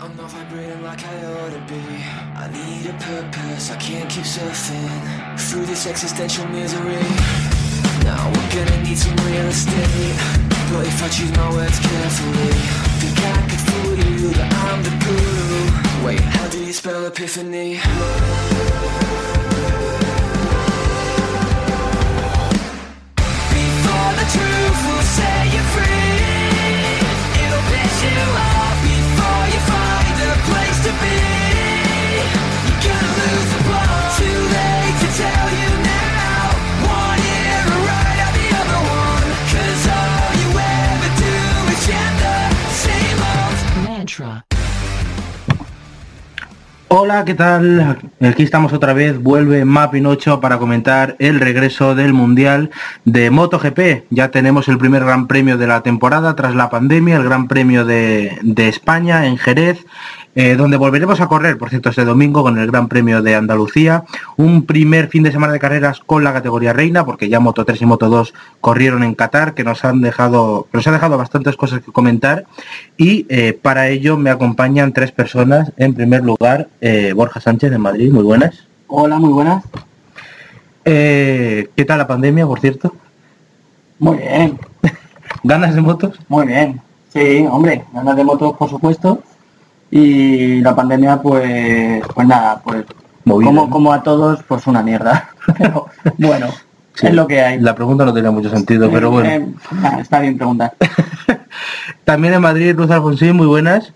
I'm 0.00 0.16
not 0.16 0.30
vibrating 0.30 0.82
like 0.82 1.04
I 1.04 1.24
ought 1.34 1.52
to 1.52 1.60
be. 1.68 1.82
I 2.34 2.48
need 2.50 2.86
a 2.88 2.94
purpose, 2.94 3.70
I 3.70 3.76
can't 3.76 4.08
keep 4.08 4.24
surfing 4.24 5.38
through 5.38 5.66
this 5.66 5.86
existential 5.86 6.46
misery. 6.48 7.04
Now 8.02 8.32
we're 8.32 8.50
gonna 8.56 8.82
need 8.84 8.96
some 8.96 9.14
real 9.16 9.46
estate. 9.48 10.16
But 10.72 10.86
if 10.86 11.02
I 11.02 11.08
choose 11.10 11.30
my 11.36 11.50
words 11.52 11.78
carefully, 11.78 12.52
think 13.00 13.18
I 13.20 13.46
could 13.50 13.60
fool 13.68 13.94
you 14.08 14.30
that 14.32 14.50
I'm 14.64 14.82
the 14.82 14.92
guru. 15.04 16.06
Wait, 16.06 16.20
how 16.20 16.48
do 16.48 16.64
you 16.64 16.72
spell 16.72 17.04
epiphany? 17.04 17.74
Before 23.52 24.12
the 24.20 24.26
truth 24.34 24.80
will 24.88 25.04
set 25.04 25.44
you 25.52 25.62
free, 25.74 26.29
that 27.70 28.02
you 28.02 28.66
are. 28.66 28.69
Hola, 46.92 47.24
¿qué 47.24 47.36
tal? 47.36 47.98
Aquí 48.20 48.42
estamos 48.42 48.72
otra 48.72 48.92
vez, 48.92 49.22
vuelve 49.22 49.64
Mapping 49.64 50.06
8 50.06 50.40
para 50.40 50.58
comentar 50.58 51.14
el 51.20 51.38
regreso 51.38 51.94
del 51.94 52.12
Mundial 52.12 52.70
de 53.04 53.30
MotoGP. 53.30 54.06
Ya 54.10 54.32
tenemos 54.32 54.66
el 54.66 54.76
primer 54.76 55.04
Gran 55.04 55.28
Premio 55.28 55.56
de 55.56 55.68
la 55.68 55.84
temporada 55.84 56.34
tras 56.34 56.56
la 56.56 56.68
pandemia, 56.68 57.14
el 57.14 57.22
Gran 57.22 57.46
Premio 57.46 57.84
de, 57.84 58.36
de 58.42 58.66
España 58.66 59.26
en 59.26 59.38
Jerez, 59.38 59.86
eh, 60.34 60.54
donde 60.54 60.76
volveremos 60.76 61.20
a 61.20 61.26
correr, 61.26 61.58
por 61.58 61.70
cierto, 61.70 61.90
este 61.90 62.04
domingo 62.04 62.42
con 62.42 62.58
el 62.58 62.70
Gran 62.70 62.88
Premio 62.88 63.20
de 63.22 63.34
Andalucía. 63.34 64.04
Un 64.36 64.64
primer 64.64 65.08
fin 65.08 65.24
de 65.24 65.32
semana 65.32 65.52
de 65.52 65.58
carreras 65.58 66.00
con 66.00 66.22
la 66.22 66.32
categoría 66.32 66.72
reina, 66.72 67.04
porque 67.04 67.28
ya 67.28 67.40
Moto 67.40 67.64
3 67.64 67.82
y 67.82 67.86
Moto 67.86 68.08
2 68.08 68.32
corrieron 68.60 69.02
en 69.02 69.14
Qatar, 69.14 69.54
que 69.54 69.64
nos 69.64 69.84
han 69.84 70.00
dejado, 70.00 70.68
nos 70.72 70.86
ha 70.86 70.92
dejado 70.92 71.18
bastantes 71.18 71.56
cosas 71.56 71.80
que 71.80 71.90
comentar. 71.90 72.44
Y 72.96 73.26
eh, 73.28 73.58
para 73.60 73.88
ello 73.88 74.16
me 74.16 74.30
acompañan 74.30 74.92
tres 74.92 75.10
personas. 75.10 75.72
En 75.76 75.94
primer 75.94 76.22
lugar, 76.22 76.68
eh, 76.80 77.12
Borja 77.14 77.40
Sánchez 77.40 77.70
de 77.70 77.78
Madrid, 77.78 78.12
muy 78.12 78.22
buenas. 78.22 78.66
Hola, 78.86 79.18
muy 79.18 79.32
buenas. 79.32 79.64
¿Qué 80.84 81.84
tal 81.86 81.98
la 81.98 82.06
pandemia, 82.06 82.46
por 82.46 82.58
cierto? 82.58 82.92
Muy 83.98 84.16
bien, 84.16 84.58
¿Ganas 85.44 85.74
de 85.74 85.80
motos? 85.80 86.18
muy 86.28 86.46
bien. 86.46 86.80
Sí, 87.12 87.44
hombre, 87.50 87.84
ganas 87.92 88.16
de 88.16 88.24
motos, 88.24 88.56
por 88.56 88.70
supuesto. 88.70 89.22
Y 89.90 90.60
la 90.60 90.74
pandemia, 90.74 91.20
pues, 91.20 92.02
pues 92.14 92.26
nada, 92.26 92.60
pues 92.62 92.84
Movida, 93.24 93.48
como, 93.48 93.62
¿no? 93.62 93.70
como 93.70 93.92
a 93.92 94.02
todos, 94.02 94.42
pues 94.44 94.66
una 94.66 94.82
mierda. 94.82 95.30
Pero 95.58 95.88
bueno, 96.18 96.48
Sí, 96.94 97.06
es 97.06 97.14
lo 97.14 97.26
que 97.26 97.40
hay. 97.40 97.60
La 97.60 97.74
pregunta 97.74 98.04
no 98.04 98.12
tenía 98.12 98.30
mucho 98.30 98.50
sentido, 98.50 98.90
pero 98.90 99.10
bueno. 99.10 99.30
Eh, 99.30 99.46
está 100.00 100.20
bien 100.20 100.36
preguntar. 100.36 100.74
También 102.04 102.34
en 102.34 102.42
Madrid, 102.42 102.74
Luz 102.76 102.90
Alfonsín, 102.90 103.36
muy 103.36 103.46
buenas. 103.46 103.92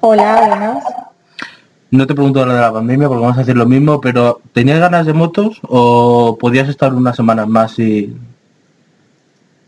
Hola, 0.00 0.46
buenas. 0.46 0.84
No 1.90 2.06
te 2.06 2.14
pregunto 2.14 2.44
lo 2.44 2.52
de 2.52 2.60
la 2.60 2.72
pandemia 2.72 3.08
porque 3.08 3.22
vamos 3.22 3.38
a 3.38 3.40
hacer 3.40 3.56
lo 3.56 3.66
mismo, 3.66 4.00
pero 4.00 4.40
¿tenías 4.52 4.78
ganas 4.78 5.06
de 5.06 5.14
motos 5.14 5.58
o 5.62 6.36
podías 6.38 6.68
estar 6.68 6.92
unas 6.92 7.16
semanas 7.16 7.48
más 7.48 7.78
y... 7.78 8.14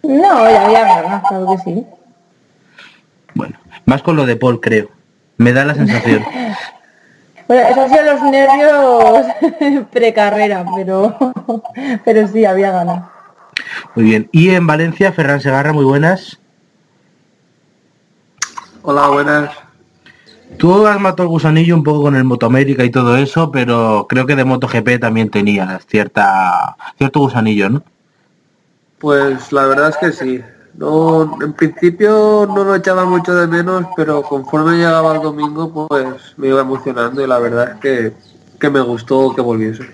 No, 0.02 0.48
ya 0.48 0.66
había 0.66 1.02
ganas, 1.02 1.22
claro 1.28 1.46
que 1.50 1.58
sí. 1.58 1.86
Bueno, 3.34 3.56
más 3.84 4.02
con 4.02 4.16
lo 4.16 4.26
de 4.26 4.36
Paul, 4.36 4.60
creo. 4.60 4.90
Me 5.36 5.52
da 5.52 5.64
la 5.64 5.74
sensación. 5.74 6.24
Bueno, 7.50 7.66
esos 7.66 7.78
han 7.78 7.90
sido 7.90 8.04
los 8.04 8.22
nervios 8.30 9.86
precarrera, 9.92 10.64
pero, 10.72 11.16
pero 12.04 12.28
sí, 12.28 12.44
había 12.44 12.70
ganas. 12.70 13.10
Muy 13.96 14.04
bien. 14.04 14.28
Y 14.30 14.50
en 14.50 14.68
Valencia, 14.68 15.10
Ferran 15.10 15.40
Segarra, 15.40 15.72
muy 15.72 15.84
buenas. 15.84 16.38
Hola, 18.82 19.08
buenas. 19.08 19.50
Tú 20.58 20.86
has 20.86 21.00
matado 21.00 21.24
el 21.24 21.28
gusanillo 21.30 21.74
un 21.74 21.82
poco 21.82 22.02
con 22.02 22.14
el 22.14 22.22
Motoamérica 22.22 22.84
y 22.84 22.90
todo 22.90 23.16
eso, 23.16 23.50
pero 23.50 24.06
creo 24.08 24.26
que 24.26 24.36
de 24.36 24.44
MotoGP 24.44 25.00
también 25.00 25.28
tenías 25.28 25.84
cierta 25.86 26.76
cierto 26.98 27.18
gusanillo, 27.18 27.68
¿no? 27.68 27.82
Pues 28.98 29.52
la 29.52 29.64
verdad 29.64 29.88
es 29.88 29.96
que 29.96 30.12
sí. 30.12 30.40
No, 30.80 31.36
en 31.42 31.52
principio 31.52 32.48
no 32.48 32.64
lo 32.64 32.74
echaba 32.74 33.04
mucho 33.04 33.34
de 33.34 33.46
menos, 33.46 33.84
pero 33.96 34.22
conforme 34.22 34.78
llegaba 34.78 35.14
el 35.14 35.20
domingo, 35.22 35.86
pues 35.88 36.06
me 36.38 36.48
iba 36.48 36.62
emocionando 36.62 37.22
y 37.22 37.26
la 37.26 37.38
verdad 37.38 37.72
es 37.74 37.80
que, 37.80 38.12
que 38.58 38.70
me 38.70 38.80
gustó 38.80 39.34
que 39.34 39.42
volviese. 39.42 39.84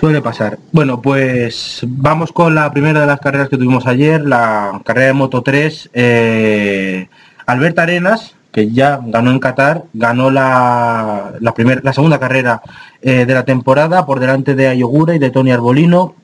Suele 0.00 0.22
pasar. 0.22 0.58
Bueno, 0.72 1.02
pues 1.02 1.80
vamos 1.86 2.32
con 2.32 2.54
la 2.54 2.70
primera 2.72 3.00
de 3.02 3.06
las 3.06 3.20
carreras 3.20 3.50
que 3.50 3.56
tuvimos 3.58 3.86
ayer, 3.86 4.22
la 4.22 4.80
carrera 4.86 5.08
de 5.08 5.12
Moto 5.12 5.42
3. 5.42 5.90
Eh, 5.92 7.08
Alberto 7.44 7.82
Arenas, 7.82 8.34
que 8.50 8.70
ya 8.70 9.00
ganó 9.04 9.30
en 9.32 9.38
Qatar, 9.38 9.82
ganó 9.92 10.30
la, 10.30 11.32
la, 11.40 11.52
primer- 11.52 11.84
la 11.84 11.92
segunda 11.92 12.18
carrera 12.18 12.62
eh, 13.02 13.26
de 13.26 13.34
la 13.34 13.44
temporada 13.44 14.06
por 14.06 14.18
delante 14.18 14.54
de 14.54 14.68
Ayogura 14.68 15.14
y 15.14 15.18
de 15.18 15.30
Tony 15.30 15.50
Arbolino. 15.52 16.14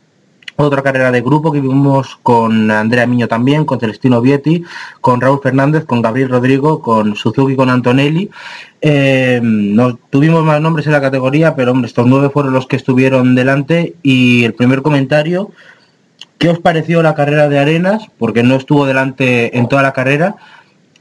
Otra 0.57 0.83
carrera 0.83 1.11
de 1.11 1.21
grupo 1.21 1.51
que 1.51 1.61
vimos 1.61 2.17
con 2.23 2.71
Andrea 2.71 3.09
Miño 3.09 3.27
también, 3.27 3.65
con 3.65 3.81
Celestino 3.81 4.21
Vietti, 4.21 4.63
con 5.01 5.21
Raúl 5.21 5.41
Fernández, 5.43 5.85
con 5.85 6.01
Gabriel 6.01 6.29
Rodrigo, 6.29 6.81
con 6.81 7.17
Suzuki, 7.17 7.57
con 7.57 7.71
Antonelli. 7.71 8.31
Eh, 8.81 9.43
tuvimos 10.11 10.45
más 10.45 10.61
nombres 10.61 10.87
en 10.87 10.93
la 10.93 11.01
categoría, 11.01 11.57
pero 11.57 11.73
hombre, 11.73 11.89
estos 11.89 12.07
nueve 12.07 12.31
fueron 12.31 12.53
los 12.53 12.69
que 12.69 12.77
estuvieron 12.77 13.35
delante. 13.35 13.97
Y 14.05 14.45
el 14.45 14.55
primer 14.55 14.83
comentario, 14.83 15.51
¿qué 16.39 16.51
os 16.51 16.61
pareció 16.61 17.03
la 17.03 17.17
carrera 17.17 17.49
de 17.49 17.59
Arenas? 17.59 18.07
Porque 18.17 18.45
no 18.45 18.55
estuvo 18.55 18.87
delante 18.87 19.59
en 19.59 19.69
toda 19.69 19.83
la 19.83 19.93
carrera. 19.93 20.37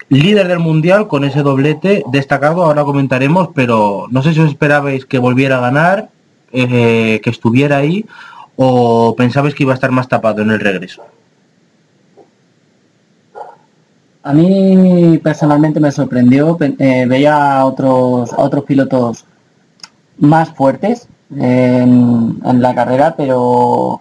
Líder 0.10 0.48
del 0.48 0.60
mundial 0.60 1.08
con 1.08 1.26
ese 1.26 1.44
doblete 1.44 2.04
destacado, 2.12 2.64
ahora 2.64 2.84
comentaremos, 2.84 3.50
pero 3.54 4.08
no 4.10 4.24
sé 4.24 4.34
si 4.34 4.40
os 4.40 4.50
esperabais 4.50 5.06
que 5.06 5.20
volviera 5.20 5.58
a 5.58 5.62
ganar, 5.62 6.10
eh, 6.52 7.20
que 7.24 7.30
estuviera 7.30 7.78
ahí, 7.78 8.06
o 8.56 9.16
pensabais 9.16 9.54
que 9.56 9.64
iba 9.64 9.74
a 9.74 9.76
estar 9.76 9.92
más 9.92 10.08
tapado 10.08 10.42
en 10.42 10.52
el 10.52 10.60
regreso. 10.60 11.04
A 14.24 14.32
mí 14.32 15.20
personalmente 15.22 15.80
me 15.80 15.92
sorprendió, 15.92 16.58
eh, 16.62 17.06
veía 17.08 17.60
a 17.60 17.66
otros, 17.66 18.32
otros 18.38 18.64
pilotos 18.64 19.26
más 20.18 20.50
fuertes 20.52 21.08
en, 21.36 22.40
en 22.46 22.62
la 22.62 22.74
carrera, 22.74 23.16
pero 23.18 24.00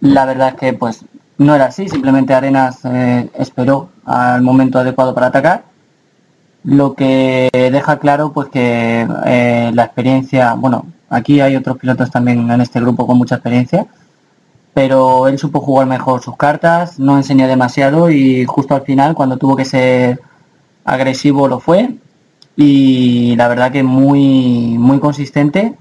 la 0.00 0.26
verdad 0.26 0.48
es 0.50 0.54
que 0.56 0.72
pues 0.74 1.04
no 1.38 1.54
era 1.54 1.66
así, 1.66 1.88
simplemente 1.88 2.34
Arenas 2.34 2.80
eh, 2.84 3.30
esperó 3.38 3.90
al 4.04 4.42
momento 4.42 4.78
adecuado 4.78 5.14
para 5.14 5.28
atacar, 5.28 5.64
lo 6.64 6.94
que 6.94 7.48
deja 7.52 7.98
claro 7.98 8.32
pues 8.32 8.48
que 8.48 9.06
eh, 9.24 9.70
la 9.72 9.84
experiencia, 9.84 10.54
bueno, 10.54 10.86
aquí 11.08 11.40
hay 11.40 11.56
otros 11.56 11.78
pilotos 11.78 12.10
también 12.10 12.50
en 12.50 12.60
este 12.60 12.80
grupo 12.80 13.06
con 13.06 13.18
mucha 13.18 13.36
experiencia, 13.36 13.86
pero 14.74 15.28
él 15.28 15.38
supo 15.38 15.60
jugar 15.60 15.86
mejor 15.86 16.22
sus 16.22 16.36
cartas, 16.36 16.98
no 16.98 17.16
enseñó 17.16 17.48
demasiado 17.48 18.10
y 18.10 18.44
justo 18.44 18.74
al 18.74 18.82
final, 18.82 19.14
cuando 19.14 19.38
tuvo 19.38 19.56
que 19.56 19.64
ser 19.64 20.20
agresivo, 20.84 21.48
lo 21.48 21.60
fue. 21.60 21.96
Y 22.56 23.36
la 23.36 23.48
verdad 23.48 23.72
que 23.72 23.82
muy, 23.82 24.76
muy 24.78 25.00
consistente, 25.00 25.74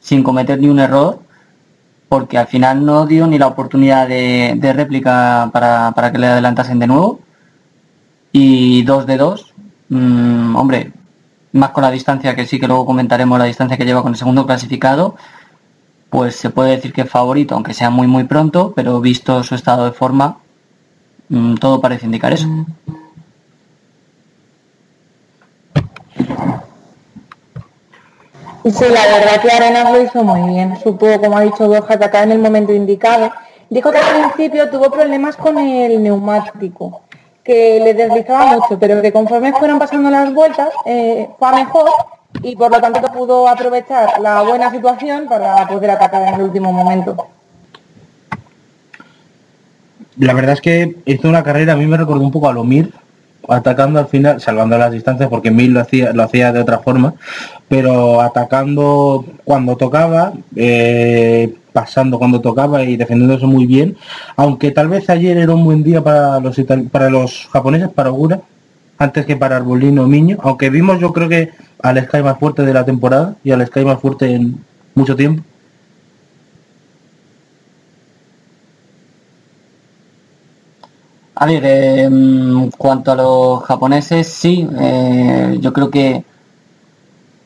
sin 0.00 0.22
cometer 0.22 0.60
ni 0.60 0.68
un 0.68 0.78
error, 0.78 1.20
porque 2.08 2.38
al 2.38 2.46
final 2.46 2.84
no 2.84 3.06
dio 3.06 3.26
ni 3.26 3.38
la 3.38 3.46
oportunidad 3.46 4.08
de, 4.08 4.54
de 4.56 4.72
réplica 4.72 5.50
para, 5.52 5.92
para 5.92 6.12
que 6.12 6.18
le 6.18 6.26
adelantasen 6.28 6.78
de 6.78 6.86
nuevo. 6.86 7.20
Y 8.32 8.82
2 8.82 9.06
de 9.06 9.16
2, 9.16 9.54
mm, 9.90 10.56
hombre, 10.56 10.92
más 11.52 11.70
con 11.70 11.82
la 11.82 11.90
distancia 11.90 12.34
que 12.34 12.46
sí 12.46 12.60
que 12.60 12.66
luego 12.66 12.86
comentaremos 12.86 13.38
la 13.38 13.44
distancia 13.46 13.76
que 13.76 13.84
lleva 13.84 14.02
con 14.02 14.12
el 14.12 14.18
segundo 14.18 14.46
clasificado, 14.46 15.16
pues 16.10 16.36
se 16.36 16.50
puede 16.50 16.76
decir 16.76 16.92
que 16.92 17.02
es 17.02 17.10
favorito, 17.10 17.54
aunque 17.54 17.74
sea 17.74 17.90
muy 17.90 18.06
muy 18.06 18.24
pronto, 18.24 18.72
pero 18.74 19.00
visto 19.00 19.42
su 19.42 19.54
estado 19.54 19.84
de 19.84 19.92
forma, 19.92 20.38
mm, 21.28 21.54
todo 21.54 21.80
parece 21.80 22.06
indicar 22.06 22.32
eso. 22.32 22.48
Sí, 28.70 28.84
la 28.90 29.18
verdad 29.18 29.40
que 29.40 29.50
Arenas 29.50 29.90
lo 29.90 30.02
hizo 30.02 30.22
muy 30.24 30.52
bien. 30.52 30.76
Supo, 30.82 31.06
como 31.20 31.38
ha 31.38 31.42
dicho 31.42 31.66
Borja, 31.66 31.94
atacar 31.94 32.24
en 32.24 32.32
el 32.32 32.38
momento 32.38 32.72
indicado. 32.72 33.30
Dijo 33.70 33.90
que 33.90 33.98
al 33.98 34.32
principio 34.32 34.68
tuvo 34.68 34.90
problemas 34.90 35.36
con 35.36 35.58
el 35.58 36.02
neumático, 36.02 37.02
que 37.48 37.80
le 37.80 37.94
deslizaba 37.94 38.58
mucho, 38.58 38.78
pero 38.78 39.00
que 39.00 39.10
conforme 39.10 39.54
fueron 39.54 39.78
pasando 39.78 40.10
las 40.10 40.34
vueltas, 40.34 40.68
eh, 40.84 41.30
fue 41.38 41.50
mejor 41.52 41.88
y 42.42 42.54
por 42.54 42.70
lo 42.70 42.78
tanto 42.78 43.00
pudo 43.10 43.48
aprovechar 43.48 44.20
la 44.20 44.42
buena 44.42 44.70
situación 44.70 45.26
para 45.26 45.66
poder 45.66 45.92
atacar 45.92 46.28
en 46.28 46.34
el 46.34 46.42
último 46.42 46.70
momento. 46.70 47.16
la 50.18 50.34
verdad 50.34 50.52
es 50.52 50.60
que 50.60 50.96
hizo 51.06 51.26
una 51.26 51.42
carrera, 51.42 51.72
a 51.72 51.76
mí 51.76 51.86
me 51.86 51.96
recordó 51.96 52.22
un 52.22 52.32
poco 52.32 52.50
a 52.50 52.52
Lomir, 52.52 52.92
atacando 53.48 53.98
al 53.98 54.08
final, 54.08 54.42
salvando 54.42 54.76
las 54.76 54.92
distancias 54.92 55.30
porque 55.30 55.50
Mil 55.50 55.72
lo 55.72 55.80
hacía, 55.80 56.12
lo 56.12 56.24
hacía 56.24 56.52
de 56.52 56.60
otra 56.60 56.80
forma, 56.80 57.14
pero 57.66 58.20
atacando 58.20 59.24
cuando 59.44 59.74
tocaba, 59.76 60.34
eh, 60.54 61.54
pasando 61.78 62.18
cuando 62.18 62.40
tocaba 62.40 62.82
y 62.82 62.96
defendiéndose 62.96 63.46
muy 63.46 63.64
bien, 63.66 63.96
aunque 64.36 64.72
tal 64.72 64.88
vez 64.88 65.08
ayer 65.10 65.36
era 65.38 65.54
un 65.54 65.64
buen 65.64 65.82
día 65.84 66.02
para 66.02 66.40
los 66.40 66.56
para 66.90 67.08
los 67.08 67.48
japoneses, 67.52 67.88
para 67.90 68.10
Ogura, 68.10 68.40
antes 68.98 69.24
que 69.26 69.36
para 69.36 69.56
Arbolino 69.56 70.06
Miño, 70.08 70.38
aunque 70.42 70.70
vimos 70.70 70.98
yo 71.00 71.12
creo 71.12 71.28
que 71.28 71.50
al 71.80 71.96
Sky 72.04 72.22
más 72.22 72.38
fuerte 72.38 72.62
de 72.62 72.74
la 72.74 72.84
temporada 72.84 73.36
y 73.44 73.52
al 73.52 73.64
Sky 73.64 73.84
más 73.84 74.00
fuerte 74.00 74.34
en 74.34 74.58
mucho 74.94 75.14
tiempo. 75.14 75.42
A 81.36 81.46
ver, 81.46 81.64
en 81.64 82.70
cuanto 82.76 83.12
a 83.12 83.14
los 83.14 83.62
japoneses, 83.62 84.26
sí, 84.26 84.68
eh, 84.80 85.56
yo 85.60 85.72
creo 85.72 85.88
que, 85.88 86.24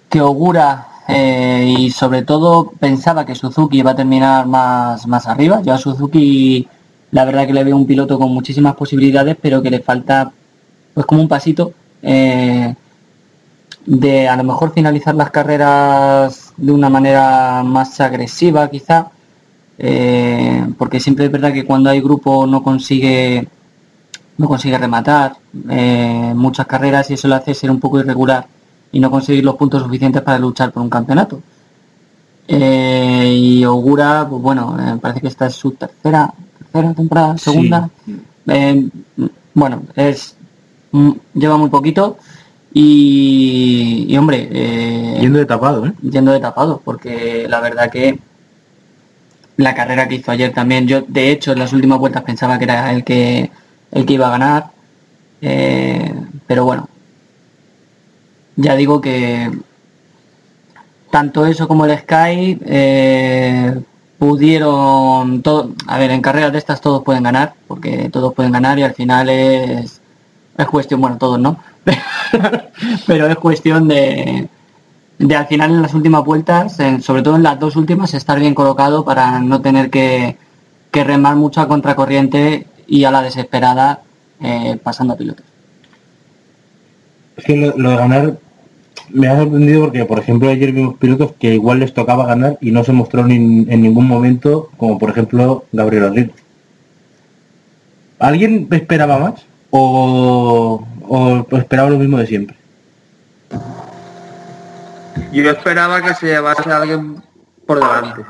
que 0.09 0.21
Ogura 0.23 0.92
eh, 1.09 1.75
y 1.79 1.91
sobre 1.91 2.23
todo 2.23 2.73
pensaba 2.79 3.27
que 3.27 3.35
Suzuki 3.35 3.79
iba 3.79 3.93
a 3.93 3.97
terminar 3.97 4.47
más, 4.47 5.07
más 5.07 5.27
arriba. 5.27 5.61
Yo 5.63 5.75
a 5.75 5.79
Suzuki 5.79 6.69
la 7.11 7.25
verdad 7.25 7.47
que 7.47 7.53
le 7.53 7.65
veo 7.65 7.77
un 7.77 7.87
piloto 7.87 8.19
con 8.19 8.33
muchísimas 8.33 8.75
posibilidades, 8.77 9.37
pero 9.41 9.63
que 9.63 9.71
le 9.71 9.81
falta 9.81 10.33
pues 10.95 11.07
como 11.07 11.23
un 11.23 11.29
pasito 11.29 11.73
eh, 12.03 12.75
de 13.87 14.29
a 14.29 14.37
lo 14.37 14.45
mejor 14.45 14.73
finalizar 14.73 15.15
las 15.15 15.31
carreras 15.31 16.53
de 16.57 16.73
una 16.73 16.89
manera 16.89 17.63
más 17.65 18.01
agresiva 18.01 18.71
quizá, 18.71 19.09
eh, 19.79 20.67
porque 20.79 21.01
siempre 21.01 21.27
es 21.27 21.33
verdad 21.33 21.53
que 21.53 21.65
cuando 21.65 21.91
hay 21.91 22.01
grupo 22.01 22.47
no 22.47 22.63
consigue 22.63 23.49
no 24.39 24.49
consigue 24.49 24.79
rematar 24.79 25.37
muchas 26.35 26.67
carreras 26.67 27.11
y 27.11 27.15
eso 27.15 27.29
le 27.29 27.35
hace 27.35 27.55
ser 27.55 27.71
un 27.71 27.81
poco 27.81 28.01
irregular 28.01 28.47
y 28.93 29.01
no 29.01 29.11
conseguir 29.11 29.45
los 29.45 29.57
puntos 29.57 29.83
suficientes 29.83 30.23
para 30.23 30.39
luchar 30.39 30.71
por 30.71 30.83
un 30.83 30.91
campeonato. 30.91 31.41
Eh, 32.47 33.35
y 33.39 33.65
Ogura, 33.65 34.27
pues 34.29 34.43
bueno, 34.43 34.77
eh, 34.79 34.99
parece 35.01 35.21
que 35.21 35.29
esta 35.29 35.47
es 35.47 35.55
su 35.55 35.71
tercera, 35.73 36.33
tercera 36.59 36.93
temporada, 36.93 37.39
Sí. 37.39 37.45
segunda. 37.45 37.89
Eh, 38.47 38.89
bueno, 39.55 39.83
es 39.95 40.37
mm, 40.91 41.11
lleva 41.35 41.57
muy 41.57 41.71
poquito 41.71 42.19
y, 42.75 44.07
y, 44.09 44.17
hombre, 44.17 44.49
Yendo 45.21 45.39
de 45.39 45.47
tapado, 45.47 45.87
¿eh? 45.87 45.93
yendo 46.03 46.33
de 46.33 46.41
tapado, 46.41 46.81
porque 46.85 47.47
la 47.49 47.61
verdad 47.61 47.91
que 47.91 48.19
la 49.57 49.75
carrera 49.75 50.09
que 50.09 50.17
hizo 50.17 50.33
ayer 50.33 50.53
también, 50.53 50.87
yo 50.89 51.03
de 51.07 51.31
hecho 51.31 51.53
en 51.53 51.61
las 51.61 51.73
últimas 51.73 51.99
vueltas 51.99 52.25
pensaba 52.25 52.59
que 52.59 52.65
era 52.65 52.91
el 52.93 53.05
que 53.05 53.51
el 53.93 54.05
que 54.07 54.15
iba 54.15 54.27
a 54.27 54.31
ganar, 54.31 54.71
pero 55.41 56.65
bueno, 56.65 56.89
ya 58.57 58.77
digo 58.77 59.01
que 59.01 59.51
tanto 61.11 61.47
eso 61.47 61.69
como 61.69 61.85
el 61.87 61.99
Sky 61.99 62.59
eh, 62.65 63.81
pudieron 64.19 65.43
todo, 65.43 65.71
a 65.87 65.99
ver, 65.99 66.11
en 66.11 66.23
carreras 66.23 66.53
de 66.53 66.59
estas 66.59 66.81
todos 66.81 67.03
pueden 67.03 67.23
ganar, 67.23 67.55
porque 67.69 68.09
todos 68.11 68.35
pueden 68.35 68.53
ganar 68.53 68.79
y 68.79 68.83
al 68.83 68.95
final 68.95 69.29
es 69.29 70.01
es 70.57 70.67
cuestión, 70.67 71.01
bueno, 71.01 71.19
todos 71.19 71.39
no, 71.39 71.59
pero 73.07 73.27
es 73.27 73.37
cuestión 73.37 73.89
de 73.89 74.49
de 75.19 75.37
al 75.37 75.47
final 75.47 75.71
en 75.71 75.83
las 75.83 75.95
últimas 75.95 76.25
vueltas, 76.25 76.77
sobre 77.01 77.23
todo 77.23 77.37
en 77.37 77.45
las 77.45 77.59
dos 77.59 77.77
últimas, 77.77 78.13
estar 78.15 78.41
bien 78.41 78.55
colocado 78.55 79.05
para 79.05 79.39
no 79.39 79.61
tener 79.61 79.89
que, 79.89 80.37
que 80.91 81.05
remar 81.05 81.37
mucho 81.37 81.61
a 81.61 81.69
contracorriente 81.69 82.67
y 82.89 83.05
a 83.05 83.11
la 83.11 83.23
desesperada 83.23 84.01
eh, 84.41 84.79
pasando 84.83 85.15
a 85.15 85.17
pilotos. 85.17 85.52
Es 87.37 87.45
que 87.45 87.57
lo, 87.57 87.91
de 87.91 87.97
ganar 87.97 88.39
me 89.11 89.29
ha 89.29 89.37
sorprendido 89.37 89.85
porque, 89.85 90.05
por 90.05 90.19
ejemplo, 90.19 90.49
ayer 90.49 90.73
vimos 90.73 90.97
pilotos 90.99 91.33
que 91.39 91.55
igual 91.55 91.81
les 91.81 91.93
tocaba 91.93 92.27
ganar 92.27 92.59
y 92.61 92.71
no 92.71 92.85
se 92.85 92.93
mostró 92.93 93.27
en 93.27 93.83
ningún 93.83 94.07
momento, 94.07 94.71
como 94.77 94.99
por 94.99 95.11
ejemplo 95.11 95.65
Gabriel 95.73 96.05
Rodríguez. 96.05 96.33
¿Alguien 98.19 98.69
esperaba 98.71 99.19
más? 99.19 99.47
¿O, 99.71 100.87
o 101.09 101.47
esperaba 101.57 101.91
lo 101.91 101.99
mismo 101.99 102.19
de 102.19 102.27
siempre? 102.27 102.57
Yo 105.33 105.51
esperaba 105.51 106.03
que 106.03 106.15
se 106.15 106.27
llevase 106.27 106.71
a 106.71 106.77
alguien 106.77 107.23
por 107.67 107.81
delante. 107.81 108.23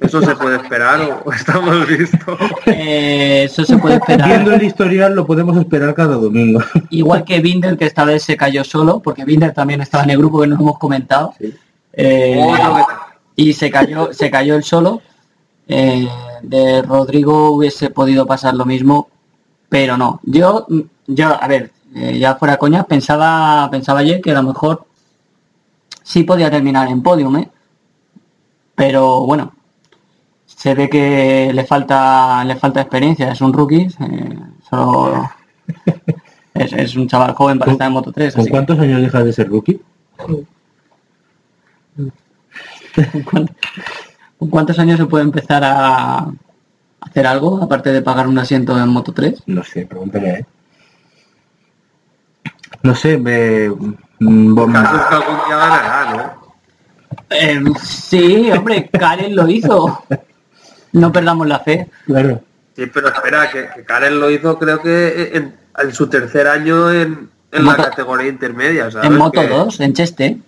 Eso 0.00 0.22
se 0.22 0.34
puede 0.36 0.56
esperar 0.56 1.22
o 1.24 1.32
estamos 1.32 1.88
listos. 1.90 2.38
Eh, 2.66 3.44
eso 3.44 3.64
se 3.64 3.76
puede 3.78 4.00
Viendo 4.06 4.24
esperar. 4.24 4.54
el 4.54 4.62
historial 4.62 5.14
lo 5.14 5.26
podemos 5.26 5.56
esperar 5.56 5.94
cada 5.94 6.14
domingo. 6.16 6.60
Igual 6.90 7.24
que 7.24 7.40
Binder, 7.40 7.76
que 7.76 7.86
esta 7.86 8.04
vez 8.04 8.22
se 8.22 8.36
cayó 8.36 8.62
solo, 8.64 9.00
porque 9.00 9.24
Binder 9.24 9.52
también 9.52 9.80
estaba 9.80 10.04
en 10.04 10.10
el 10.10 10.18
grupo 10.18 10.40
que 10.40 10.46
nos 10.46 10.60
hemos 10.60 10.78
comentado. 10.78 11.34
Eh, 11.92 12.40
que- 12.56 13.42
y 13.44 13.52
se 13.52 13.70
cayó, 13.70 14.12
se 14.12 14.30
cayó 14.30 14.54
el 14.56 14.64
solo. 14.64 15.00
Eh, 15.66 16.08
de 16.42 16.82
Rodrigo 16.82 17.50
hubiese 17.50 17.90
podido 17.90 18.24
pasar 18.26 18.54
lo 18.54 18.64
mismo, 18.64 19.08
pero 19.68 19.96
no. 19.96 20.20
Yo, 20.22 20.66
yo, 21.06 21.36
a 21.42 21.46
ver, 21.48 21.72
eh, 21.94 22.18
ya 22.18 22.36
fuera 22.36 22.56
coña, 22.56 22.84
pensaba, 22.84 23.68
pensaba 23.70 24.00
ayer 24.00 24.20
que 24.20 24.30
a 24.30 24.34
lo 24.34 24.44
mejor 24.44 24.84
sí 26.02 26.22
podía 26.24 26.50
terminar 26.50 26.88
en 26.88 27.02
podium, 27.02 27.36
¿eh? 27.36 27.50
Pero 28.74 29.20
bueno, 29.26 29.52
se 30.58 30.74
ve 30.74 30.90
que 30.90 31.52
le 31.54 31.64
falta, 31.64 32.42
le 32.44 32.56
falta 32.56 32.80
experiencia, 32.80 33.30
es 33.30 33.40
un 33.40 33.52
rookie, 33.52 33.86
eh, 34.00 34.38
solo 34.68 35.30
es, 36.54 36.72
es 36.72 36.96
un 36.96 37.06
chaval 37.06 37.32
joven 37.34 37.60
para 37.60 37.70
estar 37.72 37.86
en 37.86 37.92
Moto 37.92 38.10
3. 38.10 38.34
¿Con 38.34 38.40
así 38.40 38.46
que- 38.48 38.50
cuántos 38.50 38.78
años 38.80 39.00
dejas 39.00 39.24
de 39.24 39.32
ser 39.32 39.48
rookie? 39.48 39.80
¿Cuán- 43.24 43.50
¿Con 44.38 44.50
cuántos 44.50 44.78
años 44.80 44.98
se 44.98 45.06
puede 45.06 45.24
empezar 45.24 45.62
a 45.64 46.26
hacer 47.00 47.26
algo 47.26 47.62
aparte 47.62 47.92
de 47.92 48.02
pagar 48.02 48.26
un 48.26 48.38
asiento 48.38 48.76
en 48.76 48.88
Moto 48.88 49.12
3? 49.12 49.42
No 49.46 49.62
sé, 49.62 49.86
pregúntame, 49.86 50.30
¿eh? 50.30 50.46
No 52.82 52.94
sé, 52.96 53.16
me... 53.16 53.68
mm, 54.18 54.54
día 54.54 55.56
ganará, 55.56 56.12
¿no? 56.12 56.48
Eh, 57.30 57.60
sí, 57.82 58.50
hombre, 58.50 58.88
Karen 58.90 59.36
lo 59.36 59.48
hizo. 59.48 60.02
No 60.92 61.12
perdamos 61.12 61.46
la 61.46 61.60
fe. 61.60 61.88
Claro. 62.06 62.42
Sí, 62.76 62.86
pero 62.92 63.08
espera, 63.08 63.50
que, 63.50 63.68
que 63.74 63.84
Karen 63.84 64.20
lo 64.20 64.30
hizo 64.30 64.58
creo 64.58 64.80
que 64.80 65.32
en, 65.34 65.54
en 65.78 65.92
su 65.92 66.06
tercer 66.06 66.46
año 66.46 66.92
en, 66.92 67.28
en 67.52 67.64
la 67.64 67.76
categoría 67.76 68.28
intermedia, 68.28 68.90
¿sabes? 68.90 69.10
En 69.10 69.16
Moto 69.16 69.40
Que 69.40 69.48
2, 69.48 69.80
en 69.80 69.92
Cheste. 69.94 70.38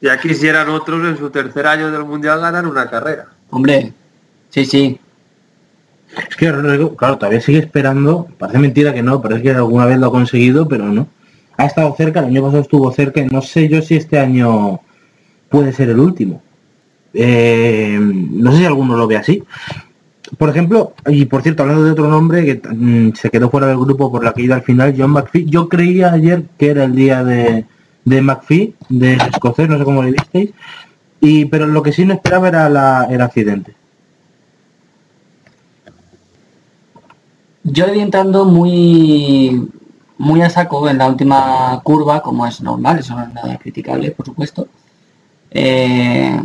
Ya 0.00 0.18
quisieran 0.18 0.68
otros 0.68 1.06
en 1.06 1.18
su 1.18 1.30
tercer 1.30 1.66
año 1.66 1.90
del 1.90 2.04
mundial 2.04 2.40
ganar 2.40 2.66
una 2.66 2.88
carrera. 2.88 3.26
Hombre, 3.50 3.92
sí, 4.50 4.64
sí. 4.64 5.00
Es 6.16 6.36
que 6.36 6.52
Rodrigo, 6.52 6.96
claro, 6.96 7.18
todavía 7.18 7.40
sigue 7.40 7.58
esperando, 7.58 8.28
parece 8.38 8.58
mentira 8.58 8.94
que 8.94 9.02
no, 9.02 9.20
pero 9.20 9.36
es 9.36 9.42
que 9.42 9.50
alguna 9.50 9.86
vez 9.86 9.98
lo 9.98 10.06
ha 10.06 10.10
conseguido, 10.10 10.68
pero 10.68 10.84
no. 10.84 11.08
Ha 11.56 11.66
estado 11.66 11.94
cerca, 11.96 12.20
el 12.20 12.26
año 12.26 12.42
pasado 12.42 12.62
estuvo 12.62 12.92
cerca, 12.92 13.20
y 13.20 13.26
no 13.26 13.42
sé 13.42 13.68
yo 13.68 13.82
si 13.82 13.96
este 13.96 14.18
año 14.18 14.80
puede 15.48 15.72
ser 15.72 15.90
el 15.90 15.98
último. 15.98 16.42
Eh, 17.14 17.98
no 18.00 18.52
sé 18.52 18.58
si 18.58 18.64
alguno 18.64 18.96
lo 18.96 19.06
ve 19.06 19.16
así. 19.16 19.42
Por 20.36 20.50
ejemplo, 20.50 20.92
y 21.06 21.24
por 21.24 21.42
cierto, 21.42 21.62
hablando 21.62 21.84
de 21.84 21.92
otro 21.92 22.08
nombre 22.08 22.44
que 22.44 22.68
mm, 22.68 23.14
se 23.14 23.30
quedó 23.30 23.50
fuera 23.50 23.66
del 23.66 23.78
grupo 23.78 24.10
por 24.10 24.22
la 24.22 24.34
iba 24.36 24.56
al 24.56 24.62
final, 24.62 24.94
John 24.96 25.12
McPhee, 25.12 25.46
yo 25.46 25.68
creía 25.68 26.12
ayer 26.12 26.44
que 26.58 26.68
era 26.70 26.84
el 26.84 26.94
día 26.94 27.24
de, 27.24 27.64
de 28.04 28.20
McPhee, 28.20 28.74
de 28.90 29.14
escocés, 29.14 29.68
no 29.68 29.78
sé 29.78 29.84
cómo 29.84 30.02
le 30.02 30.12
visteis, 30.12 30.50
y 31.20 31.46
pero 31.46 31.66
lo 31.66 31.82
que 31.82 31.92
sí 31.92 32.04
no 32.04 32.14
esperaba 32.14 32.48
era 32.48 33.06
el 33.10 33.20
accidente. 33.22 33.74
Yo 37.64 37.86
le 37.86 37.92
vi 37.92 38.00
entrando 38.00 38.44
muy, 38.44 39.68
muy 40.18 40.42
a 40.42 40.50
saco 40.50 40.88
en 40.88 40.98
la 40.98 41.08
última 41.08 41.80
curva, 41.82 42.22
como 42.22 42.46
es 42.46 42.60
normal, 42.60 42.98
eso 42.98 43.14
no 43.14 43.22
es 43.22 43.32
nada 43.32 43.58
criticable, 43.58 44.10
por 44.10 44.26
supuesto. 44.26 44.68
Eh, 45.50 46.40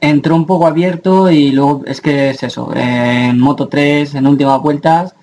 entró 0.00 0.36
un 0.36 0.46
poco 0.46 0.66
abierto 0.66 1.30
y 1.30 1.52
luego 1.52 1.82
es 1.86 2.00
que 2.00 2.30
es 2.30 2.42
eso, 2.42 2.70
en 2.74 3.38
Moto 3.38 3.68
3, 3.68 4.14
en 4.14 4.26
últimas 4.26 4.60
vueltas, 4.62 5.14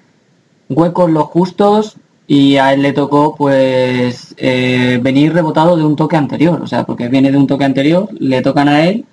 huecos 0.70 1.10
los 1.12 1.26
justos 1.26 1.98
y 2.28 2.58
a 2.58 2.74
él 2.74 2.82
le 2.84 2.94
tocó 2.94 3.36
pues 3.36 4.36
eh, 4.38 5.00
venir 5.02 5.34
rebotado 5.34 5.78
de 5.78 5.86
un 5.86 5.96
toque 5.96 6.18
anterior, 6.18 6.62
o 6.62 6.68
sea, 6.68 6.86
porque 6.86 7.08
viene 7.10 7.32
de 7.32 7.38
un 7.38 7.48
toque 7.48 7.66
anterior, 7.66 8.10
le 8.20 8.42
tocan 8.42 8.68
a 8.70 8.86
él 8.86 9.06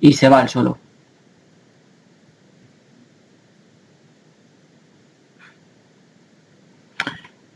y 0.00 0.12
se 0.14 0.28
va 0.28 0.40
al 0.40 0.48
solo. 0.48 0.78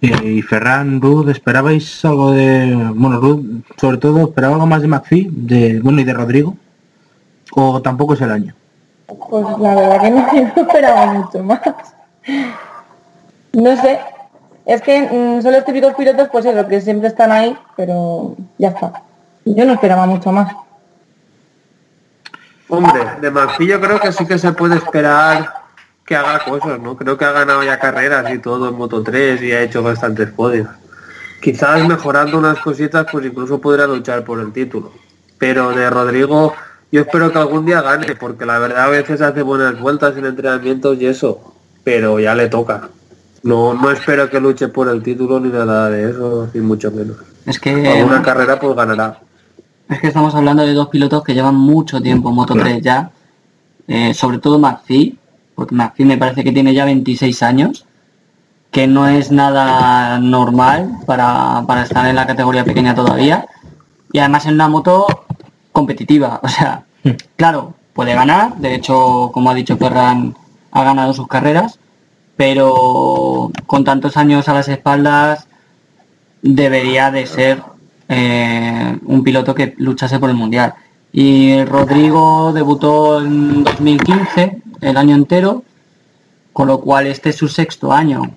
Eh, 0.00 0.32
Y 0.38 0.42
Ferran, 0.42 1.00
Ruth, 1.00 1.28
¿esperabais 1.28 2.04
algo 2.04 2.32
de... 2.32 2.90
Bueno, 2.94 3.20
Ruth, 3.20 3.44
sobre 3.80 3.98
todo, 3.98 4.22
¿esperaba 4.28 4.54
algo 4.54 4.66
más 4.66 4.82
de 4.82 4.88
McPhee? 4.88 5.28
De, 5.30 5.80
bueno, 5.80 6.00
y 6.00 6.04
de 6.04 6.12
Rodrigo. 6.14 6.56
¿O 7.54 7.80
tampoco 7.82 8.14
es 8.14 8.20
el 8.20 8.30
año? 8.30 8.54
Pues 9.06 9.46
la 9.58 9.74
verdad 9.74 10.00
que 10.00 10.10
no, 10.10 10.26
no 10.56 10.62
esperaba 10.62 11.06
mucho 11.12 11.42
más. 11.42 11.60
No 13.52 13.76
sé. 13.76 14.00
Es 14.64 14.80
que 14.80 15.02
mm, 15.02 15.42
son 15.42 15.52
los 15.52 15.64
típicos 15.64 15.94
pilotos, 15.94 16.28
pues 16.30 16.44
eso, 16.44 16.68
que 16.68 16.80
siempre 16.80 17.08
están 17.08 17.32
ahí, 17.32 17.56
pero 17.76 18.36
ya 18.58 18.68
está. 18.68 19.02
Yo 19.44 19.64
no 19.64 19.72
esperaba 19.72 20.06
mucho 20.06 20.30
más. 20.30 20.54
Hombre, 22.68 23.02
de 23.20 23.30
Manfi 23.30 23.66
yo 23.66 23.80
creo 23.80 24.00
que 24.00 24.12
sí 24.12 24.24
que 24.24 24.38
se 24.38 24.52
puede 24.52 24.76
esperar 24.76 25.52
que 26.06 26.16
haga 26.16 26.42
cosas, 26.44 26.80
¿no? 26.80 26.96
Creo 26.96 27.18
que 27.18 27.24
ha 27.24 27.32
ganado 27.32 27.62
ya 27.62 27.78
carreras 27.78 28.32
y 28.32 28.38
todo 28.38 28.68
en 28.68 28.76
Moto 28.76 29.02
3 29.02 29.42
y 29.42 29.52
ha 29.52 29.62
hecho 29.62 29.82
bastantes 29.82 30.30
podios. 30.30 30.68
Quizás 31.42 31.86
mejorando 31.86 32.38
unas 32.38 32.60
cositas, 32.60 33.06
pues 33.10 33.26
incluso 33.26 33.60
podrá 33.60 33.86
luchar 33.86 34.24
por 34.24 34.40
el 34.40 34.52
título. 34.52 34.92
Pero 35.38 35.70
de 35.70 35.90
Rodrigo, 35.90 36.54
yo 36.92 37.00
espero 37.00 37.32
que 37.32 37.38
algún 37.38 37.64
día 37.64 37.80
gane, 37.80 38.14
porque 38.16 38.44
la 38.44 38.58
verdad 38.58 38.84
a 38.84 38.88
veces 38.88 39.22
hace 39.22 39.40
buenas 39.40 39.80
vueltas 39.80 40.14
en 40.18 40.26
entrenamientos 40.26 41.00
y 41.00 41.06
eso, 41.06 41.54
pero 41.82 42.20
ya 42.20 42.34
le 42.34 42.48
toca. 42.48 42.90
No, 43.42 43.72
no 43.72 43.90
espero 43.90 44.28
que 44.28 44.38
luche 44.38 44.68
por 44.68 44.88
el 44.88 45.02
título 45.02 45.40
ni 45.40 45.48
nada 45.48 45.88
de 45.88 46.10
eso, 46.10 46.50
ni 46.52 46.60
mucho 46.60 46.90
menos. 46.90 47.16
Es 47.46 47.58
que 47.58 47.88
Alguna 47.88 48.20
carrera 48.20 48.60
pues 48.60 48.76
ganará. 48.76 49.18
Es 49.88 50.00
que 50.00 50.08
estamos 50.08 50.34
hablando 50.34 50.64
de 50.64 50.74
dos 50.74 50.88
pilotos 50.88 51.24
que 51.24 51.32
llevan 51.32 51.56
mucho 51.56 52.00
tiempo 52.00 52.28
en 52.28 52.34
Moto 52.34 52.54
3 52.54 52.82
ya. 52.82 53.10
Eh, 53.88 54.12
sobre 54.12 54.38
todo 54.38 54.58
McPhee, 54.58 55.18
porque 55.54 55.74
McPhee 55.74 56.04
me 56.04 56.18
parece 56.18 56.44
que 56.44 56.52
tiene 56.52 56.74
ya 56.74 56.84
26 56.84 57.42
años, 57.42 57.86
que 58.70 58.86
no 58.86 59.08
es 59.08 59.32
nada 59.32 60.18
normal 60.18 60.98
para, 61.06 61.64
para 61.66 61.82
estar 61.82 62.06
en 62.06 62.16
la 62.16 62.26
categoría 62.26 62.64
pequeña 62.64 62.94
todavía. 62.94 63.46
Y 64.12 64.18
además 64.18 64.44
en 64.44 64.54
una 64.54 64.68
moto 64.68 65.06
competitiva. 65.72 66.40
O 66.42 66.48
sea, 66.48 66.84
claro, 67.36 67.74
puede 67.92 68.14
ganar. 68.14 68.56
De 68.56 68.74
hecho, 68.74 69.30
como 69.32 69.50
ha 69.50 69.54
dicho 69.54 69.76
Ferran, 69.76 70.34
ha 70.70 70.84
ganado 70.84 71.12
sus 71.14 71.26
carreras. 71.26 71.78
Pero 72.36 73.50
con 73.66 73.84
tantos 73.84 74.16
años 74.16 74.48
a 74.48 74.54
las 74.54 74.68
espaldas, 74.68 75.46
debería 76.40 77.10
de 77.10 77.26
ser 77.26 77.62
eh, 78.08 78.98
un 79.04 79.22
piloto 79.22 79.54
que 79.54 79.74
luchase 79.78 80.18
por 80.18 80.30
el 80.30 80.36
mundial. 80.36 80.74
Y 81.12 81.62
Rodrigo 81.64 82.52
debutó 82.52 83.22
en 83.22 83.64
2015, 83.64 84.62
el 84.80 84.96
año 84.96 85.14
entero, 85.14 85.62
con 86.52 86.68
lo 86.68 86.80
cual 86.80 87.06
este 87.06 87.30
es 87.30 87.36
su 87.36 87.48
sexto 87.48 87.92
año. 87.92 88.34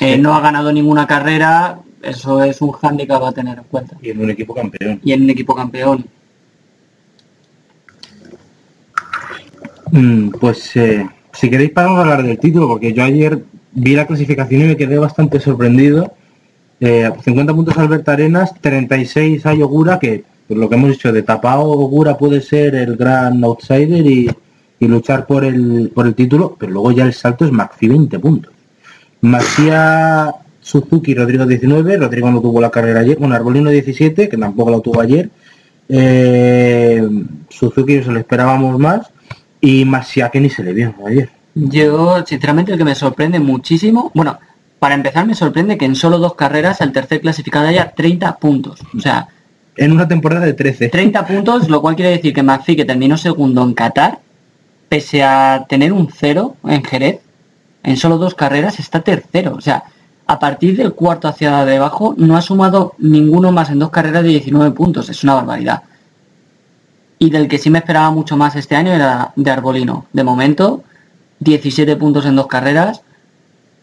Eh, 0.00 0.18
no 0.18 0.34
ha 0.34 0.40
ganado 0.40 0.72
ninguna 0.72 1.06
carrera, 1.06 1.78
eso 2.02 2.42
es 2.42 2.60
un 2.60 2.72
hándicap 2.72 3.22
a 3.22 3.32
tener 3.32 3.58
en 3.58 3.64
cuenta. 3.64 3.96
Y 4.02 4.10
en 4.10 4.20
un 4.20 4.30
equipo 4.30 4.54
campeón. 4.54 5.00
Y 5.04 5.12
en 5.12 5.22
un 5.22 5.30
equipo 5.30 5.54
campeón. 5.54 6.06
Mm, 9.92 10.30
Pues 10.40 10.74
eh, 10.76 11.06
si 11.32 11.50
queréis 11.50 11.70
podemos 11.70 11.98
hablar 12.00 12.22
del 12.22 12.38
título, 12.38 12.66
porque 12.66 12.92
yo 12.94 13.04
ayer 13.04 13.44
vi 13.72 13.94
la 13.94 14.06
clasificación 14.06 14.62
y 14.62 14.64
me 14.64 14.76
quedé 14.76 14.98
bastante 14.98 15.38
sorprendido. 15.38 16.14
Eh, 16.80 17.10
50 17.22 17.54
puntos 17.54 17.76
Alberto 17.78 18.10
Arenas, 18.10 18.54
36 18.60 19.44
hay 19.46 19.62
Ogura, 19.62 19.98
que 19.98 20.24
por 20.48 20.56
lo 20.56 20.68
que 20.68 20.74
hemos 20.76 20.90
dicho 20.90 21.12
de 21.12 21.22
tapado 21.22 21.64
Ogura 21.64 22.16
puede 22.18 22.40
ser 22.40 22.74
el 22.74 22.96
gran 22.96 23.44
outsider 23.44 24.04
y, 24.06 24.30
luchar 24.80 25.26
por 25.26 25.44
el, 25.44 25.92
por 25.94 26.06
el 26.08 26.14
título, 26.14 26.56
pero 26.58 26.72
luego 26.72 26.90
ya 26.90 27.04
el 27.04 27.12
salto 27.12 27.44
es 27.44 27.52
Maxi 27.52 27.86
20 27.86 28.18
puntos. 28.18 28.52
Masia 29.20 30.34
Suzuki, 30.60 31.14
Rodrigo 31.14 31.46
19, 31.46 31.98
Rodrigo 31.98 32.30
no 32.32 32.40
tuvo 32.40 32.60
la 32.60 32.70
carrera 32.70 33.00
ayer, 33.00 33.16
bueno, 33.18 33.36
Arbolino 33.36 33.70
17, 33.70 34.28
que 34.28 34.36
tampoco 34.36 34.72
la 34.72 34.80
tuvo 34.80 35.00
ayer. 35.00 35.30
Eh, 35.88 37.08
Suzuki 37.48 38.02
se 38.02 38.10
lo 38.10 38.18
esperábamos 38.18 38.76
más 38.78 39.12
y 39.62 39.84
Masia 39.86 40.28
que 40.28 40.40
ni 40.40 40.50
se 40.50 40.62
le 40.62 40.74
vio 40.74 40.92
ayer. 41.06 41.30
Yo, 41.54 42.22
sinceramente, 42.26 42.72
el 42.72 42.78
que 42.78 42.84
me 42.84 42.94
sorprende 42.94 43.38
muchísimo, 43.38 44.10
bueno, 44.14 44.38
para 44.78 44.94
empezar 44.94 45.24
me 45.24 45.34
sorprende 45.34 45.78
que 45.78 45.84
en 45.84 45.94
solo 45.94 46.18
dos 46.18 46.34
carreras 46.34 46.80
el 46.80 46.92
tercer 46.92 47.20
clasificado 47.20 47.68
haya 47.68 47.92
30 47.92 48.36
puntos. 48.38 48.80
O 48.96 49.00
sea, 49.00 49.28
En 49.76 49.92
una 49.92 50.08
temporada 50.08 50.44
de 50.44 50.54
13. 50.54 50.88
30 50.88 51.26
puntos, 51.28 51.68
lo 51.68 51.80
cual 51.80 51.94
quiere 51.94 52.10
decir 52.10 52.34
que 52.34 52.42
McPhee, 52.42 52.76
que 52.76 52.84
terminó 52.84 53.16
segundo 53.16 53.62
en 53.62 53.74
Qatar, 53.74 54.18
pese 54.88 55.22
a 55.22 55.64
tener 55.68 55.92
un 55.92 56.10
cero 56.12 56.56
en 56.64 56.82
Jerez, 56.82 57.20
en 57.84 57.96
solo 57.96 58.18
dos 58.18 58.34
carreras 58.34 58.80
está 58.80 59.00
tercero. 59.00 59.54
O 59.54 59.60
sea, 59.60 59.84
a 60.26 60.38
partir 60.40 60.76
del 60.76 60.94
cuarto 60.94 61.28
hacia 61.28 61.64
debajo 61.64 62.14
no 62.18 62.36
ha 62.36 62.42
sumado 62.42 62.94
ninguno 62.98 63.52
más 63.52 63.70
en 63.70 63.78
dos 63.78 63.90
carreras 63.90 64.24
de 64.24 64.30
19 64.30 64.72
puntos. 64.72 65.08
Es 65.08 65.22
una 65.22 65.34
barbaridad. 65.34 65.82
Y 67.22 67.30
del 67.30 67.46
que 67.46 67.56
sí 67.56 67.70
me 67.70 67.78
esperaba 67.78 68.10
mucho 68.10 68.36
más 68.36 68.56
este 68.56 68.74
año 68.74 68.90
era 68.90 69.32
de 69.36 69.48
Arbolino. 69.48 70.06
De 70.12 70.24
momento, 70.24 70.82
17 71.38 71.94
puntos 71.94 72.26
en 72.26 72.34
dos 72.34 72.48
carreras. 72.48 73.02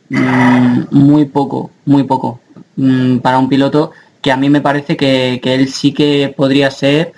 mm, 0.09 0.87
muy 0.91 1.23
poco, 1.23 1.71
muy 1.85 2.03
poco. 2.03 2.41
Mm, 2.75 3.19
para 3.19 3.37
un 3.39 3.47
piloto 3.47 3.93
que 4.21 4.33
a 4.33 4.35
mí 4.35 4.49
me 4.49 4.59
parece 4.59 4.97
que, 4.97 5.39
que 5.41 5.55
él 5.55 5.69
sí 5.69 5.93
que 5.93 6.33
podría 6.35 6.69
ser 6.69 7.13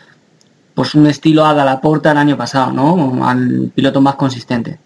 pues 0.75 0.93
un 0.93 1.07
estilo 1.07 1.43
a 1.43 1.55
la 1.55 1.81
Porta 1.81 2.11
el 2.11 2.17
año 2.19 2.37
pasado, 2.37 2.71
¿no? 2.71 3.27
Al 3.27 3.71
piloto 3.73 3.99
más 3.99 4.13
consistente. 4.13 4.77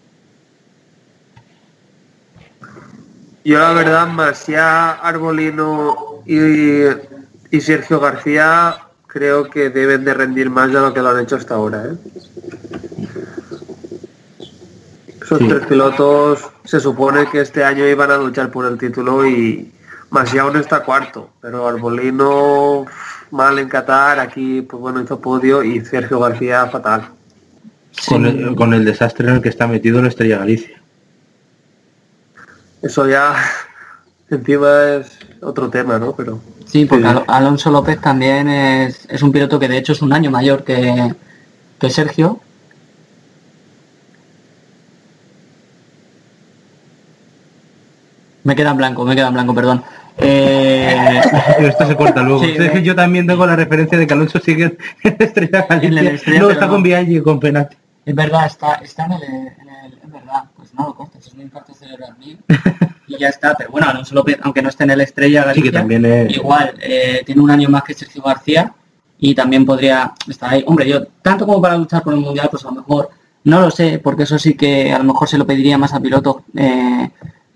Yo 3.44 3.58
la 3.58 3.74
verdad, 3.74 4.06
Masia, 4.06 4.92
Arbolino 4.92 6.22
y, 6.24 6.80
y 7.50 7.60
Sergio 7.60 8.00
García 8.00 8.85
creo 9.16 9.48
que 9.48 9.70
deben 9.70 10.04
de 10.04 10.12
rendir 10.12 10.50
más 10.50 10.68
de 10.70 10.78
lo 10.78 10.92
que 10.92 11.00
lo 11.00 11.08
han 11.08 11.20
hecho 11.20 11.36
hasta 11.36 11.54
ahora. 11.54 11.86
¿eh? 11.86 11.96
Esos 15.22 15.38
Sí. 15.38 15.48
tres 15.48 15.66
pilotos 15.66 16.40
se 16.64 16.80
supone 16.80 17.26
que 17.30 17.40
este 17.40 17.64
año 17.64 17.86
iban 17.88 18.10
a 18.10 18.18
luchar 18.18 18.50
por 18.50 18.66
el 18.66 18.76
título 18.76 19.26
y 19.26 19.72
Masia 20.10 20.42
aún 20.42 20.56
está 20.56 20.84
cuarto, 20.84 21.30
pero 21.40 21.66
Arbolino 21.66 22.84
mal 23.30 23.58
en 23.58 23.70
Qatar, 23.70 24.20
aquí 24.20 24.60
pues 24.60 24.80
bueno 24.82 25.00
hizo 25.00 25.18
podio 25.18 25.62
y 25.64 25.82
Sergio 25.82 26.20
García 26.20 26.66
fatal. 26.66 27.08
Con, 28.06 28.26
el, 28.26 28.54
con 28.54 28.74
el 28.74 28.84
desastre 28.84 29.28
en 29.30 29.36
el 29.36 29.40
que 29.42 29.48
está 29.48 29.66
metido 29.66 30.02
la 30.02 30.08
Estrella 30.08 30.38
Galicia. 30.38 30.78
Eso 32.82 33.08
ya 33.08 33.34
encima 34.30 34.84
es 34.96 35.18
otro 35.40 35.70
tema, 35.70 35.98
¿no? 35.98 36.14
Pero 36.14 36.38
Sí, 36.66 36.84
porque. 36.84 37.06
Al- 37.06 37.24
Alonso 37.28 37.70
López 37.70 38.00
también 38.00 38.48
es, 38.48 39.06
es 39.08 39.22
un 39.22 39.32
piloto 39.32 39.58
que 39.58 39.68
de 39.68 39.78
hecho 39.78 39.92
es 39.92 40.02
un 40.02 40.12
año 40.12 40.30
mayor 40.30 40.64
que, 40.64 41.14
que 41.78 41.90
Sergio. 41.90 42.40
Me 48.44 48.54
queda 48.54 48.70
en 48.70 48.76
blanco, 48.76 49.04
me 49.04 49.16
queda 49.16 49.28
en 49.28 49.34
blanco, 49.34 49.54
perdón. 49.54 49.82
Eh, 50.18 51.20
Pero 51.56 51.68
esto 51.68 51.86
se 51.86 51.96
corta 51.96 52.22
luego. 52.22 52.42
Sí, 52.44 52.54
me- 52.58 52.82
yo 52.82 52.94
también 52.94 53.26
tengo 53.26 53.44
la 53.46 53.56
referencia 53.56 53.98
de 53.98 54.06
que 54.06 54.12
Alonso 54.14 54.38
sigue 54.38 54.76
en 55.02 55.16
la 55.18 55.24
Estrella 55.26 55.66
Galicia. 55.68 55.88
En 55.88 55.94
la 56.04 56.10
Estrella, 56.12 56.40
no, 56.40 56.50
está 56.50 56.66
no. 56.66 56.72
con 56.72 56.82
Viaggi 56.82 57.16
y 57.18 57.20
con 57.20 57.40
Penati. 57.40 57.76
Es 58.04 58.14
verdad, 58.14 58.46
está, 58.46 58.74
está 58.76 59.06
en, 59.06 59.12
el, 59.12 59.22
en 59.22 59.68
el- 59.84 59.98
Es 60.04 60.12
verdad, 60.12 60.44
pues 60.56 60.65
no 60.76 60.96
es 61.18 61.32
un 61.32 61.40
infarto 61.40 61.74
cerebral 61.74 62.16
mío. 62.18 62.36
Y 63.08 63.18
ya 63.18 63.28
está, 63.28 63.54
pero 63.54 63.70
bueno, 63.70 63.88
Alonso 63.88 64.14
López, 64.14 64.38
aunque 64.42 64.62
no 64.62 64.68
esté 64.68 64.84
en 64.84 64.90
el 64.90 65.00
Estrella 65.00 65.42
Sí, 65.42 65.46
Galicia, 65.46 65.70
que 65.70 65.78
también 65.78 66.04
es... 66.04 66.36
igual, 66.36 66.74
eh, 66.80 67.22
tiene 67.24 67.40
un 67.40 67.50
año 67.50 67.68
más 67.68 67.84
que 67.84 67.94
Sergio 67.94 68.22
García 68.22 68.72
y 69.18 69.34
también 69.34 69.64
podría 69.64 70.12
estar 70.28 70.52
ahí. 70.52 70.64
Hombre, 70.66 70.88
yo, 70.88 71.04
tanto 71.22 71.46
como 71.46 71.60
para 71.60 71.76
luchar 71.76 72.02
por 72.02 72.14
el 72.14 72.20
Mundial, 72.20 72.48
pues 72.50 72.64
a 72.64 72.68
lo 72.68 72.74
mejor, 72.74 73.10
no 73.44 73.60
lo 73.60 73.70
sé, 73.70 74.00
porque 74.00 74.24
eso 74.24 74.38
sí 74.38 74.54
que 74.54 74.92
a 74.92 74.98
lo 74.98 75.04
mejor 75.04 75.28
se 75.28 75.38
lo 75.38 75.46
pediría 75.46 75.78
más 75.78 75.94
a 75.94 76.00
pilotos 76.00 76.38
eh, 76.56 77.10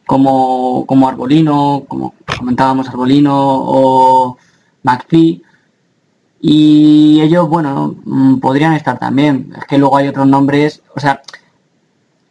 como, 0.06 0.86
como 0.86 1.08
Arbolino, 1.08 1.84
como 1.88 2.14
comentábamos 2.38 2.88
Arbolino 2.88 3.34
o 3.36 4.38
McPhee. 4.84 5.42
Y 6.42 7.20
ellos, 7.20 7.48
bueno, 7.48 7.96
mm, 8.04 8.36
podrían 8.38 8.72
estar 8.74 8.98
también. 8.98 9.52
Es 9.58 9.66
que 9.66 9.78
luego 9.78 9.96
hay 9.96 10.08
otros 10.08 10.26
nombres, 10.26 10.82
o 10.94 11.00
sea, 11.00 11.20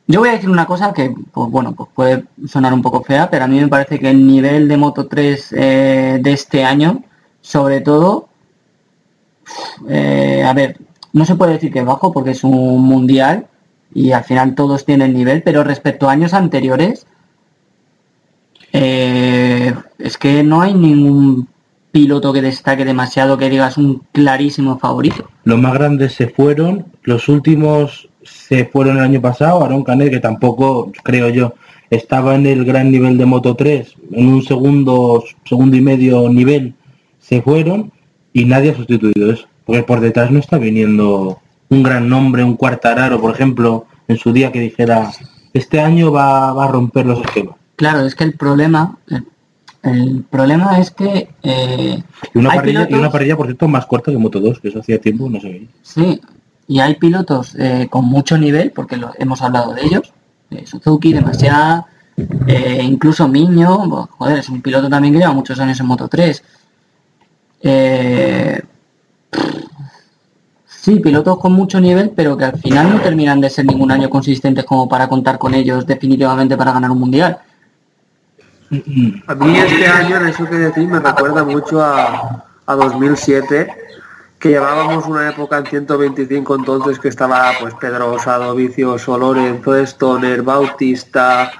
yo 0.09 0.21
voy 0.21 0.29
a 0.29 0.31
decir 0.33 0.49
una 0.49 0.65
cosa 0.65 0.91
que, 0.91 1.13
pues 1.31 1.51
bueno, 1.51 1.75
pues 1.75 1.87
puede 1.93 2.25
sonar 2.47 2.73
un 2.73 2.81
poco 2.81 3.03
fea, 3.03 3.29
pero 3.29 3.45
a 3.45 3.47
mí 3.47 3.59
me 3.59 3.67
parece 3.67 3.99
que 3.99 4.09
el 4.09 4.25
nivel 4.25 4.67
de 4.67 4.75
Moto 4.75 5.05
3 5.05 5.53
eh, 5.55 6.19
de 6.19 6.33
este 6.33 6.63
año, 6.63 7.03
sobre 7.41 7.81
todo, 7.81 8.27
eh, 9.87 10.43
a 10.43 10.51
ver, 10.53 10.79
no 11.13 11.25
se 11.25 11.35
puede 11.35 11.53
decir 11.53 11.71
que 11.71 11.79
es 11.79 11.85
bajo 11.85 12.11
porque 12.11 12.31
es 12.31 12.43
un 12.43 12.81
mundial 12.81 13.45
y 13.93 14.11
al 14.11 14.23
final 14.23 14.55
todos 14.55 14.83
tienen 14.83 15.13
nivel, 15.13 15.43
pero 15.43 15.63
respecto 15.63 16.09
a 16.09 16.13
años 16.13 16.33
anteriores, 16.33 17.05
eh, 18.73 19.75
es 19.99 20.17
que 20.17 20.41
no 20.41 20.61
hay 20.61 20.73
ningún 20.73 21.47
piloto 21.91 22.33
que 22.33 22.41
destaque 22.41 22.83
demasiado 22.83 23.37
que 23.37 23.47
digas 23.47 23.77
un 23.77 24.01
clarísimo 24.11 24.79
favorito. 24.79 25.29
Los 25.43 25.59
más 25.59 25.75
grandes 25.75 26.13
se 26.13 26.29
fueron, 26.29 26.87
los 27.03 27.29
últimos 27.29 28.09
se 28.47 28.65
fueron 28.65 28.97
el 28.97 29.03
año 29.03 29.21
pasado, 29.21 29.63
Aaron 29.63 29.83
Canet, 29.83 30.09
que 30.09 30.19
tampoco, 30.19 30.91
creo 31.03 31.29
yo, 31.29 31.53
estaba 31.89 32.35
en 32.35 32.45
el 32.45 32.65
gran 32.65 32.91
nivel 32.91 33.17
de 33.17 33.25
Moto 33.25 33.55
3, 33.55 33.95
en 34.11 34.27
un 34.27 34.43
segundo, 34.43 35.23
segundo 35.45 35.75
y 35.75 35.81
medio 35.81 36.29
nivel, 36.29 36.73
se 37.19 37.41
fueron 37.41 37.91
y 38.33 38.45
nadie 38.45 38.71
ha 38.71 38.75
sustituido 38.75 39.31
eso. 39.31 39.47
Porque 39.65 39.83
por 39.83 39.99
detrás 39.99 40.31
no 40.31 40.39
está 40.39 40.57
viniendo 40.57 41.39
un 41.69 41.83
gran 41.83 42.09
nombre, 42.09 42.43
un 42.43 42.55
cuartararo, 42.55 43.21
por 43.21 43.33
ejemplo, 43.33 43.85
en 44.07 44.17
su 44.17 44.33
día 44.33 44.51
que 44.51 44.59
dijera, 44.59 45.11
este 45.53 45.79
año 45.79 46.11
va, 46.11 46.53
va 46.53 46.65
a 46.65 46.71
romper 46.71 47.05
los 47.05 47.21
esquemas. 47.21 47.55
Claro, 47.75 48.05
es 48.05 48.15
que 48.15 48.23
el 48.23 48.33
problema, 48.33 48.97
el, 49.09 49.25
el 49.83 50.23
problema 50.29 50.79
es 50.79 50.91
que 50.91 51.29
eh, 51.43 52.03
Y 52.33 52.37
una, 52.37 52.49
parrilla, 52.49 52.87
y 52.89 52.93
una 52.93 53.11
parrilla, 53.11 53.37
por 53.37 53.45
cierto, 53.45 53.67
más 53.67 53.85
corta 53.85 54.11
que 54.11 54.17
Moto 54.17 54.39
2, 54.39 54.59
que 54.59 54.67
eso 54.69 54.79
hacía 54.79 54.99
tiempo 54.99 55.29
no 55.29 55.39
se 55.39 55.49
veía. 55.49 55.67
Sí, 55.81 56.19
y 56.69 56.79
hay 56.79 56.95
pilotos 56.95 57.55
eh, 57.55 57.87
con 57.89 58.05
mucho 58.05 58.37
nivel, 58.37 58.71
porque 58.71 58.95
lo, 58.95 59.11
hemos 59.17 59.41
hablado 59.41 59.73
de 59.73 59.81
ellos, 59.85 60.13
de 60.51 60.67
Suzuki, 60.67 61.11
demasiado, 61.11 61.87
incluso 62.83 63.27
Miño, 63.27 64.07
joder, 64.11 64.37
es 64.37 64.49
un 64.49 64.61
piloto 64.61 64.87
también 64.87 65.13
que 65.13 65.19
lleva 65.19 65.33
muchos 65.33 65.59
años 65.59 65.79
en 65.79 65.87
Moto 65.87 66.07
3. 66.07 66.43
Eh, 67.61 68.61
sí, 70.67 70.99
pilotos 70.99 71.39
con 71.39 71.53
mucho 71.53 71.81
nivel, 71.81 72.11
pero 72.15 72.37
que 72.37 72.45
al 72.45 72.59
final 72.59 72.91
no 72.91 73.01
terminan 73.01 73.41
de 73.41 73.49
ser 73.49 73.65
ningún 73.65 73.91
año 73.91 74.07
consistentes 74.07 74.63
como 74.63 74.87
para 74.87 75.07
contar 75.07 75.39
con 75.39 75.55
ellos 75.55 75.87
definitivamente 75.87 76.55
para 76.55 76.71
ganar 76.73 76.91
un 76.91 76.99
mundial. 76.99 77.39
A 79.25 79.33
mí 79.33 79.57
este 79.57 79.87
año, 79.87 80.17
en 80.17 80.27
eso 80.27 80.47
que 80.47 80.55
decís, 80.55 80.87
me 80.87 80.99
recuerda 80.99 81.43
mucho 81.43 81.81
a, 81.81 82.45
a 82.67 82.75
2007, 82.75 83.88
que 84.39 84.49
llevábamos 84.49 85.05
una 85.05 85.29
época 85.29 85.57
en 85.57 85.65
125 85.65 86.55
entonces 86.55 86.97
que 86.99 87.09
estaba 87.09 87.51
pues 87.59 87.73
Pedrosa, 87.75 88.51
Vicioso, 88.53 89.17
Lorenzo, 89.17 89.75
Stoner, 89.75 90.41
Bautista, 90.43 91.51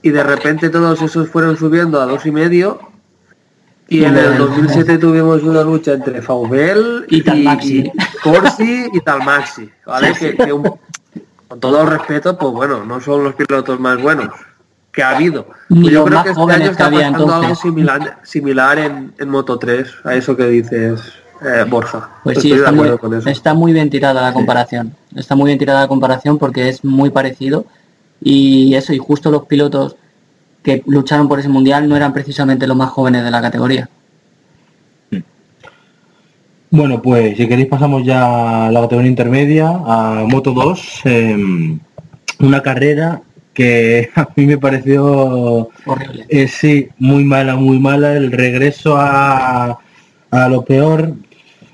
y 0.00 0.10
de 0.10 0.22
repente 0.22 0.70
todos 0.70 1.02
esos 1.02 1.28
fueron 1.28 1.56
subiendo 1.56 2.00
a 2.00 2.06
dos 2.06 2.24
y 2.24 2.30
medio, 2.30 2.80
y 3.88 4.04
en 4.04 4.16
el 4.16 4.36
2007 4.38 4.98
tuvimos 4.98 5.42
una 5.42 5.62
lucha 5.62 5.92
entre 5.92 6.20
Faubel 6.22 7.06
Y 7.08 7.22
Talmaxi. 7.22 7.78
y 7.78 7.92
Corsi 8.22 8.86
y 8.92 9.00
Talmaxi, 9.00 9.70
¿vale? 9.86 10.12
Que, 10.14 10.36
que 10.36 10.52
un- 10.52 10.72
con 11.48 11.60
todo 11.60 11.80
el 11.82 11.88
respeto, 11.88 12.36
pues 12.36 12.52
bueno, 12.52 12.84
no 12.84 13.00
son 13.00 13.24
los 13.24 13.34
pilotos 13.34 13.80
más 13.80 14.00
buenos 14.00 14.28
que 14.92 15.02
ha 15.02 15.16
habido. 15.16 15.46
Pues 15.68 15.80
yo 15.90 16.04
creo 16.04 16.22
que 16.22 16.30
este 16.30 16.52
año 16.52 16.70
está 16.70 16.86
había 16.86 17.10
pasando 17.12 17.34
algo 17.34 17.54
similar, 17.54 18.18
similar 18.22 18.78
en, 18.78 19.14
en 19.18 19.28
Moto 19.30 19.58
3, 19.58 19.88
a 20.04 20.14
eso 20.14 20.36
que 20.36 20.46
dices, 20.46 21.00
eh, 21.42 21.64
Borja. 21.68 22.10
Pues 22.24 22.40
sí, 22.40 22.52
Estoy 22.52 22.74
muy, 22.74 22.90
está 23.26 23.54
muy 23.54 23.72
bien 23.72 23.90
tirada 23.90 24.22
la 24.22 24.32
comparación. 24.32 24.94
Está 25.14 25.34
muy 25.34 25.46
bien 25.46 25.58
tirada 25.58 25.80
la 25.82 25.88
comparación 25.88 26.38
porque 26.38 26.68
es 26.68 26.84
muy 26.84 27.10
parecido. 27.10 27.64
Y 28.20 28.74
eso, 28.74 28.92
y 28.92 28.98
justo 28.98 29.30
los 29.30 29.46
pilotos 29.46 29.96
que 30.62 30.82
lucharon 30.86 31.28
por 31.28 31.38
ese 31.38 31.48
mundial 31.48 31.88
no 31.88 31.96
eran 31.96 32.12
precisamente 32.12 32.66
los 32.66 32.76
más 32.76 32.90
jóvenes 32.90 33.24
de 33.24 33.30
la 33.30 33.40
categoría. 33.40 33.88
Bueno, 36.70 37.00
pues 37.00 37.36
si 37.36 37.48
queréis 37.48 37.68
pasamos 37.68 38.04
ya 38.04 38.66
a 38.66 38.70
la 38.70 38.80
categoría 38.82 39.10
intermedia, 39.10 39.68
a 39.70 40.24
Moto 40.28 40.52
2, 40.52 41.00
em, 41.04 41.78
una 42.40 42.62
carrera 42.62 43.22
que 43.54 44.10
a 44.16 44.28
mí 44.36 44.44
me 44.44 44.58
pareció, 44.58 45.70
Horrible. 45.86 46.26
eh, 46.28 46.46
sí, 46.46 46.88
muy 46.98 47.24
mala, 47.24 47.56
muy 47.56 47.78
mala, 47.78 48.12
el 48.12 48.30
regreso 48.32 48.96
a, 48.98 49.78
a 50.30 50.48
lo 50.48 50.64
peor. 50.64 51.14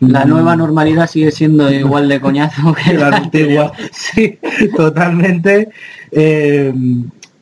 La 0.08 0.24
nueva 0.24 0.56
normalidad 0.56 1.08
sigue 1.08 1.30
siendo 1.30 1.70
igual 1.72 2.08
de 2.08 2.20
coñazo 2.20 2.74
que 2.84 2.94
la 2.94 3.08
antigua, 3.08 3.72
sí, 3.92 4.38
totalmente. 4.76 5.68
Eh, 6.10 6.72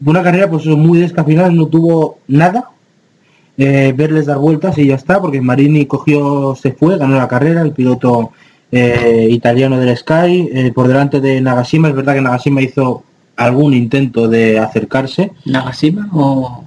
una 0.04 0.22
carrera 0.22 0.50
pues 0.50 0.66
muy 0.66 0.98
descafeinada, 0.98 1.50
no 1.50 1.66
tuvo 1.66 2.18
nada. 2.28 2.68
Eh, 3.58 3.92
verles 3.96 4.26
dar 4.26 4.38
vueltas 4.38 4.76
y 4.78 4.86
ya 4.86 4.94
está, 4.94 5.20
porque 5.20 5.40
Marini 5.40 5.86
cogió, 5.86 6.56
se 6.60 6.72
fue, 6.72 6.96
ganó 6.98 7.16
la 7.16 7.28
carrera, 7.28 7.60
el 7.62 7.72
piloto 7.72 8.32
eh, 8.72 9.28
italiano 9.30 9.78
del 9.78 9.96
Sky, 9.96 10.72
por 10.74 10.88
delante 10.88 11.20
de 11.20 11.40
Nagashima. 11.40 11.88
Es 11.88 11.94
verdad 11.94 12.14
que 12.14 12.22
Nagashima 12.22 12.62
hizo 12.62 13.04
algún 13.36 13.74
intento 13.74 14.26
de 14.28 14.58
acercarse. 14.58 15.32
¿Nagashima 15.44 16.08
o, 16.12 16.64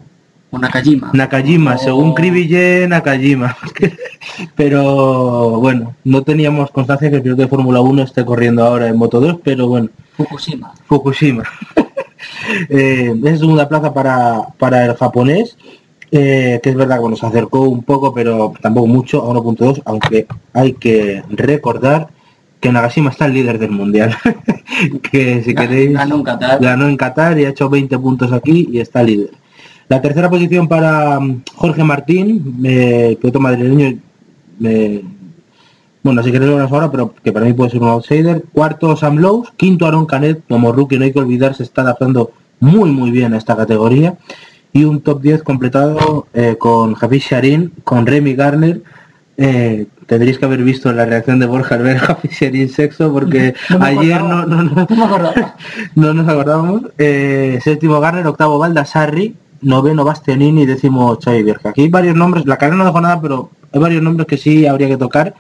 o 0.52 0.60
Nakajima? 0.60 1.10
Nakajima, 1.14 1.76
O- 1.76 1.78
según 1.80 2.14
Kriville, 2.14 2.88
Nakajima. 2.88 3.58
pero 4.56 5.60
bueno, 5.60 5.96
no 6.04 6.24
teníamos 6.24 6.72
constancia 6.72 7.10
que 7.10 7.18
el 7.18 7.22
piloto 7.22 7.42
de 7.42 7.48
Fórmula 7.48 7.82
1 7.82 8.04
esté 8.04 8.26
corriendo 8.26 8.64
ahora 8.64 8.88
en 8.88 8.98
Moto 8.98 9.20
2, 9.20 9.40
pero 9.44 9.68
bueno, 9.68 9.90
Fukushima. 10.16 10.74
Fukushima. 10.86 11.44
eh, 12.70 13.14
es 13.24 13.40
segunda 13.40 13.68
plaza 13.68 13.94
para, 13.94 14.48
para 14.58 14.86
el 14.86 14.96
japonés, 14.96 15.58
eh, 16.12 16.60
que 16.64 16.70
es 16.70 16.76
verdad 16.76 16.96
que 16.96 17.02
bueno, 17.02 17.18
se 17.18 17.26
acercó 17.26 17.62
un 17.62 17.84
poco, 17.84 18.14
pero 18.14 18.54
tampoco 18.62 18.88
mucho 18.88 19.24
a 19.24 19.34
1.2, 19.34 19.82
aunque 19.86 20.28
hay 20.54 20.74
que 20.74 21.24
recordar 21.30 22.10
que 22.62 22.72
Nagashima 22.72 23.12
está 23.12 23.26
el 23.26 23.34
líder 23.34 23.60
del 23.60 23.72
mundial. 23.72 24.16
que 25.12 25.44
si 25.44 25.54
queréis 25.54 25.94
Ganó 25.94 26.16
en 26.16 26.24
Qatar. 26.24 26.62
ganó 26.62 26.88
en 26.88 26.98
Qatar 26.98 27.40
y 27.40 27.46
ha 27.46 27.50
hecho 27.50 27.70
20 27.70 27.98
puntos 28.00 28.32
aquí 28.32 28.70
y 28.72 28.80
está 28.80 29.04
líder. 29.04 29.32
La 29.88 30.02
tercera 30.02 30.30
posición 30.30 30.68
para 30.68 31.20
mm, 31.20 31.44
Jorge 31.56 31.84
Martín, 31.84 32.60
eh, 32.64 33.18
piloto 33.20 33.40
madrileño, 33.40 34.00
eh, 34.64 35.04
bueno, 36.06 36.22
si 36.22 36.32
queréis 36.32 36.52
lo 36.52 36.58
vemos 36.58 36.72
ahora, 36.72 36.92
pero 36.92 37.16
que 37.24 37.32
para 37.32 37.48
mí 37.48 37.54
puede 37.54 37.72
ser 37.72 37.82
un 37.82 37.88
outsider. 37.88 38.44
Cuarto 38.54 38.96
Sam 38.96 39.18
Lowe, 39.18 39.48
quinto 39.58 39.88
Aaron 39.88 40.06
Canet, 40.06 40.44
como 40.48 40.72
rookie, 40.72 41.00
no 41.00 41.06
hay 41.06 41.12
que 41.12 41.18
olvidar, 41.18 41.56
se 41.56 41.64
está 41.64 41.82
adaptando 41.82 42.32
muy 42.60 42.92
muy 42.92 43.10
bien 43.10 43.34
a 43.34 43.38
esta 43.38 43.56
categoría. 43.56 44.16
Y 44.72 44.84
un 44.84 45.02
top 45.02 45.22
10 45.22 45.42
completado 45.42 46.28
eh, 46.36 46.58
con 46.60 46.94
Javi 46.94 47.18
Sharin, 47.18 47.72
con 47.84 48.06
Remy 48.06 48.36
Garner. 48.36 48.84
Eh, 49.38 49.88
tendréis 50.06 50.38
que 50.38 50.46
haber 50.46 50.64
visto 50.64 50.94
la 50.94 51.06
reacción 51.06 51.40
de 51.40 51.48
Borja 51.48 51.74
al 51.74 51.82
ver 51.82 51.98
Javi 51.98 52.30
Sharin 52.30 52.70
sexo, 52.70 53.12
porque 53.12 53.56
No 53.72 53.84
ayer 53.84 54.22
no, 54.22 54.46
no, 54.46 54.64
no 55.96 56.14
nos 56.14 56.28
acordábamos. 56.28 56.84
Eh, 57.00 57.60
séptimo 57.64 58.00
Garner, 58.00 58.28
octavo 58.28 58.60
Baldassarri, 58.60 59.36
noveno 59.62 60.04
Bastianini, 60.04 60.66
décimo 60.66 61.18
Xavi. 61.24 61.54
Aquí 61.64 61.82
hay 61.84 61.90
varios 61.90 62.16
nombres, 62.16 62.46
la 62.46 62.58
carrera 62.58 62.78
no 62.78 62.86
dejó 62.86 63.02
nada, 63.02 63.20
pero 63.22 63.50
hay 63.72 63.80
varios 63.80 64.02
nombres 64.02 64.28
que 64.28 64.38
sí 64.38 64.66
habría 64.66 64.88
que 64.88 64.98
tocar. 64.98 65.34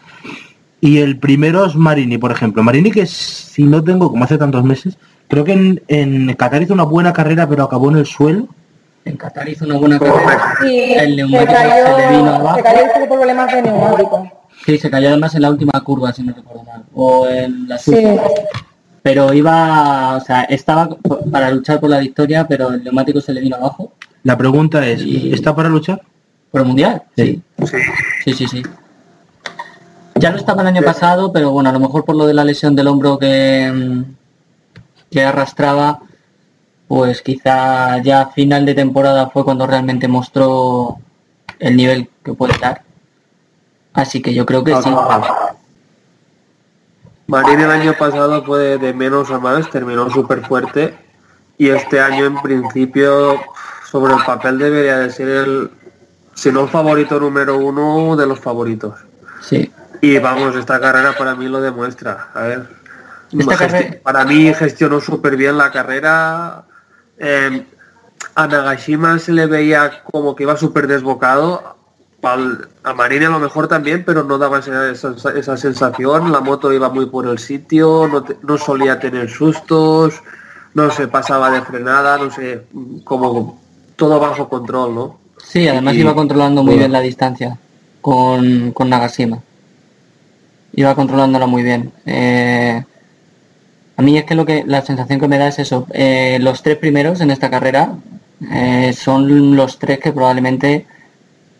Y 0.81 0.99
el 0.99 1.17
primero 1.17 1.65
es 1.65 1.75
Marini, 1.75 2.17
por 2.17 2.31
ejemplo. 2.31 2.61
Marini 2.63 2.91
que 2.91 3.05
si 3.05 3.63
no 3.63 3.83
tengo, 3.83 4.09
como 4.09 4.23
hace 4.23 4.37
tantos 4.37 4.63
meses, 4.63 4.97
creo 5.27 5.43
que 5.43 5.53
en, 5.53 5.81
en 5.87 6.33
Qatar 6.35 6.61
hizo 6.61 6.73
una 6.73 6.83
buena 6.83 7.13
carrera, 7.13 7.47
pero 7.47 7.63
acabó 7.63 7.89
en 7.89 7.97
el 7.97 8.05
suelo. 8.05 8.47
En 9.05 9.17
Qatar 9.17 9.47
hizo 9.49 9.65
una 9.65 9.77
buena 9.77 9.99
carrera. 9.99 10.55
Sí, 10.61 10.93
El 10.93 11.09
se 11.11 11.15
neumático 11.15 11.53
cayó, 11.53 11.85
se 11.85 12.01
le 12.01 12.17
vino 12.17 12.29
abajo. 12.35 12.55
se 12.57 12.63
cayó 12.63 12.79
y 12.81 13.05
tuvo 13.07 13.15
problemas 13.15 13.51
de 13.53 13.61
neumático. 13.61 14.31
Sí, 14.65 14.77
se 14.77 14.89
cayó 14.89 15.09
además 15.09 15.35
en 15.35 15.41
la 15.43 15.49
última 15.51 15.73
curva, 15.83 16.11
si 16.11 16.23
no 16.23 16.33
recuerdo 16.33 16.63
mal. 16.63 16.83
O 16.93 17.27
en 17.27 17.67
la 17.67 17.77
Sí. 17.77 18.03
Pero 19.03 19.31
iba, 19.33 20.15
o 20.17 20.19
sea, 20.21 20.41
estaba 20.45 20.89
para 21.31 21.51
luchar 21.51 21.79
por 21.79 21.91
la 21.91 21.99
victoria, 21.99 22.47
pero 22.47 22.71
el 22.71 22.83
neumático 22.83 23.21
se 23.21 23.33
le 23.33 23.41
vino 23.41 23.55
abajo. 23.55 23.93
La 24.25 24.35
pregunta 24.35 24.85
es, 24.87 25.03
Y- 25.03 25.31
¿está 25.31 25.55
para 25.55 25.69
luchar? 25.69 26.01
¿Por 26.51 26.61
el 26.61 26.67
mundial? 26.67 27.03
Sí. 27.15 27.41
Sí, 28.23 28.33
sí, 28.33 28.47
sí. 28.47 28.63
Ya 30.15 30.31
lo 30.31 30.37
estaba 30.37 30.63
el 30.63 30.67
año 30.67 30.81
pasado, 30.81 31.31
pero 31.31 31.51
bueno, 31.51 31.69
a 31.69 31.73
lo 31.73 31.79
mejor 31.79 32.03
por 32.05 32.15
lo 32.15 32.25
de 32.25 32.33
la 32.33 32.43
lesión 32.43 32.75
del 32.75 32.87
hombro 32.87 33.19
que, 33.19 34.03
que 35.11 35.23
arrastraba, 35.23 35.99
pues 36.87 37.21
quizá 37.21 38.01
ya 38.01 38.21
a 38.21 38.31
final 38.31 38.65
de 38.65 38.73
temporada 38.73 39.29
fue 39.29 39.43
cuando 39.45 39.67
realmente 39.67 40.07
mostró 40.07 40.97
el 41.59 41.75
nivel 41.75 42.09
que 42.23 42.33
puede 42.33 42.57
dar. 42.59 42.81
Así 43.93 44.23
que 44.23 44.33
yo 44.33 44.43
creo 44.43 44.63
que 44.63 44.73
sí. 44.81 44.89
Marín 47.27 47.59
el 47.59 47.69
año 47.69 47.93
pasado 47.93 48.43
fue 48.43 48.59
de, 48.59 48.77
de 48.79 48.93
menos 48.93 49.29
a 49.29 49.37
más, 49.37 49.69
terminó 49.69 50.09
súper 50.09 50.43
fuerte 50.45 50.95
y 51.59 51.69
este 51.69 51.99
año 51.99 52.25
en 52.25 52.41
principio 52.41 53.39
sobre 53.95 54.13
el 54.13 54.23
papel 54.25 54.57
debería 54.57 54.97
de 54.99 55.09
ser 55.09 55.29
el, 55.29 55.71
si 56.33 56.51
no 56.51 56.63
el 56.63 56.69
favorito 56.69 57.17
número 57.17 57.57
uno 57.57 58.17
de 58.17 58.27
los 58.27 58.41
favoritos. 58.41 58.93
Sí. 59.41 59.71
Y 60.01 60.17
vamos, 60.19 60.53
esta 60.57 60.81
carrera 60.81 61.15
para 61.17 61.33
mí 61.33 61.47
lo 61.47 61.61
demuestra. 61.61 62.27
A 62.33 62.41
ver, 62.41 62.67
carrera- 63.57 63.97
para 64.03 64.25
mí 64.25 64.53
gestionó 64.53 64.99
súper 64.99 65.37
bien 65.37 65.57
la 65.57 65.71
carrera. 65.71 66.65
Eh, 67.17 67.65
a 68.35 68.47
Nagashima 68.47 69.17
se 69.17 69.31
le 69.31 69.45
veía 69.45 70.03
como 70.11 70.35
que 70.35 70.43
iba 70.43 70.57
súper 70.57 70.87
desbocado. 70.87 71.77
A 72.83 72.93
Marini 72.93 73.23
a 73.25 73.29
lo 73.29 73.39
mejor 73.39 73.69
también, 73.69 74.03
pero 74.05 74.25
no 74.25 74.37
daba 74.37 74.59
esa, 74.59 74.89
esa- 74.91 75.31
esa 75.39 75.55
sensación. 75.55 76.33
La 76.33 76.41
moto 76.41 76.73
iba 76.73 76.89
muy 76.89 77.05
por 77.05 77.27
el 77.27 77.39
sitio, 77.39 78.09
no, 78.11 78.23
te- 78.23 78.35
no 78.41 78.57
solía 78.57 78.99
tener 78.99 79.29
sustos, 79.29 80.15
no 80.73 80.91
se 80.91 81.07
pasaba 81.07 81.49
de 81.49 81.61
frenada, 81.61 82.17
no 82.17 82.29
sé, 82.29 82.65
como 83.05 83.63
todo 83.95 84.19
bajo 84.19 84.49
control, 84.49 84.95
¿no? 84.95 85.17
Sí, 85.43 85.67
además 85.67 85.95
Y- 85.95 85.99
iba 86.01 86.15
controlando 86.15 86.63
muy 86.63 86.77
bien 86.77 86.91
la 86.91 87.01
distancia 87.01 87.57
con, 88.01 88.71
con 88.71 88.89
Nagashima. 88.89 89.39
Iba 90.73 90.95
controlándola 90.95 91.45
muy 91.47 91.63
bien. 91.63 91.91
Eh, 92.05 92.83
a 93.97 94.01
mí 94.01 94.17
es 94.17 94.25
que 94.25 94.35
lo 94.35 94.45
que 94.45 94.63
la 94.65 94.81
sensación 94.81 95.19
que 95.19 95.27
me 95.27 95.37
da 95.37 95.47
es 95.47 95.59
eso. 95.59 95.87
eh, 95.93 96.37
los 96.41 96.61
tres 96.63 96.77
primeros 96.77 97.21
en 97.21 97.31
esta 97.31 97.49
carrera 97.49 97.95
eh, 98.51 98.91
son 98.93 99.55
los 99.55 99.79
tres 99.79 99.99
que 99.99 100.11
probablemente 100.11 100.85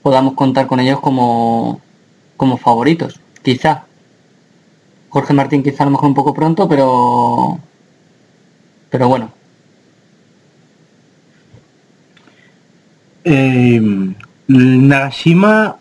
podamos 0.02 0.34
contar 0.34 0.68
con 0.68 0.80
ellos 0.80 1.00
como, 1.00 1.80
como 2.38 2.58
favoritos. 2.58 3.20
Quizá. 3.42 3.86
Jorge 5.10 5.34
Martín 5.34 5.64
quizá 5.64 5.84
a 5.84 5.86
lo 5.86 5.92
mejor 5.92 6.08
un 6.10 6.14
poco 6.16 6.34
pronto, 6.34 6.68
pero 6.68 7.58
pero 8.90 9.08
bueno. 9.08 9.32
Eh, 13.26 13.82
Nagashima, 14.48 15.78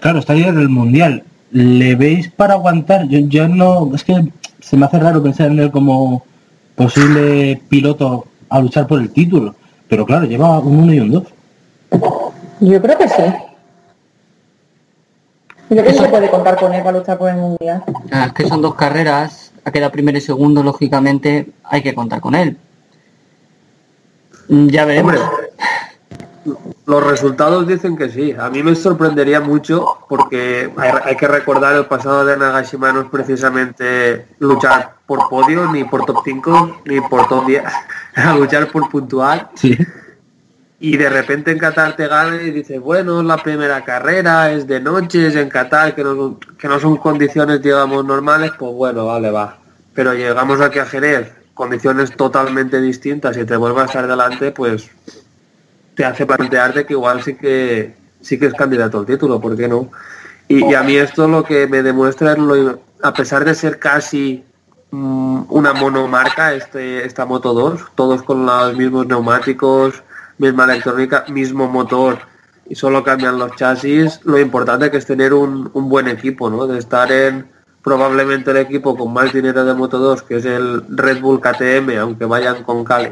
claro, 0.00 0.18
está 0.20 0.34
ya 0.34 0.48
en 0.48 0.58
el 0.58 0.68
mundial. 0.68 1.24
¿Le 1.50 1.94
veis 1.96 2.28
para 2.30 2.54
aguantar? 2.54 3.08
Yo, 3.08 3.20
yo 3.20 3.48
no, 3.48 3.90
es 3.94 4.04
que 4.04 4.30
se 4.60 4.76
me 4.76 4.84
hace 4.86 4.98
raro 4.98 5.22
pensar 5.22 5.50
en 5.50 5.58
él 5.60 5.70
como 5.70 6.24
posible 6.76 7.60
piloto 7.68 8.26
a 8.50 8.60
luchar 8.60 8.86
por 8.86 9.00
el 9.00 9.10
título. 9.10 9.54
Pero 9.88 10.04
claro, 10.04 10.26
lleva 10.26 10.58
un 10.60 10.80
1 10.80 10.94
y 10.94 11.00
un 11.00 11.10
2. 11.10 11.22
Yo 12.60 12.82
creo 12.82 12.98
que 12.98 13.08
sí. 13.08 13.22
Yo 15.70 15.76
creo 15.76 15.84
que 15.84 15.94
se 15.94 16.08
puede 16.08 16.30
contar 16.30 16.56
con 16.56 16.72
él 16.74 16.82
para 16.82 16.98
luchar 16.98 17.18
por 17.18 17.30
el 17.30 17.36
mundial. 17.36 17.82
Ah, 18.10 18.26
Es 18.26 18.32
que 18.32 18.46
son 18.46 18.60
dos 18.62 18.74
carreras, 18.74 19.52
ha 19.64 19.70
quedado 19.72 19.92
primero 19.92 20.16
y 20.18 20.20
segundo, 20.20 20.62
lógicamente 20.62 21.48
hay 21.64 21.82
que 21.82 21.94
contar 21.94 22.20
con 22.20 22.34
él. 22.34 22.56
Mm, 24.48 24.66
Ya 24.68 24.84
veremos. 24.84 25.14
Hombre, 25.14 25.47
los 26.86 27.04
resultados 27.06 27.66
dicen 27.66 27.96
que 27.96 28.08
sí. 28.08 28.34
A 28.38 28.48
mí 28.50 28.62
me 28.62 28.74
sorprendería 28.74 29.40
mucho 29.40 29.98
porque 30.08 30.70
hay, 30.76 30.90
hay 31.04 31.16
que 31.16 31.28
recordar 31.28 31.74
el 31.76 31.86
pasado 31.86 32.24
de 32.24 32.36
Nagashima 32.36 32.92
no 32.92 33.02
es 33.02 33.08
precisamente 33.08 34.26
luchar 34.38 34.94
por 35.06 35.28
podio, 35.28 35.70
ni 35.72 35.84
por 35.84 36.04
top 36.04 36.18
5, 36.24 36.82
ni 36.86 37.00
por 37.02 37.28
top 37.28 37.46
10. 37.46 37.62
Era 38.16 38.34
luchar 38.36 38.68
por 38.68 38.88
puntual. 38.90 39.48
Sí. 39.54 39.76
Y 40.80 40.96
de 40.96 41.08
repente 41.10 41.50
en 41.50 41.58
Qatar 41.58 41.96
te 41.96 42.06
gana 42.06 42.40
y 42.40 42.50
dices, 42.52 42.80
bueno, 42.80 43.20
la 43.22 43.36
primera 43.38 43.84
carrera, 43.84 44.52
es 44.52 44.66
de 44.66 44.78
noche, 44.80 45.26
es 45.26 45.34
en 45.34 45.48
Qatar, 45.48 45.94
que 45.94 46.04
no, 46.04 46.14
son- 46.14 46.38
que 46.56 46.68
no 46.68 46.78
son 46.78 46.96
condiciones, 46.98 47.60
digamos, 47.60 48.04
normales, 48.04 48.52
pues 48.56 48.72
bueno, 48.72 49.06
vale, 49.06 49.30
va. 49.32 49.58
Pero 49.92 50.14
llegamos 50.14 50.60
aquí 50.60 50.78
a 50.78 50.86
Jerez, 50.86 51.32
condiciones 51.52 52.16
totalmente 52.16 52.80
distintas 52.80 53.36
y 53.36 53.44
te 53.44 53.56
vuelves 53.56 53.82
a 53.82 53.86
estar 53.86 54.06
delante, 54.06 54.52
pues 54.52 54.88
te 55.98 56.04
hace 56.04 56.26
plantearte 56.26 56.86
que 56.86 56.92
igual 56.92 57.24
sí 57.24 57.34
que 57.34 57.92
sí 58.20 58.38
que 58.38 58.46
es 58.46 58.54
candidato 58.54 59.00
al 59.00 59.06
título, 59.06 59.40
¿por 59.40 59.56
qué 59.56 59.66
no? 59.66 59.90
Y, 60.46 60.72
a 60.72 60.84
mí 60.84 60.94
esto 60.94 61.26
lo 61.26 61.42
que 61.42 61.66
me 61.66 61.82
demuestra 61.82 62.32
es 62.32 62.38
lo, 62.38 62.78
a 63.02 63.12
pesar 63.12 63.44
de 63.44 63.52
ser 63.52 63.80
casi 63.80 64.44
mm, 64.92 65.40
una 65.48 65.72
monomarca 65.72 66.54
este 66.54 67.04
esta 67.04 67.26
Moto 67.26 67.52
2, 67.52 67.80
todos 67.96 68.22
con 68.22 68.46
los 68.46 68.76
mismos 68.76 69.08
neumáticos, 69.08 70.04
misma 70.38 70.66
electrónica, 70.66 71.24
mismo 71.30 71.66
motor 71.66 72.20
y 72.68 72.76
solo 72.76 73.02
cambian 73.02 73.36
los 73.36 73.56
chasis, 73.56 74.20
lo 74.22 74.38
importante 74.38 74.92
que 74.92 74.98
es 74.98 75.06
tener 75.06 75.34
un, 75.34 75.68
un 75.74 75.88
buen 75.88 76.06
equipo, 76.06 76.48
¿no? 76.48 76.68
De 76.68 76.78
estar 76.78 77.10
en 77.10 77.48
probablemente 77.82 78.52
el 78.52 78.58
equipo 78.58 78.96
con 78.96 79.12
más 79.12 79.32
dinero 79.32 79.64
de 79.64 79.74
Moto 79.74 79.98
2, 79.98 80.22
que 80.22 80.36
es 80.36 80.44
el 80.44 80.84
Red 80.96 81.20
Bull 81.20 81.40
KTM, 81.40 81.98
aunque 81.98 82.24
vayan 82.24 82.62
con 82.62 82.84
Cali, 82.84 83.10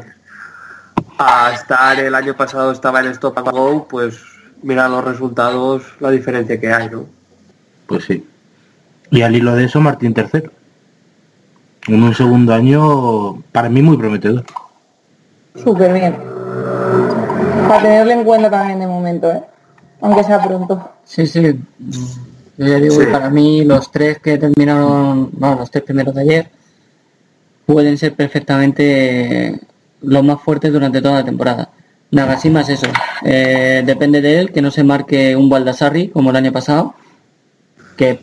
a 1.17 1.51
estar 1.53 1.99
el 1.99 2.13
año 2.13 2.35
pasado 2.35 2.71
estaba 2.71 2.99
en 3.01 3.07
Stop 3.07 3.37
and 3.39 3.51
Go, 3.51 3.87
pues 3.87 4.19
mira 4.61 4.87
los 4.87 5.03
resultados, 5.03 5.83
la 5.99 6.11
diferencia 6.11 6.59
que 6.59 6.71
hay, 6.71 6.89
¿no? 6.89 7.05
Pues 7.87 8.05
sí. 8.05 8.25
Y 9.09 9.21
al 9.21 9.35
hilo 9.35 9.55
de 9.55 9.65
eso, 9.65 9.79
Martín 9.79 10.13
tercero. 10.13 10.51
En 11.87 12.03
un 12.03 12.13
segundo 12.13 12.53
año, 12.53 13.41
para 13.51 13.69
mí 13.69 13.81
muy 13.81 13.97
prometedor. 13.97 14.43
Súper 15.55 15.93
bien. 15.93 16.17
Para 17.67 17.81
tenerlo 17.81 18.11
en 18.11 18.23
cuenta 18.23 18.49
también 18.49 18.79
de 18.79 18.87
momento, 18.87 19.31
¿eh? 19.31 19.41
Aunque 20.01 20.23
sea 20.23 20.43
pronto. 20.43 20.91
Sí, 21.05 21.25
sí. 21.25 21.59
Yo 22.57 22.65
ya 22.65 22.75
digo 22.75 22.95
Sí. 22.95 23.05
para 23.11 23.29
mí 23.29 23.63
los 23.63 23.91
tres 23.91 24.19
que 24.19 24.37
terminaron, 24.37 25.29
bueno, 25.31 25.55
los 25.59 25.71
tres 25.71 25.83
primeros 25.83 26.13
de 26.13 26.21
ayer, 26.21 26.49
pueden 27.65 27.97
ser 27.97 28.13
perfectamente 28.15 29.59
los 30.01 30.23
más 30.23 30.41
fuertes 30.41 30.71
durante 30.71 31.01
toda 31.01 31.15
la 31.15 31.25
temporada. 31.25 31.69
Nagashima 32.11 32.61
es 32.61 32.69
eso. 32.69 32.87
eh, 33.23 33.83
depende 33.85 34.21
de 34.21 34.39
él 34.39 34.51
que 34.51 34.61
no 34.61 34.71
se 34.71 34.83
marque 34.83 35.35
un 35.35 35.49
Baldassarri 35.49 36.09
como 36.09 36.29
el 36.29 36.35
año 36.35 36.51
pasado, 36.51 36.93
que 37.97 38.19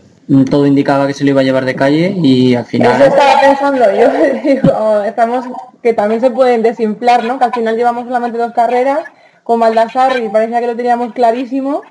todo 0.49 0.67
indicaba 0.67 1.07
que 1.07 1.13
se 1.13 1.25
lo 1.25 1.31
iba 1.31 1.43
a 1.43 1.45
llevar 1.45 1.65
de 1.65 1.75
calle 1.75 2.15
y 2.17 2.55
al 2.55 2.65
final... 2.65 2.95
Eso 2.95 3.11
estaba 3.11 3.41
pensando 3.41 3.85
yo, 3.93 4.09
digo, 4.45 5.03
estamos, 5.03 5.45
que 5.83 5.93
también 5.93 6.21
se 6.21 6.31
pueden 6.31 6.63
desinflar, 6.63 7.25
¿no? 7.25 7.39
Que 7.39 7.45
al 7.45 7.53
final 7.53 7.77
llevamos 7.77 8.05
solamente 8.05 8.39
dos 8.39 8.53
carreras, 8.53 9.01
con 9.43 9.61
Baldassar 9.61 10.19
y 10.23 10.29
parecía 10.31 10.61
que 10.61 10.67
lo 10.67 10.77
teníamos 10.77 11.13
clarísimo, 11.13 11.83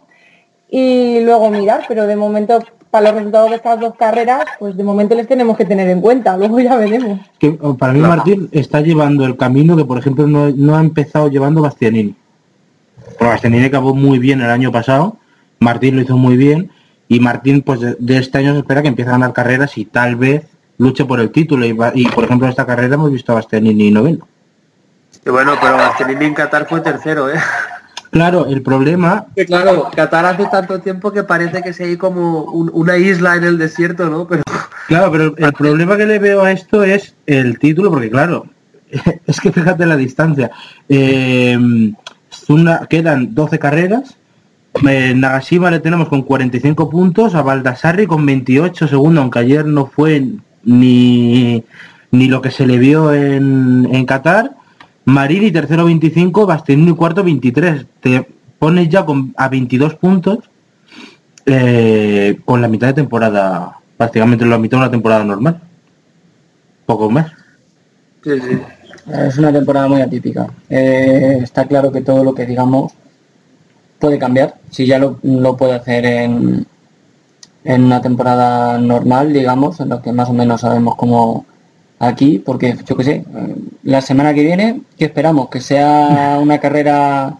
y 0.67 1.21
luego 1.21 1.51
mirar, 1.51 1.85
pero 1.87 2.07
de 2.07 2.15
momento, 2.15 2.63
para 2.93 3.07
los 3.07 3.15
resultados 3.15 3.49
de 3.49 3.55
estas 3.55 3.79
dos 3.79 3.95
carreras, 3.95 4.45
pues 4.59 4.77
de 4.77 4.83
momento 4.83 5.15
les 5.15 5.27
tenemos 5.27 5.57
que 5.57 5.65
tener 5.65 5.89
en 5.89 5.99
cuenta, 5.99 6.37
luego 6.37 6.59
ya 6.59 6.75
veremos. 6.75 7.21
Que 7.39 7.57
oh, 7.59 7.75
para 7.75 7.91
mí 7.91 7.99
Martín 7.99 8.49
está 8.51 8.81
llevando 8.81 9.25
el 9.25 9.35
camino 9.35 9.75
que, 9.75 9.83
por 9.83 9.97
ejemplo, 9.97 10.27
no, 10.27 10.51
no 10.51 10.75
ha 10.75 10.79
empezado 10.79 11.27
llevando 11.27 11.63
Bastianini. 11.63 12.15
Porque 13.17 13.25
Bastianini 13.25 13.65
acabó 13.65 13.95
muy 13.95 14.19
bien 14.19 14.41
el 14.41 14.51
año 14.51 14.71
pasado, 14.71 15.17
Martín 15.59 15.95
lo 15.95 16.03
hizo 16.03 16.17
muy 16.17 16.37
bien, 16.37 16.69
y 17.07 17.19
Martín, 17.19 17.63
pues 17.63 17.79
de, 17.79 17.95
de 17.97 18.17
este 18.19 18.37
año 18.37 18.53
se 18.53 18.59
espera 18.59 18.83
que 18.83 18.89
empiece 18.89 19.09
a 19.09 19.13
ganar 19.13 19.33
carreras 19.33 19.75
y 19.79 19.85
tal 19.85 20.15
vez 20.15 20.45
luche 20.77 21.03
por 21.03 21.19
el 21.19 21.31
título. 21.31 21.65
Y, 21.65 21.75
y, 21.95 22.05
por 22.09 22.25
ejemplo, 22.25 22.45
en 22.45 22.51
esta 22.51 22.67
carrera 22.67 22.93
hemos 22.93 23.11
visto 23.11 23.31
a 23.31 23.35
Bastianini 23.35 23.89
noveno. 23.89 24.27
Y 25.25 25.31
bueno, 25.31 25.53
pero 25.59 25.77
Bastianini 25.77 26.25
en 26.25 26.35
Qatar 26.35 26.67
fue 26.67 26.81
tercero, 26.81 27.27
¿eh? 27.31 27.39
Claro, 28.13 28.45
el 28.45 28.61
problema, 28.61 29.25
Que 29.35 29.43
claro, 29.47 29.89
Qatar 29.95 30.23
hace 30.25 30.45
tanto 30.45 30.79
tiempo 30.79 31.11
que 31.11 31.23
parece 31.23 31.63
que 31.63 31.69
es 31.69 31.79
ahí 31.81 31.97
como 31.97 32.43
un- 32.43 32.69
una 32.71 32.95
isla 32.95 33.35
en 33.35 33.43
el 33.43 33.57
desierto, 33.57 34.07
¿no? 34.07 34.27
Pero 34.27 34.43
claro, 34.87 35.11
pero 35.11 35.33
el, 35.35 35.53
problema 35.53 35.97
que 35.97 36.05
le 36.05 36.19
veo 36.19 36.43
a 36.43 36.51
esto 36.51 36.83
es 36.83 37.15
el 37.25 37.57
título, 37.57 37.89
porque 37.89 38.11
claro, 38.11 38.45
es 39.25 39.41
que 39.41 39.51
fíjate 39.51 39.87
la 39.87 39.97
distancia. 39.97 40.51
Eh, 40.87 41.57
es 42.31 42.49
una- 42.51 42.85
quedan 42.85 43.33
12 43.33 43.57
carreras. 43.57 44.15
En 44.83 45.19
Nagashima 45.19 45.71
le 45.71 45.79
tenemos 45.79 46.07
con 46.07 46.21
45 46.21 46.91
puntos, 46.91 47.33
a 47.33 47.41
Baldassarri 47.41 48.05
con 48.05 48.23
28 48.27 48.87
segundo, 48.87 49.21
aunque 49.21 49.39
ayer 49.39 49.65
no 49.65 49.87
fue 49.87 50.23
ni, 50.63 51.63
ni 52.11 52.27
lo 52.27 52.41
que 52.43 52.51
se 52.51 52.67
le 52.67 52.77
vio 52.77 53.11
en, 53.11 53.87
en 53.91 54.05
Qatar. 54.05 54.51
Marini 55.05 55.51
tercero 55.51 55.85
25, 55.85 56.45
Bastianini 56.45 56.95
cuarto 56.95 57.23
23. 57.23 57.85
Te 57.99 58.27
pones 58.59 58.89
ya 58.89 59.05
con, 59.05 59.33
a 59.37 59.49
22 59.49 59.95
puntos 59.95 60.39
eh, 61.45 62.39
con 62.45 62.61
la 62.61 62.67
mitad 62.67 62.87
de 62.87 62.93
temporada, 62.93 63.79
prácticamente 63.97 64.45
la 64.45 64.57
mitad 64.57 64.77
de 64.77 64.83
una 64.83 64.91
temporada 64.91 65.23
normal. 65.23 65.61
Poco 66.85 67.09
más. 67.09 67.31
sí, 68.23 68.31
sí. 68.39 68.59
Es 69.11 69.37
una 69.37 69.51
temporada 69.51 69.87
muy 69.87 70.01
atípica. 70.01 70.47
Eh, 70.69 71.39
está 71.41 71.65
claro 71.65 71.91
que 71.91 72.01
todo 72.01 72.23
lo 72.23 72.33
que 72.33 72.45
digamos 72.45 72.93
puede 73.99 74.17
cambiar. 74.17 74.55
Si 74.69 74.85
ya 74.85 74.97
lo, 74.97 75.19
lo 75.23 75.57
puede 75.57 75.73
hacer 75.73 76.05
en, 76.05 76.65
en 77.65 77.83
una 77.83 78.01
temporada 78.01 78.77
normal, 78.77 79.33
digamos, 79.33 79.79
en 79.81 79.89
lo 79.89 80.01
que 80.01 80.13
más 80.13 80.29
o 80.29 80.33
menos 80.33 80.61
sabemos 80.61 80.95
cómo 80.95 81.45
aquí, 81.99 82.39
porque 82.39 82.75
yo 82.85 82.95
qué 82.97 83.03
sé, 83.03 83.11
eh, 83.35 83.55
la 83.83 84.01
semana 84.01 84.33
que 84.33 84.41
viene, 84.41 84.81
¿qué 84.97 85.05
esperamos? 85.05 85.49
¿Que 85.49 85.61
sea 85.61 86.37
una 86.41 86.59
carrera 86.59 87.35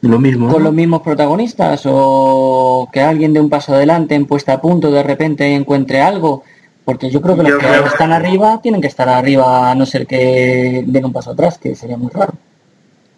Lo 0.00 0.18
mismo. 0.18 0.48
con 0.48 0.58
¿no? 0.58 0.64
los 0.64 0.74
mismos 0.74 1.02
protagonistas 1.02 1.82
o 1.86 2.88
que 2.92 3.00
alguien 3.00 3.32
dé 3.32 3.40
un 3.40 3.50
paso 3.50 3.74
adelante 3.74 4.14
en 4.14 4.26
puesta 4.26 4.54
a 4.54 4.60
punto 4.60 4.90
de 4.90 5.02
repente 5.02 5.54
encuentre 5.54 6.00
algo? 6.00 6.42
Porque 6.84 7.10
yo 7.10 7.20
creo 7.20 7.36
que 7.36 7.42
los 7.42 7.52
que 7.58 7.66
creo- 7.66 7.86
están 7.86 8.12
arriba 8.12 8.60
tienen 8.62 8.80
que 8.80 8.86
estar 8.86 9.08
arriba 9.08 9.70
a 9.70 9.74
no 9.74 9.84
ser 9.86 10.06
que 10.06 10.84
den 10.86 11.04
un 11.04 11.12
paso 11.12 11.32
atrás, 11.32 11.58
que 11.58 11.74
sería 11.74 11.96
muy 11.96 12.10
raro. 12.12 12.32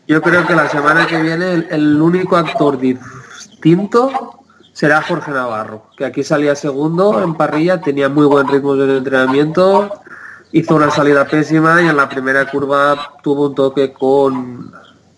Yo 0.06 0.22
creo 0.22 0.46
que 0.46 0.54
la 0.54 0.70
semana 0.70 1.06
que 1.06 1.20
viene 1.20 1.52
el, 1.52 1.66
el 1.70 2.00
único 2.00 2.36
actor 2.38 2.78
distinto 2.80 4.40
será 4.72 5.02
Jorge 5.02 5.32
Navarro, 5.32 5.82
que 5.96 6.04
aquí 6.06 6.22
salía 6.22 6.54
segundo 6.54 7.22
en 7.22 7.34
parrilla, 7.34 7.80
tenía 7.80 8.08
muy 8.08 8.24
buen 8.26 8.46
ritmo 8.48 8.74
en 8.74 8.82
el 8.88 8.96
entrenamiento, 8.98 9.90
hizo 10.52 10.74
una 10.74 10.90
salida 10.90 11.26
pésima 11.26 11.82
y 11.82 11.88
en 11.88 11.96
la 11.96 12.08
primera 12.08 12.50
curva 12.50 13.14
tuvo 13.22 13.48
un 13.48 13.54
toque 13.54 13.92
con 13.92 14.72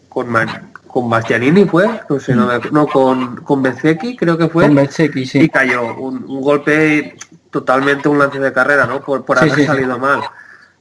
con, 0.09 0.29
Man- 0.29 0.73
con 0.89 1.09
Bastianini 1.09 1.65
fue, 1.67 1.89
no 2.09 2.19
sé, 2.19 2.35
no, 2.35 2.49
no, 2.73 2.87
con, 2.89 3.37
con 3.37 3.63
Bezecchi 3.63 4.17
creo 4.17 4.37
que 4.37 4.49
fue 4.49 4.67
Con 4.67 4.89
y 5.35 5.49
cayó. 5.49 5.95
Un, 5.95 6.25
un 6.27 6.41
golpe 6.41 7.17
totalmente 7.51 8.09
un 8.09 8.19
lance 8.19 8.41
de 8.41 8.53
carrera, 8.53 8.87
¿no? 8.87 9.01
Por, 9.01 9.25
por 9.25 9.39
Sí, 9.39 9.45
haber 9.45 9.55
sí, 9.55 9.61
sí. 9.63 9.67
salido 9.69 9.99
mal. 9.99 10.21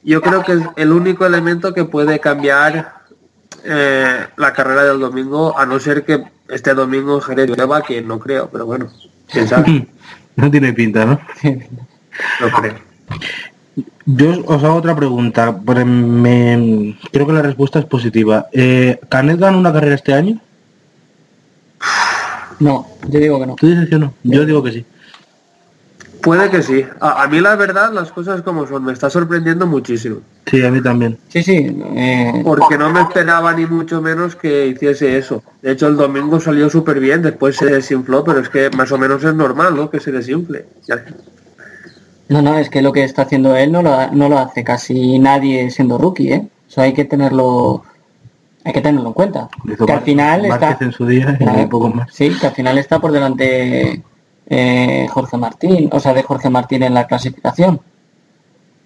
Yo 0.01 0.19
creo 0.21 0.43
que 0.43 0.53
es 0.53 0.61
el 0.77 0.91
único 0.91 1.25
elemento 1.27 1.73
que 1.75 1.85
puede 1.85 2.19
cambiar 2.19 2.93
eh, 3.63 4.25
la 4.37 4.53
carrera 4.53 4.83
del 4.85 4.99
domingo, 4.99 5.55
a 5.57 5.65
no 5.67 5.79
ser 5.79 6.03
que 6.05 6.23
este 6.47 6.73
domingo 6.73 7.21
Jerez 7.21 7.49
llueva, 7.49 7.83
que 7.83 8.01
no 8.01 8.17
creo, 8.17 8.49
pero 8.49 8.65
bueno, 8.65 8.89
quién 9.31 9.47
sabe, 9.47 9.87
No 10.35 10.49
tiene 10.49 10.73
pinta, 10.73 11.05
¿no? 11.05 11.19
no 12.39 12.49
creo. 12.61 12.75
Yo 14.05 14.43
os 14.45 14.63
hago 14.63 14.75
otra 14.75 14.95
pregunta. 14.95 15.55
porque 15.65 15.85
me- 15.85 16.97
creo 17.11 17.27
que 17.27 17.33
la 17.33 17.41
respuesta 17.41 17.79
es 17.79 17.85
positiva. 17.85 18.47
Eh, 18.51 18.99
¿Canet 19.09 19.39
gana 19.39 19.57
una 19.57 19.71
carrera 19.73 19.95
este 19.95 20.13
año? 20.13 20.39
No, 22.59 22.87
yo 23.07 23.19
digo 23.19 23.39
que 23.39 23.47
no. 23.47 23.55
Tú 23.55 23.67
dices 23.67 23.89
que 23.89 23.97
no. 23.97 24.13
Yo 24.23 24.45
digo 24.45 24.61
que 24.63 24.71
sí. 24.71 24.85
Puede 26.21 26.49
que 26.49 26.61
sí. 26.61 26.83
A, 26.99 27.23
a 27.23 27.27
mí 27.29 27.39
la 27.39 27.55
verdad, 27.55 27.93
las 27.93 28.11
cosas 28.11 28.41
como 28.41 28.67
son, 28.67 28.83
me 28.83 28.91
está 28.91 29.09
sorprendiendo 29.09 29.65
muchísimo. 29.65 30.17
Sí, 30.45 30.61
a 30.65 30.69
mí 30.69 30.81
también. 30.81 31.17
Sí, 31.29 31.41
sí. 31.43 31.81
eh, 31.95 32.41
Porque 32.43 32.77
no 32.77 32.89
me 32.91 32.99
esperaba 32.99 33.53
ni 33.53 33.65
mucho 33.65 34.01
menos 34.01 34.35
que 34.35 34.67
hiciese 34.67 35.17
eso. 35.17 35.41
De 35.61 35.71
hecho, 35.71 35.87
el 35.87 35.95
domingo 35.95 36.41
salió 36.41 36.69
súper 36.69 36.99
bien, 36.99 37.21
después 37.21 37.55
se 37.55 37.67
desinfló, 37.67 38.25
pero 38.25 38.39
es 38.39 38.49
que 38.49 38.69
más 38.71 38.91
o 38.91 38.97
menos 38.97 39.23
es 39.23 39.33
normal, 39.33 39.73
¿no? 39.77 39.89
Que 39.89 40.01
se 40.01 40.11
desinfle. 40.11 40.65
No, 42.29 42.41
no, 42.41 42.57
es 42.57 42.69
que 42.69 42.81
lo 42.81 42.91
que 42.93 43.03
está 43.03 43.23
haciendo 43.23 43.55
él 43.55 43.71
no 43.71 43.81
lo, 43.81 43.93
ha- 43.93 44.07
no 44.11 44.29
lo 44.29 44.37
hace 44.37 44.63
casi 44.63 45.17
nadie 45.19 45.69
siendo 45.71 45.97
rookie, 45.97 46.31
¿eh? 46.33 46.47
Eso 46.69 46.81
hay 46.81 46.93
que 46.93 47.03
tenerlo, 47.05 47.83
hay 48.63 48.71
que 48.71 48.81
tenerlo 48.81 49.07
en 49.07 49.13
cuenta. 49.13 49.49
Que 49.85 49.91
al 49.91 50.01
final 50.01 50.47
Márquez 50.47 50.71
está, 50.73 50.85
en 50.85 50.91
su 50.91 51.05
día 51.07 51.35
y 51.39 51.43
Claro. 51.43 51.59
un 51.63 51.69
poco 51.69 51.89
más. 51.89 52.13
sí, 52.13 52.29
que 52.39 52.47
al 52.47 52.53
final 52.53 52.77
está 52.77 52.99
por 52.99 53.11
delante 53.11 54.03
eh, 54.47 55.07
Jorge 55.09 55.37
Martín, 55.37 55.89
o 55.91 55.99
sea, 55.99 56.13
de 56.13 56.21
Jorge 56.23 56.49
Martín 56.49 56.83
en 56.83 56.93
la 56.93 57.07
clasificación. 57.07 57.81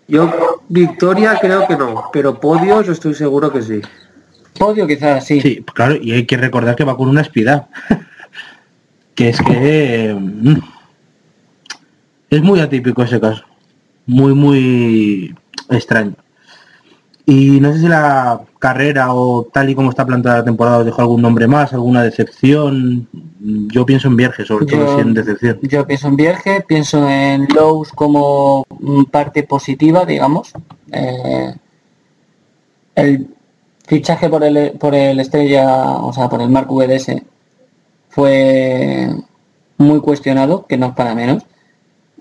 Yo, 0.07 0.29
victoria 0.69 1.37
creo 1.39 1.67
que 1.67 1.75
no, 1.77 2.05
pero 2.13 2.39
podios 2.39 2.87
estoy 2.89 3.13
seguro 3.13 3.51
que 3.51 3.61
sí. 3.61 3.81
Podio 4.57 4.85
quizás 4.87 5.25
sí. 5.25 5.41
Sí, 5.41 5.65
claro, 5.73 5.95
y 5.95 6.11
hay 6.11 6.25
que 6.25 6.37
recordar 6.37 6.75
que 6.75 6.83
va 6.83 6.95
con 6.95 7.09
una 7.09 7.21
espida. 7.21 7.67
que 9.15 9.29
es 9.29 9.39
que 9.41 10.09
eh, 10.09 10.13
mm, 10.13 10.57
es 12.35 12.43
muy 12.43 12.59
atípico 12.59 13.03
ese 13.03 13.19
caso. 13.19 13.43
Muy, 14.05 14.33
muy 14.33 15.35
extraño. 15.69 16.15
Y 17.25 17.61
no 17.61 17.71
sé 17.71 17.79
si 17.79 17.87
la 17.87 18.41
carrera 18.59 19.13
o 19.13 19.43
tal 19.45 19.69
y 19.69 19.75
como 19.75 19.89
está 19.89 20.05
planteada 20.05 20.39
la 20.39 20.43
temporada 20.43 20.79
os 20.79 20.85
dejó 20.85 21.01
algún 21.01 21.21
nombre 21.21 21.47
más, 21.47 21.71
alguna 21.71 22.03
decepción. 22.03 23.07
Yo 23.39 23.85
pienso 23.85 24.09
en 24.09 24.17
Vierge, 24.17 24.43
sobre 24.43 24.65
todo, 24.65 24.95
si 24.95 25.01
en 25.01 25.13
decepción. 25.13 25.59
Yo 25.61 25.87
pienso 25.87 26.07
en 26.09 26.15
Vierge, 26.17 26.61
pienso 26.67 27.07
en 27.07 27.47
Lowe's 27.55 27.93
como 27.93 28.65
parte 29.09 29.43
positiva, 29.43 30.05
digamos. 30.05 30.51
Eh, 30.91 31.55
el 32.95 33.27
fichaje 33.87 34.29
por 34.29 34.43
el, 34.43 34.73
por 34.73 34.93
el 34.93 35.19
Estrella, 35.21 35.91
o 35.97 36.11
sea, 36.11 36.27
por 36.27 36.41
el 36.41 36.49
Mark 36.49 36.67
VDS, 36.69 37.21
fue 38.09 39.09
muy 39.77 40.01
cuestionado, 40.01 40.65
que 40.67 40.77
no 40.77 40.87
es 40.87 40.93
para 40.93 41.15
menos. 41.15 41.43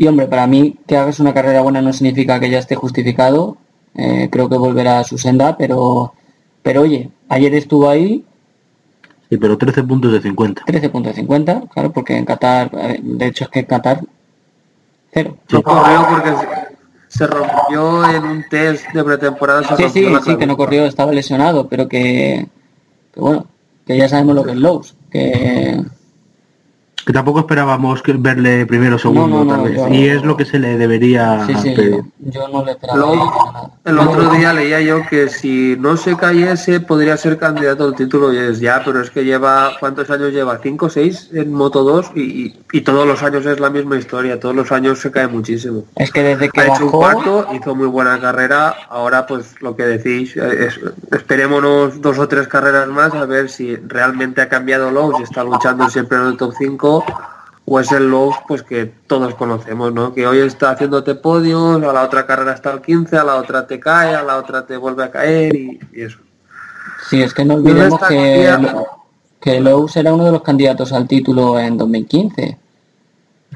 Y 0.03 0.09
hombre, 0.09 0.27
para 0.27 0.49
mí 0.49 0.77
que 0.85 0.97
hagas 0.97 1.21
una 1.21 1.33
carrera 1.33 1.61
buena 1.61 1.81
no 1.81 1.93
significa 1.93 2.41
que 2.41 2.51
ya 2.51 2.59
esté 2.59 2.75
justificado. 2.75 3.57
Eh, 3.95 4.29
creo 4.33 4.49
que 4.49 4.57
volverá 4.57 4.99
a 4.99 5.05
su 5.05 5.17
senda, 5.17 5.57
pero, 5.57 6.13
pero 6.61 6.81
oye, 6.81 7.09
ayer 7.29 7.55
estuvo 7.55 7.89
ahí, 7.89 8.25
Sí, 9.31 9.37
pero 9.39 9.57
13 9.57 9.85
puntos 9.85 10.11
de 10.13 10.21
50. 10.21 10.63
13.50, 10.67 11.69
claro, 11.69 11.93
porque 11.93 12.17
en 12.17 12.25
Qatar, 12.25 12.69
de 13.01 13.27
hecho 13.27 13.45
es 13.45 13.51
que 13.51 13.61
en 13.61 13.67
Qatar, 13.67 14.01
cero. 15.13 15.37
No 15.53 15.63
corrió 15.63 16.07
porque 16.11 16.31
se- 17.07 17.27
rompió 17.29 18.11
en 18.11 18.25
un 18.25 18.45
test 18.51 18.85
de 18.93 19.05
pretemporada. 19.05 19.63
se 19.77 19.89
Sí, 19.89 20.01
sí, 20.05 20.15
sí, 20.25 20.37
que 20.37 20.47
no 20.49 20.57
corrió, 20.57 20.85
estaba 20.85 21.13
lesionado, 21.13 21.69
pero 21.69 21.87
que, 21.89 22.45
que 23.15 23.21
bueno, 23.21 23.47
que 23.87 23.97
ya 23.97 24.09
sabemos 24.09 24.35
lo 24.35 24.43
que 24.43 24.51
es 24.51 24.57
Lowe's, 24.57 24.97
que 25.13 25.81
Que 27.07 27.13
tampoco 27.13 27.41
esperábamos 27.41 28.01
que 28.03 28.13
verle 28.13 28.65
primero 28.67 28.97
o 28.97 28.99
segundo, 28.99 29.27
No, 29.27 29.45
no, 29.45 29.57
no, 29.57 29.63
tal 29.63 29.73
vez. 29.73 29.83
Y 29.91 30.09
es 30.09 30.23
lo 30.23 30.37
que 30.37 30.45
se 30.45 30.59
le 30.59 30.79
debería 30.79 31.45
sí, 31.47 31.55
sí, 31.57 31.71
pedir. 31.75 32.03
yo, 32.21 32.31
yo 32.31 32.49
no 32.49 32.65
le 32.65 32.73
esperaba 32.73 32.99
Luego, 32.99 33.73
el 33.85 33.99
otro 33.99 34.31
día 34.31 34.53
leía 34.53 34.81
yo 34.81 35.03
que 35.11 35.29
si 35.29 35.77
no 35.81 35.97
se 35.97 36.17
cayese 36.17 36.79
podría 36.81 37.17
ser 37.17 37.39
candidato 37.39 37.85
al 37.85 37.97
título 37.97 38.33
y 38.33 38.39
es 38.39 38.61
ya, 38.61 38.83
pero 38.85 39.01
es 39.01 39.11
que 39.11 39.25
lleva, 39.25 39.73
¿cuántos 39.81 40.09
años 40.11 40.33
lleva? 40.33 40.59
¿Cinco, 40.63 40.89
seis 40.89 41.29
en 41.33 41.53
Moto 41.53 41.83
2? 41.83 42.13
Y, 42.15 42.21
y- 42.21 42.59
y 42.75 42.81
todos 42.83 43.07
los 43.07 43.23
años 43.23 43.45
es 43.47 43.59
la 43.61 43.69
misma 43.71 43.97
historia, 43.99 44.39
todos 44.39 44.55
los 44.55 44.71
años 44.73 44.99
se 45.01 45.11
cae 45.11 45.27
muchísimo. 45.27 45.85
Es 45.97 46.11
que 46.13 46.23
desde 46.23 46.49
que 46.51 46.61
Ha 46.61 46.67
hecho 46.69 46.85
un 46.87 46.91
cuarto, 46.93 47.47
hizo 47.53 47.75
muy 47.75 47.87
buena 47.89 48.21
carrera, 48.21 48.75
ahora 48.89 49.27
pues 49.27 49.55
lo 49.61 49.75
que 49.77 49.83
decís, 49.85 50.37
eh, 50.37 50.67
es- 50.69 50.81
esperémonos 51.11 52.01
dos 52.01 52.19
o 52.19 52.29
tres 52.29 52.47
carreras 52.49 52.89
más 52.89 53.13
a 53.15 53.25
ver 53.27 53.49
si 53.51 53.77
realmente 53.77 54.41
ha 54.41 54.49
cambiado 54.49 54.91
Lowe's 54.91 55.21
y 55.21 55.23
está 55.25 55.43
luchando 55.45 55.89
siempre 55.91 56.19
en 56.19 56.27
el 56.29 56.37
top 56.37 56.53
5 56.59 56.92
o 57.65 57.81
es 57.81 57.93
el 57.93 58.11
Lowe's 58.11 58.37
pues 58.49 58.63
que 58.63 58.87
todos 59.07 59.35
conocemos, 59.37 59.93
¿no? 59.93 60.13
Que 60.15 60.27
hoy 60.27 60.39
está 60.39 60.71
haciéndote 60.73 61.15
podios, 61.15 61.83
a 61.83 61.93
la 61.93 62.03
otra 62.03 62.27
carrera 62.27 62.53
está 62.53 62.71
al 62.71 62.83
15, 62.83 63.17
a 63.17 63.25
la 63.25 63.37
otra 63.37 63.67
te 63.67 63.79
cae, 63.81 64.15
a 64.15 64.23
la 64.23 64.37
otra 64.37 64.67
te 64.67 64.77
vuelve 64.77 65.05
a 65.05 65.11
caer 65.11 65.55
y, 65.55 65.79
y 65.93 66.03
eso. 66.03 66.19
sí, 67.09 67.23
es 67.23 67.33
que 67.33 67.45
no 67.45 67.55
olvidemos 67.55 68.01
que, 68.09 68.57
que 69.41 69.61
Lowe's 69.61 69.97
era 69.97 70.13
uno 70.13 70.25
de 70.25 70.33
los 70.33 70.43
candidatos 70.43 70.93
al 70.93 71.07
título 71.07 71.59
en 71.59 71.77
2015. 71.79 72.59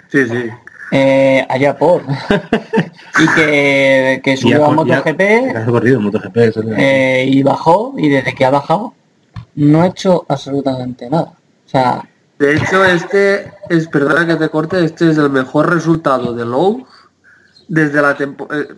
Sí, 0.08 0.24
sí. 0.28 0.50
Eh, 0.92 1.44
allá 1.48 1.76
por. 1.76 2.02
y 3.20 3.34
que, 3.34 4.20
que 4.22 4.36
subió 4.36 4.66
a 4.66 4.68
ya- 4.68 4.74
MotoGP 4.74 5.20
ya 5.52 5.66
corrido 5.66 6.00
MotoGP. 6.00 6.36
eh, 6.78 7.26
y 7.28 7.42
bajó, 7.42 7.94
y 7.98 8.08
desde 8.08 8.34
que 8.34 8.44
ha 8.44 8.50
bajado, 8.50 8.94
no 9.56 9.82
ha 9.82 9.88
hecho 9.88 10.24
absolutamente 10.28 11.10
nada. 11.10 11.32
O 11.66 11.68
sea, 11.68 12.04
De 12.38 12.54
hecho, 12.54 12.84
este 12.84 13.52
es, 13.70 13.88
perdona 13.88 14.26
que 14.26 14.36
te 14.36 14.48
corte, 14.50 14.84
este 14.84 15.10
es 15.10 15.18
el 15.18 15.30
mejor 15.30 15.72
resultado 15.72 16.34
de 16.34 16.44
Lowe's 16.44 16.84
desde 17.68 18.02
la 18.02 18.14
tempo- 18.16 18.48
eh, 18.52 18.68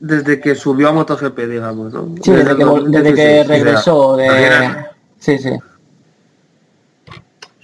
desde 0.00 0.40
que 0.40 0.54
subió 0.54 0.88
a 0.88 0.92
MotoGP, 0.92 1.38
digamos, 1.40 1.92
¿no? 1.92 2.14
sí, 2.22 2.30
desde 2.30 2.56
que, 2.56 2.64
desde 2.64 3.14
que 3.14 3.40
2016, 3.40 3.40
o 3.42 3.44
sea, 3.44 3.56
regresó 3.56 4.16
de... 4.16 4.86
Sí, 5.18 5.38
sí, 5.38 5.50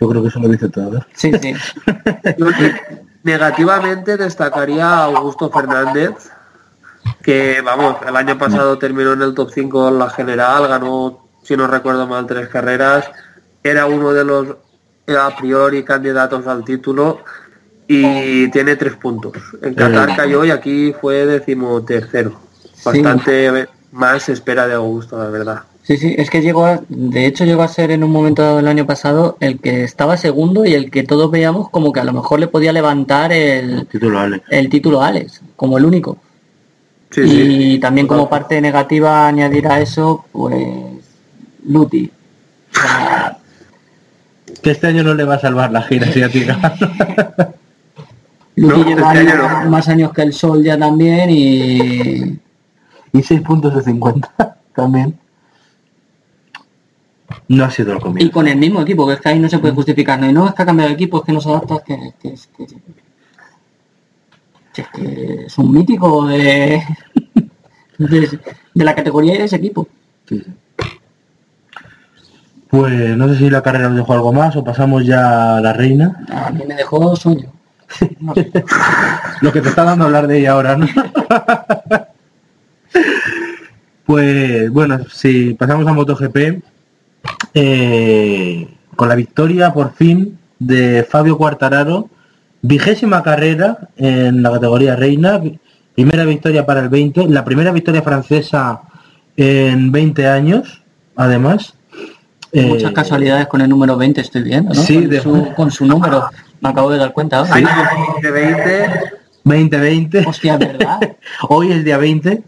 Yo 0.01 0.09
creo 0.09 0.23
que 0.23 0.29
eso 0.29 0.41
lo 0.41 0.49
dice 0.49 0.69
todo. 0.69 0.99
¿eh? 0.99 1.03
sí, 1.15 1.31
sí. 1.41 1.55
Negativamente 3.23 4.17
destacaría 4.17 4.87
a 4.87 5.05
Augusto 5.05 5.49
Fernández, 5.51 6.13
que 7.23 7.63
vamos, 7.65 7.97
el 8.07 8.17
año 8.17 8.37
pasado 8.37 8.77
terminó 8.79 9.13
en 9.13 9.23
el 9.23 9.35
top 9.35 9.51
5 9.55 9.89
en 9.89 9.99
la 9.99 10.11
general, 10.11 10.69
ganó, 10.69 11.27
si 11.43 11.57
no 11.57 11.67
recuerdo 11.67 12.07
mal, 12.07 12.27
tres 12.27 12.49
carreras, 12.49 13.07
era 13.63 13.87
uno 13.87 14.13
de 14.13 14.25
los 14.25 14.57
a 15.07 15.37
priori 15.37 15.83
candidatos 15.83 16.47
al 16.47 16.65
título 16.65 17.21
y 17.87 18.49
tiene 18.51 18.77
tres 18.77 18.95
puntos. 18.95 19.35
En 19.63 19.75
Qatar 19.75 20.17
cayó 20.17 20.45
y 20.45 20.51
aquí 20.51 20.95
fue 20.99 21.27
decimotercero. 21.27 22.41
Bastante 22.85 23.69
más 23.93 24.25
se 24.25 24.33
espera 24.33 24.67
de 24.67 24.75
Augusto, 24.75 25.19
la 25.19 25.29
verdad. 25.29 25.63
Sí, 25.83 25.99
sí, 25.99 26.15
es 26.17 26.31
que 26.31 26.41
llegó 26.41 26.65
a, 26.65 26.81
de 26.89 27.27
hecho 27.27 27.45
llegó 27.45 27.63
a 27.63 27.69
ser 27.69 27.91
en 27.91 28.03
un 28.03 28.11
momento 28.11 28.41
dado 28.41 28.57
del 28.57 28.69
año 28.69 28.87
pasado 28.87 29.37
el 29.41 29.61
que 29.61 29.85
estaba 29.85 30.17
segundo 30.17 30.65
y 30.65 30.73
el 30.73 30.91
que 30.91 31.03
todos 31.03 31.31
veíamos 31.31 31.69
como 31.69 31.93
que 31.93 32.01
a 32.01 32.05
lo 32.05 32.15
mejor 32.15 32.41
le 32.41 32.49
podía 32.49 32.73
levantar 32.73 33.33
el, 33.33 33.87
Título 33.89 34.19
Alex. 34.19 34.47
el 34.49 34.71
título 34.71 35.03
a 35.03 35.09
Alex, 35.09 35.43
como 35.57 35.77
el 35.77 35.85
único. 35.85 36.17
Sí, 37.11 37.21
y 37.21 37.73
sí. 37.75 37.79
también 37.81 38.07
como 38.07 38.31
parte 38.31 38.63
negativa 38.63 39.27
añadir 39.27 39.69
a 39.69 39.79
eso, 39.79 40.25
pues 40.33 40.57
Luti. 41.67 42.11
O 42.73 42.81
sea, 42.81 43.39
Que 44.65 44.71
este 44.73 44.87
año 44.89 45.03
no 45.05 45.15
le 45.15 45.25
va 45.25 45.35
a 45.35 45.39
salvar 45.39 45.71
la 45.71 45.83
gira 45.83 46.09
asiática. 46.09 46.75
No, 48.57 48.85
lleva 48.85 49.13
este 49.13 49.19
año 49.33 49.33
años- 49.45 49.65
no. 49.65 49.71
más 49.71 49.89
años 49.89 50.13
que 50.13 50.23
el 50.23 50.33
Sol 50.33 50.63
ya 50.65 50.79
también 50.79 51.29
y 51.31 52.41
y 53.13 53.23
6 53.23 53.41
puntos 53.43 53.75
de 53.75 53.83
50 53.83 54.57
también. 54.75 55.19
No 57.49 57.65
ha 57.65 57.71
sido 57.71 57.93
el 57.93 57.99
y 57.99 58.01
comienzo. 58.01 58.33
con 58.33 58.47
el 58.49 58.57
mismo 58.57 58.81
equipo, 58.81 59.07
que 59.07 59.15
es 59.15 59.21
que 59.21 59.29
ahí 59.29 59.39
no 59.39 59.49
se 59.49 59.59
puede 59.59 59.75
justificar. 59.75 60.19
No, 60.21 60.29
y 60.29 60.33
no 60.33 60.47
es 60.49 60.55
que 60.55 60.63
ha 60.63 60.67
cambiado 60.67 60.89
de 60.89 60.95
equipo, 60.95 61.19
es 61.19 61.25
que 61.25 61.33
no 61.33 61.41
se 61.41 61.49
adapta, 61.51 61.75
es 61.77 61.83
que, 61.83 62.13
que 62.23 62.29
es, 62.35 62.47
que, 62.57 62.67
que 64.73 64.81
es 64.83 64.89
que 64.89 65.45
es 65.47 65.59
un 65.59 65.73
mítico 65.73 66.27
de, 66.27 66.83
de, 67.99 68.39
de 68.75 68.85
la 68.85 68.95
categoría 68.95 69.35
de 69.35 69.45
ese 69.45 69.57
equipo. 69.57 69.87
Sí, 70.29 70.39
sí. 70.45 70.53
Pues 72.75 73.17
no 73.17 73.29
sé 73.29 73.37
si 73.37 73.51
la 73.51 73.63
carrera 73.63 73.87
nos 73.89 73.99
dejó 73.99 74.15
algo 74.15 74.33
más 74.33 74.57
o 74.57 74.65
pasamos 74.65 75.07
ya 75.07 75.59
a 75.59 75.61
la 75.61 75.73
reina. 75.73 76.27
A 76.29 76.51
mí 76.51 76.65
me 76.67 76.75
dejó 76.75 77.15
sueño. 77.15 77.53
No. 78.19 78.35
Lo 79.43 79.53
que 79.53 79.61
te 79.61 79.69
está 79.69 79.85
dando 79.85 80.07
hablar 80.07 80.27
de 80.27 80.41
ella 80.41 80.55
ahora, 80.55 80.77
¿no? 80.77 80.89
pues 84.07 84.69
bueno, 84.73 85.05
si 85.09 85.55
pasamos 85.55 85.87
a 85.87 85.93
MotoGP, 85.93 86.65
eh, 87.55 88.69
con 88.97 89.09
la 89.09 89.15
victoria 89.15 89.73
por 89.73 89.95
fin 89.95 90.37
de 90.59 91.07
Fabio 91.09 91.39
Quartararo, 91.39 92.09
vigésima 92.61 93.23
carrera 93.23 93.89
en 93.97 94.43
la 94.43 94.51
categoría 94.51 94.97
reina, 94.97 95.41
primera 95.95 96.25
victoria 96.25 96.67
para 96.67 96.81
el 96.81 96.89
20, 96.89 97.29
la 97.29 97.45
primera 97.45 97.71
victoria 97.71 98.03
francesa 98.03 98.81
en 99.37 99.93
20 99.93 100.27
años, 100.27 100.83
además. 101.15 101.75
Eh, 102.57 102.67
Muchas 102.67 102.93
casualidades 102.93 103.49
con 103.49 103.61
el 103.61 103.69
número 103.69 103.97
20 103.97 104.21
estoy 104.21 104.43
viendo, 104.45 104.73
¿no? 104.73 104.81
sí, 104.81 104.95
con, 105.01 105.09
de- 105.11 105.21
su, 105.21 105.53
con 105.57 105.71
su 105.73 105.85
número. 105.87 106.25
Me 106.61 106.69
acabo 106.69 106.91
de 106.91 106.99
dar 106.99 107.13
cuenta. 107.13 107.39
ahora. 107.39 107.53
Año 107.55 107.69
2020, 108.23 109.01
2020. 109.45 110.19
Hostia, 110.27 110.57
¿verdad? 110.57 111.01
Hoy 111.49 111.73
es 111.73 111.85
día 111.85 111.99
20. 111.99 112.43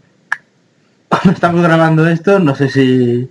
Cuando 1.09 1.31
estamos 1.31 1.61
grabando 1.61 2.07
esto, 2.07 2.39
no 2.39 2.55
sé 2.55 2.69
si... 2.69 3.29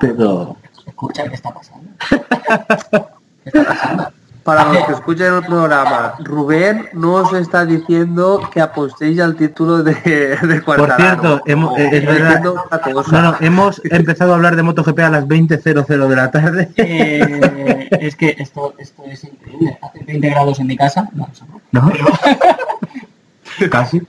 Pero... 0.00 0.56
Escucha, 0.86 1.24
¿qué 1.28 1.34
está 1.34 1.50
pasando? 1.52 1.88
¿Qué 3.42 3.48
está 3.48 3.64
pasando? 3.64 4.12
Para 4.46 4.72
los 4.72 4.84
que 4.86 4.92
escuchen 4.92 5.34
el 5.34 5.42
programa, 5.42 6.14
Rubén 6.20 6.88
no 6.92 7.14
os 7.14 7.32
está 7.32 7.66
diciendo 7.66 8.40
que 8.52 8.60
apostéis 8.60 9.18
al 9.18 9.34
título 9.34 9.82
de, 9.82 9.92
de 10.40 10.62
Por 10.62 10.94
cierto, 10.94 11.42
hemos, 11.46 11.76
es 11.76 11.92
Está 11.92 12.12
verdad, 12.12 12.26
diciendo 12.28 12.64
otra 12.64 12.92
cosa. 12.92 13.10
no, 13.10 13.22
no, 13.32 13.36
hemos 13.40 13.82
empezado 13.84 14.32
a 14.32 14.36
hablar 14.36 14.54
de 14.54 14.62
MotoGP 14.62 14.98
a 15.00 15.10
las 15.10 15.26
20.00 15.26 16.06
de 16.08 16.16
la 16.16 16.30
tarde. 16.30 16.68
Eh, 16.78 17.88
es 18.00 18.14
que 18.14 18.36
esto, 18.38 18.74
esto 18.78 19.02
es 19.06 19.24
increíble. 19.24 19.76
Hace 19.82 20.04
20 20.04 20.30
grados 20.30 20.60
en 20.60 20.68
mi 20.68 20.76
casa. 20.76 21.08
No, 21.12 21.28
eso 21.32 21.44
no. 21.72 21.80
¿No? 21.80 21.92
Casi. 23.70 24.00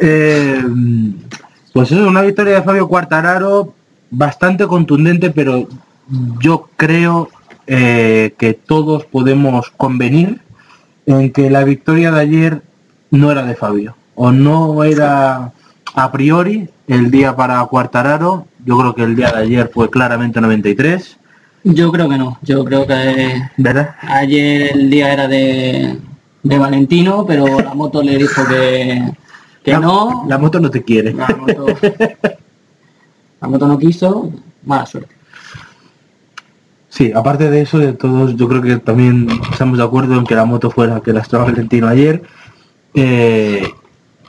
Eh, 0.00 0.62
pues 1.72 1.90
eso 1.90 2.02
es 2.02 2.06
una 2.06 2.22
victoria 2.22 2.54
de 2.54 2.62
Fabio 2.62 2.86
Quartararo 2.86 3.74
bastante 4.10 4.66
contundente, 4.68 5.30
pero 5.30 5.66
yo 6.40 6.68
creo 6.76 7.28
eh, 7.74 8.34
que 8.38 8.52
todos 8.52 9.06
podemos 9.06 9.70
convenir 9.70 10.40
en 11.06 11.32
que 11.32 11.48
la 11.48 11.64
victoria 11.64 12.10
de 12.12 12.20
ayer 12.20 12.62
no 13.10 13.30
era 13.32 13.42
de 13.44 13.54
Fabio, 13.56 13.96
o 14.14 14.30
no 14.30 14.84
era 14.84 15.52
a 15.94 16.12
priori 16.12 16.68
el 16.86 17.10
día 17.10 17.34
para 17.34 17.64
Quartararo. 17.64 18.46
Yo 18.66 18.76
creo 18.78 18.94
que 18.94 19.02
el 19.04 19.16
día 19.16 19.32
de 19.32 19.38
ayer 19.42 19.70
fue 19.72 19.88
claramente 19.90 20.40
93, 20.40 21.16
Yo 21.64 21.90
creo 21.90 22.08
que 22.08 22.18
no. 22.18 22.38
Yo 22.42 22.62
creo 22.64 22.86
que 22.86 23.40
¿verdad? 23.56 23.94
ayer 24.02 24.72
el 24.74 24.90
día 24.90 25.12
era 25.12 25.26
de, 25.28 25.98
de 26.42 26.58
Valentino, 26.58 27.24
pero 27.26 27.58
la 27.60 27.72
moto 27.74 28.02
le 28.02 28.18
dijo 28.18 28.44
que, 28.46 29.02
que 29.64 29.72
La- 29.72 29.80
no. 29.80 30.24
La 30.28 30.36
moto 30.38 30.60
no 30.60 30.70
te 30.70 30.82
quiere. 30.82 31.12
La 31.14 31.28
moto, 31.28 31.66
la 33.40 33.48
moto 33.48 33.66
no 33.66 33.78
quiso. 33.78 34.30
Mala 34.64 34.86
suerte. 34.86 35.14
Sí, 36.92 37.10
aparte 37.14 37.48
de 37.48 37.62
eso, 37.62 37.78
de 37.78 37.94
todos, 37.94 38.36
yo 38.36 38.46
creo 38.46 38.60
que 38.60 38.76
también 38.76 39.26
estamos 39.50 39.78
de 39.78 39.84
acuerdo 39.84 40.14
en 40.14 40.26
que 40.26 40.34
la 40.34 40.44
moto 40.44 40.70
fue 40.70 40.86
la 40.86 41.00
que 41.00 41.14
lastró 41.14 41.40
a 41.40 41.44
Valentino 41.44 41.88
ayer. 41.88 42.22
Eh, 42.92 43.66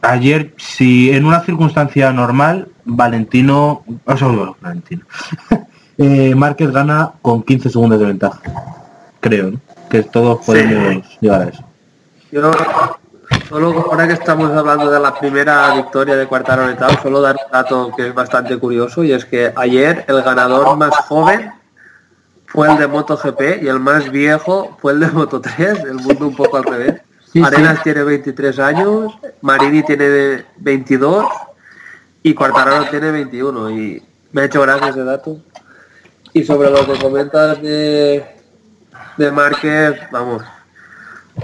ayer, 0.01 0.53
si 0.55 1.11
en 1.11 1.25
una 1.25 1.41
circunstancia 1.41 2.13
normal, 2.13 2.69
Valentino, 2.85 3.83
o 4.05 4.17
sea, 4.17 4.27
bueno, 4.29 4.55
Valentino, 4.61 5.03
eh, 5.97 6.33
Márquez 6.35 6.71
gana 6.71 7.11
con 7.21 7.43
15 7.43 7.69
segundos 7.69 7.99
de 7.99 8.05
ventaja. 8.05 8.39
Creo, 9.19 9.51
¿no? 9.51 9.59
Que 9.89 10.03
todos 10.03 10.45
podemos 10.45 11.19
llegar 11.19 11.41
a 11.41 11.49
eso. 11.49 11.65
Yo 12.31 12.49
solo 13.49 13.87
ahora 13.91 14.07
que 14.07 14.13
estamos 14.13 14.49
hablando 14.51 14.89
de 14.89 15.01
la 15.01 15.13
primera 15.13 15.75
victoria 15.75 16.15
de 16.15 16.27
Quartararo 16.27 16.71
y 16.71 16.75
tal, 16.75 16.97
solo 17.03 17.19
dar 17.19 17.35
un 17.35 17.51
dato 17.51 17.91
que 17.93 18.07
es 18.07 18.15
bastante 18.15 18.57
curioso 18.57 19.03
y 19.03 19.11
es 19.11 19.25
que 19.25 19.51
ayer 19.53 20.05
el 20.07 20.21
ganador 20.21 20.77
más 20.77 20.95
joven 21.09 21.51
fue 22.53 22.71
el 22.71 22.77
de 22.77 22.87
MotoGP 22.87 23.63
y 23.63 23.67
el 23.67 23.79
más 23.79 24.11
viejo 24.11 24.77
fue 24.79 24.93
el 24.93 24.99
de 24.99 25.07
Moto3, 25.07 25.87
el 25.89 25.95
mundo 25.95 26.27
un 26.27 26.35
poco 26.35 26.57
al 26.57 26.63
revés. 26.63 27.01
Sí, 27.31 27.41
Arenas 27.43 27.77
sí. 27.77 27.85
tiene 27.85 28.03
23 28.03 28.59
años, 28.59 29.13
Marini 29.41 29.81
tiene 29.81 30.45
22 30.57 31.25
y 32.21 32.33
Quartararo 32.35 32.85
tiene 32.91 33.09
21 33.09 33.71
y 33.71 34.03
me 34.31 34.41
ha 34.41 34.45
hecho 34.45 34.61
gracia 34.61 34.89
ese 34.89 35.03
dato. 35.03 35.39
Y 36.31 36.43
sobre 36.43 36.69
lo 36.69 36.85
que 36.85 36.99
comentas 36.99 37.59
de, 37.59 38.23
de 39.17 39.31
Márquez, 39.31 39.99
vamos, 40.11 40.43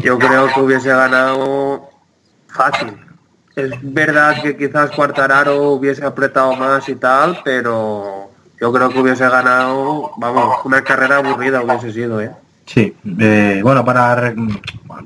yo 0.03 0.19
creo 0.19 0.47
que 0.53 0.61
hubiese 0.61 0.89
ganado 0.89 1.89
fácil. 2.47 2.95
Es 3.55 3.71
verdad 3.81 4.43
que 4.43 4.55
quizás 4.55 4.91
Quartararo 4.91 5.71
hubiese 5.71 6.05
apretado 6.05 6.53
más 6.55 6.87
y 6.87 6.95
tal, 6.95 7.41
pero 7.43 8.28
yo 8.59 8.71
creo 8.73 8.89
que 8.89 8.99
hubiese 8.99 9.27
ganado, 9.29 10.11
vamos, 10.17 10.57
una 10.65 10.83
carrera 10.83 11.17
aburrida 11.17 11.61
hubiese 11.61 11.91
sido, 11.93 12.21
¿eh? 12.21 12.31
Sí, 12.65 12.93
eh, 13.19 13.61
bueno, 13.63 13.83
para 13.83 14.33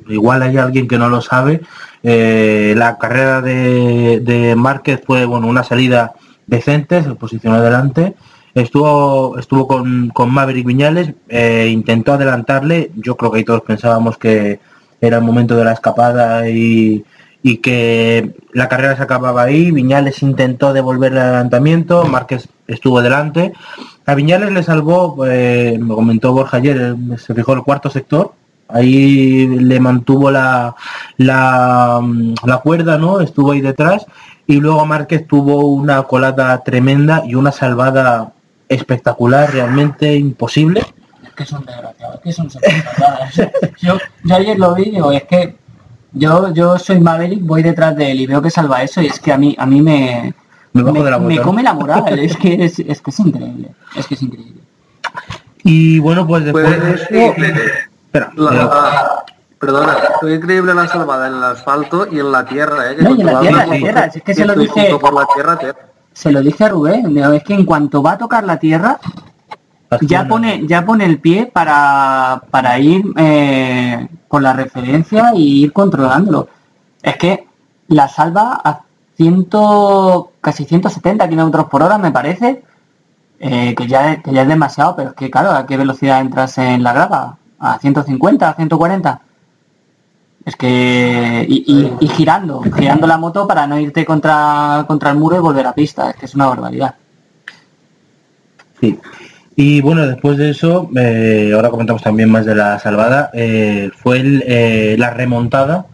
igual 0.09 0.41
hay 0.43 0.57
alguien 0.57 0.87
que 0.87 0.97
no 0.97 1.07
lo 1.09 1.21
sabe. 1.21 1.61
eh, 2.03 2.73
la 2.75 2.97
carrera 2.97 3.41
de, 3.41 4.19
de 4.19 4.55
Márquez 4.55 5.01
fue 5.05 5.25
bueno 5.25 5.47
una 5.47 5.63
salida 5.63 6.13
decente, 6.45 7.03
se 7.03 7.15
posicionó 7.15 7.57
adelante. 7.57 8.15
Estuvo 8.53 9.37
estuvo 9.39 9.67
con, 9.67 10.09
con 10.09 10.31
Maverick 10.31 10.65
Viñales, 10.65 11.13
eh, 11.29 11.69
intentó 11.71 12.13
adelantarle. 12.13 12.91
Yo 12.95 13.15
creo 13.15 13.31
que 13.31 13.43
todos 13.43 13.61
pensábamos 13.61 14.17
que 14.17 14.59
era 15.01 15.17
el 15.17 15.23
momento 15.23 15.55
de 15.55 15.63
la 15.65 15.73
escapada 15.73 16.47
y, 16.49 17.03
y 17.43 17.58
que 17.58 18.36
la 18.53 18.69
carrera 18.69 18.95
se 18.95 19.03
acababa 19.03 19.43
ahí. 19.43 19.69
Viñales 19.69 20.23
intentó 20.23 20.71
devolver 20.71 21.12
el 21.12 21.19
adelantamiento, 21.19 22.06
Márquez 22.06 22.47
estuvo 22.67 23.01
delante. 23.01 23.53
A 24.06 24.15
Viñales 24.15 24.51
le 24.51 24.63
salvó, 24.63 25.25
eh, 25.27 25.77
me 25.79 25.93
comentó 25.93 26.32
Borja 26.32 26.58
ayer, 26.58 26.95
eh, 26.95 27.17
se 27.17 27.36
fijó 27.36 27.53
el 27.53 27.63
cuarto 27.63 27.89
sector. 27.89 28.34
Ahí 28.69 29.45
le 29.45 29.79
mantuvo 29.82 30.32
la, 30.32 30.73
la, 31.17 31.99
mm, 32.01 32.36
la 32.45 32.58
cuerda, 32.60 32.97
¿no? 32.97 33.19
Estuvo 33.19 33.51
ahí 33.51 33.62
detrás. 33.62 34.06
Y 34.47 34.62
luego 34.62 34.86
Márquez 34.86 35.27
tuvo 35.27 35.67
una 35.67 36.03
colada 36.03 36.63
tremenda 36.63 37.23
y 37.25 37.36
una 37.36 37.51
salvada 37.51 38.32
espectacular, 38.69 39.51
realmente 39.51 40.15
imposible. 40.15 40.82
Es 41.23 41.32
que 41.34 41.45
son 41.45 41.65
desgraciados, 41.65 42.15
es 42.15 42.21
que 42.21 42.32
son 42.32 42.49
yo, 43.82 43.97
yo 44.23 44.36
ayer 44.36 44.58
lo 44.58 44.73
vi 44.75 44.91
digo, 44.91 45.12
es 45.12 45.23
que 45.23 45.62
yo, 46.13 46.54
yo 46.54 46.78
soy 46.80 46.99
Maverick, 46.99 47.41
voy 47.43 47.63
detrás 47.63 47.95
de 47.95 48.12
él 48.12 48.21
y 48.21 48.28
veo 48.28 48.41
que 48.41 48.49
salva 48.49 48.84
eso 48.84 49.02
y 49.02 49.08
es 49.08 49.19
que 49.19 49.32
a 49.34 49.38
mí, 49.38 49.56
a 49.58 49.65
mí 49.65 49.82
me, 49.82 50.34
Me 50.73 50.84
bajo 50.84 51.04
de 51.04 51.12
la 51.12 51.17
me 51.19 51.26
moto, 51.26 51.36
¿no? 51.36 51.43
come 51.43 51.63
la 51.63 51.73
moral, 51.73 52.19
es 52.19 52.38
que 52.38 52.63
es, 52.65 52.80
es 52.80 53.02
que 53.02 53.10
es 53.12 53.19
increíble, 53.19 53.71
es 53.95 54.08
que 54.08 54.13
es 54.15 54.21
increíble. 54.21 54.62
Y 55.63 55.99
bueno, 55.99 56.26
pues 56.28 56.43
después 56.45 56.65
Pues 56.65 56.82
de 56.84 56.91
es 56.95 57.02
eso... 57.02 57.13
increíble. 57.30 57.62
Espera, 58.06 58.32
La- 58.36 58.49
pero- 58.49 58.63
la- 58.67 59.23
perdona, 59.60 59.97
fue 60.19 60.34
increíble 60.36 60.73
la 60.73 60.88
salvada 60.88 61.28
en 61.30 61.36
el 61.36 61.43
asfalto 61.43 62.08
y 62.12 62.19
en 62.19 62.32
la 62.32 62.45
tierra, 62.45 62.91
¿eh? 62.91 62.95
Que 62.97 63.04
No, 63.04 63.15
y 63.15 63.21
en 63.21 63.26
la 63.26 63.39
tierra, 63.39 63.63
en 63.63 63.69
la 63.69 63.76
tierra, 63.78 64.12
si 64.12 64.17
es 64.19 64.23
que 64.26 64.34
se 64.36 64.45
lo 64.45 64.56
dije- 64.56 64.97
por 64.99 65.13
la 65.13 65.26
tierra, 65.34 65.58
tierra. 65.58 65.80
Se 66.12 66.32
lo 66.32 66.41
dije 66.41 66.65
a 66.65 66.69
Rubén, 66.69 67.17
es 67.17 67.43
que 67.43 67.54
en 67.56 67.65
cuanto 67.65 68.04
va 68.04 68.12
a 68.12 68.17
tocar 68.17 68.43
la 68.43 68.60
tierra, 68.60 68.99
ya 70.01 70.27
pone, 70.27 70.67
ya 70.67 70.86
pone 70.86 71.06
el 71.06 71.19
pie 71.19 71.45
para, 71.45 72.41
para 72.51 72.79
ir 72.79 73.03
eh, 73.17 74.08
con 74.27 74.43
la 74.43 74.53
referencia 74.53 75.32
y 75.36 75.63
ir 75.65 75.73
controlándolo. 75.73 76.47
Es 77.01 77.17
que 77.17 77.47
la 77.88 78.08
salva 78.08 78.62
a 78.63 78.82
ciento, 79.17 80.32
casi 80.41 80.65
170 80.65 81.27
kilómetros 81.29 81.65
por 81.67 81.84
hora, 81.84 81.97
me 81.97 82.12
parece, 82.12 82.63
eh, 83.39 83.75
que, 83.75 83.88
ya, 83.88 84.21
que 84.21 84.32
ya 84.32 84.41
es 84.43 84.47
demasiado, 84.47 84.95
pero 84.95 85.10
es 85.10 85.15
que 85.15 85.29
claro, 85.29 85.51
¿a 85.51 85.65
qué 85.65 85.77
velocidad 85.77 86.21
entras 86.21 86.58
en 86.58 86.82
la 86.84 86.93
grava? 86.93 87.38
¿A 87.60 87.77
150, 87.79 88.49
a 88.49 88.53
140? 88.56 89.21
Es 90.45 90.56
que... 90.58 91.45
Y, 91.47 91.63
y- 91.71 91.93
y 92.01 92.08
girando, 92.10 92.62
girando 92.62 93.08
la 93.08 93.17
moto 93.17 93.47
para 93.47 93.65
no 93.67 93.79
irte 93.79 94.03
contra, 94.06 94.84
contra 94.88 95.12
el 95.12 95.17
muro 95.17 95.38
y 95.38 95.39
volver 95.39 95.65
a 95.67 95.73
pista, 95.73 96.10
es 96.10 96.15
que 96.17 96.25
es 96.25 96.36
una 96.36 96.47
barbaridad. 96.47 96.95
Sí. 98.82 98.99
Y 99.55 99.81
bueno, 99.81 100.07
después 100.07 100.37
de 100.37 100.49
eso, 100.49 100.89
eh, 100.95 101.51
ahora 101.53 101.69
comentamos 101.69 102.01
también 102.01 102.29
más 102.31 102.45
de 102.45 102.55
la 102.55 102.79
salvada, 102.79 103.29
eh, 103.33 103.91
fue 103.95 104.19
el, 104.19 104.43
eh, 104.47 104.95
la 104.97 105.11
remontada, 105.11 105.85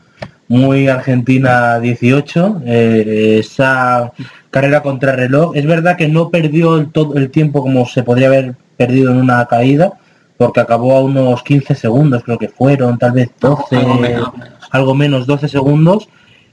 muy 0.47 0.87
Argentina 0.87 1.79
18, 1.79 2.61
eh, 2.65 3.37
esa 3.39 4.13
carrera 4.49 4.81
contra 4.81 5.11
reloj. 5.15 5.55
Es 5.55 5.65
verdad 5.65 5.97
que 5.97 6.07
no 6.07 6.29
perdió 6.29 6.77
el, 6.77 6.91
todo 6.91 7.15
el 7.15 7.29
tiempo 7.29 7.61
como 7.61 7.85
se 7.85 8.03
podría 8.03 8.27
haber 8.27 8.55
perdido 8.77 9.11
en 9.11 9.17
una 9.17 9.45
caída, 9.45 9.91
porque 10.37 10.61
acabó 10.61 10.95
a 10.95 11.01
unos 11.03 11.43
15 11.43 11.75
segundos, 11.75 12.23
creo 12.23 12.37
que 12.37 12.47
fueron, 12.47 12.97
tal 12.97 13.11
vez 13.11 13.29
12, 13.41 13.75
Algo 13.75 13.95
menos. 13.95 14.31
algo 14.71 14.95
menos 14.95 15.27
12 15.27 15.49
segundos. 15.49 16.07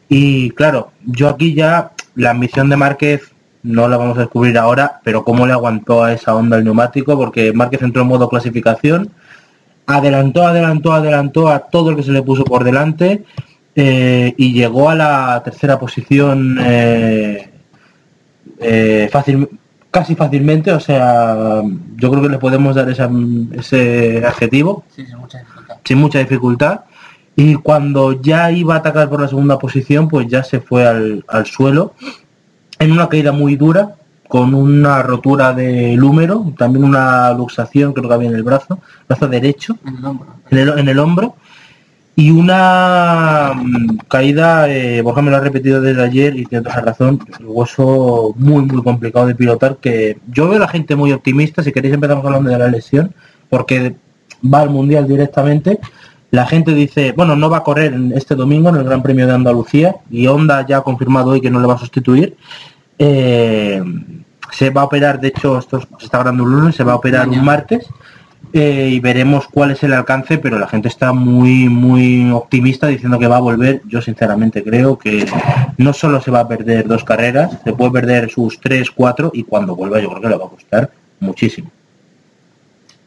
Y 0.09 0.51
claro, 0.51 0.91
yo 1.05 1.29
aquí 1.29 1.55
ya 1.55 1.93
la 2.17 2.31
ambición 2.31 2.69
de 2.69 2.77
Márquez 2.77 3.33
no 3.67 3.89
la 3.89 3.97
vamos 3.97 4.17
a 4.17 4.21
descubrir 4.23 4.57
ahora, 4.57 5.01
pero 5.05 5.25
cómo 5.25 5.47
le 5.47 5.53
aguantó 5.53 6.03
a 6.05 6.13
esa 6.13 6.35
onda 6.35 6.57
el 6.57 6.65
neumático, 6.65 7.17
porque 7.17 7.53
Márquez 7.53 7.83
entró 7.83 8.03
en 8.03 8.09
modo 8.09 8.29
clasificación, 8.29 9.11
adelantó, 9.87 10.47
adelantó, 10.47 10.93
adelantó 10.93 11.49
a 11.49 11.59
todo 11.61 11.91
el 11.91 11.97
que 11.97 12.03
se 12.03 12.13
le 12.13 12.23
puso 12.23 12.45
por 12.45 12.65
delante 12.65 13.25
eh, 13.75 14.35
y 14.37 14.53
llegó 14.53 14.89
a 14.91 14.95
la 14.95 15.43
tercera 15.45 15.79
posición 15.79 16.59
eh, 16.65 17.51
eh, 18.59 19.09
fácil, 19.13 19.49
casi 19.91 20.15
fácilmente, 20.15 20.73
o 20.73 20.81
sea, 20.81 21.63
yo 21.97 22.11
creo 22.11 22.23
que 22.23 22.29
le 22.29 22.39
podemos 22.39 22.75
dar 22.75 22.89
esa- 22.91 23.11
ese 23.53 24.25
adjetivo 24.27 24.85
Sí, 24.95 25.05
sí, 25.07 25.15
mucha 25.17 25.43
sin 25.85 25.99
mucha 25.99 26.19
dificultad 26.19 26.81
y 27.37 27.55
cuando 27.57 28.21
ya 28.21 28.51
iba 28.51 28.75
a 28.75 28.79
atacar 28.79 29.09
por 29.09 29.21
la 29.21 29.29
segunda 29.29 29.59
posición 29.59 30.09
pues 30.09 30.27
ya 30.27 30.43
se 30.43 30.61
fue 30.61 30.87
al, 30.87 31.25
al 31.29 31.47
suelo 31.47 31.93
en 32.79 32.93
una 32.93 33.09
caída 33.09 33.33
muy 33.33 33.57
dura 33.57 33.95
con 34.29 34.55
una 34.55 35.03
rotura 35.03 35.53
del 35.53 36.03
húmero 36.03 36.53
también 36.59 36.85
una 36.85 37.33
luxación 37.33 37.93
creo 37.93 38.09
que 38.09 38.15
había 38.15 38.29
en 38.29 38.35
el 38.35 38.43
brazo 38.43 38.79
brazo 39.09 39.29
derecho 39.29 39.77
En 39.87 39.97
el 39.97 40.05
hombro. 40.05 40.27
en 40.51 40.59
el, 40.59 40.79
en 40.79 40.89
el 40.89 40.99
hombro 40.99 41.37
y 42.19 42.31
una 42.31 43.53
mm, 43.55 43.99
caída, 44.09 44.71
eh, 44.71 45.03
Borja 45.03 45.21
me 45.21 45.31
lo 45.31 45.37
ha 45.37 45.41
repetido 45.41 45.83
desde 45.83 46.03
ayer 46.03 46.35
y 46.35 46.47
tiene 46.47 46.65
toda 46.65 46.77
la 46.77 46.83
razón, 46.83 47.21
el 47.39 47.45
hueso 47.47 48.33
muy 48.39 48.65
muy 48.65 48.83
complicado 48.83 49.27
de 49.27 49.35
pilotar 49.35 49.77
que 49.77 50.19
yo 50.33 50.49
veo 50.49 50.57
a 50.57 50.61
la 50.61 50.69
gente 50.69 50.97
muy 50.97 51.13
optimista, 51.13 51.63
si 51.63 51.73
queréis 51.73 51.93
empezamos 51.93 52.25
hablando 52.25 52.49
de 52.49 52.59
la 52.59 52.69
lesión, 52.69 53.15
porque 53.51 53.97
va 54.43 54.61
al 54.61 54.71
Mundial 54.71 55.07
directamente. 55.07 55.79
La 56.37 56.45
gente 56.45 56.75
dice, 56.75 57.13
bueno, 57.13 57.35
no 57.35 57.49
va 57.49 57.57
a 57.57 57.63
correr 57.63 57.95
este 58.15 58.35
domingo 58.35 58.69
en 58.69 58.77
el 58.77 58.85
Gran 58.85 59.03
Premio 59.03 59.27
de 59.27 59.33
Andalucía 59.33 59.97
y 60.11 60.27
Honda 60.27 60.67
ya 60.67 60.77
ha 60.77 60.83
confirmado 60.83 61.31
hoy 61.31 61.41
que 61.41 61.51
no 61.51 61.61
le 61.61 61.67
va 61.67 61.77
a 61.77 61.79
sustituir. 61.79 62.37
Eh, 62.99 63.83
se 64.53 64.69
va 64.69 64.83
a 64.83 64.85
operar, 64.85 65.19
de 65.19 65.29
hecho, 65.29 65.59
esto 65.59 65.81
se 65.99 66.05
está 66.05 66.19
grabando 66.19 66.43
un 66.43 66.53
lunes, 66.53 66.77
se 66.77 66.85
va 66.85 66.93
a 66.93 66.97
operar 66.97 67.27
un 67.27 67.43
martes 67.43 67.87
eh, 68.53 68.91
y 68.93 69.01
veremos 69.01 69.49
cuál 69.49 69.71
es 69.71 69.83
el 69.83 69.95
alcance, 69.95 70.37
pero 70.37 70.59
la 70.59 70.69
gente 70.69 70.89
está 70.89 71.15
muy, 71.15 71.71
muy 71.71 72.31
optimista 72.31 72.89
diciendo 72.89 73.19
que 73.19 73.29
va 73.29 73.39
a 73.39 73.41
volver. 73.41 73.81
Yo 73.87 74.03
sinceramente 74.03 74.63
creo 74.63 74.99
que 74.99 75.25
no 75.79 75.95
solo 75.95 76.21
se 76.21 76.31
va 76.31 76.41
a 76.41 76.49
perder 76.49 76.87
dos 76.87 77.03
carreras, 77.03 77.57
se 77.65 77.73
puede 77.73 77.93
perder 77.93 78.29
sus 78.29 78.61
tres, 78.61 78.91
cuatro 78.91 79.31
y 79.33 79.45
cuando 79.45 79.75
vuelva 79.75 80.01
yo 80.01 80.11
creo 80.11 80.21
que 80.21 80.29
le 80.29 80.37
va 80.37 80.45
a 80.45 80.51
costar 80.51 80.91
muchísimo. 81.19 81.71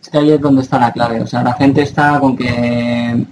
Es 0.01 0.09
que 0.09 0.17
ahí 0.17 0.31
es 0.31 0.41
donde 0.41 0.61
está 0.61 0.79
la 0.79 0.91
clave. 0.91 1.21
O 1.21 1.27
sea, 1.27 1.43
la 1.43 1.53
gente 1.53 1.81
está 1.81 2.19
con 2.19 2.35
que 2.35 3.25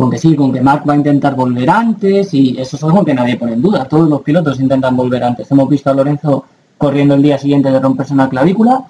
con 0.00 0.10
que 0.10 0.16
sí, 0.16 0.34
con 0.34 0.50
que 0.50 0.62
Mark 0.62 0.82
va 0.88 0.94
a 0.94 0.96
intentar 0.96 1.34
volver 1.34 1.68
antes 1.68 2.32
y 2.32 2.56
eso 2.58 2.76
es 2.76 2.82
algo 2.82 3.04
que 3.04 3.12
nadie 3.12 3.36
pone 3.36 3.52
en 3.52 3.60
duda. 3.60 3.84
Todos 3.84 4.08
los 4.08 4.22
pilotos 4.22 4.58
intentan 4.58 4.96
volver 4.96 5.22
antes. 5.22 5.50
Hemos 5.50 5.68
visto 5.68 5.90
a 5.90 5.94
Lorenzo 5.94 6.46
corriendo 6.78 7.14
el 7.14 7.22
día 7.22 7.36
siguiente 7.36 7.70
de 7.70 7.78
romperse 7.78 8.14
una 8.14 8.30
clavícula. 8.30 8.84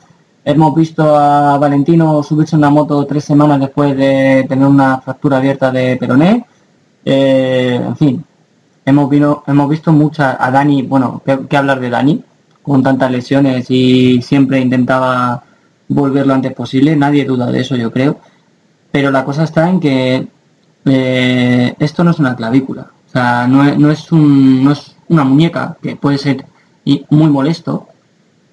Hemos 0.45 0.75
visto 0.75 1.03
a 1.17 1.59
Valentino 1.59 2.23
subirse 2.23 2.55
una 2.55 2.71
moto 2.71 3.05
tres 3.07 3.25
semanas 3.25 3.59
después 3.59 3.97
de 3.97 4.47
tener 4.49 4.67
una 4.67 5.01
fractura 5.01 5.39
abierta 5.39 5.73
de 5.73 5.97
peroné. 5.97 6.47
Eh, 7.05 7.81
en 7.85 7.97
fin, 7.97 8.25
hemos, 8.85 9.11
vino, 9.11 9.43
hemos 9.47 9.69
visto 9.69 9.93
mucha 9.93 10.37
a 10.43 10.51
Dani, 10.51 10.83
bueno, 10.83 11.21
¿qué, 11.49 11.57
hablar 11.57 11.81
de 11.81 11.91
Dani? 11.91 12.25
Con 12.63 12.83
tantas 12.83 13.11
lesiones 13.11 13.67
y 13.69 14.23
siempre 14.23 14.61
intentaba 14.61 15.43
volver 15.91 16.27
lo 16.27 16.35
antes 16.35 16.55
posible. 16.55 16.97
Nadie 16.97 17.25
duda 17.25 17.51
de 17.51 17.61
eso, 17.61 17.77
yo 17.77 17.93
creo. 17.93 18.19
Pero 18.91 19.11
la 19.11 19.25
cosa 19.25 19.45
está 19.45 19.69
en 19.69 19.79
que 19.79 20.27
eh, 20.87 21.75
esto 21.79 22.03
no 22.03 22.13
es 22.13 22.19
una 22.19 22.35
clavícula. 22.35 22.91
O 23.09 23.13
sea, 23.13 23.47
no 23.47 23.65
es, 23.65 23.79
no 23.79 23.91
es, 23.91 24.11
un, 24.13 24.65
no 24.65 24.73
es 24.73 24.97
una 25.09 25.25
muñeca 25.25 25.77
que 25.83 25.97
puede 25.97 26.19
ser 26.19 26.45
muy 27.11 27.29
molesto. 27.29 27.89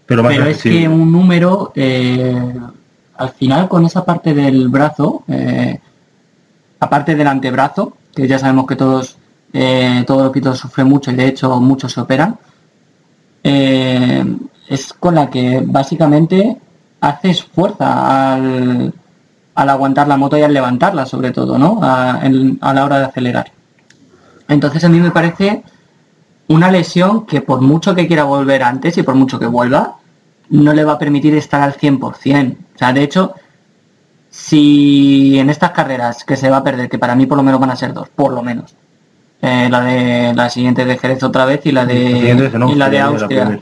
Pero, 0.05 0.29
es 0.29 0.63
que 0.63 0.87
un 0.87 1.11
número, 1.11 1.73
eh, 1.75 2.53
al 3.17 3.29
final 3.31 3.67
con 3.67 3.85
esa 3.85 4.05
parte 4.05 4.33
del 4.33 4.69
brazo, 4.69 5.23
eh, 5.27 5.79
aparte 6.79 7.15
del 7.15 7.27
antebrazo, 7.27 7.97
que 8.15 8.27
ya 8.27 8.39
sabemos 8.39 8.67
que 8.67 8.77
todos, 8.77 9.17
eh, 9.51 10.03
todos 10.07 10.23
los 10.23 10.31
pilotos 10.31 10.59
sufren 10.59 10.87
mucho 10.87 11.11
y 11.11 11.15
de 11.15 11.27
hecho 11.27 11.59
muchos 11.59 11.91
se 11.91 12.01
operan, 12.01 12.37
es 13.43 14.93
con 14.99 15.15
la 15.15 15.29
que 15.29 15.61
básicamente 15.65 16.57
haces 17.01 17.43
fuerza 17.43 18.33
al, 18.33 18.93
al, 19.55 19.69
aguantar 19.69 20.07
la 20.07 20.17
moto 20.17 20.37
y 20.37 20.43
al 20.43 20.53
levantarla 20.53 21.05
sobre 21.05 21.31
todo, 21.31 21.57
¿no? 21.57 21.79
A, 21.81 22.21
a 22.21 22.73
la 22.73 22.85
hora 22.85 22.99
de 22.99 23.05
acelerar. 23.05 23.51
Entonces 24.47 24.83
a 24.83 24.89
mí 24.89 24.99
me 24.99 25.11
parece 25.11 25.63
una 26.47 26.71
lesión 26.71 27.25
que 27.25 27.41
por 27.41 27.61
mucho 27.61 27.93
que 27.93 28.07
quiera 28.07 28.23
volver 28.23 28.63
antes 28.63 28.97
y 28.97 29.03
por 29.03 29.15
mucho 29.15 29.39
que 29.39 29.47
vuelva, 29.47 29.97
no 30.49 30.73
le 30.73 30.85
va 30.85 30.93
a 30.93 30.99
permitir 30.99 31.35
estar 31.35 31.61
al 31.61 31.75
100%. 31.75 32.55
O 32.75 32.77
sea, 32.77 32.93
de 32.93 33.03
hecho, 33.03 33.33
si 34.29 35.37
en 35.39 35.49
estas 35.49 35.71
carreras 35.71 36.23
que 36.23 36.37
se 36.37 36.49
va 36.49 36.57
a 36.57 36.63
perder, 36.63 36.89
que 36.89 36.99
para 36.99 37.15
mí 37.15 37.25
por 37.25 37.37
lo 37.37 37.43
menos 37.43 37.59
van 37.59 37.71
a 37.71 37.75
ser 37.75 37.93
dos, 37.93 38.07
por 38.09 38.31
lo 38.31 38.41
menos, 38.41 38.75
eh, 39.41 39.67
la 39.69 39.81
de 39.81 40.33
la 40.33 40.49
siguiente 40.49 40.85
de 40.85 40.97
Jerez 40.97 41.21
otra 41.23 41.45
vez 41.45 41.65
y 41.65 41.71
la 41.71 41.85
de, 41.85 42.49
y 42.69 42.75
la 42.75 42.89
de 42.89 42.99
Austria. 42.99 43.59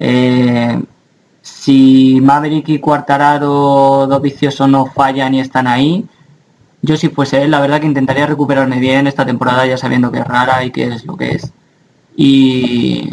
Eh, 0.00 0.82
si 1.48 2.20
Maverick 2.22 2.68
y 2.68 2.78
Cuartararo, 2.78 4.06
dos 4.06 4.22
viciosos 4.22 4.68
no 4.68 4.86
fallan 4.86 5.34
y 5.34 5.40
están 5.40 5.66
ahí, 5.66 6.04
yo 6.82 6.96
si 6.96 7.08
fuese 7.08 7.42
él, 7.42 7.50
la 7.50 7.60
verdad 7.60 7.80
que 7.80 7.86
intentaría 7.86 8.26
recuperarme 8.26 8.78
bien 8.78 9.06
esta 9.06 9.26
temporada 9.26 9.66
ya 9.66 9.76
sabiendo 9.76 10.12
que 10.12 10.20
es 10.20 10.26
rara 10.26 10.64
y 10.64 10.70
que 10.70 10.84
es 10.84 11.04
lo 11.04 11.16
que 11.16 11.32
es 11.32 11.52
y 12.20 13.10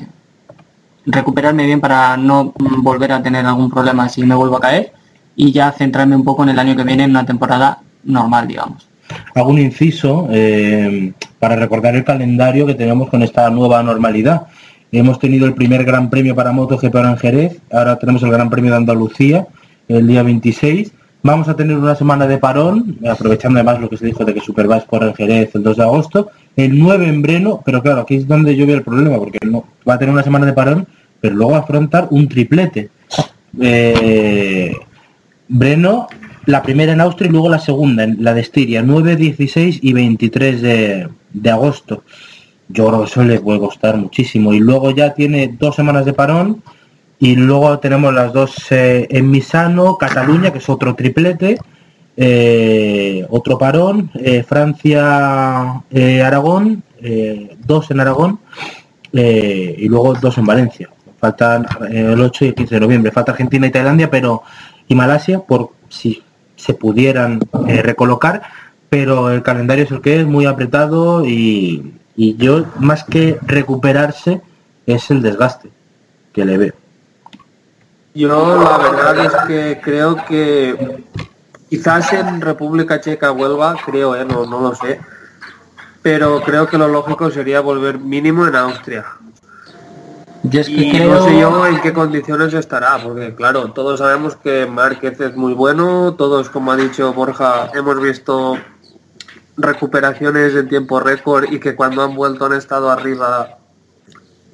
recuperarme 1.05 1.67
bien 1.67 1.79
para 1.79 2.17
no 2.17 2.53
volver 2.57 3.11
a 3.11 3.21
tener 3.21 3.45
algún 3.45 3.69
problema 3.69 4.09
si 4.09 4.23
me 4.23 4.33
vuelvo 4.33 4.57
a 4.57 4.61
caer 4.61 4.93
y 5.36 5.51
ya 5.51 5.71
centrarme 5.71 6.15
un 6.15 6.23
poco 6.23 6.41
en 6.43 6.49
el 6.49 6.59
año 6.59 6.75
que 6.75 6.83
viene 6.83 7.03
en 7.03 7.11
una 7.11 7.25
temporada 7.25 7.79
normal, 8.03 8.47
digamos. 8.47 8.88
Hago 9.36 9.51
un 9.51 9.59
inciso 9.59 10.27
eh, 10.31 11.13
para 11.39 11.55
recordar 11.55 11.95
el 11.95 12.03
calendario 12.03 12.65
que 12.65 12.73
tenemos 12.73 13.09
con 13.09 13.21
esta 13.21 13.47
nueva 13.51 13.83
normalidad. 13.83 14.47
Hemos 14.91 15.19
tenido 15.19 15.45
el 15.45 15.53
primer 15.53 15.83
Gran 15.83 16.09
Premio 16.09 16.36
para 16.36 16.51
MotoGP 16.51 16.95
ahora 16.95 17.11
en 17.11 17.17
Jerez, 17.17 17.61
ahora 17.71 17.97
tenemos 17.97 18.23
el 18.23 18.31
Gran 18.31 18.49
Premio 18.49 18.71
de 18.71 18.77
Andalucía 18.77 19.47
el 19.88 20.07
día 20.07 20.23
26 20.23 20.91
Vamos 21.25 21.47
a 21.47 21.55
tener 21.55 21.75
una 21.75 21.95
semana 21.95 22.27
de 22.27 22.38
parón, 22.38 22.99
aprovechando 23.09 23.57
además 23.57 23.81
lo 23.81 23.89
que 23.89 23.97
se 23.97 24.05
dijo 24.05 24.23
de 24.23 24.31
que 24.31 24.41
Superbike 24.41 24.86
corre 24.86 25.07
en 25.07 25.15
Jerez 25.15 25.55
el 25.55 25.63
2 25.63 25.77
de 25.77 25.81
agosto, 25.81 26.29
el 26.55 26.77
9 26.77 27.07
en 27.07 27.23
Breno, 27.23 27.63
pero 27.65 27.81
claro, 27.81 28.01
aquí 28.01 28.17
es 28.17 28.27
donde 28.27 28.55
yo 28.55 28.67
veo 28.67 28.75
el 28.75 28.83
problema, 28.83 29.17
porque 29.17 29.39
no, 29.43 29.65
va 29.89 29.95
a 29.95 29.97
tener 29.97 30.13
una 30.13 30.21
semana 30.21 30.45
de 30.45 30.53
parón, 30.53 30.88
pero 31.19 31.33
luego 31.33 31.55
afrontar 31.55 32.09
un 32.11 32.27
triplete. 32.27 32.91
Eh, 33.59 34.75
Breno, 35.47 36.07
la 36.45 36.61
primera 36.61 36.93
en 36.93 37.01
Austria 37.01 37.27
y 37.27 37.31
luego 37.31 37.49
la 37.49 37.57
segunda, 37.57 38.03
en 38.03 38.23
la 38.23 38.36
de 38.36 38.41
Estiria, 38.41 38.83
9, 38.83 39.15
16 39.15 39.79
y 39.81 39.93
23 39.93 40.61
de, 40.61 41.09
de 41.33 41.49
agosto. 41.49 42.03
Yo 42.68 42.88
creo 42.88 42.99
que 43.01 43.05
eso 43.05 43.24
le 43.24 43.39
puede 43.39 43.59
costar 43.59 43.97
muchísimo. 43.97 44.53
Y 44.53 44.59
luego 44.59 44.91
ya 44.91 45.13
tiene 45.13 45.55
dos 45.59 45.76
semanas 45.76 46.05
de 46.05 46.13
parón 46.13 46.63
y 47.20 47.36
luego 47.36 47.80
tenemos 47.80 48.13
las 48.13 48.34
dos 48.34 48.72
eh, 48.72 49.07
en 49.09 49.30
Misano, 49.30 49.97
Cataluña, 49.97 50.51
que 50.51 50.57
es 50.57 50.70
otro 50.70 50.95
triplete, 50.95 51.57
eh, 52.18 53.26
otro 53.30 53.57
parón, 53.57 54.11
eh, 54.16 54.43
Francia, 54.43 55.84
Aragón, 56.24 56.84
dos 57.66 57.91
en 57.91 57.99
Aragón 57.99 58.39
y 59.11 59.88
luego 59.88 60.13
dos 60.16 60.38
en 60.38 60.45
Valencia. 60.45 60.89
Faltan 61.20 61.66
el 61.89 62.20
8 62.20 62.45
y 62.45 62.47
el 62.49 62.55
15 62.55 62.76
de 62.76 62.82
noviembre. 62.82 63.11
Falta 63.11 63.32
Argentina 63.32 63.66
y 63.68 63.72
Tailandia, 63.72 64.09
pero 64.09 64.43
y 64.88 64.95
Malasia 64.95 65.39
por 65.39 65.72
si 65.88 66.22
se 66.55 66.74
pudieran 66.74 67.39
recolocar, 67.53 68.41
pero 68.89 69.32
el 69.32 69.41
calendario 69.41 69.86
es 69.86 69.91
el 69.91 70.01
que 70.01 70.20
es 70.20 70.26
muy 70.26 70.45
apretado 70.45 71.26
y, 71.26 71.93
y 72.16 72.36
yo 72.38 72.66
más 72.80 73.03
que 73.03 73.39
recuperarse 73.41 74.41
es 74.86 75.09
el 75.11 75.22
desgaste 75.22 75.70
que 76.34 76.45
le 76.45 76.57
veo. 76.57 76.74
Yo 78.13 78.63
la 78.63 78.78
verdad 78.78 79.26
es 79.26 79.34
que 79.47 79.82
creo 79.82 80.16
que 80.26 81.03
quizás 81.70 82.13
en 82.13 82.39
República 82.39 83.01
Checa 83.01 83.32
vuelva, 83.32 83.76
creo, 83.86 84.16
¿eh? 84.16 84.24
no, 84.24 84.45
no 84.45 84.61
lo 84.61 84.76
sé, 84.76 85.01
pero 86.01 86.41
creo 86.41 86.68
que 86.68 86.78
lo 86.78 86.88
lógico 86.88 87.30
sería 87.30 87.59
volver 87.59 87.99
mínimo 87.99 88.47
en 88.47 88.55
Austria. 88.55 89.05
y 90.43 90.99
no 90.99 91.26
sé 91.26 91.39
yo 91.39 91.68
en 91.68 91.82
qué 91.82 91.91
condiciones 91.91 92.53
estará, 92.53 92.99
porque 93.03 93.36
claro, 93.36 93.74
todos 93.74 93.99
sabemos 93.99 94.38
que 94.38 94.66
Márquez 94.66 95.20
es 95.20 95.36
muy 95.36 95.53
bueno, 95.53 96.13
todos, 96.13 96.49
como 96.49 96.72
ha 96.72 96.78
dicho 96.78 97.11
Borja, 97.11 97.70
hemos 97.74 97.99
visto 97.99 98.57
recuperaciones 99.57 100.53
en 100.55 100.67
tiempo 100.67 100.99
récord 100.99 101.45
y 101.51 101.59
que 101.59 101.75
cuando 101.75 102.03
han 102.03 102.15
vuelto 102.15 102.45
han 102.45 102.53
estado 102.53 102.89
arriba 102.89 103.57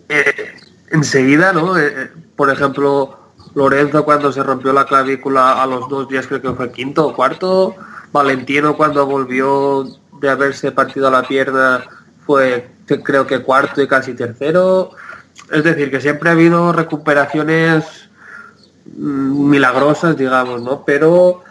eh, 0.09 0.53
enseguida, 0.91 1.53
¿no? 1.53 1.77
Eh, 1.77 2.11
por 2.35 2.49
ejemplo, 2.49 3.17
Lorenzo 3.55 4.05
cuando 4.05 4.31
se 4.31 4.43
rompió 4.43 4.73
la 4.73 4.85
clavícula 4.85 5.61
a 5.61 5.65
los 5.65 5.89
dos 5.89 6.07
días 6.07 6.27
creo 6.27 6.41
que 6.41 6.53
fue 6.53 6.71
quinto 6.71 7.07
o 7.07 7.15
cuarto. 7.15 7.75
Valentino 8.11 8.75
cuando 8.75 9.05
volvió 9.05 9.87
de 10.19 10.29
haberse 10.29 10.71
partido 10.71 11.09
la 11.09 11.23
pierna 11.23 11.83
fue 12.25 12.69
creo 13.03 13.25
que 13.25 13.41
cuarto 13.41 13.81
y 13.81 13.87
casi 13.87 14.13
tercero. 14.13 14.91
Es 15.49 15.63
decir, 15.63 15.91
que 15.91 16.01
siempre 16.01 16.29
ha 16.29 16.33
habido 16.33 16.71
recuperaciones 16.73 18.09
mm, 18.85 19.49
milagrosas, 19.49 20.17
digamos, 20.17 20.61
¿no? 20.61 20.83
Pero, 20.85 21.43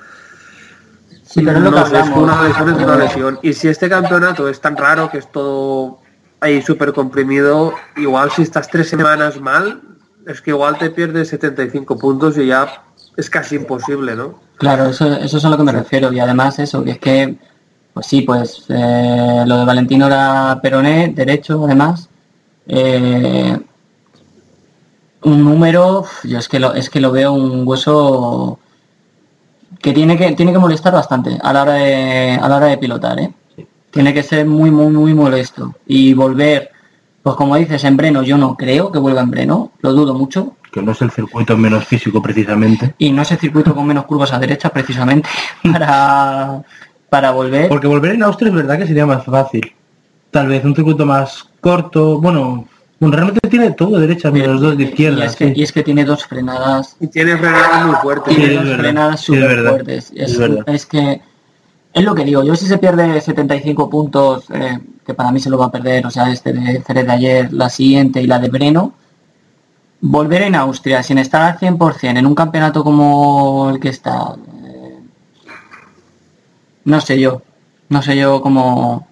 sí, 1.30 1.42
pero 1.42 1.60
no, 1.60 1.68
es 1.68 1.90
una 2.10 2.42
lesión 2.42 2.68
es 2.68 2.82
una 2.82 2.96
lesión. 2.96 3.38
Y 3.42 3.52
si 3.52 3.68
este 3.68 3.88
campeonato 3.88 4.48
es 4.48 4.60
tan 4.60 4.76
raro 4.76 5.10
que 5.10 5.18
es 5.18 5.30
todo 5.30 5.98
ahí 6.40 6.62
súper 6.62 6.92
comprimido, 6.92 7.74
igual 7.96 8.30
si 8.30 8.42
estás 8.42 8.68
tres 8.68 8.88
semanas 8.88 9.40
mal, 9.40 9.80
es 10.26 10.40
que 10.40 10.50
igual 10.50 10.78
te 10.78 10.90
pierdes 10.90 11.28
75 11.28 11.98
puntos 11.98 12.36
y 12.38 12.46
ya 12.46 12.84
es 13.16 13.30
casi 13.30 13.56
imposible, 13.56 14.14
¿no? 14.16 14.40
Claro, 14.56 14.86
eso, 14.86 15.06
eso 15.14 15.38
es 15.38 15.44
a 15.44 15.48
lo 15.48 15.56
que 15.56 15.62
me 15.62 15.72
refiero. 15.72 16.12
Y 16.12 16.20
además 16.20 16.58
eso, 16.58 16.84
que 16.84 16.92
es 16.92 16.98
que, 16.98 17.36
pues 17.94 18.06
sí, 18.06 18.22
pues 18.22 18.64
eh, 18.68 19.44
lo 19.46 19.58
de 19.58 19.64
Valentino 19.64 20.06
era 20.06 20.58
peroné, 20.62 21.08
derecho, 21.14 21.64
además. 21.64 22.08
Eh, 22.66 23.58
un 25.22 25.44
número, 25.44 26.04
yo 26.24 26.38
es 26.38 26.48
que 26.48 26.58
lo, 26.58 26.74
es 26.74 26.88
que 26.88 27.00
lo 27.00 27.12
veo 27.12 27.32
un 27.32 27.66
hueso 27.66 28.58
que 29.80 29.92
tiene 29.92 30.16
que 30.16 30.32
tiene 30.32 30.52
que 30.52 30.58
molestar 30.58 30.92
bastante 30.92 31.38
a 31.42 31.52
la 31.52 31.62
hora 31.62 31.72
de 31.74 32.38
a 32.40 32.48
la 32.48 32.56
hora 32.56 32.66
de 32.66 32.78
pilotar, 32.78 33.18
¿eh? 33.20 33.32
Tiene 33.90 34.14
que 34.14 34.22
ser 34.22 34.46
muy 34.46 34.70
muy 34.70 34.92
muy 34.92 35.14
molesto 35.14 35.74
y 35.86 36.14
volver 36.14 36.70
pues 37.22 37.36
como 37.36 37.56
dices, 37.56 37.84
en 37.84 37.96
Breno 37.96 38.22
yo 38.22 38.38
no 38.38 38.56
creo 38.56 38.90
que 38.90 38.98
vuelva 38.98 39.20
en 39.20 39.30
Breno, 39.30 39.72
lo 39.80 39.92
dudo 39.92 40.14
mucho. 40.14 40.56
que 40.72 40.80
no 40.80 40.92
es 40.92 41.02
el 41.02 41.10
circuito 41.10 41.56
menos 41.56 41.84
físico 41.84 42.22
precisamente. 42.22 42.94
Y 42.98 43.12
no 43.12 43.22
es 43.22 43.30
el 43.32 43.38
circuito 43.38 43.74
con 43.74 43.86
menos 43.86 44.06
curvas 44.06 44.32
a 44.32 44.38
derecha 44.38 44.70
precisamente 44.70 45.28
para, 45.72 46.62
para 47.10 47.30
volver. 47.32 47.68
Porque 47.68 47.86
volver 47.86 48.14
en 48.14 48.22
Austria 48.22 48.48
es 48.48 48.54
verdad 48.54 48.78
que 48.78 48.86
sería 48.86 49.04
más 49.04 49.24
fácil. 49.24 49.72
Tal 50.30 50.48
vez 50.48 50.64
un 50.64 50.74
circuito 50.74 51.04
más 51.04 51.44
corto, 51.60 52.20
bueno, 52.20 52.66
bueno 53.00 53.16
realmente 53.16 53.48
tiene 53.48 53.70
todo 53.72 53.98
derecha 53.98 54.30
menos 54.30 54.60
dos 54.60 54.76
de 54.76 54.84
Y 54.84 54.86
izquierda. 54.88 55.24
es, 55.24 55.34
que, 55.34 55.48
sí. 55.48 55.54
y 55.56 55.62
es 55.62 55.72
que 55.72 55.82
tiene 55.82 56.04
dos 56.04 56.26
frenadas 56.26 56.96
Y 57.00 57.08
tiene 57.08 57.36
frenadas 57.36 57.86
muy 57.86 57.96
fuertes. 57.96 58.36
Tiene 58.36 58.54
es 58.54 58.54
dos 58.60 58.64
verdad, 58.64 58.78
frenadas 58.78 59.20
súper 59.20 59.48
verdad, 59.48 59.70
fuertes. 59.70 60.12
Es, 60.14 60.38
es 60.38 60.50
es 60.66 60.86
que 60.86 61.22
es 61.92 62.04
lo 62.04 62.14
que 62.14 62.24
digo, 62.24 62.44
yo 62.44 62.54
si 62.54 62.66
se 62.66 62.78
pierde 62.78 63.20
75 63.20 63.90
puntos, 63.90 64.44
eh, 64.50 64.78
que 65.04 65.12
para 65.14 65.32
mí 65.32 65.40
se 65.40 65.50
lo 65.50 65.58
va 65.58 65.66
a 65.66 65.72
perder, 65.72 66.06
o 66.06 66.10
sea, 66.10 66.30
este 66.30 66.52
de 66.52 66.82
Jerez 66.86 67.06
de 67.06 67.12
ayer, 67.12 67.52
la 67.52 67.68
siguiente 67.68 68.22
y 68.22 68.28
la 68.28 68.38
de 68.38 68.48
Breno, 68.48 68.94
volver 70.00 70.42
en 70.42 70.54
Austria 70.54 71.02
sin 71.02 71.18
estar 71.18 71.42
al 71.42 71.58
100% 71.58 72.16
en 72.18 72.26
un 72.26 72.34
campeonato 72.34 72.84
como 72.84 73.70
el 73.70 73.80
que 73.80 73.88
está, 73.88 74.36
eh, 74.64 75.00
no 76.84 77.00
sé 77.00 77.18
yo, 77.20 77.42
no 77.88 78.02
sé 78.02 78.16
yo 78.16 78.40
cómo... 78.40 79.08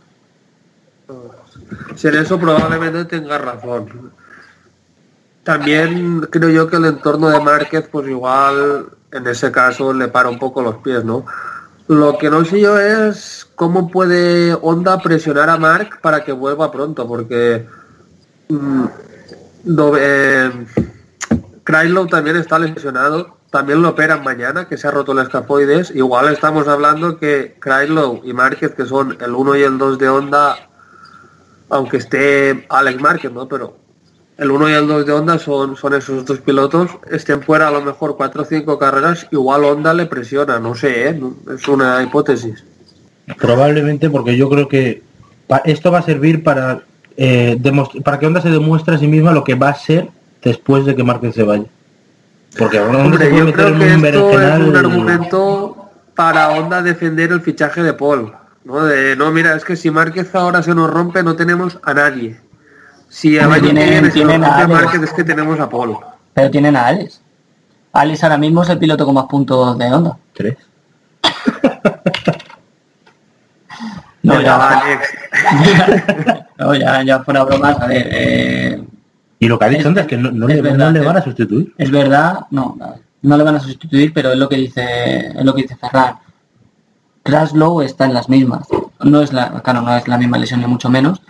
Si 1.96 2.08
en 2.08 2.14
eso 2.16 2.38
probablemente 2.38 3.04
tenga 3.04 3.38
razón. 3.38 4.12
También 5.42 6.20
creo 6.30 6.50
yo 6.50 6.68
que 6.68 6.76
el 6.76 6.84
entorno 6.84 7.30
de 7.30 7.40
Márquez, 7.40 7.88
pues 7.90 8.08
igual 8.08 8.86
en 9.10 9.26
ese 9.26 9.50
caso 9.50 9.92
le 9.92 10.08
para 10.08 10.28
un 10.28 10.38
poco 10.38 10.62
los 10.62 10.76
pies, 10.76 11.04
¿no? 11.04 11.24
Lo 11.86 12.18
que 12.18 12.28
no 12.28 12.44
sé 12.44 12.60
yo 12.60 12.78
es 12.78 13.48
cómo 13.54 13.90
puede 13.90 14.52
Honda 14.60 15.00
presionar 15.00 15.48
a 15.48 15.56
Mark 15.56 16.00
para 16.02 16.22
que 16.22 16.32
vuelva 16.32 16.70
pronto, 16.70 17.08
porque 17.08 17.66
mm, 18.50 18.84
eh, 19.98 20.50
Chrysler 21.64 22.06
también 22.08 22.36
está 22.36 22.58
lesionado, 22.58 23.38
también 23.50 23.80
lo 23.80 23.88
operan 23.88 24.22
mañana, 24.22 24.68
que 24.68 24.76
se 24.76 24.86
ha 24.86 24.90
roto 24.90 25.12
el 25.12 25.20
escafoides. 25.20 25.90
Igual 25.92 26.30
estamos 26.30 26.68
hablando 26.68 27.18
que 27.18 27.56
Chrysler 27.58 28.20
y 28.22 28.34
Márquez, 28.34 28.74
que 28.74 28.84
son 28.84 29.16
el 29.18 29.34
1 29.34 29.56
y 29.56 29.62
el 29.62 29.78
2 29.78 29.98
de 29.98 30.08
Honda, 30.10 30.67
aunque 31.70 31.98
esté 31.98 32.66
Alex 32.68 33.00
Márquez, 33.00 33.32
¿no? 33.32 33.48
Pero 33.48 33.76
el 34.36 34.50
1 34.50 34.70
y 34.70 34.72
el 34.72 34.86
2 34.86 35.06
de 35.06 35.12
Honda 35.12 35.38
son, 35.38 35.76
son 35.76 35.94
esos 35.94 36.24
dos 36.24 36.40
pilotos, 36.40 36.90
estén 37.10 37.42
fuera 37.42 37.68
a 37.68 37.70
lo 37.70 37.82
mejor 37.82 38.16
4 38.16 38.42
o 38.42 38.44
5 38.44 38.78
carreras, 38.78 39.26
igual 39.30 39.64
Honda 39.64 39.92
le 39.94 40.06
presiona, 40.06 40.58
no 40.58 40.74
sé, 40.74 41.08
¿eh? 41.08 41.20
Es 41.54 41.66
una 41.66 42.02
hipótesis. 42.02 42.64
Probablemente 43.38 44.08
porque 44.08 44.36
yo 44.36 44.48
creo 44.48 44.68
que 44.68 45.02
esto 45.64 45.90
va 45.90 45.98
a 45.98 46.02
servir 46.02 46.42
para 46.42 46.82
eh, 47.16 47.60
para 48.04 48.18
que 48.18 48.26
Honda 48.26 48.40
se 48.40 48.48
demuestre 48.48 48.94
a 48.94 48.98
sí 48.98 49.08
misma 49.08 49.32
lo 49.32 49.42
que 49.42 49.56
va 49.56 49.70
a 49.70 49.74
ser 49.74 50.08
después 50.42 50.86
de 50.86 50.94
que 50.94 51.02
Márquez 51.02 51.34
se 51.34 51.42
vaya. 51.42 51.64
Porque 52.56 52.78
ahora 52.78 52.98
Hombre, 52.98 53.28
yo 53.36 53.44
meter 53.44 53.54
creo 53.54 53.68
en 53.68 53.78
que 53.78 53.84
un 53.84 54.04
esto 54.04 54.40
es 54.40 54.60
un 54.60 54.76
argumento 54.76 55.90
para 56.14 56.50
Honda 56.50 56.80
defender 56.80 57.32
el 57.32 57.40
fichaje 57.40 57.82
de 57.82 57.92
Paul. 57.92 58.32
¿No? 58.68 58.84
De, 58.84 59.16
no, 59.16 59.30
mira, 59.32 59.56
es 59.56 59.64
que 59.64 59.74
si 59.76 59.90
Márquez 59.90 60.32
ahora 60.34 60.62
se 60.62 60.74
nos 60.74 60.88
rompe, 60.90 61.22
no 61.24 61.34
tenemos 61.34 61.78
a 61.82 61.94
nadie. 61.94 62.38
Si 63.08 63.30
que 63.36 63.60
tienen- 63.60 64.04
nos 64.04 64.12
tienen 64.12 64.44
a. 64.44 64.68
Márquez, 64.68 65.02
es 65.02 65.12
que 65.12 65.24
tenemos 65.24 65.58
a 65.58 65.68
Paul. 65.68 65.96
Pero 66.34 66.50
tienen 66.50 66.76
a 66.76 66.86
Alex. 66.86 67.20
Alex 67.92 68.22
ahora 68.22 68.36
mismo 68.38 68.62
es 68.62 68.68
el 68.68 68.78
piloto 68.78 69.04
con 69.06 69.14
más 69.14 69.24
puntos 69.24 69.76
de 69.78 69.86
Honda. 69.92 70.16
Tres. 70.34 70.56
No, 74.22 74.40
ya, 74.42 74.58
va, 74.58 74.80
Alex. 74.80 75.08
no, 76.58 76.74
ya, 76.74 77.02
ya 77.02 77.20
fuera 77.20 77.44
bromas, 77.44 77.80
a 77.80 77.86
ver, 77.86 78.08
eh, 78.10 78.82
Y 79.38 79.46
lo 79.48 79.58
que 79.58 79.64
ha 79.64 79.68
dicho 79.68 79.80
Es- 79.82 79.86
Honda 79.86 80.00
es 80.02 80.06
que 80.08 80.16
no, 80.18 80.30
no 80.32 80.48
es 80.48 80.56
le, 80.56 80.62
verdad, 80.62 80.86
no 80.86 80.92
le 80.92 80.98
es- 81.00 81.04
van 81.06 81.16
a 81.16 81.22
sustituir. 81.22 81.72
es 81.78 81.90
verdad, 81.90 82.40
no, 82.50 82.76
no 83.22 83.36
le 83.36 83.42
van 83.44 83.56
a 83.56 83.60
sustituir, 83.60 84.12
pero 84.12 84.32
es 84.32 84.38
lo 84.38 84.48
que 84.48 84.56
dice, 84.56 85.28
es 85.28 85.44
lo 85.44 85.54
que 85.54 85.62
dice 85.62 85.76
Ferran. 85.76 86.16
Kraslow 87.28 87.82
está 87.82 88.06
en 88.06 88.14
las 88.14 88.30
mismas. 88.30 88.66
No 89.00 89.20
es 89.20 89.34
la, 89.34 89.60
claro, 89.62 89.82
no 89.82 89.94
es 89.94 90.08
la 90.08 90.16
misma 90.16 90.38
lesión 90.38 90.60
ni 90.60 90.66
mucho 90.66 90.88
menos. 90.88 91.20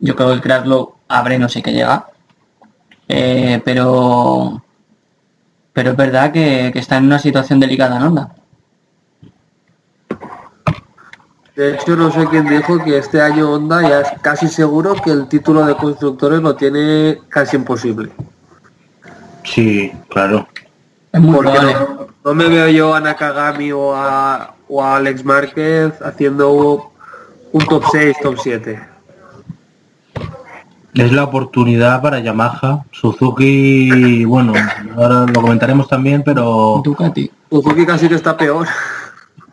Yo 0.00 0.16
creo 0.16 0.30
que 0.30 0.34
el 0.34 0.40
Kraslow 0.40 0.94
abre 1.06 1.38
no 1.38 1.48
sé 1.48 1.62
qué 1.62 1.72
llega. 1.72 2.08
Eh, 3.06 3.62
pero 3.64 4.64
pero 5.72 5.90
es 5.92 5.96
verdad 5.96 6.32
que, 6.32 6.70
que 6.72 6.80
está 6.80 6.96
en 6.96 7.04
una 7.04 7.20
situación 7.20 7.60
delicada 7.60 7.98
en 7.98 8.02
Honda. 8.02 8.34
De 11.54 11.74
hecho, 11.74 11.94
no 11.94 12.10
sé 12.10 12.26
quién 12.26 12.48
dijo 12.48 12.82
que 12.82 12.98
este 12.98 13.20
año 13.20 13.52
Honda 13.52 13.82
ya 13.82 14.00
es 14.00 14.08
casi 14.22 14.48
seguro 14.48 14.96
que 14.96 15.12
el 15.12 15.28
título 15.28 15.64
de 15.64 15.76
constructores 15.76 16.40
lo 16.40 16.56
tiene 16.56 17.20
casi 17.28 17.56
imposible. 17.56 18.10
Sí, 19.44 19.92
claro. 20.08 20.48
Es 21.12 21.20
muy 21.20 21.36
Porque 21.36 21.52
probable. 21.52 21.74
no, 21.74 22.05
no 22.26 22.34
me 22.34 22.48
veo 22.48 22.68
yo 22.68 22.92
a 22.94 23.00
Nakagami 23.00 23.70
o 23.70 23.94
a, 23.94 24.52
o 24.68 24.82
a 24.82 24.96
Alex 24.96 25.24
Márquez 25.24 25.92
haciendo 26.02 26.90
un 27.52 27.64
top 27.66 27.84
6, 27.92 28.16
top 28.20 28.34
7. 28.42 28.80
Es 30.94 31.12
la 31.12 31.22
oportunidad 31.24 32.02
para 32.02 32.18
Yamaha, 32.20 32.82
Suzuki, 32.90 34.24
bueno, 34.24 34.54
ahora 34.96 35.26
lo 35.26 35.40
comentaremos 35.40 35.86
también, 35.88 36.22
pero 36.24 36.80
Ducati. 36.82 37.30
Suzuki 37.48 37.86
casi 37.86 38.08
que 38.08 38.16
está 38.16 38.36
peor. 38.36 38.66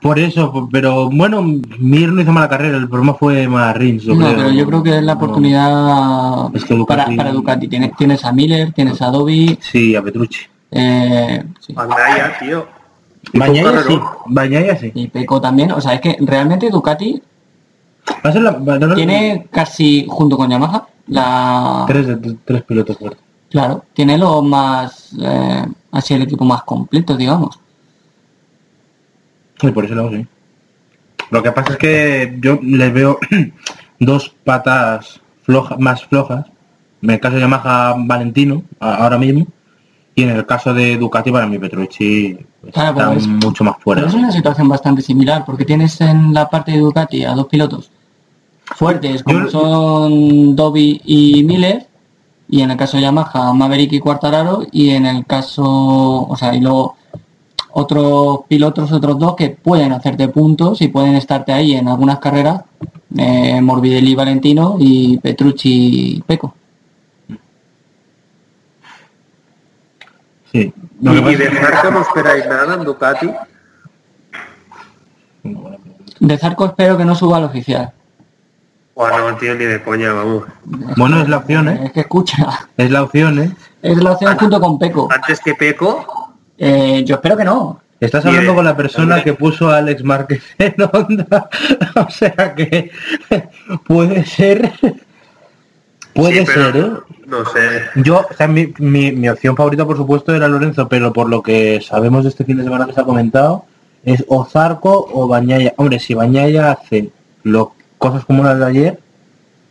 por 0.02 0.18
eso, 0.20 0.68
pero 0.72 1.10
bueno, 1.12 1.44
Mir 1.80 2.12
no 2.12 2.22
hizo 2.22 2.32
mala 2.32 2.50
carrera, 2.50 2.78
el 2.78 2.90
problema 2.90 3.14
fue 3.14 3.48
más 3.48 3.76
Rins, 3.78 4.06
No, 4.08 4.16
creo. 4.18 4.36
pero 4.36 4.50
yo 4.52 4.66
creo 4.66 4.84
que 4.84 4.98
es 4.98 5.04
la 5.04 5.14
No. 5.14 5.18
oportunidad 5.20 6.56
Es 6.56 6.66
que 6.66 6.76
Ducati- 6.76 6.88
para, 6.88 7.06
para 7.16 7.32
Ducati. 7.32 7.68
Tienes, 7.68 7.96
tienes 7.98 8.26
a 8.26 8.32
Miller, 8.32 8.72
tienes 8.74 9.00
a 9.02 9.08
Dobby, 9.12 9.58
Sí, 9.62 9.96
a 9.96 10.02
Petrucci. 10.02 10.40
Eh, 10.74 11.44
sí, 11.60 11.74
Bandaya, 11.74 12.38
tío. 12.40 12.68
Bañaya 13.34 13.84
sí. 13.84 14.00
Bañaya 14.26 14.78
sí. 14.78 14.92
y 14.94 15.08
Peco 15.08 15.40
también. 15.40 15.72
O 15.72 15.80
sea, 15.82 15.94
es 15.94 16.02
que 16.02 16.18
realmente 16.20 16.70
Ducati 16.70 17.22
Va 18.26 18.30
a 18.30 18.34
ser 18.34 18.42
la, 18.42 18.52
va 18.52 18.76
a 18.76 18.80
ser- 18.80 18.96
tiene 18.96 19.48
casi, 19.50 20.06
junto 20.10 20.36
con 20.36 20.50
Yamaha, 20.50 20.86
la... 21.08 21.86
tres, 21.88 22.08
de- 22.22 22.38
tres 22.44 22.64
pilotos 22.64 22.98
fuertes. 22.98 23.24
Claro, 23.50 23.86
tiene 23.94 24.18
lo 24.18 24.42
más... 24.42 25.12
eh, 25.22 25.66
así 25.92 26.14
el 26.14 26.24
equipo 26.24 26.44
más 26.44 26.64
completo, 26.64 27.16
digamos. 27.16 27.58
Y 29.62 29.72
por 29.72 29.86
eso 29.86 29.96
lo 29.96 30.02
hago, 30.02 30.12
sí. 30.12 30.28
Lo 31.32 31.42
que 31.42 31.52
pasa 31.54 31.74
es 31.74 31.78
que 31.80 32.38
yo 32.42 32.60
les 32.62 32.94
veo 32.94 33.18
dos 34.00 34.36
patas 34.44 35.22
flojas, 35.44 35.80
más 35.80 36.04
flojas. 36.06 36.46
En 37.02 37.10
el 37.12 37.20
caso 37.20 37.36
de 37.36 37.42
Yamaha 37.42 37.96
Valentino, 37.98 38.64
ahora 38.80 39.18
mismo. 39.18 39.48
Y 40.16 40.24
en 40.24 40.30
el 40.30 40.46
caso 40.46 40.74
de 40.74 40.98
Ducati 40.98 41.32
para 41.32 41.48
mí 41.48 41.58
Petrucci 41.58 42.38
Claro, 42.72 42.92
está 43.00 43.14
es- 43.16 43.28
mucho 43.28 43.64
más 43.64 43.76
fuera. 43.80 44.06
es 44.06 44.14
una 44.14 44.32
situación 44.32 44.68
bastante 44.70 45.02
similar, 45.02 45.44
porque 45.46 45.66
tienes 45.66 46.00
en 46.02 46.34
la 46.34 46.48
parte 46.50 46.72
de 46.72 46.80
Ducati 46.80 47.24
a 47.26 47.34
dos 47.34 47.48
pilotos 47.48 47.90
fuertes, 48.76 49.24
como 49.24 49.40
Yo- 49.46 49.50
son 49.50 50.56
Dobby 50.56 51.02
y 51.04 51.44
Miller, 51.44 51.88
y 52.48 52.62
en 52.62 52.72
el 52.72 52.78
caso 52.78 52.98
de 52.98 53.04
Yamaha, 53.04 53.54
Maverick 53.54 53.94
y 53.94 54.00
Quartararo, 54.00 54.64
y 54.72 54.92
en 54.92 55.06
el 55.08 55.26
caso, 55.26 55.64
o 55.66 56.36
sea, 56.38 56.54
y 56.56 56.60
luego 56.62 56.96
otros 57.72 58.42
pilotos, 58.48 58.92
otros 58.92 59.18
dos 59.18 59.36
que 59.36 59.50
pueden 59.50 59.92
hacerte 59.94 60.28
puntos 60.28 60.82
y 60.82 60.90
pueden 60.90 61.16
estarte 61.16 61.52
ahí 61.52 61.74
en 61.74 61.88
algunas 61.88 62.20
carreras, 62.20 62.62
eh, 63.18 63.60
Morbidelli 63.62 64.14
Valentino 64.14 64.78
y 64.80 65.18
Petrucci 65.18 66.22
Peco. 66.28 66.54
Sí. 70.54 70.74
Y, 71.02 71.36
de 71.36 71.50
Zarco 71.50 71.92
no 71.92 72.02
esperáis 72.02 72.46
nada 72.46 72.76
en 72.76 72.84
Ducati. 72.84 73.30
De 76.20 76.38
Zarco 76.38 76.66
espero 76.68 76.98
que 76.98 77.06
no 77.06 77.16
suba 77.16 77.38
al 77.38 77.44
oficial. 77.46 77.92
Bueno, 78.96 79.36
tío, 79.38 79.56
ni 79.56 79.66
de 79.66 79.82
coña, 79.82 80.14
vamos. 80.14 80.44
Bueno, 80.98 81.22
es 81.22 81.28
la 81.28 81.38
opción, 81.38 81.68
¿eh? 81.68 81.82
Es 81.86 81.92
que 81.92 82.02
escucha, 82.02 82.68
Es 82.78 82.92
la 82.92 83.02
opción, 83.04 83.40
¿eh? 83.40 83.52
es 83.82 83.98
la 83.98 84.12
opción 84.12 84.38
junto 84.38 84.62
con 84.62 84.78
Peco. 84.80 85.10
Antes 85.12 85.40
que 85.40 85.56
Peco, 85.56 86.06
Eh, 86.58 87.04
yo 87.04 87.16
espero 87.16 87.36
que 87.36 87.44
no. 87.44 87.82
Estás 88.00 88.24
Bien. 88.24 88.36
hablando 88.36 88.56
con 88.56 88.66
la 88.66 88.78
persona 88.78 89.24
que 89.24 89.34
puso 89.34 89.70
a 89.72 89.78
Alex 89.78 90.04
Márquez 90.04 90.44
en 90.60 90.76
Honda. 90.94 91.50
o 91.96 92.10
sea 92.12 92.54
que 92.56 92.92
puede 93.88 94.24
ser. 94.26 94.72
Puede 96.14 96.46
Sí, 96.46 96.54
ser, 96.54 96.78
¿eh? 96.78 96.92
No 97.26 97.46
sé. 97.46 97.82
Yo, 97.96 98.26
o 98.30 98.34
sea, 98.34 98.48
mi, 98.48 98.74
mi, 98.78 99.12
mi 99.12 99.30
opción 99.30 99.56
favorita, 99.56 99.86
por 99.86 99.98
supuesto, 99.98 100.34
era 100.36 100.48
Lorenzo, 100.48 100.88
pero 100.88 101.12
por 101.12 101.30
lo 101.30 101.42
que 101.42 101.82
sabemos 101.82 102.24
de 102.24 102.30
este 102.30 102.46
fin 102.46 102.58
de 102.58 102.64
semana 102.64 102.86
que 102.86 102.94
se 102.94 103.02
ha 103.02 103.06
comentado, 103.06 103.66
es 104.04 104.24
o 104.28 104.46
Zarco 104.46 105.10
o 105.12 105.28
Bañaya. 105.28 105.74
Hombre, 105.78 106.00
si 106.00 106.14
Bañaya 106.14 106.72
hace 106.72 107.10
lo, 107.44 107.74
cosas 107.98 108.26
como 108.26 108.44
las 108.44 108.60
de 108.60 108.66
ayer, 108.66 109.00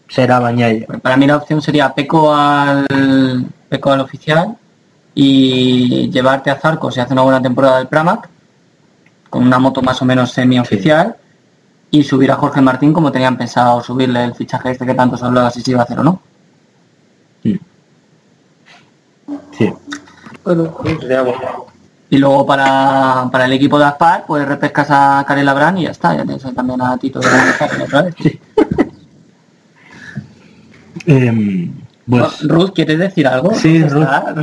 será 0.08 0.40
Bañaya. 0.40 0.86
Para 1.00 1.16
mí 1.16 1.26
la 1.26 1.36
opción 1.36 1.62
sería 1.62 1.94
Peco 1.94 2.34
al 2.34 3.46
Peco 3.68 3.92
al 3.92 4.00
oficial 4.00 4.56
y 5.14 6.10
llevarte 6.10 6.50
a 6.50 6.56
Zarco 6.56 6.90
si 6.90 7.00
hace 7.00 7.12
una 7.12 7.22
buena 7.22 7.42
temporada 7.42 7.78
del 7.78 7.88
Pramac 7.88 8.28
con 9.30 9.44
una 9.44 9.58
moto 9.58 9.82
más 9.82 10.00
o 10.02 10.04
menos 10.04 10.32
semi-oficial 10.32 11.16
y 11.90 12.02
subir 12.02 12.30
a 12.30 12.36
Jorge 12.36 12.60
Martín 12.62 12.92
como 12.92 13.12
tenían 13.12 13.36
pensado 13.36 13.82
subirle 13.82 14.24
el 14.24 14.34
fichaje 14.34 14.70
este 14.70 14.86
que 14.86 14.94
tanto 14.94 15.16
se 15.16 15.24
hablaba 15.26 15.50
si 15.50 15.60
se 15.60 15.70
iba 15.72 15.80
a 15.80 15.84
hacer 15.84 16.00
o 16.00 16.04
no. 16.04 16.20
Sí. 17.42 17.60
Bueno, 20.44 20.76
pues 20.80 20.98
sería 21.00 21.22
bueno. 21.22 21.66
Y 22.10 22.18
luego 22.18 22.44
para, 22.44 23.28
para 23.32 23.46
el 23.46 23.52
equipo 23.54 23.78
de 23.78 23.86
Aspar, 23.86 24.24
pues 24.26 24.46
repescas 24.46 24.88
a 24.90 25.24
Karel 25.26 25.46
Labran 25.46 25.78
y 25.78 25.84
ya 25.84 25.90
está, 25.90 26.14
ya 26.14 26.24
tienes 26.24 26.42
también 26.54 26.82
a 26.82 26.96
Tito 26.98 27.20
de 27.20 27.26
la 27.26 27.84
otra 27.84 28.02
vez. 28.02 28.14
Em, 31.06 31.72
pues, 32.08 32.42
Ruth, 32.42 32.72
¿quieres 32.74 32.98
decir 32.98 33.26
algo? 33.26 33.54
Sí, 33.54 33.76
¿Está? 33.78 34.34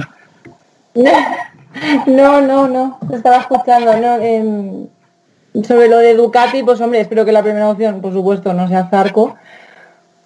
No, 2.07 2.41
no, 2.41 2.67
no, 2.67 2.99
estaba 3.13 3.37
escuchando, 3.37 3.95
no, 3.97 4.15
em, 4.19 4.87
sobre 5.63 5.87
lo 5.87 5.99
de 5.99 6.15
Ducati, 6.15 6.63
pues 6.63 6.81
hombre, 6.81 6.99
espero 7.01 7.23
que 7.23 7.31
la 7.31 7.43
primera 7.43 7.69
opción, 7.69 8.01
por 8.01 8.11
supuesto, 8.11 8.53
no 8.53 8.67
sea 8.67 8.87
Zarco, 8.89 9.35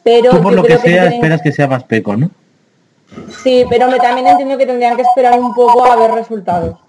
pero 0.03 0.32
tú 0.32 0.41
por 0.41 0.53
lo 0.53 0.63
que 0.63 0.78
sea 0.78 0.82
tienen- 0.82 1.13
esperas 1.13 1.41
que 1.41 1.51
sea 1.51 1.67
más 1.67 1.84
peco, 1.84 2.15
¿no? 2.15 2.32
Sí, 3.43 3.66
pero 3.70 3.89
me, 3.89 3.97
también 3.97 4.28
entiendo 4.28 4.57
que 4.57 4.66
tendrían 4.66 4.95
que 4.95 5.01
esperar 5.03 5.39
un 5.39 5.53
poco 5.53 5.86
a 5.86 5.95
ver 5.95 6.11
resultados. 6.11 6.80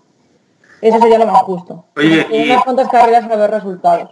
Eso 0.80 0.98
sería 0.98 1.18
lo 1.18 1.26
más 1.26 1.42
justo. 1.42 1.84
Oye, 1.96 2.26
y- 2.30 2.50
unas 2.50 2.64
cuantas 2.64 2.88
carreras 2.88 3.24
a 3.24 3.36
ver 3.36 3.50
resultados. 3.50 4.10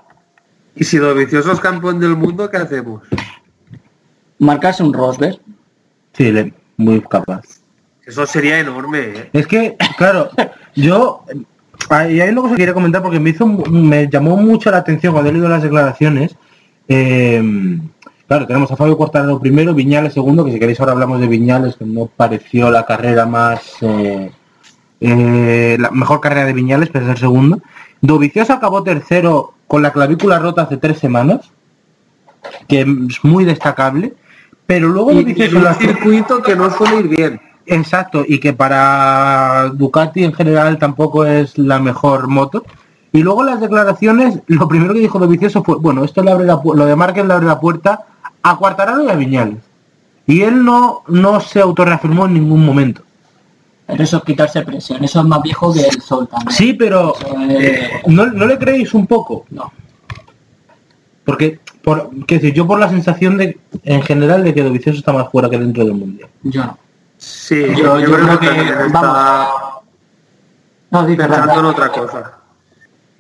Y 0.75 0.85
si 0.85 0.97
Dovicioso 0.99 1.53
es 1.53 1.61
campeón 1.61 2.01
del 2.01 2.17
mundo, 2.17 2.49
¿qué 2.51 2.57
hacemos? 2.57 3.03
Marcarse 4.39 4.83
un 4.83 4.93
Rosberg. 4.93 5.39
Sí, 6.15 6.33
le- 6.33 6.53
muy 6.77 7.01
capaz. 7.03 7.43
Eso 8.07 8.27
sería 8.27 8.59
enorme, 8.59 8.99
¿eh? 9.01 9.31
Es 9.33 9.47
que, 9.47 9.77
claro, 9.97 10.31
yo 10.75 11.23
y 12.09 12.21
hay 12.21 12.31
una 12.31 12.41
cosa 12.43 12.55
que 12.55 12.61
quería 12.61 12.75
comentar 12.75 13.03
porque 13.03 13.21
me 13.21 13.31
hizo 13.31 13.47
me 13.47 14.09
llamó 14.09 14.37
mucho 14.37 14.71
la 14.71 14.79
atención 14.79 15.13
cuando 15.13 15.31
he 15.31 15.33
leído 15.33 15.49
las 15.49 15.63
declaraciones. 15.63 16.35
eh, 16.89 17.79
claro, 18.33 18.47
tenemos 18.47 18.73
a 18.73 18.77
Fabio 18.77 18.97
Quartararo 18.97 19.39
primero, 19.39 19.75
Viñales 19.75 20.15
segundo, 20.15 20.43
que 20.45 20.53
si 20.53 20.59
queréis 20.59 20.81
ahora 20.81 20.93
hablamos 20.93 21.21
de 21.21 21.27
Viñales, 21.27 21.77
que 21.77 21.85
no 21.85 22.07
pareció 22.07 22.71
la 22.71 22.87
carrera 22.87 23.27
más 23.27 23.61
eh, 23.83 24.31
eh, 25.01 25.77
la 25.79 25.91
mejor 25.91 26.21
carrera 26.21 26.47
de 26.47 26.53
Viñales, 26.55 26.89
pero 26.91 27.05
es 27.05 27.11
el 27.11 27.19
segundo. 27.19 27.59
Dovicioso 28.01 28.55
acabó 28.55 28.83
tercero 28.83 29.53
con 29.67 29.83
la 29.83 29.93
clavícula 29.93 30.39
rota 30.39 30.63
hace 30.63 30.79
tres 30.79 30.99
semanas, 30.99 31.51
que 32.69 32.81
es 32.81 32.87
muy 33.23 33.45
destacable, 33.45 34.15
pero 34.67 34.89
luego 34.89 35.13
Y, 35.13 35.19
y 35.37 35.55
un 35.55 35.65
las- 35.65 35.77
circuito 35.79 36.41
que 36.43 36.57
no 36.57 36.71
suele 36.71 37.01
ir 37.01 37.09
bien. 37.09 37.41
Exacto, 37.67 38.25
y 38.27 38.41
que 38.41 38.55
para 38.55 39.71
Ducati 39.75 40.25
en 40.25 40.33
general 40.33 40.79
tampoco 40.79 41.27
es 41.27 41.59
la 41.59 41.79
mejor 41.79 42.29
moto. 42.29 42.65
Y 43.13 43.23
luego 43.23 43.45
las 43.45 43.61
declaraciones, 43.61 44.41
lo 44.47 44.67
primero 44.69 44.95
que 44.95 45.01
dijo 45.01 45.19
Dovicioso 45.19 45.63
fue, 45.63 45.77
bueno, 45.77 46.03
esto 46.03 46.23
le 46.23 46.31
abre 46.31 46.47
la 46.47 46.59
lo 46.65 46.87
de 46.87 46.97
Márquez 46.97 47.27
le 47.27 47.35
abre 47.35 47.47
la 47.47 47.61
puerta 47.61 48.07
a 48.43 48.57
Cuartararo 48.57 49.05
y 49.05 49.11
a 49.11 49.15
Viñales. 49.15 49.59
Y 50.27 50.43
él 50.43 50.65
no, 50.65 51.03
no 51.09 51.41
se 51.41 51.61
autorreafirmó 51.61 52.27
en 52.27 52.35
ningún 52.35 52.65
momento. 52.65 53.03
Pero 53.87 54.05
eso 54.05 54.19
es 54.19 54.23
quitarse 54.25 54.63
presión. 54.63 55.03
Eso 55.05 55.21
es 55.21 55.27
más 55.27 55.43
viejo 55.43 55.73
que 55.73 55.81
el 55.81 56.01
sol 56.01 56.29
también. 56.29 56.51
Sí, 56.53 56.73
pero 56.73 57.15
Eh, 57.51 57.91
¿no, 58.07 58.27
no 58.27 58.47
le 58.47 58.59
creéis 58.59 58.95
un 58.95 59.07
poco? 59.07 59.45
No. 59.51 59.73
Porque, 61.25 61.61
por, 61.83 62.11
qué 62.27 62.37
decir, 62.37 62.55
yo 62.55 62.67
por 62.67 62.79
la 62.79 62.89
sensación 62.89 63.37
de, 63.37 63.59
en 63.85 64.03
general, 64.03 64.43
de 64.45 64.55
que 64.55 64.63
Dovicioso 64.63 64.99
está 64.99 65.13
más 65.13 65.29
fuera 65.31 65.49
que 65.49 65.59
dentro 65.59 65.85
del 65.85 65.95
mundial. 65.95 66.29
Yo 66.43 66.65
no. 66.65 66.79
Sí, 67.19 67.65
Yo- 67.77 68.01
yo 68.01 68.11
creo 68.13 68.41
que- 68.41 68.47
también 68.47 68.69
está 68.69 68.89
vamos. 68.89 69.49
No, 70.91 71.07
di 71.07 71.17
pensando 71.17 71.61
en 71.61 71.65
otra 71.67 71.89
cosa. 71.91 72.33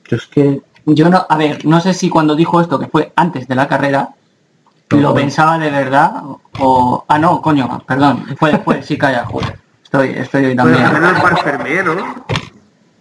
Yo 0.08 0.16
es 0.16 0.26
que 0.26 0.60
Yo 0.84 1.08
no, 1.08 1.24
a 1.28 1.36
ver, 1.36 1.64
no 1.64 1.80
sé 1.80 1.94
si 1.94 2.08
cuando 2.10 2.34
dijo 2.34 2.60
esto, 2.60 2.78
que 2.78 2.88
fue 2.88 3.12
antes 3.14 3.46
de 3.46 3.54
la 3.54 3.68
carrera, 3.68 4.10
lo 5.00 5.08
No. 5.10 5.14
pensaba 5.14 5.58
de 5.58 5.70
verdad 5.70 6.22
o... 6.58 7.04
Ah, 7.08 7.18
no, 7.18 7.40
coño, 7.40 7.82
perdón. 7.86 8.24
Fue 8.38 8.50
después, 8.52 8.84
sí, 8.86 8.96
calla, 8.98 9.24
joder. 9.24 9.58
Estoy, 9.82 10.10
estoy 10.10 10.56
también... 10.56 10.82
también 10.84 11.14
el 11.16 11.20
Parfermé, 11.22 11.82
¿no? 11.82 11.94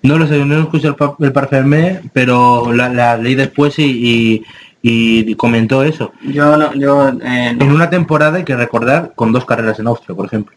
No 0.03 0.17
lo 0.17 0.27
sé, 0.27 0.43
no 0.43 0.59
escuché 0.61 0.87
el, 0.87 0.95
pa- 0.95 1.15
el 1.19 1.31
Parfermé, 1.31 2.01
pero 2.11 2.73
la, 2.73 2.89
la 2.89 3.17
leí 3.17 3.35
después 3.35 3.77
y, 3.79 3.83
y- 3.83 4.43
y 4.81 5.35
comentó 5.35 5.83
eso. 5.83 6.11
Yo 6.23 6.57
no, 6.57 6.73
yo... 6.73 7.09
eh, 7.09 7.53
no. 7.55 7.65
En 7.65 7.71
una 7.71 7.89
temporada 7.89 8.37
hay 8.37 8.43
que 8.43 8.55
recordar 8.55 9.13
con 9.15 9.31
dos 9.31 9.45
carreras 9.45 9.79
en 9.79 9.87
Austria, 9.87 10.15
por 10.15 10.25
ejemplo. 10.25 10.55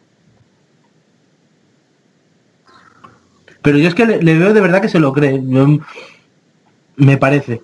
Pero 3.62 3.78
yo 3.78 3.89
es 3.89 3.95
que 3.95 4.07
le, 4.07 4.22
le 4.22 4.39
veo 4.39 4.53
de 4.53 4.61
verdad 4.61 4.80
que 4.82 4.89
se 4.89 4.99
lo 4.99 5.12
cree. 5.12 5.41
yo- 5.45 5.78
me 6.97 7.16
parece. 7.16 7.61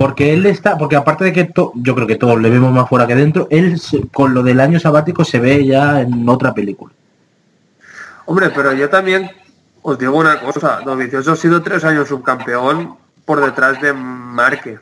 Porque 0.00 0.32
él 0.32 0.46
está, 0.46 0.78
porque 0.78 0.96
aparte 0.96 1.24
de 1.24 1.32
que 1.34 1.44
to- 1.44 1.72
yo 1.74 1.94
creo 1.94 2.06
que 2.06 2.16
todos 2.16 2.40
le 2.40 2.48
vemos 2.48 2.72
más 2.72 2.88
fuera 2.88 3.06
que 3.06 3.14
dentro, 3.14 3.46
él 3.50 3.78
con 4.14 4.32
lo 4.32 4.42
del 4.42 4.58
año 4.58 4.80
sabático 4.80 5.26
se 5.26 5.38
ve 5.40 5.66
ya 5.66 6.00
en 6.00 6.26
otra 6.26 6.54
película. 6.54 6.90
Hombre, 8.24 8.48
pero 8.48 8.72
yo 8.72 8.88
también 8.88 9.30
os 9.82 9.98
digo 9.98 10.16
una 10.16 10.40
cosa. 10.40 10.80
Dovicioso 10.86 11.32
ha 11.32 11.36
sido 11.36 11.60
tres 11.60 11.84
años 11.84 12.08
subcampeón 12.08 12.94
por 13.26 13.44
detrás 13.44 13.78
de 13.82 13.92
Márquez. 13.92 14.80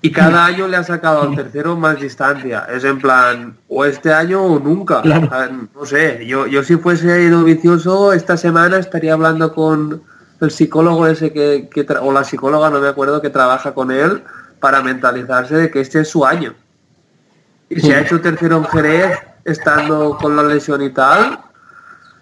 Y 0.00 0.10
cada 0.10 0.46
año 0.46 0.68
le 0.68 0.78
ha 0.78 0.84
sacado 0.84 1.20
al 1.20 1.36
tercero 1.36 1.76
más 1.76 2.00
distancia. 2.00 2.66
Es 2.74 2.84
en 2.84 2.98
plan, 3.00 3.54
o 3.68 3.84
este 3.84 4.10
año 4.10 4.42
o 4.42 4.58
nunca. 4.58 5.02
Claro. 5.02 5.28
Ah, 5.30 5.48
No 5.74 5.84
sé, 5.84 6.24
yo, 6.26 6.46
yo 6.46 6.62
si 6.64 6.76
fuese 6.76 7.28
Dovicioso 7.28 8.14
esta 8.14 8.38
semana 8.38 8.78
estaría 8.78 9.12
hablando 9.12 9.52
con 9.54 10.00
el 10.44 10.50
psicólogo 10.50 11.06
ese 11.06 11.32
que, 11.32 11.68
que 11.72 11.86
o 12.00 12.12
la 12.12 12.24
psicóloga, 12.24 12.70
no 12.70 12.80
me 12.80 12.88
acuerdo, 12.88 13.20
que 13.20 13.30
trabaja 13.30 13.74
con 13.74 13.90
él 13.90 14.22
para 14.60 14.82
mentalizarse 14.82 15.56
de 15.56 15.70
que 15.70 15.80
este 15.80 16.00
es 16.00 16.08
su 16.08 16.24
año. 16.24 16.54
Y 17.68 17.80
si 17.80 17.92
ha 17.92 18.00
hecho 18.00 18.20
tercero 18.20 18.58
en 18.58 18.64
Jerez, 18.64 19.18
estando 19.44 20.16
con 20.16 20.36
la 20.36 20.42
lesión 20.42 20.82
y 20.82 20.90
tal, 20.90 21.38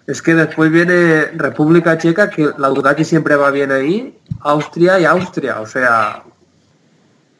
es 0.07 0.21
que 0.21 0.33
después 0.33 0.71
viene 0.71 1.25
República 1.35 1.97
Checa, 1.97 2.29
que 2.29 2.49
la 2.57 2.69
Ducati 2.69 3.05
siempre 3.05 3.35
va 3.35 3.51
bien 3.51 3.71
ahí, 3.71 4.17
Austria 4.41 4.99
y 4.99 5.05
Austria, 5.05 5.61
o 5.61 5.65
sea... 5.65 6.23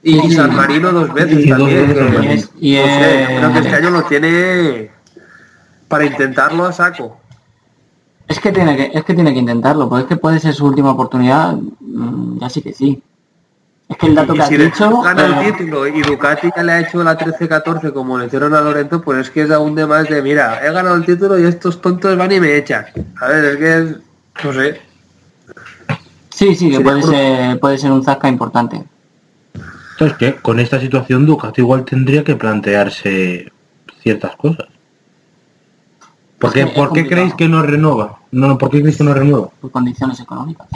Y. 0.05 0.31
San 0.33 0.53
Marino 0.53 0.91
dos 0.91 1.13
veces 1.13 1.45
Y 1.45 1.49
dos 1.49 1.57
también. 1.59 1.87
veces 1.95 2.47
que-. 2.49 2.53
Y, 2.59 2.75
eh, 2.75 3.27
yo 3.31 3.37
creo 3.39 3.53
que 3.53 3.59
este 3.59 3.75
año 3.75 3.89
lo 3.89 4.03
tiene 4.03 4.91
para 5.87 6.05
intentarlo 6.05 6.65
a 6.65 6.73
saco. 6.73 7.21
Es 8.33 8.39
que 8.39 8.51
tiene 8.51 8.75
que, 8.75 8.91
es 8.97 9.03
que 9.03 9.13
tiene 9.13 9.31
que 9.31 9.39
intentarlo, 9.39 9.87
porque 9.87 10.03
es 10.03 10.07
que 10.09 10.17
puede 10.17 10.39
ser 10.39 10.53
su 10.55 10.65
última 10.65 10.91
oportunidad, 10.91 11.55
mm, 11.79 12.39
ya 12.39 12.49
sí 12.49 12.61
que 12.61 12.73
sí. 12.73 13.01
Es 13.87 13.97
que 13.97 14.07
el 14.07 14.15
dato 14.15 14.33
Y 14.33 14.37
que 14.37 14.41
has 14.43 14.49
si 14.49 14.57
dicho, 14.57 14.85
después 14.89 15.03
gana 15.03 15.41
eh, 15.43 15.47
el 15.49 15.55
título 15.57 15.87
y 15.87 16.01
Ducati 16.01 16.49
ya 16.55 16.63
le 16.63 16.71
ha 16.71 16.79
hecho 16.79 17.03
la 17.03 17.15
13-14 17.17 17.93
como 17.93 18.17
le 18.17 18.25
hicieron 18.25 18.55
a 18.55 18.61
Lorenzo, 18.61 19.01
pues 19.01 19.19
es 19.19 19.29
que 19.29 19.43
es 19.43 19.51
aún 19.51 19.75
de 19.75 19.85
más 19.85 20.07
de, 20.09 20.21
mira, 20.23 20.65
he 20.65 20.71
ganado 20.71 20.95
el 20.95 21.05
título 21.05 21.37
y 21.37 21.43
estos 21.43 21.79
tontos 21.81 22.17
van 22.17 22.31
y 22.31 22.39
me 22.39 22.55
echan. 22.57 22.85
A 23.21 23.27
ver, 23.27 23.45
es 23.45 23.57
que 23.57 23.77
es, 23.77 23.95
no 24.45 24.53
sé. 24.53 24.81
sí, 26.29 26.55
sí, 26.55 26.71
que 26.71 26.79
puede 26.79 27.01
por- 27.01 27.09
ser, 27.11 27.59
puede 27.59 27.77
ser 27.77 27.91
un 27.91 28.03
zasca 28.03 28.27
importante. 28.29 28.83
Entonces 29.91 30.17
que 30.17 30.35
con 30.41 30.59
esta 30.59 30.79
situación 30.79 31.25
Ducati 31.27 31.61
igual 31.61 31.85
tendría 31.85 32.23
que 32.23 32.35
plantearse 32.35 33.51
ciertas 34.01 34.35
cosas. 34.37 34.67
¿Por 36.43 36.53
qué, 36.53 36.67
¿por 36.67 36.91
qué 36.91 37.07
creéis 37.07 37.33
que 37.35 37.47
no 37.47 37.61
renueva? 37.61 38.19
No, 38.31 38.47
no, 38.49 38.57
¿por 38.57 38.69
qué 38.69 38.79
creéis 38.79 38.97
que 38.97 39.03
no 39.05 39.13
renueva? 39.13 39.47
Por 39.61 39.71
condiciones 39.71 40.19
económicas. 40.19 40.67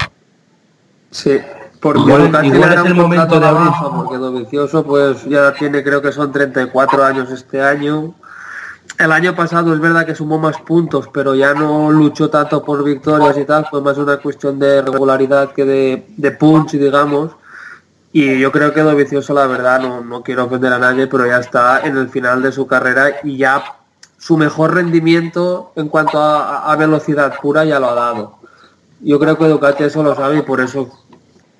Sí, 1.12 1.40
porque 1.82 2.00
Igual- 2.00 2.46
igual 2.46 2.74
es 2.74 2.86
el 2.86 2.92
un 2.94 2.98
momento 2.98 3.40
de 3.40 3.46
abrir. 3.46 3.72
porque 3.96 4.18
Dovizioso 4.18 4.84
pues 4.86 5.26
ya 5.26 5.54
tiene 5.54 5.84
creo 5.84 6.02
que 6.02 6.12
son 6.14 6.32
34 6.32 7.04
años 7.04 7.30
este 7.32 7.62
año. 7.62 8.14
El 8.98 9.12
año 9.12 9.36
pasado 9.36 9.74
es 9.74 9.80
verdad 9.80 10.06
que 10.06 10.16
sumó 10.16 10.40
más 10.40 10.58
puntos, 10.62 11.10
pero 11.14 11.36
ya 11.36 11.54
no 11.54 11.92
luchó 11.92 12.30
tanto 12.30 12.64
por 12.64 12.84
victorias 12.84 13.38
y 13.38 13.44
tal, 13.44 13.66
fue 13.70 13.82
más 13.82 13.98
una 13.98 14.18
cuestión 14.18 14.58
de 14.60 14.82
regularidad 14.82 15.52
que 15.52 15.66
de, 15.66 16.08
de 16.16 16.32
punch, 16.32 16.72
digamos. 16.72 17.32
Y 18.14 18.40
yo 18.40 18.52
creo 18.52 18.74
que 18.74 18.82
Dovizioso, 18.82 19.34
la 19.34 19.46
verdad, 19.46 19.82
no, 19.82 20.02
no 20.02 20.24
quiero 20.24 20.46
ofender 20.46 20.72
a 20.74 20.80
nadie, 20.80 21.08
pero 21.08 21.28
ya 21.28 21.40
está 21.40 21.82
en 21.82 21.98
el 21.98 22.10
final 22.10 22.42
de 22.42 22.52
su 22.54 22.66
carrera 22.66 23.18
y 23.24 23.38
ya 23.38 23.62
su 24.28 24.36
mejor 24.36 24.74
rendimiento 24.76 25.72
en 25.78 25.88
cuanto 25.88 26.20
a, 26.22 26.70
a 26.70 26.76
velocidad 26.76 27.36
pura 27.42 27.64
ya 27.64 27.80
lo 27.80 27.90
ha 27.90 27.96
dado. 27.96 28.36
Yo 29.00 29.20
creo 29.22 29.38
que 29.38 29.48
Ducati 29.48 29.86
eso 29.86 30.04
lo 30.04 30.16
sabe 30.16 30.40
y 30.40 30.42
por 30.42 30.60
eso 30.60 30.90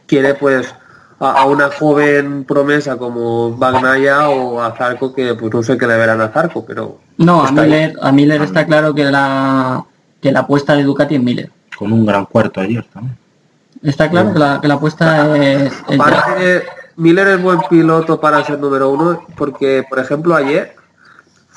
quiere 0.06 0.34
pues 0.34 0.76
a, 1.18 1.32
a 1.32 1.46
una 1.46 1.70
joven 1.72 2.44
promesa 2.44 2.98
como 2.98 3.56
Bagnaya 3.56 4.28
o 4.28 4.62
a 4.62 4.76
Zarco 4.76 5.14
que 5.14 5.34
pues 5.36 5.54
no 5.54 5.64
sé 5.64 5.78
qué 5.78 5.88
le 5.88 5.96
verán 5.96 6.20
a 6.20 6.28
Zarco, 6.28 6.66
pero 6.66 7.00
No, 7.18 7.42
a 7.42 7.48
ahí. 7.48 7.54
Miller, 7.54 7.94
a 8.02 8.12
Miller 8.12 8.42
está 8.42 8.66
claro 8.66 8.94
que 8.94 9.06
la 9.06 9.86
que 10.20 10.34
la 10.34 10.42
apuesta 10.42 10.76
de 10.76 10.84
Ducati 10.84 11.16
es 11.16 11.24
Miller. 11.24 11.50
Con 11.78 11.94
un 11.94 12.06
gran 12.06 12.26
cuarto 12.26 12.60
ayer 12.60 12.86
también. 12.94 13.18
Está 13.82 14.10
claro 14.10 14.34
que 14.34 14.40
la, 14.40 14.60
que 14.60 14.68
la 14.68 14.74
apuesta 14.74 15.38
es, 15.38 15.72
es 15.88 16.00
aparte 16.02 16.64
Miller 16.98 17.30
es 17.30 17.42
buen 17.42 17.60
piloto 17.70 18.20
para 18.20 18.44
ser 18.44 18.60
número 18.60 18.90
uno 18.90 19.22
porque 19.38 19.86
por 19.88 20.00
ejemplo 20.00 20.36
ayer 20.36 20.76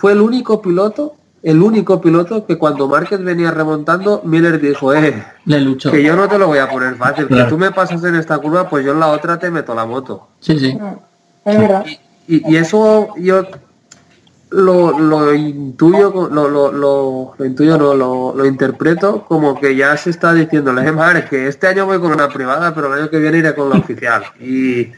fue 0.01 0.13
el 0.13 0.21
único 0.21 0.61
piloto 0.63 1.15
el 1.43 1.63
único 1.63 2.01
piloto 2.03 2.45
que 2.47 2.59
cuando 2.59 2.87
Márquez 2.87 3.23
venía 3.25 3.51
remontando 3.51 4.21
Miller 4.25 4.61
dijo 4.61 4.93
eh 4.93 5.25
le 5.47 5.61
luchó. 5.61 5.91
que 5.91 6.03
yo 6.03 6.15
no 6.15 6.29
te 6.29 6.39
lo 6.39 6.47
voy 6.49 6.59
a 6.59 6.69
poner 6.69 6.95
fácil 6.97 7.29
que 7.29 7.45
tú 7.45 7.57
me 7.57 7.71
pasas 7.71 8.03
en 8.05 8.15
esta 8.17 8.39
curva 8.39 8.69
pues 8.69 8.85
yo 8.85 8.93
en 8.93 9.01
la 9.01 9.09
otra 9.09 9.39
te 9.39 9.51
meto 9.51 9.75
la 9.75 9.87
moto 9.87 10.29
Sí, 10.41 10.59
sí. 10.59 10.79
Es 11.45 11.59
verdad. 11.59 11.85
y, 12.29 12.53
y 12.53 12.57
eso 12.57 13.09
yo 13.19 13.47
lo, 14.51 14.99
lo 14.99 15.33
intuyo, 15.33 16.29
lo, 16.31 16.49
lo, 16.49 16.73
lo, 16.73 17.35
lo 17.39 17.45
intuyo, 17.45 17.79
no, 17.79 17.95
lo, 17.95 18.35
lo 18.35 18.45
interpreto 18.47 19.25
como 19.27 19.59
que 19.61 19.77
ya 19.77 19.97
se 19.97 20.11
está 20.11 20.35
diciéndole, 20.35 20.87
"Eh, 20.87 20.93
madre, 20.93 21.25
que 21.31 21.47
este 21.47 21.69
año 21.69 21.87
voy 21.87 22.01
con 22.01 22.13
una 22.13 22.29
privada, 22.29 22.75
pero 22.75 22.89
el 22.93 23.01
año 23.01 23.11
que 23.11 23.19
viene 23.19 23.39
iré 23.39 23.55
con 23.55 23.71
la 23.71 23.77
oficial. 23.77 24.25
Y, 24.41 24.91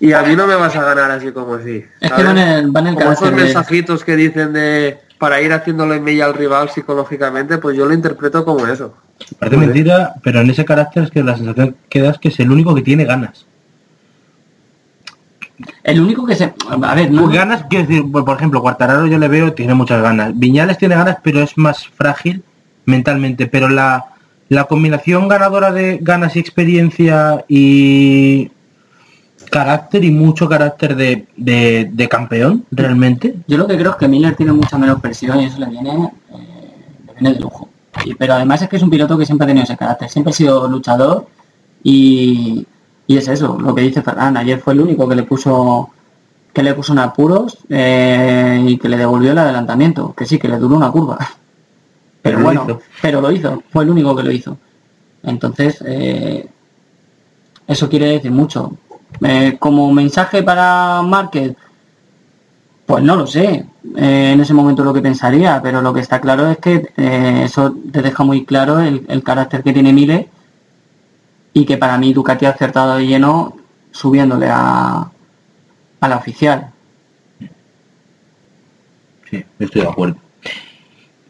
y 0.00 0.12
a 0.12 0.22
mí 0.22 0.36
no 0.36 0.46
me 0.46 0.54
vas 0.54 0.74
a 0.76 0.82
ganar 0.84 1.10
así 1.10 1.32
como 1.32 1.54
así. 1.54 1.84
Es 2.00 2.12
que 2.12 2.22
van 2.22 2.38
en, 2.38 2.72
van 2.72 2.86
en 2.88 2.94
Como 2.94 3.12
esos 3.12 3.30
de- 3.30 3.36
mensajitos 3.36 4.04
que 4.04 4.16
dicen 4.16 4.52
de 4.52 4.98
para 5.18 5.40
ir 5.40 5.52
haciéndole 5.52 5.98
mella 6.00 6.26
al 6.26 6.34
rival 6.34 6.70
psicológicamente, 6.70 7.58
pues 7.58 7.76
yo 7.76 7.86
lo 7.86 7.92
interpreto 7.94 8.44
como 8.44 8.66
eso. 8.66 8.94
Parece 9.38 9.56
mentira, 9.56 10.14
pero 10.22 10.40
en 10.40 10.50
ese 10.50 10.64
carácter 10.64 11.02
es 11.04 11.10
que 11.10 11.24
la 11.24 11.36
sensación 11.36 11.74
que 11.88 12.00
da 12.00 12.10
es 12.10 12.18
que 12.18 12.28
es 12.28 12.38
el 12.38 12.52
único 12.52 12.72
que 12.74 12.82
tiene 12.82 13.04
ganas. 13.04 13.44
El 15.82 16.00
único 16.00 16.24
que 16.24 16.36
se... 16.36 16.52
A 16.82 16.94
ver, 16.94 17.10
no... 17.10 17.24
Pues 17.24 17.34
ganas, 17.34 17.64
quiero 17.68 17.86
decir, 17.88 18.04
pues, 18.12 18.24
por 18.24 18.36
ejemplo, 18.36 18.60
Cuartararo 18.62 19.08
yo 19.08 19.18
le 19.18 19.26
veo, 19.26 19.52
tiene 19.54 19.74
muchas 19.74 20.00
ganas. 20.00 20.38
Viñales 20.38 20.78
tiene 20.78 20.94
ganas, 20.94 21.16
pero 21.20 21.40
es 21.42 21.58
más 21.58 21.88
frágil 21.88 22.44
mentalmente. 22.84 23.48
Pero 23.48 23.68
la, 23.68 24.04
la 24.48 24.64
combinación 24.66 25.26
ganadora 25.26 25.72
de 25.72 25.98
ganas 26.00 26.36
y 26.36 26.38
experiencia 26.38 27.44
y 27.48 28.52
carácter 29.50 30.04
y 30.04 30.10
mucho 30.10 30.48
carácter 30.48 30.96
de, 30.96 31.26
de- 31.36 31.88
de 31.92 32.08
campeón, 32.08 32.64
realmente. 32.70 33.34
Yo 33.46 33.56
lo 33.58 33.66
que 33.66 33.76
creo 33.76 33.92
es 33.92 33.96
que 33.96 34.08
Miller 34.08 34.34
tiene 34.36 34.52
mucha 34.52 34.78
menos 34.78 35.00
presión 35.00 35.40
y 35.40 35.44
eso 35.46 35.58
le 35.58 35.66
viene, 35.66 35.90
eh, 35.90 36.74
le 37.06 37.12
viene 37.14 37.34
de 37.34 37.40
lujo. 37.40 37.68
Y- 38.04 38.14
pero 38.14 38.34
además 38.34 38.62
es 38.62 38.68
que 38.68 38.76
es 38.76 38.82
un 38.82 38.90
piloto 38.90 39.16
que 39.18 39.26
siempre 39.26 39.44
ha 39.44 39.48
tenido 39.48 39.64
ese 39.64 39.76
carácter, 39.76 40.08
siempre 40.08 40.30
ha 40.30 40.34
sido 40.34 40.68
luchador 40.68 41.26
y, 41.82 42.66
y 43.06 43.16
es 43.16 43.28
eso, 43.28 43.58
lo 43.60 43.74
que 43.74 43.82
dice 43.82 44.02
Ferran. 44.02 44.36
Ayer 44.36 44.58
fue 44.60 44.72
el 44.74 44.80
único 44.80 45.08
que 45.08 45.14
le 45.16 45.22
puso 45.24 45.90
que 46.52 46.62
le 46.62 46.74
puso 46.74 46.92
en 46.92 46.98
apuros 47.00 47.58
eh, 47.68 48.64
y 48.66 48.78
que 48.78 48.88
le 48.88 48.96
devolvió 48.96 49.30
el 49.32 49.38
adelantamiento, 49.38 50.12
que 50.16 50.24
sí, 50.26 50.38
que 50.38 50.48
le 50.48 50.56
duró 50.58 50.76
una 50.76 50.90
curva. 50.90 51.16
Pero 52.20 52.38
Pero 52.38 52.42
bueno, 52.42 52.64
hizo. 52.66 52.80
pero 53.00 53.20
lo 53.20 53.30
hizo, 53.30 53.62
fue 53.70 53.84
el 53.84 53.90
único 53.90 54.16
que 54.16 54.22
lo 54.24 54.32
hizo. 54.32 54.56
Entonces, 55.22 55.82
eh, 55.86 56.48
eso 57.66 57.88
quiere 57.88 58.06
decir 58.06 58.32
mucho. 58.32 58.72
Eh, 59.22 59.56
como 59.58 59.92
mensaje 59.92 60.42
para 60.42 61.02
Márquez, 61.02 61.54
pues 62.86 63.04
no 63.04 63.16
lo 63.16 63.26
sé. 63.26 63.66
Eh, 63.96 64.30
en 64.32 64.40
ese 64.40 64.54
momento 64.54 64.84
lo 64.84 64.94
que 64.94 65.02
pensaría, 65.02 65.60
pero 65.62 65.82
lo 65.82 65.92
que 65.92 66.00
está 66.00 66.20
claro 66.20 66.50
es 66.50 66.58
que 66.58 66.88
eh, 66.96 67.42
eso 67.44 67.76
te 67.92 68.02
deja 68.02 68.24
muy 68.24 68.44
claro 68.44 68.80
el, 68.80 69.22
carácter 69.22 69.62
que 69.62 69.72
tiene 69.72 69.92
Mile 69.92 70.28
y 71.52 71.64
que 71.64 71.76
para 71.76 71.98
mí 71.98 72.12
Ducati 72.12 72.46
ha 72.46 72.50
acertado 72.50 72.96
de 72.96 73.06
lleno 73.06 73.56
subiéndole 73.90 74.48
a, 74.50 75.10
a 76.00 76.08
la 76.08 76.16
oficial. 76.16 76.70
Sí, 79.30 79.44
estoy 79.58 79.82
de 79.82 79.88
acuerdo. 79.88 80.16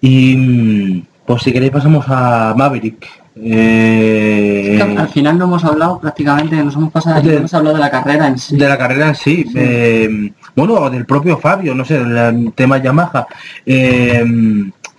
Y 0.01 0.37
mm, 0.37 1.07
pues 1.27 1.43
si 1.43 1.53
queréis 1.53 1.73
pasamos 1.73 2.05
a 2.09 2.55
Maverick. 2.57 3.07
Eh, 3.41 4.79
Al 4.97 5.09
final 5.09 5.39
no 5.39 5.45
hemos 5.45 5.65
hablado 5.65 5.99
prácticamente, 6.01 6.57
nos 6.57 6.75
hemos 6.75 6.93
pasado, 6.93 7.21
De- 7.23 7.37
hemos 7.37 7.53
hablado 7.55 7.77
de 7.77 7.81
la 7.83 7.91
carrera 7.91 8.27
en 8.27 8.39
sí. 8.39 8.57
de 8.57 8.69
la 8.69 8.79
carrera 8.79 9.09
en 9.09 9.15
sí, 9.15 9.45
eh, 9.55 10.33
bueno, 10.57 10.89
del 10.91 11.07
propio 11.07 11.39
Fabio, 11.39 11.75
no 11.75 11.85
sé, 11.85 11.99
del 12.03 12.53
tema 12.55 12.79
Yamaha. 12.79 13.27
Eh, 13.65 14.25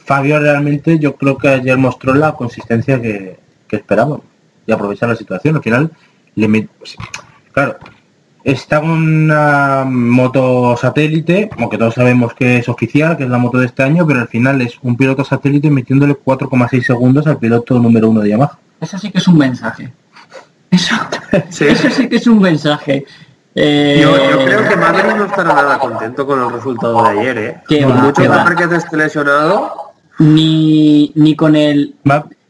Fabio 0.06 0.40
realmente 0.40 0.98
yo 1.00 1.16
creo 1.16 1.38
que 1.38 1.50
ayer 1.50 1.78
mostró 1.78 2.14
la 2.16 2.32
consistencia 2.34 3.02
que, 3.02 3.38
que 3.68 3.76
esperábamos 3.76 4.22
y 4.66 4.72
aprovechar 4.72 5.10
la 5.10 5.16
situación. 5.16 5.56
Al 5.58 5.64
final, 5.64 5.92
le 6.36 6.48
met- 6.50 6.70
claro, 7.52 7.78
está 8.52 8.80
con 8.82 8.90
una 8.92 9.86
moto 9.86 10.76
satélite, 10.78 11.50
aunque 11.58 11.78
todos 11.78 11.96
sabemos 11.96 12.34
que 12.34 12.58
es 12.58 12.70
oficial, 12.70 13.18
que 13.18 13.24
es 13.24 13.30
la 13.30 13.38
moto 13.38 13.58
de 13.58 13.66
este 13.68 13.84
año, 13.84 14.06
pero 14.08 14.20
al 14.22 14.28
final 14.28 14.62
es 14.62 14.78
un 14.82 14.96
piloto 14.96 15.24
satélite 15.24 15.70
metiéndole 15.70 16.16
4,6 16.16 16.84
segundos 16.84 17.28
al 17.28 17.38
piloto 17.38 17.80
número 17.80 18.10
uno 18.10 18.22
de 18.22 18.30
Yamaha. 18.30 18.58
Eso 18.82 18.98
sí 18.98 19.12
que 19.12 19.18
es 19.18 19.28
un 19.28 19.38
mensaje. 19.38 19.92
Eso, 20.72 20.96
Sí. 21.50 21.66
eso 21.68 21.90
sí 21.90 22.08
que 22.08 22.18
es 22.18 22.28
un 22.28 22.40
mensaje. 22.40 23.06
Eh, 23.56 24.00
Yo, 24.02 24.16
yo 24.16 24.46
creo 24.46 24.70
que 24.70 24.76
Maverick 24.76 25.18
no 25.18 25.26
estará 25.26 25.54
nada 25.54 25.80
contento 25.80 26.26
con 26.26 26.42
el 26.42 26.52
resultado 26.52 27.04
de 27.04 27.10
ayer, 27.10 27.38
¿eh? 27.38 27.58
Que 27.68 27.84
Por 27.84 27.92
va, 27.92 28.02
mucho 28.04 28.22
que 28.70 28.76
esté 28.76 28.96
lesionado, 28.98 29.92
ni, 30.20 31.12
ni 31.16 31.36
con 31.36 31.56
el 31.56 31.96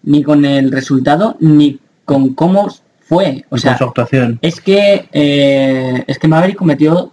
ni 0.04 0.24
con 0.24 0.46
el 0.46 0.72
resultado 0.72 1.36
ni 1.40 1.80
con 2.06 2.34
cómo 2.34 2.70
fue. 3.10 3.44
O 3.50 3.58
sea, 3.58 3.76
su 3.76 3.86
actuación. 3.86 4.38
es 4.44 4.62
que 4.62 5.10
eh, 5.12 6.04
es 6.06 6.20
que 6.20 6.28
Maverick 6.28 6.56
cometió 6.56 7.12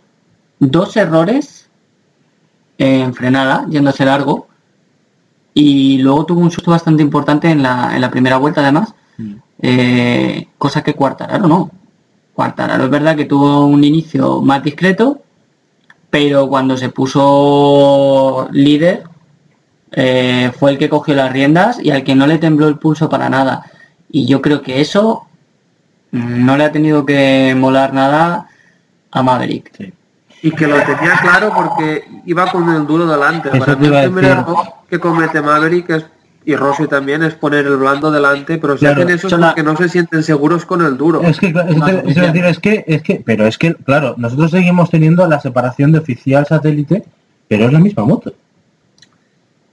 dos 0.59 0.94
errores 0.99 1.70
en 2.76 3.14
frenada, 3.14 3.66
yéndose 3.70 4.05
largo, 4.05 4.47
y 5.55 5.97
luego 5.99 6.26
tuvo 6.26 6.40
un 6.40 6.51
susto 6.51 6.70
bastante 6.70 7.03
importante 7.03 7.49
en 7.49 7.62
la, 7.62 7.92
en 7.94 8.03
la 8.03 8.11
primera 8.11 8.36
vuelta 8.36 8.61
además, 8.61 8.94
eh, 9.62 10.49
cosa 10.59 10.82
que 10.82 10.92
Cuartararo 10.92 11.49
no. 11.49 11.70
Cuartararo 12.34 12.84
es 12.84 12.90
verdad 12.90 13.16
que 13.16 13.24
tuvo 13.24 13.64
un 13.64 13.82
inicio 13.82 14.42
más 14.42 14.62
discreto, 14.62 15.22
pero 16.11 16.47
cuando 16.47 16.76
se 16.76 16.90
puso 16.90 18.49
líder 18.53 19.05
eh, 19.92 20.53
fue 20.59 20.72
el 20.72 20.78
que 20.78 20.90
cogió 20.90 21.14
las 21.14 21.32
riendas 21.32 21.82
y 21.82 21.90
al 21.90 22.05
que 22.05 22.14
no 22.14 22.26
le 22.26 22.36
tembló 22.36 22.68
el 22.68 22.78
pulso 22.78 23.09
para 23.09 23.30
nada. 23.30 23.64
Y 24.11 24.26
yo 24.26 24.42
creo 24.42 24.61
que 24.61 24.82
eso 24.82 25.22
mm, 25.22 25.36
no 26.17 26.57
le 26.57 26.64
ha 26.64 26.73
tenido 26.73 27.05
que 27.07 27.55
molar 27.57 27.93
nada 27.95 28.49
a 29.11 29.23
Maverick. 29.23 29.71
Sí. 29.77 29.93
y 30.43 30.51
que 30.51 30.67
lo 30.67 30.77
tenía 30.77 31.17
claro 31.23 31.51
porque 31.55 32.05
iba 32.27 32.51
con 32.51 32.69
el 32.75 32.87
duro 32.87 33.07
delante. 33.07 33.49
Eso 33.49 33.59
Para 33.59 33.77
mí 33.77 33.87
el 33.87 34.05
primer 34.05 34.25
error 34.25 34.57
que 34.89 35.01
comete 35.01 35.41
Maverick 35.43 35.91
es, 35.91 36.07
y 36.45 36.55
Rossi 36.55 36.87
también 36.87 37.23
es 37.25 37.35
poner 37.35 37.67
el 37.67 37.77
blando 37.77 38.11
delante, 38.11 38.59
pero 38.59 38.75
si 38.75 38.81
Claro, 38.85 39.03
hacen 39.03 39.14
eso 39.17 39.27
es 39.27 39.33
la- 39.33 39.49
porque 39.49 39.62
no 39.64 39.77
se 39.77 39.89
sienten 39.89 40.23
seguros 40.23 40.64
con 40.64 40.83
el 40.83 40.97
duro. 40.97 41.21
Es 41.23 41.41
que, 41.41 41.53
claro, 41.53 41.71
es, 42.07 42.14
decir, 42.14 42.45
es 42.45 42.59
que, 42.61 42.85
es 42.87 43.03
que, 43.03 43.23
pero 43.25 43.47
es 43.47 43.59
que, 43.59 43.75
claro, 43.75 44.14
nosotros 44.19 44.53
seguimos 44.53 44.89
teniendo 44.91 45.27
la 45.27 45.41
separación 45.41 45.91
de 45.91 45.99
oficial 45.99 46.47
satélite, 46.47 47.03
pero 47.49 47.64
es 47.67 47.73
la 47.73 47.81
misma 47.81 48.05
moto. 48.05 48.33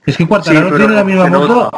Es 0.05 0.17
que 0.17 0.27
Cuartararo 0.27 0.69
Sí, 0.69 0.75
tiene 0.77 0.93
la 0.95 1.03
misma 1.03 1.27
moto. 1.27 1.47
nota. 1.47 1.77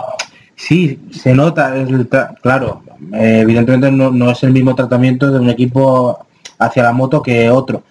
Sí, 0.55 0.99
se 1.11 1.33
nota, 1.33 1.75
es 1.75 1.89
el 1.89 2.09
tra- 2.09 2.35
claro, 2.41 2.81
evidentemente 3.13 3.91
no, 3.91 4.11
no 4.11 4.31
es 4.31 4.43
el 4.43 4.51
mismo 4.51 4.75
tratamiento 4.75 5.31
de 5.31 5.39
un 5.39 5.49
equipo 5.49 6.25
hacia 6.59 6.83
la 6.83 6.93
moto 6.93 7.21
que 7.21 7.49
otro. 7.49 7.83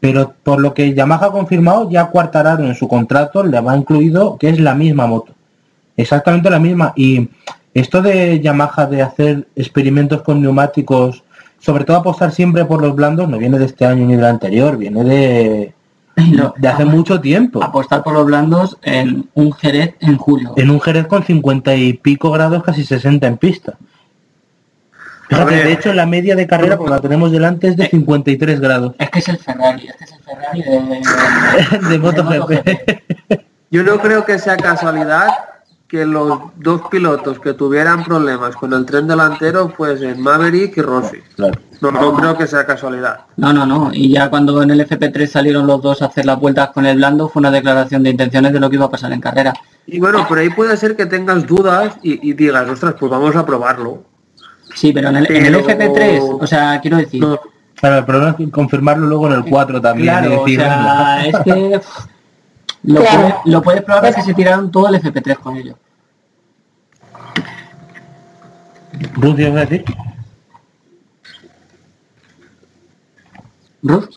Pero 0.00 0.34
por 0.42 0.60
lo 0.60 0.74
que 0.74 0.94
Yamaha 0.94 1.26
ha 1.26 1.32
confirmado, 1.32 1.88
ya 1.88 2.06
Cuartararo 2.06 2.64
en 2.64 2.74
su 2.74 2.88
contrato 2.88 3.44
le 3.44 3.60
va 3.60 3.76
incluido 3.76 4.36
que 4.36 4.48
es 4.48 4.58
la 4.58 4.74
misma 4.74 5.06
moto. 5.06 5.32
Exactamente 5.96 6.50
la 6.50 6.58
misma. 6.58 6.92
Y 6.96 7.28
esto 7.74 8.02
de 8.02 8.40
Yamaha 8.40 8.86
de 8.86 9.02
hacer 9.02 9.46
experimentos 9.54 10.22
con 10.22 10.42
neumáticos, 10.42 11.22
sobre 11.60 11.84
todo 11.84 11.98
apostar 11.98 12.32
siempre 12.32 12.64
por 12.64 12.82
los 12.82 12.96
blandos, 12.96 13.28
no 13.28 13.38
viene 13.38 13.58
de 13.58 13.66
este 13.66 13.86
año 13.86 14.04
ni 14.04 14.16
del 14.16 14.24
anterior, 14.24 14.76
viene 14.76 15.04
de, 15.04 15.74
de 16.56 16.68
hace 16.68 16.84
mucho 16.84 17.20
tiempo. 17.20 17.62
Apostar 17.62 18.02
por 18.02 18.14
los 18.14 18.26
blandos 18.26 18.78
en 18.82 19.28
un 19.34 19.52
Jerez 19.52 19.94
en 20.00 20.16
julio. 20.16 20.52
En 20.56 20.70
un 20.70 20.80
Jerez 20.80 21.06
con 21.06 21.22
50 21.22 21.76
y 21.76 21.92
pico 21.92 22.32
grados, 22.32 22.62
casi 22.64 22.84
60 22.84 23.26
en 23.26 23.36
pista. 23.36 23.78
Fíjate, 25.32 25.54
de 25.54 25.72
hecho 25.72 25.92
la 25.94 26.06
media 26.06 26.36
de 26.36 26.46
carrera, 26.46 26.76
porque 26.76 26.90
la 26.90 27.00
tenemos 27.00 27.32
delante, 27.32 27.68
es 27.68 27.76
de 27.76 27.88
53 27.88 28.60
grados. 28.60 28.94
Es 28.98 29.10
que 29.10 29.18
es 29.20 29.28
el 29.28 29.38
Ferrari, 29.38 29.88
es 29.88 29.96
que 29.96 30.04
es 30.04 30.12
el 30.12 30.20
Ferrari 30.20 30.62
de, 30.62 31.88
De 31.88 31.98
MotoGP. 31.98 33.42
Yo 33.70 33.82
no 33.82 33.98
creo 33.98 34.24
que 34.26 34.38
sea 34.38 34.56
casualidad 34.56 35.28
que 35.88 36.06
los 36.06 36.40
dos 36.56 36.82
pilotos 36.90 37.38
que 37.38 37.52
tuvieran 37.54 38.02
problemas 38.04 38.56
con 38.56 38.72
el 38.72 38.86
tren 38.86 39.06
delantero 39.06 39.68
fuesen 39.68 40.20
Maverick 40.20 40.76
y 40.76 40.82
Rossi. 40.82 41.18
Claro. 41.36 41.60
No, 41.82 41.90
no 41.90 42.14
creo 42.14 42.38
que 42.38 42.46
sea 42.46 42.64
casualidad. 42.64 43.20
No, 43.36 43.52
no, 43.52 43.66
no. 43.66 43.90
Y 43.92 44.10
ya 44.10 44.30
cuando 44.30 44.62
en 44.62 44.70
el 44.70 44.88
FP3 44.88 45.26
salieron 45.26 45.66
los 45.66 45.82
dos 45.82 46.00
a 46.00 46.06
hacer 46.06 46.24
las 46.24 46.38
vueltas 46.38 46.70
con 46.70 46.86
el 46.86 46.96
blando, 46.96 47.28
fue 47.28 47.40
una 47.40 47.50
declaración 47.50 48.02
de 48.02 48.10
intenciones 48.10 48.52
de 48.52 48.60
lo 48.60 48.70
que 48.70 48.76
iba 48.76 48.86
a 48.86 48.90
pasar 48.90 49.12
en 49.12 49.20
carrera. 49.20 49.52
Y 49.86 49.98
bueno, 49.98 50.26
por 50.28 50.38
ahí 50.38 50.48
puede 50.48 50.76
ser 50.76 50.96
que 50.96 51.06
tengas 51.06 51.46
dudas 51.46 51.96
y, 52.02 52.26
y 52.26 52.32
digas, 52.34 52.68
ostras, 52.68 52.94
pues 52.98 53.10
vamos 53.10 53.36
a 53.36 53.44
probarlo. 53.44 54.04
Sí, 54.74 54.92
pero 54.92 55.08
en 55.10 55.16
el, 55.16 55.30
en 55.30 55.46
el 55.46 55.52
Pero- 55.62 55.66
FP3, 55.68 56.38
o 56.40 56.46
sea, 56.46 56.80
quiero 56.80 56.96
decir, 56.96 57.20
No, 57.20 57.38
Claro, 57.74 57.98
el 57.98 58.04
problema 58.04 58.30
es 58.30 58.36
que 58.36 58.50
confirmarlo 58.50 59.06
luego 59.06 59.26
en 59.26 59.32
el 59.34 59.44
4 59.44 59.80
también. 59.80 60.06
claro, 60.08 60.40
o 60.42 60.44
decir, 60.44 60.60
sea, 60.60 61.22
es 61.26 61.36
que 61.40 61.78
pff, 61.80 62.06
lo, 62.84 63.00
Claro. 63.00 63.18
puedes, 63.20 63.34
lo 63.46 63.62
puedes 63.62 63.82
probar 63.82 64.06
es 64.06 64.16
que 64.16 64.22
se 64.22 64.34
tiraron 64.34 64.70
todo 64.70 64.88
el 64.88 64.94
FP3 65.02 65.36
con 65.38 65.56
ello. 65.56 65.76
Ruth, 69.14 69.38
¿ibas 69.38 69.56
a 69.56 69.60
decir? 69.66 69.84
Ruth, 73.82 74.08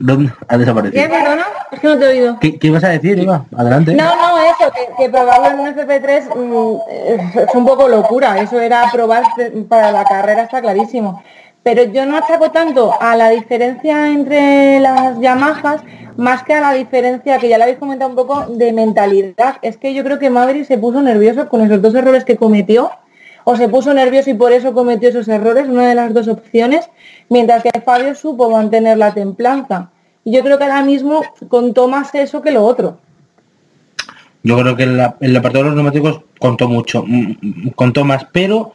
Ruth 0.00 0.30
ha 0.48 0.54
¿Qué, 0.54 0.58
desaparecido. 0.58 1.08
perdona? 1.08 1.46
Es 1.70 1.80
que 1.80 1.86
no 1.86 1.98
te 1.98 2.04
he 2.04 2.08
oído. 2.08 2.38
¿Qué, 2.40 2.58
qué 2.58 2.66
ibas 2.68 2.84
a 2.84 2.88
decir, 2.88 3.18
Eva? 3.20 3.44
Adelante. 3.56 3.94
No, 3.94 4.16
no, 4.16 4.38
eso, 4.38 4.72
que, 4.72 4.88
que 5.04 5.10
probarlo 5.10 5.48
en 5.50 5.60
un 5.60 5.66
FP3 5.76 6.34
mm, 6.34 7.38
es 7.38 7.54
un 7.54 7.66
poco 7.66 7.86
locura. 7.86 8.40
Eso 8.40 8.58
era 8.60 8.90
probar 8.90 9.24
para 9.68 9.92
la 9.92 10.04
carrera, 10.04 10.42
está 10.42 10.60
clarísimo. 10.60 11.22
Pero 11.62 11.84
yo 11.84 12.06
no 12.06 12.16
achaco 12.16 12.50
tanto 12.50 12.94
a 12.98 13.14
la 13.16 13.28
diferencia 13.28 14.08
entre 14.08 14.80
las 14.80 15.20
Yamahas 15.20 15.82
más 16.16 16.42
que 16.42 16.54
a 16.54 16.60
la 16.60 16.72
diferencia 16.72 17.38
que 17.38 17.48
ya 17.48 17.58
la 17.58 17.64
habéis 17.64 17.78
comentado 17.78 18.10
un 18.10 18.16
poco 18.16 18.46
de 18.48 18.72
mentalidad. 18.72 19.56
Es 19.60 19.76
que 19.76 19.92
yo 19.92 20.02
creo 20.02 20.18
que 20.18 20.30
Maverick 20.30 20.64
se 20.64 20.78
puso 20.78 21.02
nervioso 21.02 21.48
con 21.48 21.60
esos 21.60 21.82
dos 21.82 21.94
errores 21.94 22.24
que 22.24 22.36
cometió 22.36 22.90
o 23.44 23.56
se 23.56 23.68
puso 23.68 23.92
nervioso 23.94 24.30
y 24.30 24.34
por 24.34 24.52
eso 24.52 24.72
cometió 24.74 25.08
esos 25.08 25.28
errores, 25.28 25.68
una 25.68 25.88
de 25.88 25.94
las 25.94 26.12
dos 26.14 26.28
opciones, 26.28 26.88
mientras 27.28 27.62
que 27.62 27.80
Fabio 27.80 28.14
supo 28.14 28.50
mantener 28.50 28.98
la 28.98 29.12
templanza. 29.14 29.90
Y 30.24 30.32
yo 30.32 30.42
creo 30.42 30.58
que 30.58 30.64
ahora 30.64 30.82
mismo 30.82 31.22
contó 31.48 31.88
más 31.88 32.14
eso 32.14 32.42
que 32.42 32.50
lo 32.50 32.64
otro. 32.64 32.98
Yo 34.42 34.58
creo 34.58 34.76
que 34.76 34.84
en 34.84 34.96
la, 34.96 35.16
en 35.20 35.32
la 35.34 35.42
parte 35.42 35.58
de 35.58 35.64
los 35.64 35.74
neumáticos 35.74 36.20
contó 36.38 36.68
mucho, 36.68 37.02
mm, 37.06 37.36
mm, 37.40 37.68
contó 37.74 38.04
más, 38.04 38.26
pero 38.32 38.72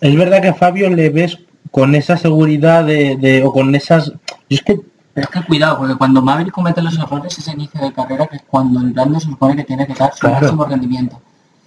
es 0.00 0.16
verdad 0.16 0.40
que 0.40 0.48
a 0.48 0.54
Fabio 0.54 0.88
le 0.88 1.10
ves 1.10 1.38
con 1.70 1.94
esa 1.94 2.16
seguridad 2.16 2.84
de, 2.84 3.16
de- 3.16 3.44
o 3.44 3.52
con 3.52 3.74
esas... 3.74 4.08
Yo 4.10 4.16
es 4.50 4.62
que 4.62 4.80
Pero 5.14 5.28
es 5.30 5.30
que 5.40 5.46
cuidado, 5.46 5.78
porque 5.78 5.94
cuando 5.96 6.22
Maverick 6.22 6.52
comete 6.54 6.80
los 6.82 6.98
errores 6.98 7.38
es 7.38 7.48
inicio 7.48 7.80
de 7.80 7.92
carrera, 7.92 8.26
que 8.26 8.36
es 8.36 8.42
cuando 8.48 8.80
el 8.80 8.90
blando 8.92 9.20
se 9.20 9.26
supone 9.26 9.56
que 9.56 9.64
tiene 9.64 9.86
que 9.86 9.94
dar 9.94 10.12
su 10.14 10.20
Claro. 10.20 10.40
máximo 10.40 10.64
rendimiento. 10.64 11.20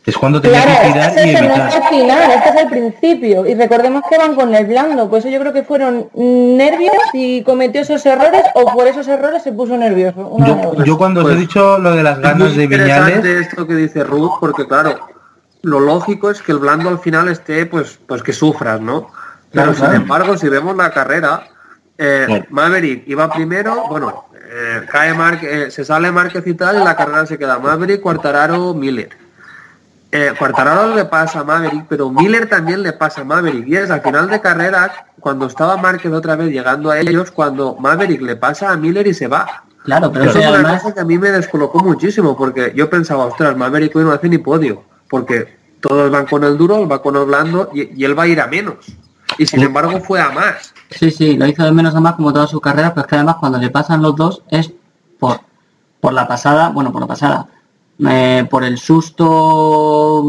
Es 0.05 0.17
cuando 0.17 0.39
tenía 0.39 0.61
Claro, 0.63 0.81
que 0.81 0.87
tirar 0.93 1.09
este 1.09 1.21
y 1.27 1.33
no 1.33 1.39
es 1.39 1.45
evitar. 1.45 1.73
el 1.75 1.83
final, 1.89 2.31
este 2.31 2.49
es 2.49 2.55
el 2.55 2.67
principio. 2.67 3.45
Y 3.47 3.55
recordemos 3.55 4.03
que 4.09 4.17
van 4.17 4.35
con 4.35 4.53
el 4.53 4.65
blando, 4.65 5.09
por 5.09 5.19
eso 5.19 5.29
yo 5.29 5.39
creo 5.39 5.51
que 5.53 5.63
fueron 5.63 6.09
nervios 6.13 6.93
y 7.13 7.41
cometió 7.43 7.81
esos 7.81 8.05
errores 8.05 8.43
o 8.53 8.71
por 8.73 8.87
esos 8.87 9.07
errores 9.07 9.41
se 9.43 9.51
puso 9.51 9.75
nervioso. 9.77 10.35
Yo, 10.45 10.83
yo 10.83 10.97
cuando 10.97 11.21
os 11.21 11.25
he 11.27 11.29
Pues, 11.29 11.39
dicho 11.39 11.77
lo 11.79 11.95
de 11.95 12.03
las 12.03 12.17
Es 12.17 12.23
ganas 12.23 12.49
muy 12.53 12.57
de 12.57 12.67
Viñales, 12.67 13.25
esto 13.25 13.65
que 13.65 13.73
dice 13.75 14.03
Ruth, 14.03 14.33
porque 14.39 14.67
claro, 14.67 14.99
lo 15.63 15.79
lógico 15.79 16.29
es 16.29 16.41
que 16.41 16.51
el 16.51 16.59
blando 16.59 16.89
al 16.89 16.99
final 16.99 17.27
esté, 17.29 17.65
pues, 17.65 17.99
pues 18.05 18.21
que 18.21 18.33
sufras, 18.33 18.79
¿no? 18.81 19.07
Pero 19.51 19.63
Claro, 19.67 19.73
sin 19.73 19.79
claro. 19.85 19.95
embargo, 19.95 20.37
si 20.37 20.49
vemos 20.49 20.75
la 20.75 20.91
carrera, 20.91 21.47
eh, 21.97 22.25
Claro. 22.27 22.45
Maverick 22.49 23.07
iba 23.07 23.29
primero, 23.31 23.85
bueno, 23.89 24.25
eh, 24.35 24.81
cae 24.91 25.13
Marque- 25.15 25.63
eh, 25.67 25.71
se 25.71 25.83
sale 25.83 26.11
Márquez 26.11 26.45
y 26.45 26.53
tal, 26.53 26.79
y 26.79 26.83
la 26.83 26.95
carrera 26.95 27.25
se 27.25 27.37
queda 27.39 27.57
Maverick, 27.57 28.01
Cuartararo, 28.01 28.73
Miller. 28.75 29.09
Eh, 30.15 30.33
le 30.95 31.05
pasa 31.05 31.41
a 31.41 31.43
Maverick, 31.43 31.85
pero 31.89 32.09
Miller 32.09 32.47
también 32.47 32.81
le 32.81 32.93
pasa 32.93 33.21
a 33.21 33.23
Maverick. 33.25 33.67
Y 33.67 33.75
es 33.75 33.91
al 33.91 34.01
final 34.01 34.29
de 34.29 34.39
carrera, 34.39 35.07
cuando 35.19 35.45
estaba 35.45 35.75
Márquez 35.75 36.13
otra 36.13 36.37
vez 36.37 36.51
llegando 36.51 36.89
a 36.89 36.99
ellos, 36.99 37.31
cuando 37.31 37.75
Maverick 37.75 38.21
le 38.21 38.37
pasa 38.37 38.71
a 38.71 38.77
Miller 38.77 39.05
y 39.07 39.13
se 39.13 39.27
va. 39.27 39.63
Claro, 39.83 40.11
pero 40.11 40.25
Eso 40.25 40.39
es 40.39 40.47
una 40.47 40.55
además, 40.55 40.81
cosa 40.81 40.95
que 40.95 41.01
a 41.01 41.05
mí 41.05 41.17
me 41.17 41.31
descolocó 41.31 41.79
muchísimo, 41.79 42.37
porque 42.37 42.71
yo 42.75 42.89
pensaba, 42.89 43.25
ostras, 43.25 43.57
Maverick 43.57 43.93
hoy 43.95 44.05
no 44.05 44.13
hace 44.13 44.29
ni 44.29 44.37
podio, 44.37 44.83
porque 45.09 45.57
todos 45.81 46.09
van 46.09 46.25
con 46.25 46.43
el 46.45 46.57
duro, 46.57 46.81
él 46.81 46.91
va 46.91 47.01
con 47.01 47.17
el 47.17 47.25
blando 47.25 47.69
y, 47.73 48.01
y 48.01 48.05
él 48.05 48.17
va 48.17 48.23
a 48.23 48.27
ir 48.27 48.39
a 48.39 48.47
menos. 48.47 48.85
Y 49.37 49.45
sin 49.45 49.63
embargo 49.63 49.99
fue 49.99 50.21
a 50.21 50.29
más. 50.29 50.73
sí, 50.91 51.11
sí, 51.11 51.35
lo 51.35 51.45
hizo 51.45 51.63
de 51.63 51.71
menos 51.73 51.93
a 51.93 51.99
más 51.99 52.15
como 52.15 52.31
toda 52.31 52.47
su 52.47 52.61
carrera, 52.61 52.93
pero 52.93 53.01
es 53.01 53.07
que 53.07 53.15
además 53.15 53.35
cuando 53.39 53.57
le 53.57 53.69
pasan 53.69 54.01
los 54.01 54.15
dos 54.15 54.43
es 54.49 54.71
por, 55.19 55.41
por 55.99 56.13
la 56.13 56.25
pasada, 56.25 56.69
bueno, 56.69 56.91
por 56.91 57.01
la 57.01 57.07
pasada, 57.07 57.47
eh, 58.07 58.45
por 58.49 58.63
el 58.63 58.77
susto 58.77 60.23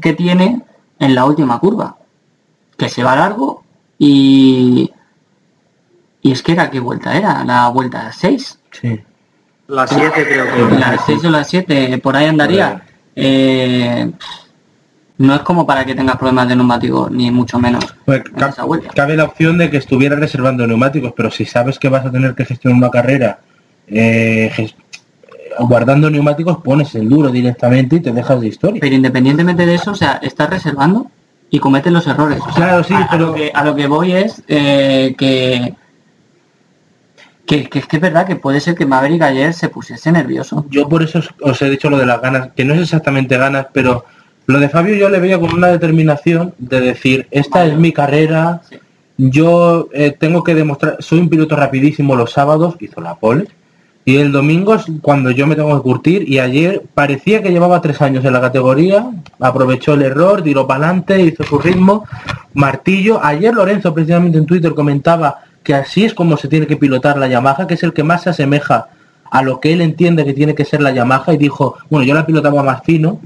que 0.00 0.12
tiene 0.14 0.62
en 0.98 1.14
la 1.14 1.24
última 1.24 1.58
curva, 1.58 1.96
que 2.76 2.88
se 2.88 3.02
va 3.02 3.16
largo 3.16 3.62
y... 3.98 4.90
Y 6.22 6.32
es 6.32 6.42
que 6.42 6.52
era, 6.52 6.70
¿qué 6.70 6.80
vuelta 6.80 7.16
era? 7.16 7.42
La 7.44 7.68
vuelta 7.68 8.12
6. 8.12 8.58
sí. 8.72 9.00
La 9.68 9.86
7 9.86 10.10
creo 10.26 10.68
que. 10.68 10.74
Las 10.78 11.04
6 11.06 11.24
o 11.26 11.30
las 11.30 11.48
7, 11.48 11.96
por 12.02 12.14
ahí 12.16 12.26
andaría. 12.26 12.82
Eh, 13.16 14.10
no 15.18 15.34
es 15.34 15.40
como 15.42 15.64
para 15.64 15.84
que 15.84 15.94
tengas 15.94 16.16
problemas 16.16 16.48
de 16.48 16.56
neumático, 16.56 17.08
ni 17.08 17.30
mucho 17.30 17.58
menos. 17.60 17.86
Pues, 18.04 18.22
en 18.26 18.32
ca- 18.32 18.48
esa 18.48 18.64
vuelta. 18.64 18.88
cabe 18.94 19.16
la 19.16 19.24
opción 19.24 19.56
de 19.58 19.70
que 19.70 19.76
estuviera 19.76 20.16
reservando 20.16 20.66
neumáticos, 20.66 21.12
pero 21.16 21.30
si 21.30 21.44
sabes 21.46 21.78
que 21.78 21.88
vas 21.88 22.04
a 22.04 22.10
tener 22.10 22.34
que 22.34 22.44
gestionar 22.44 22.78
una 22.78 22.90
carrera 22.90 23.38
eh, 23.86 24.50
guardando 25.58 26.08
neumáticos, 26.10 26.58
pones 26.58 26.94
el 26.94 27.08
duro 27.08 27.30
directamente 27.30 27.96
y 27.96 28.00
te 28.00 28.12
dejas 28.12 28.40
de 28.40 28.48
historia. 28.48 28.80
Pero 28.80 28.94
independientemente 28.94 29.66
de 29.66 29.74
eso, 29.74 29.90
o 29.92 29.94
sea, 29.96 30.18
estás 30.22 30.48
reservando 30.50 31.10
y 31.50 31.58
cometes 31.58 31.92
los 31.92 32.06
errores. 32.06 32.40
Claro, 32.54 32.84
sí, 32.84 32.94
a, 32.94 33.00
a 33.04 33.10
pero- 33.10 33.26
lo 33.26 33.34
que, 33.34 33.50
a 33.52 33.64
lo 33.64 33.74
que 33.74 33.86
voy 33.86 34.12
es 34.12 34.42
eh, 34.48 35.14
que, 35.18 35.74
que, 37.46 37.68
que 37.68 37.78
es 37.80 37.86
que 37.86 37.96
es 37.96 38.02
verdad 38.02 38.26
que 38.26 38.36
puede 38.36 38.60
ser 38.60 38.74
que 38.76 38.86
Maverick 38.86 39.22
ayer 39.22 39.52
se 39.52 39.68
pusiese 39.68 40.12
nervioso. 40.12 40.66
Yo 40.70 40.88
por 40.88 41.02
eso 41.02 41.18
os- 41.18 41.34
os 41.42 41.62
he 41.62 41.68
dicho 41.70 41.90
lo 41.90 41.98
de 41.98 42.06
las 42.06 42.20
ganas, 42.20 42.50
que 42.54 42.64
no 42.64 42.74
es 42.74 42.80
exactamente 42.80 43.36
ganas, 43.36 43.66
pero 43.72 44.04
lo 44.46 44.58
de 44.60 44.68
Fabio 44.68 44.94
yo 44.94 45.08
le 45.08 45.18
veía 45.18 45.38
con 45.40 45.52
una 45.54 45.68
determinación 45.68 46.54
de 46.58 46.80
decir, 46.80 47.26
esta 47.30 47.64
es 47.66 47.76
mi 47.76 47.92
carrera, 47.92 48.60
yo 49.16 49.88
eh, 49.92 50.16
tengo 50.18 50.42
que 50.44 50.54
demostrar, 50.54 50.96
soy 51.00 51.18
un 51.18 51.28
piloto 51.28 51.56
rapidísimo 51.56 52.14
los 52.16 52.32
sábados, 52.32 52.76
hizo 52.80 53.00
la 53.00 53.16
pole, 53.16 53.48
y 54.04 54.16
el 54.16 54.32
domingo 54.32 54.74
es 54.74 54.84
cuando 55.02 55.30
yo 55.30 55.46
me 55.46 55.54
tengo 55.54 55.76
que 55.76 55.82
curtir, 55.82 56.28
y 56.28 56.38
ayer 56.38 56.82
parecía 56.94 57.42
que 57.42 57.50
llevaba 57.50 57.80
tres 57.80 58.00
años 58.00 58.24
en 58.24 58.32
la 58.32 58.40
categoría, 58.40 59.10
aprovechó 59.38 59.94
el 59.94 60.02
error, 60.02 60.42
tiró 60.42 60.66
para 60.66 60.86
adelante, 60.86 61.22
hizo 61.22 61.44
su 61.44 61.58
ritmo, 61.58 62.06
martillo. 62.54 63.22
Ayer 63.22 63.54
Lorenzo 63.54 63.92
precisamente 63.92 64.38
en 64.38 64.46
Twitter 64.46 64.74
comentaba 64.74 65.40
que 65.62 65.74
así 65.74 66.04
es 66.04 66.14
como 66.14 66.36
se 66.36 66.48
tiene 66.48 66.66
que 66.66 66.76
pilotar 66.76 67.18
la 67.18 67.28
Yamaha, 67.28 67.66
que 67.66 67.74
es 67.74 67.82
el 67.82 67.92
que 67.92 68.02
más 68.02 68.22
se 68.22 68.30
asemeja 68.30 68.88
a 69.30 69.42
lo 69.42 69.60
que 69.60 69.72
él 69.72 69.80
entiende 69.82 70.24
que 70.24 70.32
tiene 70.32 70.54
que 70.54 70.64
ser 70.64 70.80
la 70.80 70.92
Yamaha, 70.92 71.34
y 71.34 71.36
dijo, 71.36 71.76
bueno, 71.90 72.06
yo 72.06 72.14
la 72.14 72.26
pilotaba 72.26 72.62
más 72.62 72.82
fino, 72.82 73.20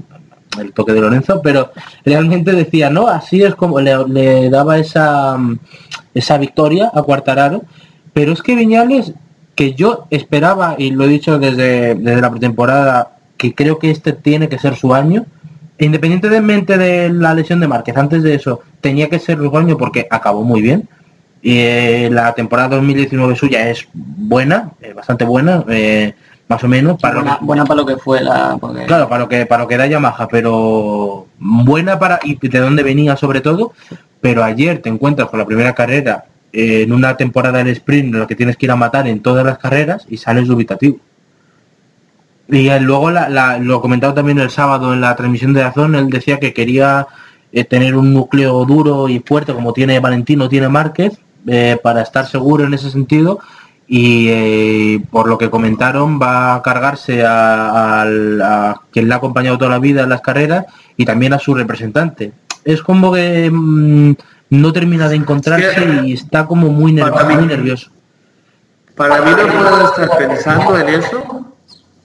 el 0.59 0.73
toque 0.73 0.93
de 0.93 1.01
Lorenzo, 1.01 1.41
pero 1.41 1.71
realmente 2.03 2.51
decía, 2.51 2.89
no, 2.89 3.07
así 3.07 3.41
es 3.41 3.55
como 3.55 3.79
le, 3.79 4.07
le 4.07 4.49
daba 4.49 4.77
esa, 4.77 5.37
esa 6.13 6.37
victoria 6.37 6.91
a 6.93 7.01
Cuartararo, 7.01 7.63
pero 8.13 8.33
es 8.33 8.41
que 8.41 8.55
Viñales, 8.55 9.13
que 9.55 9.73
yo 9.73 10.05
esperaba, 10.09 10.75
y 10.77 10.91
lo 10.91 11.05
he 11.05 11.07
dicho 11.07 11.39
desde, 11.39 11.95
desde 11.95 12.21
la 12.21 12.29
pretemporada, 12.31 13.11
que 13.37 13.53
creo 13.53 13.79
que 13.79 13.89
este 13.91 14.13
tiene 14.13 14.49
que 14.49 14.59
ser 14.59 14.75
su 14.75 14.93
año, 14.93 15.25
independientemente 15.79 16.77
de 16.77 17.09
la 17.09 17.33
lesión 17.33 17.59
de 17.59 17.67
Márquez, 17.67 17.95
antes 17.97 18.23
de 18.23 18.35
eso, 18.35 18.61
tenía 18.81 19.09
que 19.09 19.19
ser 19.19 19.37
su 19.37 19.57
año 19.57 19.77
porque 19.77 20.07
acabó 20.09 20.43
muy 20.43 20.61
bien, 20.61 20.87
y 21.41 21.57
eh, 21.59 22.09
la 22.11 22.33
temporada 22.33 22.69
2019 22.75 23.35
suya 23.35 23.69
es 23.69 23.87
buena, 23.93 24.71
eh, 24.81 24.93
bastante 24.93 25.25
buena, 25.25 25.63
eh, 25.69 26.13
más 26.47 26.63
o 26.63 26.67
menos, 26.67 26.99
para 26.99 27.15
lo 27.15 27.21
Buena, 27.21 27.37
que- 27.39 27.45
buena 27.45 27.65
para 27.65 27.81
lo 27.81 27.85
que 27.85 27.97
fue 27.97 28.21
la... 28.21 28.57
Porque, 28.59 28.85
Claro, 28.85 29.09
para 29.09 29.23
lo 29.23 29.29
que 29.29 29.45
para 29.47 29.63
lo 29.63 29.67
que 29.67 29.77
da 29.77 29.87
Yamaha, 29.87 30.27
pero 30.27 31.25
buena 31.39 31.97
para 31.97 32.19
y 32.23 32.35
de 32.47 32.59
dónde 32.59 32.83
venía 32.83 33.15
sobre 33.17 33.41
todo. 33.41 33.73
Pero 34.21 34.43
ayer 34.43 34.79
te 34.81 34.89
encuentras 34.89 35.27
con 35.29 35.39
la 35.39 35.45
primera 35.45 35.73
carrera 35.73 36.25
en 36.55 36.91
una 36.93 37.17
temporada 37.17 37.57
del 37.59 37.67
sprint 37.69 38.13
en 38.13 38.19
la 38.21 38.27
que 38.27 38.35
tienes 38.35 38.55
que 38.57 38.65
ir 38.65 38.71
a 38.71 38.75
matar 38.75 39.07
en 39.07 39.19
todas 39.21 39.45
las 39.45 39.57
carreras 39.57 40.05
y 40.09 40.17
sales 40.17 40.47
dubitativo. 40.47 40.97
Y 42.47 42.69
luego 42.79 43.09
la, 43.11 43.27
la- 43.29 43.57
lo 43.57 43.81
comentado 43.81 44.13
también 44.13 44.39
el 44.39 44.49
sábado 44.51 44.93
en 44.93 45.01
la 45.01 45.15
transmisión 45.15 45.53
de 45.53 45.63
Azón, 45.63 45.95
él 45.95 46.09
decía 46.09 46.39
que 46.39 46.53
quería 46.53 47.07
eh, 47.51 47.63
tener 47.63 47.95
un 47.95 48.13
núcleo 48.13 48.63
duro 48.65 49.09
y 49.09 49.19
fuerte 49.19 49.53
como 49.53 49.73
tiene 49.73 49.99
Valentino, 49.99 50.47
tiene 50.47 50.69
Márquez, 50.69 51.17
eh, 51.47 51.77
para 51.81 52.01
estar 52.01 52.25
seguro 52.27 52.65
en 52.65 52.73
ese 52.73 52.91
sentido. 52.91 53.39
Y 53.87 54.27
eh, 54.29 55.01
por 55.11 55.27
lo 55.27 55.37
que 55.37 55.49
comentaron 55.49 56.19
va 56.19 56.55
a 56.55 56.61
cargarse 56.63 57.23
a 57.25 58.75
quien 58.91 59.07
le 59.07 59.13
ha 59.13 59.17
acompañado 59.17 59.57
toda 59.57 59.71
la 59.71 59.79
vida 59.79 60.03
en 60.03 60.09
las 60.09 60.21
carreras 60.21 60.65
y 60.97 61.05
también 61.05 61.33
a 61.33 61.39
su 61.39 61.53
representante. 61.53 62.31
Es 62.63 62.81
como 62.81 63.11
que 63.13 63.49
mm, 63.51 64.13
no 64.61 64.73
termina 64.73 65.07
de 65.09 65.15
encontrarse 65.17 66.01
y 66.05 66.13
está 66.13 66.45
como 66.45 66.67
muy, 66.69 66.91
mí- 66.93 67.01
nervioso. 67.47 67.89
Para 68.95 69.21
mí 69.21 69.31
no 69.31 69.47
puedo 69.51 69.85
estar 69.85 70.17
pensando 70.17 70.77
en 70.79 70.89
eso 70.89 71.53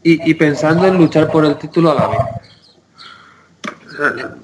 y, 0.02 0.30
y 0.30 0.34
pensando 0.34 0.86
en 0.86 0.98
luchar 0.98 1.28
por 1.30 1.44
el 1.44 1.56
título 1.56 1.92
a 1.92 1.94
la 1.94 2.08
vez. 2.08 2.20
O 3.86 3.90
sea, 3.96 4.34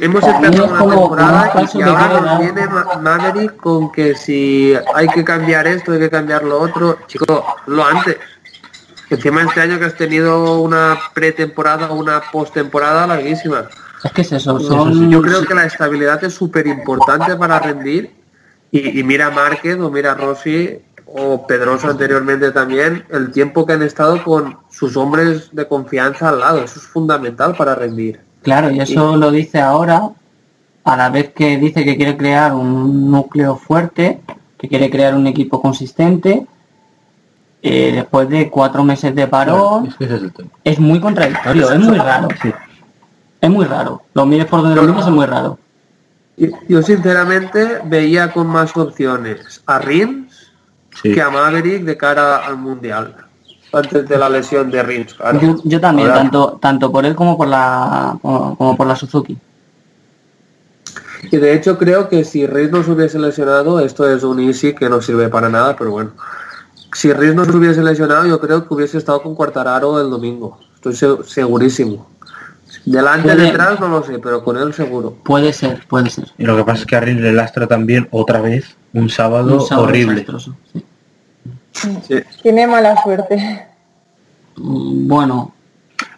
hemos 0.00 0.24
empezado 0.24 0.64
una 0.66 0.78
como- 0.78 1.00
temporada 1.00 1.50
como 1.52 1.68
y, 1.74 1.82
ahora 1.82 2.20
nos 2.20 2.38
viene 2.40 2.66
Ma- 2.68 2.96
Maverick 3.00 3.56
con 3.56 3.90
que 3.92 4.14
si 4.14 4.74
hay 4.94 5.08
que 5.08 5.24
cambiar 5.24 5.66
esto, 5.66 5.92
hay 5.92 5.98
que 6.00 6.10
cambiar 6.10 6.42
lo 6.44 6.58
otro. 6.60 6.98
Chicos, 7.06 7.42
lo 7.66 7.84
antes. 7.86 8.16
Encima 9.10 9.42
este 9.42 9.60
año 9.60 9.78
que 9.78 9.84
has 9.84 9.94
tenido 9.96 10.60
una 10.60 10.98
pretemporada 11.14 11.90
una 11.92 12.20
postemporada 12.32 13.06
larguísima. 13.06 13.68
Es 14.04 14.12
que 14.12 14.22
es 14.22 14.32
eso, 14.32 14.60
son... 14.60 15.10
Yo 15.10 15.22
creo 15.22 15.44
que 15.44 15.54
la 15.54 15.64
estabilidad 15.64 16.22
es 16.22 16.34
súper 16.34 16.66
importante 16.66 17.34
para 17.36 17.58
rendir. 17.58 18.14
Y, 18.70 19.00
y 19.00 19.02
mira 19.02 19.30
Márquez 19.30 19.78
o 19.80 19.90
mira 19.90 20.14
Rossi 20.14 20.78
o 21.06 21.46
Pedroso 21.46 21.88
anteriormente 21.88 22.50
también, 22.50 23.04
el 23.10 23.30
tiempo 23.30 23.64
que 23.64 23.74
han 23.74 23.82
estado 23.82 24.22
con 24.24 24.56
sus 24.70 24.96
hombres 24.96 25.50
de 25.52 25.68
confianza 25.68 26.28
al 26.28 26.40
lado. 26.40 26.58
Eso 26.58 26.80
es 26.80 26.86
fundamental 26.86 27.54
para 27.56 27.74
rendir. 27.74 28.20
Claro, 28.42 28.70
y 28.70 28.80
eso 28.80 29.16
lo 29.16 29.30
dice 29.30 29.60
ahora, 29.60 30.10
a 30.82 30.96
la 30.96 31.10
vez 31.10 31.32
que 31.32 31.56
dice 31.56 31.84
que 31.84 31.96
quiere 31.96 32.16
crear 32.16 32.52
un 32.52 33.10
núcleo 33.10 33.56
fuerte, 33.56 34.20
que 34.58 34.68
quiere 34.68 34.90
crear 34.90 35.14
un 35.14 35.26
equipo 35.26 35.62
consistente, 35.62 36.46
eh, 37.62 37.92
después 37.94 38.28
de 38.28 38.50
cuatro 38.50 38.84
meses 38.84 39.14
de 39.14 39.26
parón, 39.26 39.94
que 39.98 40.30
es 40.64 40.78
muy 40.78 41.00
contradictorio, 41.00 41.70
es 41.70 41.80
muy 41.80 41.96
raro. 41.96 42.28
Es 43.44 43.50
muy 43.50 43.64
raro. 43.66 44.02
Lo 44.14 44.24
mires 44.26 44.46
por 44.46 44.62
donde 44.62 44.76
lo 44.76 44.82
mires, 44.82 45.06
es 45.06 45.12
muy 45.12 45.26
raro. 45.26 45.58
Yo, 46.36 46.48
yo 46.68 46.82
sinceramente 46.82 47.80
veía 47.84 48.32
con 48.32 48.46
más 48.46 48.76
opciones 48.76 49.62
a 49.66 49.78
Rins 49.78 50.52
Sí. 51.02 51.12
que 51.12 51.20
a 51.22 51.28
Maverick 51.30 51.82
de 51.84 51.96
cara 51.96 52.38
al 52.46 52.56
Mundial. 52.56 53.16
Antes 53.72 54.08
de 54.08 54.16
la 54.18 54.28
lesión 54.28 54.70
de 54.70 54.82
Rins, 54.82 55.14
claro. 55.14 55.40
Yo, 55.40 55.56
yo 55.64 55.80
también, 55.80 56.08
Ahora- 56.08 56.20
tanto, 56.22 56.58
tanto 56.62 56.92
por 56.92 57.04
él 57.04 57.14
como 57.16 57.36
por 57.36 57.48
la 57.48 58.16
como, 58.22 58.56
como 58.56 58.76
por 58.76 58.86
la 58.86 58.94
Suzuki. 58.94 59.36
Y 61.32 61.36
de 61.38 61.54
hecho 61.54 61.78
creo 61.78 62.08
que 62.08 62.24
si 62.24 62.46
Rins 62.46 62.70
no 62.70 62.82
se 62.84 62.90
hubiese 62.92 63.18
lesionado, 63.18 63.80
esto 63.80 64.08
es 64.08 64.22
un 64.22 64.40
easy 64.40 64.74
que 64.74 64.88
no 64.88 65.00
sirve 65.02 65.28
para 65.28 65.48
nada, 65.48 65.74
pero 65.76 65.90
bueno. 65.90 66.10
Si 66.92 67.12
Rins 67.12 67.34
no 67.34 67.44
se 67.44 67.56
hubiese 67.56 67.82
lesionado, 67.82 68.26
yo 68.26 68.38
creo 68.38 68.66
que 68.68 68.74
hubiese 68.74 68.98
estado 68.98 69.20
con 69.22 69.34
Cuartararo 69.34 70.00
el 70.00 70.10
domingo. 70.10 70.60
Estoy 70.76 70.94
se- 70.94 71.24
segurísimo. 71.24 72.08
Delante, 72.84 73.28
Puede- 73.32 73.42
detrás, 73.44 73.80
no 73.80 73.88
lo 73.88 74.02
sé, 74.02 74.18
pero 74.18 74.44
con 74.44 74.56
él 74.58 74.72
seguro. 74.74 75.14
Puede 75.24 75.52
ser, 75.52 75.86
puede 75.88 76.10
ser. 76.10 76.30
Y 76.38 76.44
lo 76.44 76.56
que 76.56 76.64
pasa 76.64 76.80
es 76.80 76.86
que 76.86 76.96
a 76.96 77.00
Rins 77.00 77.20
le 77.20 77.32
lastra 77.32 77.66
también 77.66 78.08
otra 78.10 78.40
vez 78.40 78.76
un 78.92 79.08
sábado, 79.08 79.54
Un 79.54 79.66
sábado 79.66 79.88
horrible. 79.88 80.14
desastroso, 80.16 80.54
sí. 80.72 80.84
Sí. 81.72 82.14
Tiene 82.42 82.66
mala 82.66 83.02
suerte. 83.02 83.66
Mm, 84.56 85.08
Bueno, 85.08 85.50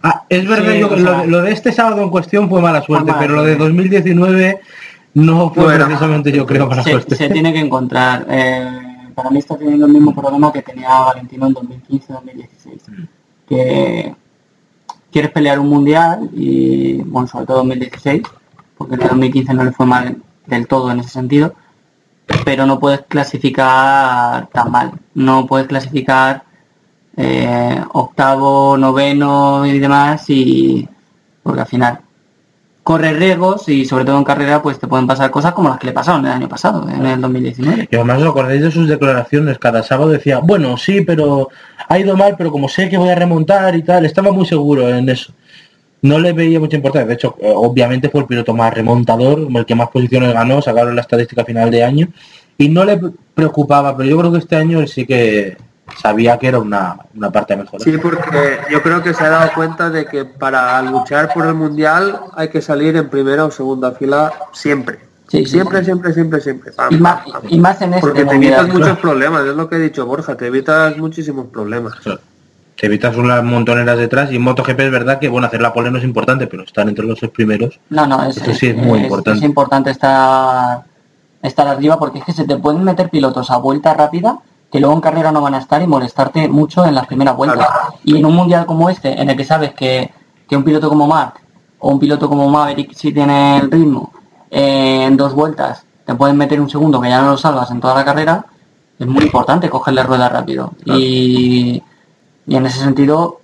Ah, 0.02 0.24
es 0.28 0.46
verdad, 0.46 0.72
Sí, 0.72 0.78
yo- 0.80 0.86
o 0.88 0.96
lo, 0.96 0.98
sea- 1.16 1.24
lo 1.26 1.42
de 1.42 1.52
este 1.52 1.72
sábado 1.72 2.02
en 2.02 2.10
cuestión 2.10 2.48
fue 2.48 2.60
mala 2.62 2.82
suerte, 2.82 3.06
mala 3.10 3.18
pero 3.18 3.34
lo 3.34 3.42
de 3.42 3.56
suerte. 3.56 3.64
2019 3.64 4.60
no 5.14 5.52
fue 5.52 5.64
Bueno. 5.64 5.84
precisamente 5.86 6.32
yo 6.32 6.46
creo 6.46 6.66
mala 6.66 6.82
se, 6.82 6.90
suerte. 6.92 7.16
se 7.16 7.28
tiene 7.30 7.52
que 7.52 7.58
encontrar. 7.60 8.26
eh, 8.28 8.70
para 9.14 9.30
mí 9.30 9.38
está 9.38 9.56
teniendo 9.56 9.86
el 9.86 9.92
mismo 9.92 10.14
problema 10.14 10.52
que 10.52 10.62
tenía 10.62 10.88
Valentino 10.88 11.46
en 11.46 11.54
2015-2016. 11.54 12.82
Que 13.48 14.14
quieres 15.10 15.30
pelear 15.30 15.58
un 15.58 15.68
mundial 15.68 16.30
y, 16.34 16.98
bueno, 17.02 17.28
sobre 17.28 17.46
todo 17.46 17.58
2016, 17.58 18.22
porque 18.76 18.94
en 18.94 19.02
el 19.02 19.08
2015 19.08 19.54
no 19.54 19.64
le 19.64 19.72
fue 19.72 19.86
mal 19.86 20.22
del 20.46 20.66
todo 20.66 20.90
en 20.90 21.00
ese 21.00 21.10
sentido, 21.10 21.54
pero 22.44 22.66
no 22.66 22.78
puedes 22.78 23.02
clasificar 23.02 24.48
tan 24.48 24.70
mal. 24.70 24.92
No 25.14 25.46
puedes 25.46 25.66
clasificar 25.66 26.44
eh, 27.16 27.82
octavo, 27.92 28.76
noveno 28.76 29.66
y 29.66 29.78
demás, 29.78 30.28
y 30.28 30.88
porque 31.42 31.60
al 31.60 31.66
final 31.66 32.00
corre 32.86 33.12
riesgos 33.14 33.68
y 33.68 33.84
sobre 33.84 34.04
todo 34.04 34.16
en 34.16 34.22
carrera 34.22 34.62
pues 34.62 34.78
te 34.78 34.86
pueden 34.86 35.08
pasar 35.08 35.28
cosas 35.32 35.52
como 35.54 35.68
las 35.68 35.78
que 35.80 35.88
le 35.88 35.92
pasaron 35.92 36.24
el 36.24 36.30
año 36.30 36.48
pasado, 36.48 36.88
en 36.88 37.04
el 37.04 37.20
2019. 37.20 37.88
Y 37.90 37.96
además 37.96 38.22
os 38.22 38.28
acordáis 38.28 38.62
de 38.62 38.70
sus 38.70 38.86
declaraciones, 38.86 39.58
cada 39.58 39.82
sábado 39.82 40.10
decía, 40.10 40.38
bueno, 40.38 40.76
sí, 40.76 41.00
pero 41.00 41.48
ha 41.88 41.98
ido 41.98 42.16
mal, 42.16 42.36
pero 42.38 42.52
como 42.52 42.68
sé 42.68 42.88
que 42.88 42.96
voy 42.96 43.08
a 43.08 43.16
remontar 43.16 43.74
y 43.74 43.82
tal, 43.82 44.06
estaba 44.06 44.30
muy 44.30 44.46
seguro 44.46 44.88
en 44.88 45.08
eso. 45.08 45.32
No 46.00 46.20
le 46.20 46.32
veía 46.32 46.60
mucha 46.60 46.76
importancia, 46.76 47.08
de 47.08 47.14
hecho, 47.14 47.34
eh, 47.40 47.52
obviamente 47.52 48.08
fue 48.08 48.20
el 48.20 48.28
piloto 48.28 48.54
más 48.54 48.72
remontador, 48.72 49.48
el 49.52 49.66
que 49.66 49.74
más 49.74 49.88
posiciones 49.88 50.32
ganó, 50.32 50.62
sacaron 50.62 50.94
la 50.94 51.02
estadística 51.02 51.44
final 51.44 51.72
de 51.72 51.82
año, 51.82 52.08
y 52.56 52.68
no 52.68 52.84
le 52.84 53.00
preocupaba, 53.34 53.96
pero 53.96 54.08
yo 54.08 54.16
creo 54.16 54.30
que 54.30 54.38
este 54.38 54.54
año 54.54 54.86
sí 54.86 55.04
que 55.04 55.56
sabía 56.00 56.38
que 56.38 56.48
era 56.48 56.58
una, 56.58 56.96
una 57.14 57.30
parte 57.30 57.54
a 57.54 57.56
mejorar. 57.56 57.82
Sí, 57.82 57.96
porque 57.98 58.58
yo 58.70 58.82
creo 58.82 59.02
que 59.02 59.14
se 59.14 59.24
ha 59.24 59.30
dado 59.30 59.50
cuenta 59.54 59.90
de 59.90 60.06
que 60.06 60.24
para 60.24 60.80
luchar 60.82 61.32
por 61.32 61.46
el 61.46 61.54
mundial 61.54 62.20
hay 62.34 62.48
que 62.48 62.60
salir 62.62 62.96
en 62.96 63.08
primera 63.08 63.44
o 63.44 63.50
segunda 63.50 63.92
fila 63.92 64.32
siempre. 64.52 64.98
Sí, 65.28 65.38
sí, 65.38 65.46
siempre, 65.46 65.80
sí. 65.80 65.86
siempre, 65.86 66.12
siempre, 66.12 66.40
siempre. 66.40 66.72
Pam, 66.72 66.92
Y 66.94 66.98
más, 66.98 67.22
pam, 67.24 67.32
pam. 67.32 67.42
y 67.48 67.58
más 67.58 67.82
en 67.82 67.94
este 67.94 68.00
Porque 68.00 68.24
te 68.24 68.32
mundial. 68.32 68.60
evitas 68.60 68.78
muchos 68.78 68.98
problemas, 68.98 69.44
es 69.44 69.56
lo 69.56 69.68
que 69.68 69.76
he 69.76 69.80
dicho 69.80 70.06
Borja, 70.06 70.36
te 70.36 70.46
evitas 70.46 70.96
muchísimos 70.98 71.46
problemas. 71.48 71.94
Claro. 71.96 72.20
Te 72.76 72.86
evitas 72.86 73.16
unas 73.16 73.42
montoneras 73.42 73.96
detrás 73.98 74.30
y 74.30 74.36
en 74.36 74.42
MotoGP 74.42 74.78
es 74.80 74.90
verdad 74.90 75.18
que 75.18 75.28
bueno 75.28 75.46
hacer 75.46 75.62
la 75.62 75.72
pole 75.72 75.90
no 75.90 75.98
es 75.98 76.04
importante, 76.04 76.46
pero 76.46 76.62
estar 76.62 76.86
entre 76.88 77.06
los 77.06 77.18
seis 77.18 77.32
primeros. 77.32 77.80
No, 77.88 78.06
no, 78.06 78.22
es, 78.24 78.36
Eso 78.36 78.52
sí 78.52 78.66
es 78.68 78.76
muy 78.76 79.00
importante. 79.00 79.38
Es 79.38 79.44
importante 79.44 79.90
estar, 79.90 80.80
estar 81.42 81.66
arriba 81.66 81.98
porque 81.98 82.18
es 82.18 82.24
que 82.26 82.32
se 82.32 82.44
te 82.44 82.58
pueden 82.58 82.84
meter 82.84 83.08
pilotos 83.08 83.50
a 83.50 83.56
vuelta 83.56 83.94
rápida 83.94 84.38
que 84.76 84.80
luego 84.80 84.94
en 84.94 85.00
carrera 85.00 85.32
no 85.32 85.40
van 85.40 85.54
a 85.54 85.58
estar 85.60 85.80
y 85.80 85.86
molestarte 85.86 86.48
mucho 86.48 86.84
en 86.84 86.94
las 86.94 87.06
primeras 87.06 87.34
vueltas. 87.34 87.66
Claro. 87.66 87.94
Y 88.04 88.18
en 88.18 88.26
un 88.26 88.36
mundial 88.36 88.66
como 88.66 88.90
este, 88.90 89.18
en 89.18 89.30
el 89.30 89.34
que 89.34 89.42
sabes 89.42 89.72
que, 89.72 90.12
que 90.46 90.54
un 90.54 90.64
piloto 90.64 90.90
como 90.90 91.06
Mark 91.06 91.40
o 91.78 91.88
un 91.92 91.98
piloto 91.98 92.28
como 92.28 92.46
Maverick, 92.50 92.92
si 92.92 93.10
tiene 93.10 93.56
el 93.56 93.70
ritmo, 93.70 94.12
eh, 94.50 95.04
en 95.06 95.16
dos 95.16 95.32
vueltas 95.32 95.86
te 96.04 96.14
pueden 96.14 96.36
meter 96.36 96.60
un 96.60 96.68
segundo 96.68 97.00
que 97.00 97.08
ya 97.08 97.22
no 97.22 97.30
lo 97.30 97.38
salvas 97.38 97.70
en 97.70 97.80
toda 97.80 97.94
la 97.94 98.04
carrera, 98.04 98.44
es 98.98 99.06
muy 99.06 99.24
importante 99.24 99.70
cogerle 99.70 100.02
rueda 100.02 100.28
rápido. 100.28 100.74
Y, 100.84 101.82
y 102.46 102.54
en 102.54 102.66
ese 102.66 102.80
sentido, 102.80 103.40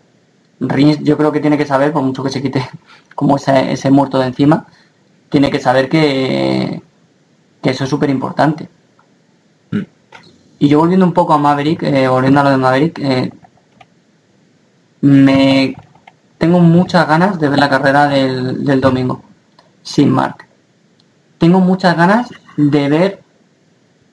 Rins 0.61 0.99
yo 1.03 1.17
creo 1.17 1.33
que 1.33 1.41
tiene 1.41 1.57
que 1.57 1.65
saber, 1.65 1.95
por 1.95 2.03
mucho 2.03 2.23
que 2.23 2.29
se 2.29 2.43
quite 2.43 2.69
como 3.15 3.37
ese, 3.37 3.73
ese 3.73 3.91
muerto 3.91 4.19
de 4.19 4.27
encima, 4.27 4.67
tiene 5.31 5.51
que 5.51 5.61
saber 5.61 5.89
que, 5.89 6.83
que 7.63 7.71
eso 7.71 7.85
es 7.85 7.91
súper 7.91 8.11
importante. 8.11 8.69
Y 10.63 10.69
yo 10.69 10.79
volviendo 10.79 11.05
un 11.05 11.13
poco 11.13 11.33
a 11.33 11.39
Maverick, 11.39 11.83
eh, 11.83 12.07
volviendo 12.07 12.39
a 12.39 12.45
lo 12.45 12.51
de 12.51 12.57
Maverick, 12.57 12.99
eh, 13.01 13.33
me 15.01 15.75
tengo 16.39 16.61
muchas 16.61 17.09
ganas 17.09 17.41
de 17.41 17.49
ver 17.49 17.59
la 17.59 17.69
carrera 17.69 18.07
del, 18.07 18.65
del 18.65 18.81
domingo, 18.81 19.25
sin 19.83 20.09
Mark. 20.09 20.47
Tengo 21.39 21.59
muchas 21.59 21.97
ganas 21.97 22.29
de 22.57 22.89
ver 22.89 23.23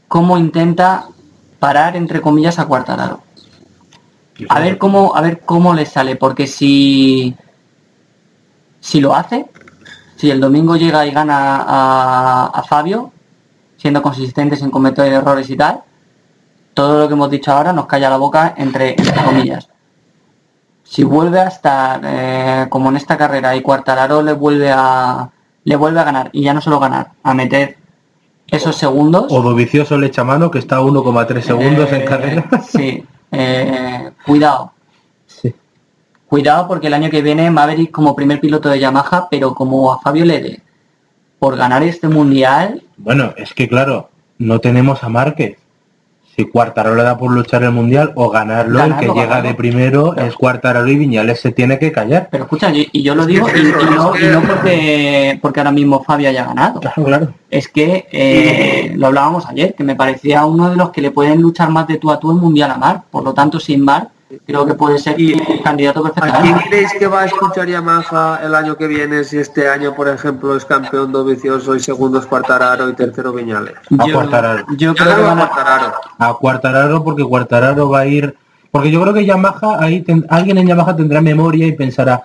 cómo 0.08 0.39
intenta 0.39 1.06
parar 1.60 1.95
entre 1.95 2.20
comillas 2.20 2.58
a 2.58 2.66
Cuartararo. 2.66 3.22
A 4.50 4.60
ver 4.60 4.80
cómo, 4.80 5.16
a 5.16 5.22
ver 5.22 5.41
cómo 5.41 5.76
le 5.76 5.86
sale, 5.86 6.16
porque 6.16 6.47
si 6.47 7.36
si 8.80 9.00
lo 9.00 9.14
hace, 9.14 9.45
si 10.16 10.32
el 10.32 10.39
domingo 10.39 10.78
llega 10.78 11.06
y 11.06 11.12
gana 11.12 11.58
a, 11.58 12.45
a 12.47 12.64
Fabio, 12.64 13.12
siendo 13.78 14.02
consistente 14.02 14.56
sin 14.56 14.72
cometer 14.72 15.14
errores 15.14 15.47
y 15.52 15.56
tal, 15.56 15.84
todo 16.80 16.97
lo 16.97 17.07
que 17.09 17.13
hemos 17.13 17.30
dicho 17.30 17.51
ahora 17.51 17.73
nos 17.73 17.88
calla 17.88 18.09
la 18.09 18.15
boca 18.15 18.53
entre, 18.55 18.91
entre 18.91 19.21
comillas. 19.21 19.67
Si 20.86 21.03
vuelve 21.03 21.41
a 21.41 21.49
estar 21.49 21.99
eh, 22.05 22.67
como 22.69 22.88
en 22.88 22.95
esta 22.95 23.17
carrera 23.17 23.53
y 23.53 23.61
Cuartararo 23.61 24.21
le 24.21 24.32
vuelve 24.32 24.71
a 24.73 25.30
le 25.65 25.75
vuelve 25.75 25.99
a 25.99 26.05
ganar 26.05 26.30
y 26.32 26.41
ya 26.43 26.53
no 26.53 26.61
solo 26.61 26.80
ganar, 26.80 27.09
a 27.21 27.34
meter 27.34 27.75
esos 28.47 28.77
segundos. 28.77 29.25
O 29.30 29.41
Dovicioso 29.41 29.97
le 29.97 30.07
echa 30.07 30.23
mano 30.23 30.49
que 30.49 30.59
está 30.59 30.77
a 30.77 30.82
1,3 30.82 31.41
segundos 31.41 31.91
en 31.91 32.01
Eh, 32.01 32.05
carrera. 32.05 32.45
Sí, 32.69 33.05
eh, 33.34 34.11
cuidado. 34.25 34.71
Sí. 35.27 35.53
Cuidado 36.30 36.65
porque 36.65 36.88
el 36.88 36.93
año 36.93 37.09
que 37.09 37.21
viene 37.21 37.51
Maverick 37.51 37.91
como 37.91 38.15
primer 38.15 38.39
piloto 38.39 38.69
de 38.69 38.80
Yamaha, 38.80 39.27
pero 39.30 39.53
como 39.53 39.91
a 39.91 39.99
Fabio 39.99 40.23
le 40.23 40.41
dé 40.41 40.61
por 41.39 41.57
ganar 41.57 41.84
este 41.84 42.07
mundial, 42.07 42.82
Bueno, 42.95 43.34
es 43.36 43.53
que 43.53 43.67
claro, 43.67 44.09
no 44.38 44.59
tenemos 44.61 45.03
a 45.03 45.09
Márquez. 45.09 45.57
Si 46.40 46.46
Cuartararo 46.46 46.96
le 46.96 47.04
da 47.04 47.18
por 47.18 47.32
luchar 47.32 47.64
el 47.64 47.72
mundial 47.72 48.14
o 48.16 48.30
ganarlo, 48.30 48.80
el 48.80 48.92
Ganarlo, 48.92 49.14
que 49.14 49.20
llega 49.20 49.42
de 49.42 49.54
primero 49.56 50.16
es 50.16 50.36
Cuartararo 50.36 50.88
y 50.88 50.96
Viñales 50.96 51.42
se 51.42 51.52
tiene 51.52 51.78
que 51.78 51.92
callar. 51.92 52.30
pero 52.32 52.46
escucha, 52.46 52.72
y, 52.74 52.88
y 52.94 53.04
yo 53.04 53.14
lo 53.14 53.26
digo, 53.26 53.46
y, 53.50 53.62
no, 53.94 54.16
y 54.16 54.48
porque, 54.48 55.38
porque 55.42 55.60
ahora 55.60 55.74
mismo 55.74 56.02
Fabio 56.02 56.30
haya 56.30 56.46
ganado. 56.46 56.80
Claro, 56.80 57.04
claro. 57.04 57.34
Es 57.50 57.68
que 57.68 58.08
eh, 58.14 58.94
lo 58.96 59.08
hablábamos 59.08 59.48
ayer, 59.48 59.76
que 59.76 59.84
me 59.84 59.98
parecía 59.98 60.46
uno 60.46 60.70
de 60.70 60.78
los 60.78 60.92
que 60.92 61.02
le 61.02 61.12
pueden 61.12 61.42
luchar 61.42 61.72
más 61.72 61.88
de 61.88 61.98
tú 61.98 62.10
a 62.10 62.22
tú 62.22 62.32
el 62.32 62.38
mundial 62.38 62.72
a 62.72 62.78
Mar. 62.78 63.02
Por 63.12 63.26
lo 63.26 63.34
tanto, 63.34 63.60
sin 63.60 63.84
Mar, 63.84 64.08
creo 64.45 64.65
que 64.65 64.73
puede 64.75 64.97
ser 64.99 65.19
Y- 65.19 65.34
eh, 65.34 65.61
candidato 65.63 66.05
¿A 66.15 66.41
quién 66.41 66.57
creéis 66.69 66.93
que 66.97 67.07
va 67.07 67.21
a 67.21 67.25
escuchar 67.25 67.67
Yamaha 67.67 68.39
el 68.43 68.53
año 68.55 68.75
que 68.77 68.88
viene 68.88 69.23
si 69.23 69.38
este 69.38 69.67
año, 69.69 69.95
por 69.95 70.07
ejemplo, 70.07 70.55
es 70.55 70.65
campeón 70.65 71.11
Dovicioso 71.11 71.75
y 71.75 71.80
segundo 71.80 72.19
es 72.19 72.25
Cuartararo 72.25 72.89
y 72.89 72.93
tercero 72.93 73.34
Viñales? 73.34 73.73
A 73.99 74.05
Yo, 74.05 74.13
Cuartararo. 74.13 74.65
yo 74.77 74.93
creo 74.93 75.07
que 75.15 75.21
Claro, 75.21 75.30
a 75.32 75.36
Cuartararo. 75.36 75.93
A 76.19 76.34
Cuartararo 76.36 77.03
porque 77.03 77.23
Cuartararo 77.23 77.89
va 77.89 77.99
a 78.01 78.05
ir... 78.05 78.36
Porque 78.71 78.91
yo 78.91 79.01
creo 79.01 79.13
que 79.15 79.25
Yamaha, 79.25 79.77
ahí 79.80 80.01
ten- 80.03 80.25
alguien 80.30 80.59
en 80.59 80.67
Yamaha 80.67 80.95
tendrá 80.95 81.21
memoria 81.21 81.65
y 81.65 81.71
pensará 81.71 82.23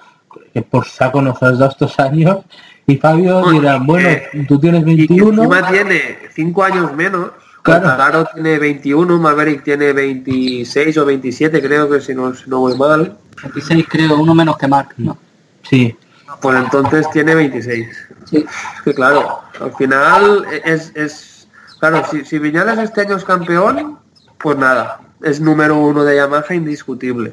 que 0.53 0.61
por 0.61 0.85
saco 0.87 1.23
nos 1.23 1.43
has 1.43 1.59
dado 1.59 1.71
estos 1.71 1.99
años. 1.99 2.39
Y 2.87 2.97
Fabio 2.99 3.41
Bueno, 3.41 3.51
dirá, 3.61 3.79
bueno, 3.83 4.09
tú 4.47 4.59
tienes 4.61 4.83
Y 4.83 4.85
que 4.85 5.15
21. 5.15 5.43
encima 5.45 5.69
tiene 5.71 6.19
5 6.35 6.63
años 6.65 6.93
menos. 6.93 7.31
Claro. 7.65 8.27
Tiene 8.35 8.59
21, 8.59 9.19
Maverick 9.19 9.65
tiene 9.65 9.93
26 9.95 10.99
o 10.99 11.05
27, 11.07 11.63
creo 11.63 11.89
que 11.89 12.01
si 12.01 12.15
no, 12.15 12.35
si 12.35 12.49
no 12.49 12.61
voy 12.61 12.77
mal. 12.77 13.17
26 13.43 13.87
creo, 13.89 14.17
uno 14.19 14.35
menos 14.35 14.59
que 14.59 14.69
Mark. 14.69 14.91
No. 14.99 15.17
Sí, 15.63 15.97
Pues 16.43 16.59
entonces 16.59 17.09
tiene 17.11 17.35
26. 17.35 17.89
Sí. 18.31 18.37
Es 18.77 18.83
que 18.85 18.93
claro, 18.95 19.41
al 19.61 19.73
final 19.77 20.45
es, 20.65 20.93
es 20.95 21.49
claro, 21.81 22.03
si, 22.11 22.25
si 22.27 22.39
Viñales 22.39 22.79
este 22.79 23.01
año 23.01 23.17
es 23.17 23.25
campeón, 23.25 23.99
pues 24.39 24.59
nada, 24.59 25.01
es 25.23 25.41
número 25.41 25.79
uno 25.79 26.05
de 26.05 26.17
Yamaha 26.17 26.55
indiscutible. 26.55 27.33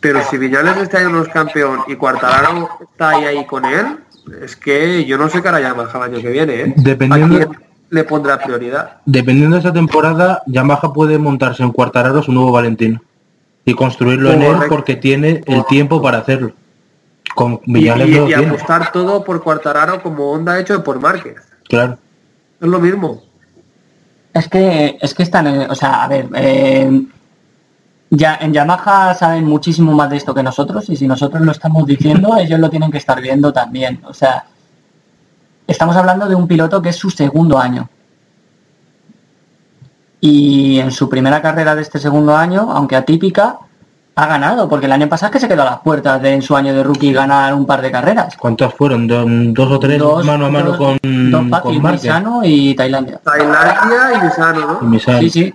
Pero 0.00 0.22
si 0.28 0.36
Viñales 0.36 0.76
este 0.76 0.98
año 0.98 1.08
no 1.08 1.22
es 1.22 1.28
campeón 1.28 1.80
y 1.88 1.96
Cuartararo 1.96 2.68
está 2.82 3.10
ahí, 3.10 3.24
ahí 3.24 3.46
con 3.46 3.64
él, 3.64 4.00
es 4.42 4.54
que 4.54 5.06
yo 5.06 5.16
no 5.16 5.30
sé 5.30 5.40
qué 5.40 5.48
hará 5.48 5.60
Yamaha 5.62 5.96
el 5.96 6.14
año 6.14 6.20
que 6.20 6.30
viene, 6.30 6.60
¿eh? 6.60 6.74
Dependiendo- 6.76 7.36
¿A 7.36 7.46
quién 7.46 7.65
le 7.90 8.04
pondrá 8.04 8.38
prioridad? 8.38 8.98
dependiendo 9.04 9.56
de 9.56 9.60
esa 9.60 9.72
temporada, 9.72 10.42
Yamaha 10.46 10.92
puede 10.92 11.18
montarse 11.18 11.62
en 11.62 11.70
Cuartararo 11.70 12.22
su 12.22 12.32
nuevo 12.32 12.52
Valentino. 12.52 13.00
Y 13.64 13.74
construirlo 13.74 14.30
en 14.30 14.42
él 14.42 14.56
porque 14.68 14.94
tiene 14.94 15.42
el 15.46 15.64
tiempo 15.66 16.00
para 16.00 16.18
hacerlo. 16.18 16.52
Con 17.34 17.60
Y, 17.66 17.84
y- 17.86 18.34
apostar 18.34 18.92
todo 18.92 19.24
por 19.24 19.42
Cuartararo 19.42 20.00
como 20.02 20.30
Honda 20.30 20.52
ha 20.52 20.60
hecho 20.60 20.82
por 20.84 21.00
Márquez. 21.00 21.36
Claro. 21.68 21.98
Es 22.60 22.68
lo 22.68 22.78
mismo. 22.78 23.22
Es 24.32 24.48
que, 24.48 24.96
es 25.00 25.12
que 25.14 25.22
están, 25.24 25.46
eh, 25.48 25.66
o 25.68 25.74
sea, 25.74 26.04
a 26.04 26.08
ver, 26.08 26.28
eh, 26.34 27.02
ya 28.10 28.38
en 28.40 28.52
Yamaha 28.52 29.14
saben 29.14 29.44
muchísimo 29.44 29.92
más 29.92 30.10
de 30.10 30.18
esto 30.18 30.32
que 30.32 30.42
nosotros 30.42 30.88
y 30.88 30.96
si 30.96 31.08
nosotros 31.08 31.42
lo 31.42 31.50
estamos 31.52 31.86
diciendo, 31.86 32.36
ellos 32.38 32.60
lo 32.60 32.70
tienen 32.70 32.90
que 32.92 32.98
estar 32.98 33.20
viendo 33.20 33.52
también. 33.52 34.00
O 34.04 34.14
sea, 34.14 34.44
estamos 35.66 35.96
hablando 35.96 36.28
de 36.28 36.34
un 36.34 36.46
piloto 36.46 36.80
que 36.82 36.90
es 36.90 36.96
su 36.96 37.10
segundo 37.10 37.58
año. 37.58 37.88
Y 40.20 40.78
en 40.80 40.90
su 40.90 41.08
primera 41.08 41.42
carrera 41.42 41.74
de 41.74 41.82
este 41.82 41.98
segundo 41.98 42.36
año, 42.36 42.70
aunque 42.72 42.96
atípica, 42.96 43.58
ha 44.18 44.26
ganado, 44.26 44.66
porque 44.68 44.86
el 44.86 44.92
año 44.92 45.08
pasado 45.08 45.28
es 45.30 45.32
que 45.34 45.40
se 45.40 45.48
quedó 45.48 45.62
a 45.62 45.66
las 45.66 45.80
puertas 45.80 46.20
de 46.22 46.32
en 46.32 46.40
su 46.42 46.56
año 46.56 46.74
de 46.74 46.82
rookie 46.82 47.12
ganar 47.12 47.52
un 47.52 47.66
par 47.66 47.82
de 47.82 47.90
carreras. 47.90 48.34
¿Cuántas 48.36 48.72
fueron? 48.72 49.06
¿Do- 49.06 49.26
¿Dos 49.28 49.72
o 49.72 49.78
tres 49.78 49.98
Dos- 49.98 50.24
mano 50.24 50.46
a 50.46 50.50
mano 50.50 50.70
dos- 50.70 50.78
con, 50.78 51.30
dos 51.30 51.60
con 51.60 51.82
Márquez? 51.82 52.02
Misano 52.04 52.40
y 52.42 52.74
Tailandia. 52.74 53.18
Tailandia 53.22 54.14
y 54.14 54.24
Misano, 54.24 54.58
Y 54.80 54.84
¿no? 54.84 54.90
Misano. 54.90 55.18
Sí, 55.20 55.30
sí. 55.30 55.54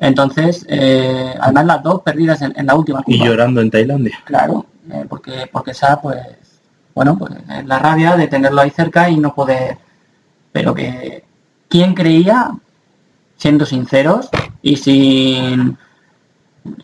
Entonces, 0.00 0.66
eh, 0.68 1.34
además 1.40 1.66
las 1.66 1.82
dos 1.84 2.02
perdidas 2.02 2.42
en, 2.42 2.52
en 2.56 2.66
la 2.66 2.74
última 2.74 3.02
Y 3.06 3.24
llorando 3.24 3.60
en 3.60 3.70
Tailandia. 3.70 4.18
Claro, 4.24 4.66
eh, 4.90 5.04
porque 5.08 5.48
porque 5.52 5.70
esa 5.70 6.00
pues 6.00 6.16
bueno, 6.98 7.16
pues 7.16 7.30
es 7.48 7.64
la 7.64 7.78
rabia 7.78 8.16
de 8.16 8.26
tenerlo 8.26 8.60
ahí 8.60 8.70
cerca 8.70 9.08
y 9.08 9.18
no 9.18 9.32
poder 9.32 9.78
pero 10.50 10.74
que 10.74 11.22
quién 11.68 11.94
creía 11.94 12.50
siendo 13.36 13.64
sinceros 13.64 14.28
y 14.62 14.76
sin 14.78 15.78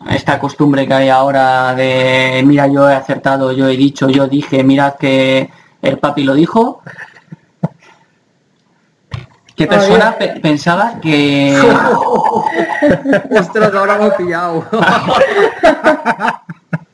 esta 0.09 0.39
costumbre 0.39 0.87
que 0.87 0.93
hay 0.93 1.09
ahora 1.09 1.75
de 1.75 2.41
mira 2.45 2.65
yo 2.67 2.89
he 2.89 2.95
acertado, 2.95 3.51
yo 3.51 3.67
he 3.67 3.75
dicho, 3.75 4.07
yo 4.09 4.25
dije, 4.29 4.63
mirad 4.63 4.95
que 4.95 5.49
el 5.81 5.99
papi 5.99 6.23
lo 6.23 6.33
dijo. 6.33 6.81
¿Qué 9.57 9.67
persona 9.67 10.15
pe- 10.17 10.39
pensaba 10.41 10.97
que 11.01 11.59
Ostras, 13.37 13.73
ahora 13.73 13.95
hemos 13.95 14.13
pillado. 14.13 14.63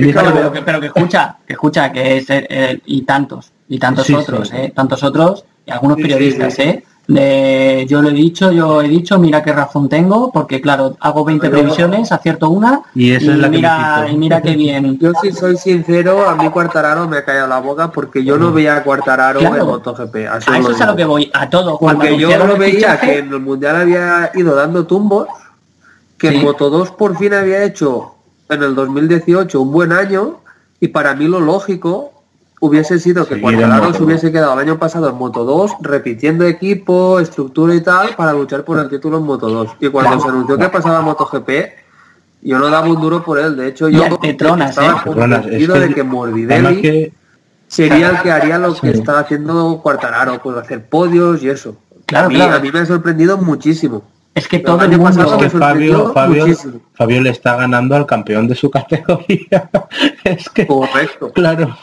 Tenéis 0.00 0.14
Pero, 0.16 0.26
que- 0.28 0.32
pero 0.38 0.52
que, 0.52 0.62
pero 0.62 0.80
que 0.80 0.86
escucha, 0.86 1.36
que 1.46 1.52
escucha, 1.54 1.92
que 1.92 2.16
es 2.18 2.26
eh, 2.28 2.80
y 2.86 3.02
tantos, 3.02 3.52
y 3.68 3.78
tantos 3.78 4.06
Sí, 4.06 4.14
otros, 4.14 4.48
sí. 4.48 4.56
eh, 4.56 4.72
tantos 4.74 5.02
otros, 5.02 5.44
y 5.66 5.70
algunos 5.70 5.96
Sí, 5.96 6.02
sí, 6.02 6.08
periodistas, 6.08 6.54
sí. 6.54 6.62
eh, 6.62 6.84
de 7.08 7.86
yo 7.88 8.02
lo 8.02 8.08
he 8.08 8.12
dicho, 8.12 8.50
yo 8.50 8.82
he 8.82 8.88
dicho, 8.88 9.16
mira 9.20 9.40
qué 9.40 9.52
razón 9.52 9.88
tengo, 9.88 10.32
porque 10.32 10.60
claro, 10.60 10.96
hago 10.98 11.24
20 11.24 11.48
Pero- 11.48 11.60
previsiones, 11.60 12.10
acierto 12.10 12.50
una, 12.50 12.82
Y 12.96 13.12
esa 13.12 13.30
es 13.30 13.38
la 13.38 13.48
que 13.48 13.56
mira, 13.56 14.00
quito. 14.02 14.12
y 14.12 14.16
mira 14.18 14.42
qué 14.42 14.56
bien. 14.56 14.98
Yo 14.98 15.12
si 15.22 15.30
soy 15.30 15.56
sincero, 15.56 16.28
a 16.28 16.34
mí 16.34 16.48
Cuartararo 16.50 17.06
me 17.08 17.18
ha 17.18 17.24
callado 17.24 17.46
la 17.46 17.60
boca 17.60 17.92
porque 17.92 18.24
yo 18.24 18.36
no 18.38 18.52
veía 18.52 18.76
a 18.78 18.82
Cuartararo 18.82 19.38
Claro. 19.38 19.56
en 19.56 19.66
MotoGP. 19.66 20.16
A 20.28 20.38
eso 20.38 20.70
es 20.72 20.80
a 20.80 20.86
lo 20.86 20.96
que 20.96 21.04
voy, 21.04 21.30
a 21.32 21.48
todo. 21.48 21.78
Cuando 21.78 22.00
Porque 22.00 22.18
yo 22.18 22.28
el 22.32 22.58
veía 22.58 22.98
que 22.98 23.18
en 23.18 23.32
el 23.32 23.38
Mundial 23.40 23.76
había 23.76 24.32
ido 24.34 24.56
dando 24.56 24.84
tumbos, 24.84 25.28
que 26.18 26.30
Sí. 26.30 26.36
en 26.38 26.42
Moto 26.42 26.70
2 26.70 26.90
por 26.90 27.16
fin 27.16 27.34
había 27.34 27.62
hecho 27.62 28.15
en 28.48 28.62
el 28.62 28.74
2018 28.74 29.60
un 29.60 29.72
buen 29.72 29.92
año 29.92 30.40
y 30.80 30.88
para 30.88 31.14
mí 31.14 31.26
lo 31.26 31.40
lógico 31.40 32.12
hubiese 32.60 32.98
sido 32.98 33.26
que 33.26 33.40
Cuartararo 33.40 33.92
se 33.92 34.02
hubiese 34.02 34.32
quedado 34.32 34.54
el 34.54 34.60
año 34.60 34.78
pasado 34.78 35.08
en 35.08 35.16
Moto 35.16 35.44
2 35.44 35.72
repitiendo 35.80 36.44
equipo, 36.46 37.20
estructura 37.20 37.74
y 37.74 37.80
tal 37.82 38.10
para 38.16 38.32
luchar 38.32 38.64
por 38.64 38.78
el 38.78 38.88
título 38.88 39.18
en 39.18 39.24
Moto 39.24 39.48
2. 39.48 39.68
Y 39.80 39.88
cuando 39.88 40.10
Claro. 40.12 40.22
se 40.22 40.28
anunció 40.28 40.58
que 40.58 40.68
pasaba 40.68 40.98
a 40.98 41.02
MotoGP, 41.02 41.50
yo 42.42 42.58
no 42.58 42.68
daba 42.70 42.86
un 42.88 43.00
duro 43.00 43.22
por 43.22 43.38
él. 43.38 43.56
De 43.56 43.68
hecho, 43.68 43.88
yo 43.88 44.04
al 44.04 44.18
Petronas, 44.18 44.70
estaba 44.70 44.88
¿eh? 44.88 44.96
Es 44.96 45.02
convencido 45.02 45.74
que- 45.74 45.80
de 45.80 45.94
que 45.94 46.02
Morbidelli 46.02 46.80
que 46.82 47.12
sería 47.68 48.10
el 48.10 48.22
que 48.22 48.30
haría 48.30 48.58
lo 48.58 48.74
que 48.74 48.92
Sí. 48.92 48.98
está 49.00 49.18
haciendo 49.18 49.80
Cuartararo, 49.82 50.40
pues 50.42 50.56
hacer 50.56 50.88
podios 50.88 51.42
y 51.42 51.50
eso. 51.50 51.76
Claro, 52.06 52.26
a, 52.26 52.28
mí, 52.30 52.36
claro. 52.36 52.54
a 52.56 52.60
mí 52.60 52.70
me 52.72 52.78
ha 52.80 52.86
sorprendido 52.86 53.36
muchísimo. 53.36 54.02
Es 54.36 54.48
que 54.48 54.56
el 54.56 54.62
todo 54.64 54.76
el 54.76 54.90
año 54.90 54.98
mundo... 54.98 55.16
pasado 55.16 55.38
me 55.38 55.44
que 55.44 55.58
Fabio, 55.58 56.12
Fabio. 56.12 56.46
Fabio 56.92 57.22
le 57.22 57.30
está 57.30 57.56
ganando 57.56 57.96
al 57.96 58.04
campeón 58.04 58.46
de 58.46 58.54
su 58.54 58.70
categoría. 58.78 59.70
es 60.24 60.50
que, 60.50 60.66
Correcto. 60.66 61.32
claro. 61.32 61.74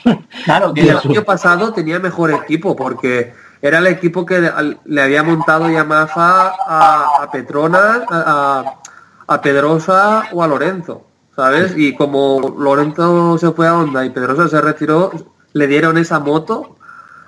Claro, 0.45 0.71
Y 0.75 0.81
que 0.81 0.89
el 0.91 0.97
año 0.97 1.23
pasado 1.23 1.73
tenía 1.73 1.99
mejor 1.99 2.29
equipo 2.29 2.75
porque 2.75 3.33
era 3.59 3.79
el 3.79 3.87
equipo 3.87 4.23
que 4.23 4.51
le 4.85 5.01
había 5.01 5.23
montado 5.23 5.67
Yamaha 5.67 6.53
a, 6.67 7.23
a 7.23 7.31
Petronas, 7.31 8.03
a, 8.07 9.41
Pedrosa 9.41 10.25
o 10.31 10.43
a 10.43 10.47
Lorenzo, 10.47 11.07
¿sabes? 11.35 11.73
Y 11.75 11.95
como 11.95 12.55
Lorenzo 12.59 13.35
se 13.39 13.51
fue 13.51 13.67
a 13.67 13.75
Honda 13.75 14.05
y 14.05 14.11
Pedrosa 14.11 14.47
se 14.47 14.61
retiró, 14.61 15.11
le 15.53 15.65
dieron 15.65 15.97
esa 15.97 16.19
moto 16.19 16.75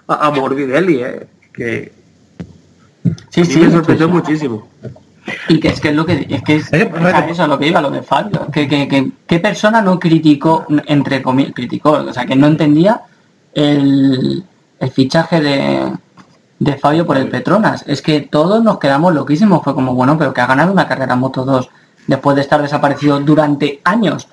a, 0.07 0.27
a 0.27 0.29
Morbidelli, 0.29 1.01
¿eh? 1.01 1.27
que 1.51 1.91
sí, 3.31 3.41
a 3.41 3.43
mí 3.43 3.51
sí, 3.51 3.59
me 3.61 3.71
sorprendió 3.71 4.07
muchísimo. 4.07 4.67
Y 5.49 5.59
que 5.59 5.69
es 5.69 5.79
que 5.81 5.89
es 5.89 5.95
lo 5.95 6.05
que 6.05 6.25
es 6.29 6.43
que 6.43 6.55
es, 6.57 6.71
Eh, 6.73 6.91
o 6.93 6.99
sea, 6.99 7.19
eso 7.27 7.43
es 7.43 7.49
lo 7.49 7.57
que 7.57 7.67
iba, 7.67 7.81
lo 7.81 7.89
de 7.89 8.03
Fabio. 8.03 8.47
Que, 8.51 8.67
que, 8.67 8.87
que- 8.87 9.11
¿Qué 9.25 9.39
persona 9.39 9.81
no 9.81 9.99
criticó, 9.99 10.65
entre 10.85 11.21
comillas, 11.21 11.53
criticó, 11.55 11.91
o 11.93 12.13
sea, 12.13 12.25
que 12.25 12.35
no 12.35 12.47
entendía 12.47 13.01
el, 13.53 14.43
el 14.79 14.91
fichaje 14.91 15.41
de, 15.41 15.91
de 16.59 16.73
Fabio 16.77 17.05
por 17.05 17.17
el 17.17 17.29
Petronas? 17.29 17.83
Es 17.87 18.01
que 18.01 18.21
todos 18.21 18.63
nos 18.63 18.77
quedamos 18.79 19.13
loquísimos. 19.13 19.63
Fue 19.63 19.73
como, 19.73 19.93
bueno, 19.95 20.17
pero 20.17 20.33
que 20.33 20.41
ha 20.41 20.45
ganado 20.47 20.71
una 20.71 20.87
carrera 20.87 21.15
Moto 21.15 21.43
2 21.43 21.69
después 22.07 22.35
de 22.35 22.41
estar 22.43 22.61
desaparecido 22.61 23.19
durante 23.19 23.81
años. 23.83 24.27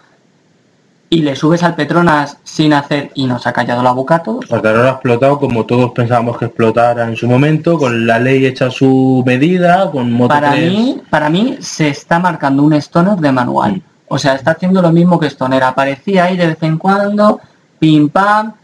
Y 1.13 1.21
le 1.21 1.37
subes 1.37 1.63
al 1.63 1.75
Petronas 1.75 2.39
sin 2.43 2.73
hacer 2.73 3.11
y 3.15 3.27
nos 3.27 3.47
ha 3.47 3.53
callado 3.53 3.83
la 3.83 3.93
boca 3.93 4.15
a 4.15 4.23
todos. 4.23 4.47
Cuartararo 4.47 4.89
ha 4.89 4.93
explotado 4.93 5.39
como 5.39 5.67
todos 5.67 5.91
pensábamos 5.93 6.39
que 6.39 6.47
explotara 6.47 7.07
en 7.07 7.17
su 7.17 7.29
momento, 7.29 7.77
con 7.77 8.07
la 8.07 8.19
ley 8.19 8.47
hecha 8.47 8.71
su 8.71 9.23
medida, 9.27 9.91
con 9.91 10.11
Moto 10.11 10.29
Para 10.31 10.53
3. 10.53 10.73
mí, 10.73 11.03
para 11.11 11.29
mí 11.29 11.59
se 11.61 11.89
está 11.91 12.19
marcando 12.19 12.63
un 12.63 12.73
Stoner 12.73 13.17
de 13.19 13.31
manual. 13.31 13.83
O 14.09 14.17
sea, 14.17 14.37
está 14.37 14.53
haciendo 14.53 14.81
lo 14.81 14.91
mismo 14.91 15.21
que 15.21 15.27
Stoner. 15.29 15.63
Aparecía 15.65 16.25
ahí 16.25 16.37
de 16.39 16.47
vez 16.47 16.63
en 16.63 16.79
cuando, 16.79 17.41
pim 17.79 18.09
pam. 18.09 18.55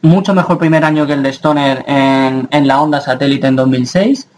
Mucho 0.00 0.32
mejor 0.32 0.56
primer 0.56 0.82
año 0.82 1.06
que 1.06 1.12
el 1.12 1.22
de 1.22 1.28
Stoner 1.28 1.84
en, 1.86 2.48
en 2.50 2.66
la 2.66 2.80
Honda 2.80 3.02
Satélite 3.02 3.48
en 3.48 3.56
2006. 3.56 4.28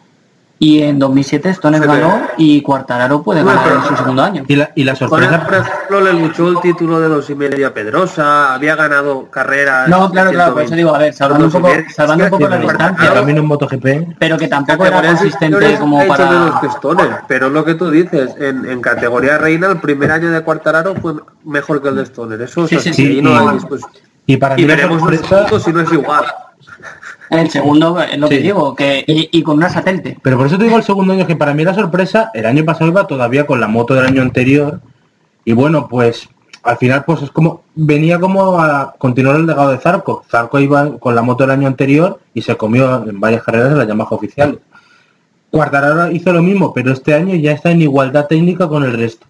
Y 0.61 0.83
en 0.83 0.99
2007 0.99 1.51
Stoner 1.51 1.81
Se 1.81 1.87
ve. 1.87 2.01
ganó 2.01 2.21
y 2.37 2.61
Cuartararo 2.63 3.23
puede 3.23 3.45
Bueno, 3.45 3.61
ganar 3.61 3.77
en 3.77 3.85
su 3.85 3.97
segundo 3.97 4.23
año. 4.25 4.45
Y 4.49 4.57
la, 4.57 4.71
y 4.75 4.83
la 4.83 4.97
sorpresa, 4.97 5.45
por 5.45 5.55
ejemplo, 5.55 6.01
le 6.01 6.13
luchó 6.15 6.49
el 6.49 6.61
título 6.61 6.99
de 6.99 7.09
dos 7.09 7.31
y 7.31 7.37
medio 7.37 7.69
a 7.69 7.71
Pedrosa, 7.73 8.55
había 8.55 8.75
ganado 8.75 9.31
carreras. 9.31 9.89
No, 9.89 10.11
claro, 10.11 10.31
claro, 10.33 10.55
por 10.55 10.63
eso 10.63 10.75
digo, 10.75 10.93
a 10.95 10.99
ver, 10.99 11.15
salvando 11.15 11.47
un 11.47 11.53
poco, 11.53 11.69
salvando 11.95 12.25
un 12.25 12.31
poco 12.31 12.49
la 12.49 12.59
distancia, 12.59 13.15
camino 13.15 13.41
en 13.41 13.47
MotoGP, 13.47 13.87
pero 14.19 14.37
que 14.37 14.49
tampoco 14.49 14.85
era 14.85 15.01
consistente 15.03 15.77
como 15.79 16.05
para... 16.09 16.59
que 16.61 16.67
Stoner, 16.69 17.11
pero 17.29 17.49
lo 17.51 17.65
que 17.65 17.75
tú 17.75 17.89
dices, 17.91 18.35
en, 18.39 18.67
en 18.69 18.81
categoría 18.81 19.39
reina, 19.39 19.69
el 19.69 19.81
primer 19.81 20.11
año 20.11 20.31
de 20.31 20.41
Cuartararo 20.43 20.95
fue 20.97 21.15
mejor 21.45 21.81
que 21.81 21.89
el 21.91 21.97
de 21.97 22.03
Stoner. 22.07 22.43
Eso 22.43 22.65
es 22.65 22.71
Sí, 22.71 22.79
sí, 22.81 22.93
sí, 22.93 23.07
ahí 23.07 23.23
no 23.23 23.31
y- 23.31 23.49
hay 23.49 23.59
y 24.27 24.37
para 24.37 24.57
mí 24.57 24.63
Y 24.63 24.67
la 24.67 24.75
veremos 24.75 25.01
un 25.03 25.17
sorpresa, 25.17 25.61
si 25.61 25.73
no 25.73 25.81
es 25.81 25.93
igual. 25.93 26.25
El 27.31 27.51
segundo, 27.51 28.01
es 28.01 28.19
lo 28.19 28.29
que 28.29 28.39
digo, 28.39 28.75
que 28.75 29.05
y, 29.07 29.29
y 29.31 29.43
con 29.43 29.57
una 29.59 29.69
satélite. 29.69 30.19
pero 30.23 30.37
por 30.37 30.47
eso 30.47 30.57
te 30.57 30.65
digo 30.65 30.77
el 30.77 30.83
segundo 30.83 31.13
año 31.13 31.27
que 31.27 31.37
para 31.37 31.55
mí 31.55 31.65
la 31.65 31.75
sorpresa, 31.75 32.31
el 32.35 32.47
año 32.47 32.65
pasado 32.65 32.91
iba 32.91 33.07
todavía 33.07 33.47
con 33.47 33.61
la 33.61 33.69
moto 33.69 33.95
del 33.95 34.07
año 34.07 34.23
anterior, 34.23 34.81
y 35.45 35.53
bueno, 35.53 35.89
pues 35.89 36.29
al 36.63 36.77
final 36.77 37.05
pues 37.05 37.23
es 37.23 37.31
como, 37.31 37.63
venía 37.75 38.19
como 38.19 38.61
a 38.61 38.95
continuar 38.99 39.37
el 39.37 39.47
legado 39.47 39.71
de 39.71 39.79
Zarco. 39.79 40.25
Zarco 40.31 40.59
iba 40.59 40.99
con 40.99 41.15
la 41.15 41.23
moto 41.23 41.45
del 41.45 41.53
año 41.53 41.67
anterior 41.67 42.21
y 42.35 42.43
se 42.43 42.57
comió 42.57 43.09
en 43.09 43.19
varias 43.21 43.43
carreras 43.43 43.71
de 43.71 43.77
las 43.77 43.89
Yamaha 43.89 44.11
oficiales. 44.11 44.59
Cuartararo 45.51 46.11
hizo 46.11 46.33
lo 46.33 46.43
mismo, 46.43 46.75
pero 46.75 46.93
este 46.93 47.15
año 47.15 47.35
ya 47.37 47.53
está 47.53 47.71
en 47.71 47.81
igualdad 47.81 48.27
técnica 48.27 48.69
con 48.69 48.85
el 48.85 48.93
resto. 48.93 49.27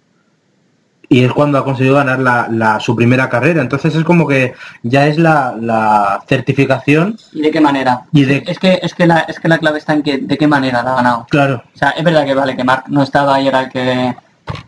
Y 1.11 1.25
es 1.25 1.33
cuando 1.33 1.57
ha 1.59 1.65
conseguido 1.65 1.95
ganar 1.95 2.19
la, 2.19 2.49
la- 2.51 2.81
su 2.81 2.95
primera 2.95 3.29
carrera. 3.31 3.63
Entonces 3.63 3.95
es 3.95 4.05
como 4.05 4.27
que 4.29 4.53
ya 4.83 5.07
es 5.07 5.17
la, 5.19 5.57
la 5.59 6.23
certificación. 6.29 7.17
¿Y 7.33 7.41
de 7.43 7.51
qué 7.51 7.61
manera? 7.63 8.03
Y 8.13 8.25
de- 8.25 8.45
Es 8.47 8.59
que 8.59 8.79
es 8.83 8.95
que 8.95 9.07
la 9.07 9.21
es 9.21 9.41
que 9.41 9.49
la 9.49 9.57
clave 9.59 9.79
está 9.79 9.95
en 9.95 10.03
que 10.03 10.19
de 10.19 10.37
qué 10.37 10.47
manera 10.47 10.83
la 10.83 10.93
ha 10.93 10.97
ganado. 10.97 11.27
Claro, 11.31 11.63
O 11.75 11.79
sea, 11.79 11.91
es 11.91 12.05
verdad 12.05 12.27
que 12.27 12.35
vale 12.35 12.55
que 12.57 12.63
Mark 12.65 12.85
no 12.89 13.03
estaba 13.03 13.41
y 13.41 13.49
era 13.49 13.61
el 13.63 13.69
que 13.71 14.15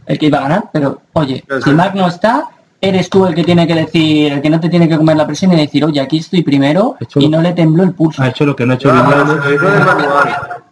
el 0.06 0.18
que 0.18 0.26
iba 0.26 0.38
a 0.38 0.42
ganar, 0.42 0.64
pero 0.72 1.02
oye, 1.14 1.44
si 1.62 1.70
es. 1.70 1.76
Mark 1.76 1.94
no 1.94 2.06
está, 2.08 2.48
eres 2.80 3.10
tú 3.10 3.26
el 3.26 3.34
que 3.34 3.44
tiene 3.44 3.66
que 3.66 3.74
decir, 3.74 4.32
el 4.32 4.40
que 4.42 4.48
no 4.50 4.60
te 4.60 4.68
tiene 4.70 4.88
que 4.88 4.96
comer 4.96 5.16
la 5.16 5.26
presión 5.26 5.52
y 5.52 5.56
decir, 5.56 5.84
oye, 5.84 6.00
aquí 6.00 6.18
estoy 6.18 6.42
primero 6.42 6.96
Hecho- 7.00 7.20
y 7.20 7.28
no 7.28 7.42
le 7.42 7.52
tembló 7.52 7.82
el 7.82 7.92
pulso. 7.92 8.22
ha 8.22 8.28
hecho 8.28 8.46
lo 8.46 8.56
que 8.56 8.64
no 8.64 8.72
ha 8.72 8.76
hecho. 8.76 8.90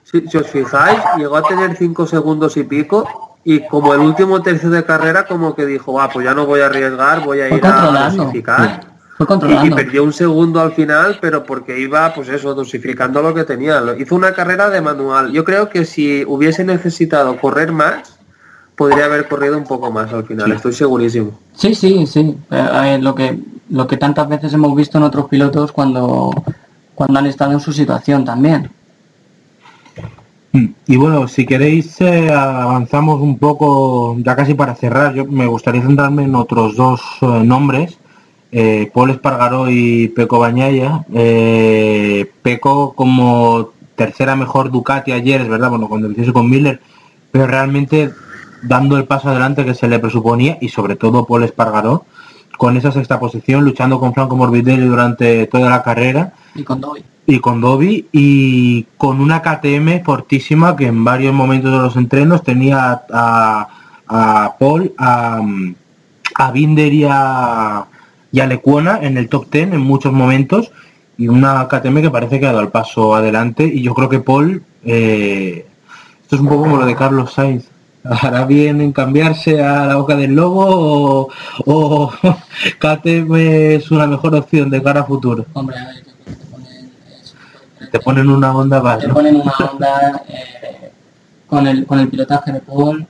Si, 0.05 0.27
si 0.27 0.39
os 0.39 0.47
fijáis, 0.47 0.99
llegó 1.19 1.37
a 1.37 1.43
tener 1.43 1.77
5 1.77 2.07
segundos 2.07 2.57
y 2.57 2.65
pico 2.65 3.28
y 3.45 3.67
como 3.67 3.95
el 3.95 4.01
último 4.01 4.43
tercio 4.43 4.71
de 4.71 4.85
carrera 4.85 5.27
como 5.27 5.55
que 5.55 5.65
dijo, 5.67 6.01
ah, 6.01 6.11
pues 6.13 6.25
ya 6.25 6.35
no 6.35 6.47
voy 6.47 6.61
a 6.61 6.67
arriesgar, 6.67 7.25
voy 7.25 7.41
a 7.41 7.49
ir 7.49 7.65
a 7.65 8.11
dosificar. 8.11 8.81
Fue 9.17 9.27
Y, 9.65 9.71
perdió 9.71 10.05
un 10.05 10.13
segundo 10.13 10.61
al 10.61 10.73
final, 10.73 11.19
pero 11.21 11.45
porque 11.45 11.81
iba, 11.81 12.15
pues 12.15 12.29
eso, 12.29 12.55
dosificando 12.55 13.21
lo 13.21 13.35
que 13.35 13.43
tenía. 13.43 13.83
Hizo 13.99 14.15
una 14.15 14.33
carrera 14.33 14.71
de 14.71 14.81
manual. 14.81 15.33
Yo 15.33 15.45
creo 15.45 15.69
que 15.69 15.85
si 15.85 16.25
hubiese 16.25 16.65
necesitado 16.65 17.37
correr 17.37 17.73
más, 17.73 18.17
podría 18.77 19.07
haber 19.07 19.27
corrido 19.27 19.59
un 19.59 19.65
poco 19.65 19.91
más 19.91 20.13
al 20.13 20.25
final, 20.25 20.53
estoy 20.53 20.73
segurísimo. 20.73 21.37
Sí, 21.53 21.75
sí, 21.75 22.07
sí. 22.07 22.39
Eh, 22.51 22.69
ver, 22.81 23.03
lo 23.03 23.15
que 23.15 23.39
lo 23.71 23.87
que 23.87 23.97
tantas 23.97 24.29
veces 24.29 24.53
hemos 24.53 24.75
visto 24.75 24.99
en 24.99 25.05
otros 25.05 25.29
pilotos 25.29 25.73
cuando 25.73 26.31
cuando 26.95 27.19
han 27.19 27.27
estado 27.27 27.53
en 27.53 27.61
su 27.61 27.73
situación 27.73 28.25
también. 28.25 28.71
Mm, 30.53 30.67
Y 30.87 30.97
bueno, 30.97 31.29
si 31.29 31.45
queréis 31.47 32.01
eh, 32.01 32.31
avanzamos 32.33 33.21
un 33.21 33.39
poco, 33.39 34.17
ya 34.21 34.35
casi 34.37 34.55
para 34.55 34.75
cerrar, 34.75 35.15
yo 35.15 35.25
me 35.27 35.47
gustaría 35.47 35.83
centrarme 35.83 36.25
en 36.25 36.35
otros 36.35 36.77
dos 36.77 37.01
eh, 37.21 37.27
nombres, 37.45 37.99
eh, 38.51 38.91
Paul 38.95 39.11
Espargaró 39.11 39.71
y 39.71 40.09
Peco 40.09 40.39
Bañaya. 40.39 41.05
Peco 42.43 42.95
como 42.95 43.71
tercera 43.95 44.37
mejor 44.37 44.71
Ducati 44.71 45.13
ayer, 45.13 45.41
es 45.43 45.49
verdad, 45.49 45.71
bueno, 45.71 45.89
cuando 45.89 46.09
lo 46.09 46.33
con 46.33 46.49
Miller, 46.49 46.81
pero 47.31 47.47
realmente 47.47 48.11
dando 48.63 48.97
el 48.97 49.05
paso 49.05 49.29
adelante 49.29 49.65
que 49.65 49.75
se 49.75 49.89
le 49.89 49.99
presuponía 49.99 50.59
y 50.61 50.69
sobre 50.69 50.97
todo 50.97 51.27
Paul 51.27 51.45
Espargaró 51.45 52.05
con 52.59 52.77
esa 52.77 52.93
sexta 52.93 53.19
posición, 53.19 53.65
luchando 53.65 53.99
con 53.99 54.13
Franco 54.13 54.37
Morbidelli 54.37 54.85
durante 54.85 55.47
toda 55.47 55.71
la 55.71 55.83
carrera 55.83 56.35
Y 56.55 56.65
con 56.65 56.81
Dobby. 56.81 57.03
y 57.25 57.39
con 57.39 57.61
Dobby 57.63 58.07
y 58.13 58.83
con 58.99 59.21
una 59.21 59.41
KTM 59.41 60.03
fortísima 60.05 60.77
que 60.77 60.87
en 60.89 61.05
varios 61.05 61.33
momentos 61.33 61.73
de 61.73 61.79
los 61.79 61.97
entrenos 61.97 62.43
tenía 62.43 63.03
a, 63.11 63.69
a 64.09 64.57
Paul, 64.59 64.93
a, 64.99 65.41
a 66.35 66.51
Binder 66.51 66.93
y 66.93 67.05
a, 67.09 67.87
y 68.33 68.41
a 68.41 68.47
Lecuona 68.47 68.99
en 69.01 69.17
el 69.17 69.29
top 69.29 69.47
10 69.51 69.73
en 69.75 69.81
muchos 69.81 70.13
momentos 70.13 70.73
y 71.17 71.29
una 71.29 71.67
KTM 71.69 72.03
que 72.03 72.11
parece 72.11 72.41
que 72.41 72.47
ha 72.47 72.53
dado 72.53 72.63
el 72.63 72.71
paso 72.71 73.15
adelante 73.15 73.65
y 73.65 73.83
yo 73.83 73.95
creo 73.95 74.09
que 74.09 74.21
Paul, 74.21 74.63
eh, 74.85 75.65
esto 76.23 76.37
es 76.37 76.41
un 76.43 76.49
poco 76.49 76.63
como 76.63 76.77
lo 76.77 76.87
de 76.87 76.95
Carlos 76.97 77.33
Sainz, 77.35 77.69
hará 78.09 78.45
bien 78.45 78.81
en 78.81 78.93
cambiarse 78.93 79.63
a 79.63 79.87
la 79.87 79.97
boca 79.97 80.17
del 80.17 80.35
lobo 80.35 81.29
o, 81.29 81.29
o 81.67 82.13
KTM 82.79 83.35
es 83.37 83.91
una 83.91 84.07
mejor 84.07 84.35
opción 84.35 84.71
de 84.71 84.83
cara 84.83 85.01
a 85.01 85.05
futuro. 85.05 85.45
Hombre, 85.53 85.77
a 85.79 85.85
ver, 85.87 86.05
te, 86.25 86.33
te 86.33 86.45
ponen, 86.47 86.91
eso, 87.23 87.35
Te 87.93 87.99
ponen 88.01 88.29
una 88.31 88.57
onda 88.57 88.81
más, 88.83 88.99
te 88.99 89.09
¿no? 89.09 89.15
ponen 89.15 89.37
una 89.37 89.53
onda 89.73 90.23
eh, 90.29 90.91
con, 91.47 91.67
el, 91.67 91.87
con 91.87 91.99
el 92.01 92.09
pilotaje 92.09 92.53
de 92.53 92.61
Paul. 92.61 93.07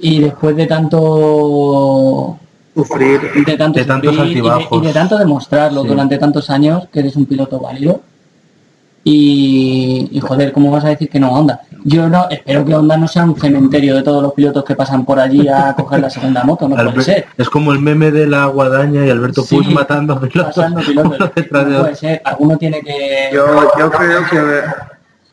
Y 0.00 0.20
después 0.20 0.56
de 0.56 0.66
tanto 0.66 2.38
Sufrir. 2.74 3.20
de 3.46 3.56
tanto 3.56 3.78
De 3.78 3.84
tantos 3.84 4.14
sufrir 4.14 4.30
y 4.38 4.40
de- 4.40 4.48
altibajos. 4.50 4.82
y 4.82 4.86
de 4.86 4.92
tanto 4.92 5.16
demostrarlo 5.18 5.82
Sí. 5.82 5.88
durante 5.88 6.18
tantos 6.18 6.50
años 6.50 6.88
que 6.92 6.98
eres 7.00 7.14
un 7.16 7.26
piloto 7.26 7.60
válido. 7.60 8.00
Y, 9.06 10.08
y, 10.10 10.20
joder, 10.20 10.50
¿cómo 10.52 10.70
vas 10.70 10.84
a 10.84 10.88
decir 10.88 11.10
que 11.10 11.20
no 11.20 11.30
Honda? 11.30 11.60
Yo 11.84 12.08
no 12.08 12.26
espero 12.30 12.64
que 12.64 12.74
Honda 12.74 12.96
no 12.96 13.06
sea 13.06 13.24
un 13.24 13.38
cementerio 13.38 13.96
de 13.96 14.02
todos 14.02 14.22
los 14.22 14.32
pilotos 14.32 14.64
que 14.64 14.74
pasan 14.74 15.04
por 15.04 15.20
allí 15.20 15.46
a 15.46 15.74
coger 15.78 16.00
la 16.00 16.08
segunda 16.08 16.42
moto, 16.42 16.66
no 16.66 16.74
puede 16.76 17.02
ser. 17.02 17.26
Es 17.36 17.50
como 17.50 17.72
el 17.72 17.80
meme 17.80 18.10
de 18.10 18.26
la 18.26 18.46
guadaña 18.46 19.04
y 19.04 19.10
Alberto 19.10 19.42
Sí, 19.42 19.56
Puig 19.56 19.74
matando 19.74 20.18
pilotos. 20.18 20.54
Pasando 20.54 20.80
pilotos. 20.86 21.18
uno 21.20 21.32
detrás 21.34 21.66
de 21.66 21.72
No 21.72 21.80
puede 21.82 21.96
ser, 21.96 22.22
alguno 22.24 22.56
tiene 22.56 22.80
que 22.80 23.30
Yo, 23.34 23.70
yo 23.78 23.90
creo 23.90 24.22
que, 24.30 24.62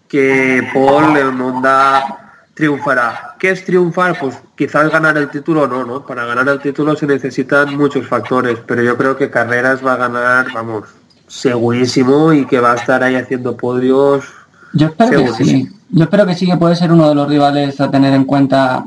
que 0.09 0.67
Paul 0.73 1.15
en 1.15 1.39
Honda 1.39 2.17
triunfará. 2.53 3.35
¿Qué 3.39 3.51
es 3.51 3.63
triunfar? 3.63 4.19
Pues 4.19 4.37
quizás 4.55 4.91
ganar 4.91 5.17
el 5.17 5.29
título 5.29 5.67
no, 5.67 5.85
¿no? 5.85 6.05
Para 6.05 6.25
ganar 6.25 6.47
el 6.49 6.59
título 6.59 6.95
se 6.97 7.07
necesitan 7.07 7.77
muchos 7.77 8.05
factores, 8.05 8.59
pero 8.67 8.83
yo 8.83 8.97
creo 8.97 9.15
que 9.15 9.29
carreras 9.29 9.83
va 9.83 9.93
a 9.93 9.97
ganar, 9.97 10.47
vamos, 10.53 10.83
segurísimo 11.31 12.33
y 12.33 12.45
que 12.45 12.59
va 12.59 12.73
a 12.73 12.75
estar 12.75 13.01
ahí 13.03 13.15
haciendo 13.15 13.55
podios. 13.55 14.25
Yo 14.73 14.87
espero 14.87 15.23
que 15.23 15.43
sí. 15.45 15.69
Yo 15.89 16.03
espero 16.03 16.25
que 16.25 16.35
sí 16.35 16.45
que 16.45 16.57
puede 16.57 16.75
ser 16.75 16.91
uno 16.91 17.07
de 17.07 17.15
los 17.15 17.27
rivales 17.27 17.79
a 17.79 17.89
tener 17.89 18.13
en 18.13 18.25
cuenta 18.25 18.83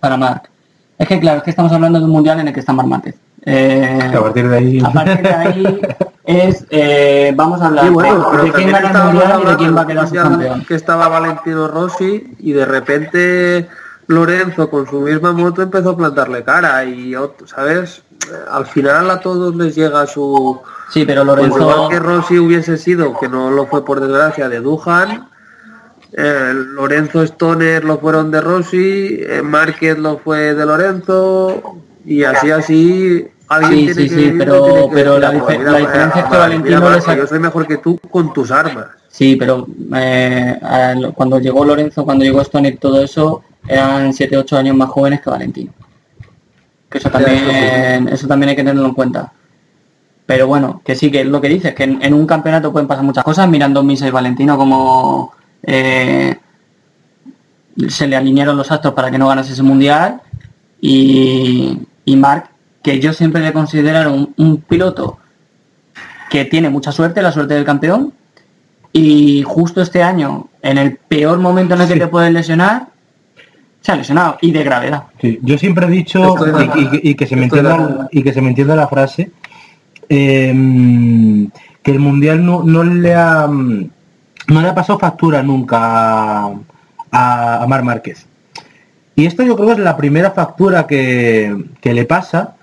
para 0.00 0.16
Marc. 0.16 0.50
Es 0.98 1.06
que 1.06 1.20
claro, 1.20 1.38
es 1.38 1.44
que 1.44 1.50
estamos 1.50 1.72
hablando 1.72 1.98
de 2.00 2.04
un 2.04 2.10
mundial 2.10 2.40
en 2.40 2.48
el 2.48 2.54
que 2.54 2.60
está 2.60 2.72
Marc 2.72 2.88
Márquez. 2.88 3.14
Eh, 3.46 4.10
A 4.12 4.20
partir 4.20 4.48
de 4.48 4.56
ahí. 4.56 4.80
a 4.82 4.90
partir 4.90 5.22
de 5.22 5.34
ahí 5.34 5.80
es 6.24 6.64
eh, 6.70 7.32
vamos 7.36 7.60
a 7.60 7.66
hablar 7.66 7.84
Sí, 7.84 7.90
bueno, 7.90 8.30
de, 8.30 8.52
quién 8.52 8.62
y 8.62 8.72
de 8.72 8.72
va 8.72 8.78
a 8.78 9.86
quedar 9.86 10.08
su 10.08 10.14
mundial 10.14 10.30
campeón. 10.30 10.64
Que 10.64 10.74
estaba 10.74 11.08
Valentino 11.08 11.68
Rossi 11.68 12.34
y 12.38 12.52
de 12.52 12.64
repente 12.64 13.68
Lorenzo 14.06 14.68
con 14.70 14.86
su 14.88 15.00
misma 15.00 15.32
moto 15.32 15.62
empezó 15.62 15.90
a 15.90 15.96
plantarle 15.96 16.44
cara 16.44 16.84
y, 16.84 17.14
¿sabes? 17.46 18.02
Al 18.50 18.66
final 18.66 19.10
a 19.10 19.20
todos 19.20 19.54
les 19.56 19.74
llega 19.74 20.06
su... 20.06 20.60
Sí, 20.90 21.04
pero 21.04 21.24
Pues 21.24 21.46
igual 21.46 21.60
Lorenzo 21.62 21.88
que 21.88 21.98
Rossi 21.98 22.38
hubiese 22.38 22.76
sido, 22.76 23.18
que 23.18 23.28
no 23.28 23.50
lo 23.50 23.66
fue 23.66 23.84
por 23.84 24.00
desgracia, 24.00 24.48
de 24.48 24.60
Duhan, 24.60 25.28
eh, 26.12 26.52
Lorenzo 26.54 27.22
Stoner 27.22 27.84
lo 27.84 27.98
fueron 27.98 28.30
de 28.30 28.40
Rossi, 28.40 29.18
eh, 29.20 29.42
Márquez 29.42 29.98
lo 29.98 30.18
fue 30.18 30.54
de 30.54 30.64
Lorenzo, 30.66 31.76
y 32.04 32.22
así 32.24 32.50
así 32.50 33.26
alguien 33.48 33.88
Sí, 33.88 33.94
tiene 33.94 34.08
sí, 34.08 34.08
que 34.08 34.30
sí, 34.30 34.34
pero- 34.38 34.64
tiene 34.64 34.88
que 34.88 34.94
pero 34.94 35.18
la 35.18 35.28
"Ah, 35.28 35.32
dife- 35.32 35.58
mira, 35.58 35.72
la 35.72 35.78
diferencia 35.78 36.20
es 36.22 36.28
que 36.28 36.36
Valentino 36.36 36.80
mira, 36.80 37.16
yo 37.16 37.26
soy 37.26 37.38
mejor 37.40 37.66
que 37.66 37.76
tú 37.78 37.98
con 38.10 38.32
tus 38.32 38.50
armas. 38.50 38.86
Sí, 39.08 39.36
pero 39.36 39.66
eh, 39.94 40.60
cuando 41.14 41.38
llegó 41.38 41.64
Lorenzo, 41.64 42.04
cuando 42.04 42.24
llegó 42.24 42.40
Stoner 42.42 42.74
y 42.74 42.76
todo 42.76 43.02
eso, 43.02 43.42
eran 43.66 44.12
7-8 44.12 44.56
años 44.56 44.76
más 44.76 44.88
jóvenes 44.88 45.20
que 45.20 45.30
Valentino. 45.30 45.72
Que 46.90 46.98
eso 46.98 47.10
también, 47.10 48.08
eso 48.08 48.26
también 48.26 48.50
hay 48.50 48.56
que 48.56 48.62
tenerlo 48.62 48.86
en 48.86 48.94
cuenta. 48.94 49.32
Pero 50.26 50.46
bueno, 50.46 50.80
que 50.84 50.94
sí, 50.94 51.10
que 51.10 51.20
es 51.20 51.26
lo 51.26 51.40
que 51.40 51.48
dices, 51.48 51.74
que 51.74 51.84
en, 51.84 52.02
en 52.02 52.14
un 52.14 52.26
campeonato 52.26 52.72
pueden 52.72 52.88
pasar 52.88 53.04
muchas 53.04 53.24
cosas, 53.24 53.48
mirando 53.48 53.82
Misa 53.82 54.08
y 54.08 54.10
Valentino 54.10 54.56
como 54.56 55.32
eh, 55.62 56.36
se 57.88 58.06
le 58.06 58.16
alinearon 58.16 58.56
los 58.56 58.70
astros 58.70 58.94
para 58.94 59.10
que 59.10 59.18
no 59.18 59.28
ganase 59.28 59.52
ese 59.52 59.62
mundial 59.62 60.20
y, 60.80 61.80
y 62.04 62.16
Marc, 62.16 62.50
que 62.82 63.00
yo 63.00 63.12
siempre 63.12 63.42
le 63.42 63.52
considero 63.52 64.12
un, 64.12 64.34
un 64.36 64.58
piloto 64.58 65.18
que 66.30 66.44
tiene 66.44 66.70
mucha 66.70 66.92
suerte, 66.92 67.22
la 67.22 67.32
suerte 67.32 67.54
del 67.54 67.64
campeón, 67.64 68.12
y 68.92 69.42
justo 69.42 69.82
este 69.82 70.02
año, 70.02 70.48
en 70.62 70.78
el 70.78 70.96
peor 70.96 71.38
momento 71.38 71.74
en 71.74 71.80
el 71.80 71.88
que 71.88 71.98
te 71.98 72.06
puedes 72.06 72.32
lesionar, 72.32 72.88
se 73.84 73.92
ha 73.92 73.96
lesionado 73.96 74.38
y 74.40 74.50
de 74.50 74.64
gravedad. 74.64 75.04
Sí, 75.20 75.38
yo 75.42 75.58
siempre 75.58 75.84
he 75.86 75.90
dicho 75.90 76.34
y, 76.74 76.80
y- 77.06 77.10
y 77.10 77.14
que 77.16 77.26
se 77.26 77.36
me 77.36 77.44
entienda 77.44 78.08
y 78.10 78.22
que 78.22 78.32
se 78.32 78.40
me 78.40 78.48
entienda 78.48 78.74
la 78.74 78.88
frase 78.88 79.30
eh, 80.08 81.48
que 81.82 81.90
el 81.90 81.98
mundial 81.98 82.44
no, 82.44 82.62
no 82.62 82.82
le 82.82 83.14
ha 83.14 83.46
no 83.46 84.60
le 84.60 84.68
ha 84.68 84.74
pasado 84.74 84.98
factura 84.98 85.42
nunca 85.42 85.78
a, 86.46 86.52
a, 87.62 87.66
Mar 87.66 87.82
Márquez. 87.82 88.26
Y 89.16 89.26
esto 89.26 89.42
yo 89.42 89.54
creo 89.54 89.68
que 89.68 89.72
es 89.74 89.78
la 89.78 89.96
primera 89.96 90.30
factura 90.32 90.86
que, 90.86 91.54
que 91.80 91.94
le 91.94 92.04
pasa 92.04 92.56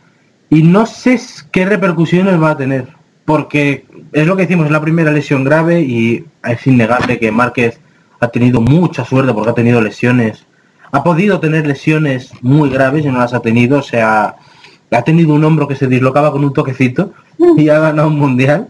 y 0.49 0.63
no 0.63 0.85
sé 0.85 1.19
qué 1.51 1.65
repercusiones 1.65 2.41
va 2.41 2.51
a 2.51 2.57
tener. 2.57 2.87
Porque 3.25 3.85
es 4.11 4.27
lo 4.27 4.35
que 4.35 4.43
decimos, 4.43 4.65
es 4.65 4.71
la 4.71 4.81
primera 4.81 5.11
lesión 5.11 5.43
grave 5.43 5.81
y 5.81 6.25
es 6.43 6.67
innegable 6.67 7.19
que 7.19 7.31
Márquez 7.31 7.79
ha 8.19 8.27
tenido 8.27 8.59
mucha 8.61 9.05
suerte 9.05 9.33
porque 9.33 9.51
ha 9.51 9.55
tenido 9.55 9.81
lesiones. 9.81 10.45
Ha 10.91 11.03
podido 11.03 11.39
tener 11.39 11.65
lesiones 11.65 12.31
muy 12.41 12.69
graves 12.69 13.05
y 13.05 13.07
no 13.07 13.19
las 13.19 13.33
ha 13.33 13.39
tenido. 13.39 13.79
O 13.79 13.83
sea, 13.83 14.35
ha 14.91 15.01
tenido 15.03 15.33
un 15.33 15.43
hombro 15.43 15.67
que 15.67 15.75
se 15.75 15.87
dislocaba 15.87 16.31
con 16.31 16.43
un 16.43 16.53
toquecito 16.53 17.13
y 17.57 17.69
ha 17.69 17.79
ganado 17.79 18.07
un 18.07 18.19
mundial. 18.19 18.69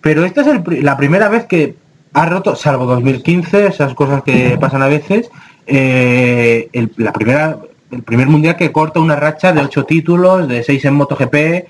Pero 0.00 0.24
esta 0.24 0.42
es 0.42 0.48
el 0.48 0.84
la 0.84 0.96
primera 0.96 1.28
vez 1.28 1.46
que 1.46 1.76
ha 2.14 2.26
roto, 2.26 2.54
salvo 2.54 2.86
2015, 2.86 3.66
esas 3.66 3.94
cosas 3.94 4.22
que 4.22 4.56
pasan 4.60 4.82
a 4.82 4.86
veces, 4.86 5.30
eh, 5.66 6.68
el, 6.72 6.92
la 6.96 7.12
primera, 7.12 7.58
el 7.90 8.02
primer 8.02 8.28
mundial 8.28 8.56
que 8.56 8.70
corta 8.70 9.00
una 9.00 9.16
racha 9.16 9.52
de 9.52 9.60
ocho 9.60 9.84
títulos, 9.84 10.46
de 10.46 10.62
seis 10.62 10.84
en 10.84 10.94
MotoGP, 10.94 11.66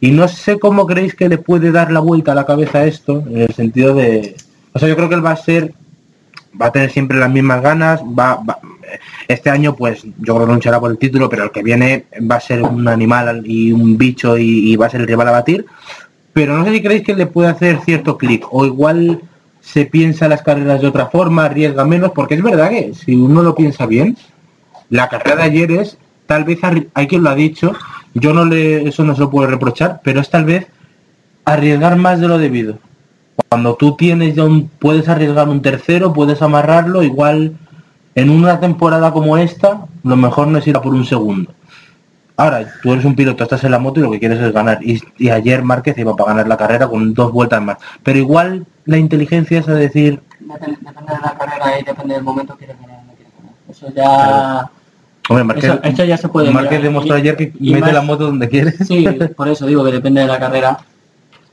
y 0.00 0.12
no 0.12 0.28
sé 0.28 0.58
cómo 0.58 0.86
creéis 0.86 1.14
que 1.14 1.28
le 1.28 1.38
puede 1.38 1.72
dar 1.72 1.90
la 1.90 2.00
vuelta 2.00 2.32
a 2.32 2.34
la 2.36 2.46
cabeza 2.46 2.78
a 2.78 2.86
esto, 2.86 3.24
en 3.28 3.42
el 3.42 3.54
sentido 3.54 3.94
de... 3.94 4.36
O 4.72 4.78
sea, 4.78 4.88
yo 4.88 4.94
creo 4.94 5.08
que 5.08 5.16
él 5.16 5.24
va 5.24 5.32
a 5.32 5.36
ser, 5.36 5.74
va 6.60 6.66
a 6.66 6.72
tener 6.72 6.90
siempre 6.90 7.18
las 7.18 7.30
mismas 7.30 7.62
ganas, 7.62 8.00
va, 8.02 8.40
este 9.26 9.50
año 9.50 9.76
pues 9.76 10.02
yo 10.18 10.34
creo 10.34 10.46
que 10.46 10.52
luchará 10.54 10.80
por 10.80 10.90
el 10.90 10.98
título, 10.98 11.28
pero 11.28 11.44
el 11.44 11.50
que 11.50 11.62
viene 11.62 12.06
va 12.30 12.36
a 12.36 12.40
ser 12.40 12.62
un 12.62 12.88
animal 12.88 13.42
y 13.44 13.72
un 13.72 13.98
bicho 13.98 14.38
y, 14.38 14.72
y 14.72 14.76
va 14.76 14.86
a 14.86 14.90
ser 14.90 15.00
el 15.02 15.06
rival 15.06 15.28
a 15.28 15.32
batir. 15.32 15.66
Pero 16.32 16.56
no 16.56 16.64
sé 16.64 16.72
si 16.72 16.82
creéis 16.82 17.04
que 17.04 17.14
le 17.14 17.26
puede 17.26 17.48
hacer 17.48 17.80
cierto 17.84 18.16
clic, 18.16 18.46
o 18.50 18.64
igual 18.64 19.20
se 19.60 19.84
piensa 19.84 20.28
las 20.28 20.42
carreras 20.42 20.80
de 20.80 20.86
otra 20.86 21.06
forma, 21.06 21.44
arriesga 21.44 21.84
menos, 21.84 22.12
porque 22.12 22.34
es 22.34 22.42
verdad 22.42 22.70
que 22.70 22.94
si 22.94 23.14
uno 23.14 23.42
lo 23.42 23.54
piensa 23.54 23.86
bien, 23.86 24.16
la 24.88 25.08
carrera 25.08 25.36
de 25.36 25.42
ayer 25.42 25.72
es, 25.72 25.98
tal 26.26 26.44
vez 26.44 26.58
hay 26.94 27.06
quien 27.06 27.22
lo 27.22 27.30
ha 27.30 27.34
dicho, 27.34 27.74
yo 28.14 28.32
no 28.32 28.44
le, 28.44 28.88
eso 28.88 29.04
no 29.04 29.14
se 29.14 29.20
lo 29.20 29.30
puedo 29.30 29.46
reprochar, 29.48 30.00
pero 30.02 30.20
es 30.20 30.30
tal 30.30 30.44
vez 30.44 30.66
arriesgar 31.44 31.96
más 31.96 32.20
de 32.20 32.28
lo 32.28 32.38
debido. 32.38 32.78
Cuando 33.48 33.74
tú 33.76 33.96
tienes 33.96 34.34
ya 34.34 34.44
un, 34.44 34.68
puedes 34.68 35.08
arriesgar 35.08 35.48
un 35.48 35.62
tercero, 35.62 36.12
puedes 36.12 36.42
amarrarlo, 36.42 37.02
igual 37.02 37.54
en 38.14 38.30
una 38.30 38.60
temporada 38.60 39.12
como 39.12 39.36
esta, 39.36 39.86
lo 40.02 40.16
mejor 40.16 40.48
no 40.48 40.58
es 40.58 40.66
ir 40.66 40.76
a 40.76 40.82
por 40.82 40.94
un 40.94 41.04
segundo. 41.04 41.52
Ahora, 42.36 42.66
tú 42.82 42.92
eres 42.92 43.04
un 43.04 43.16
piloto, 43.16 43.42
estás 43.42 43.64
en 43.64 43.72
la 43.72 43.78
moto 43.78 43.98
y 44.00 44.02
lo 44.04 44.10
que 44.10 44.20
quieres 44.20 44.38
es 44.40 44.52
ganar. 44.52 44.78
Y, 44.82 45.00
y 45.18 45.30
ayer 45.30 45.62
Márquez 45.62 45.96
iba 45.98 46.14
para 46.14 46.30
ganar 46.30 46.46
la 46.48 46.56
carrera 46.56 46.86
con 46.86 47.12
dos 47.14 47.32
vueltas 47.32 47.60
más. 47.62 47.78
Pero 48.02 48.18
igual 48.18 48.64
la 48.84 48.96
inteligencia 48.98 49.58
es 49.60 49.68
a 49.68 49.74
decir, 49.74 50.20
Depende, 50.40 50.78
depende 50.80 51.12
de 51.14 51.20
la 51.20 51.36
carrera 51.36 51.80
y 51.80 51.84
depende 51.84 52.14
del 52.14 52.22
momento 52.22 52.52
que 52.56 52.66
quieres 52.66 52.80
ganar 52.80 53.00
o 53.00 53.06
no 53.06 53.12
quieres 53.14 53.32
ganar. 53.36 53.54
Eso 53.68 53.92
ya... 53.94 54.70
hombre, 55.28 55.44
Márquez, 55.44 55.64
Eso- 55.82 56.04
ya 56.04 56.16
se 56.16 56.28
puede 56.28 56.50
Márquez 56.52 56.80
demostró 56.82 57.14
ayer 57.16 57.36
que 57.36 57.52
y 57.58 57.70
mete 57.72 57.86
más- 57.86 57.92
la 57.94 58.02
moto 58.02 58.26
donde 58.26 58.48
quiere. 58.48 58.72
Sí, 58.84 59.04
por 59.36 59.48
eso 59.48 59.66
digo 59.66 59.84
que 59.84 59.92
depende 59.92 60.20
de 60.20 60.26
la 60.28 60.38
carrera. 60.38 60.78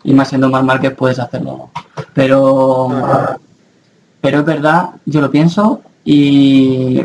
Y 0.06 0.14
más 0.14 0.30
siendo 0.30 0.50
más 0.50 0.64
Márquez 0.64 0.94
puedes 0.96 1.20
hacerlo. 1.20 1.70
Pero, 2.14 2.90
pero 4.22 4.40
es 4.40 4.46
verdad, 4.46 4.92
yo 5.06 5.22
lo 5.22 5.30
pienso 5.32 5.82
y 6.06 7.02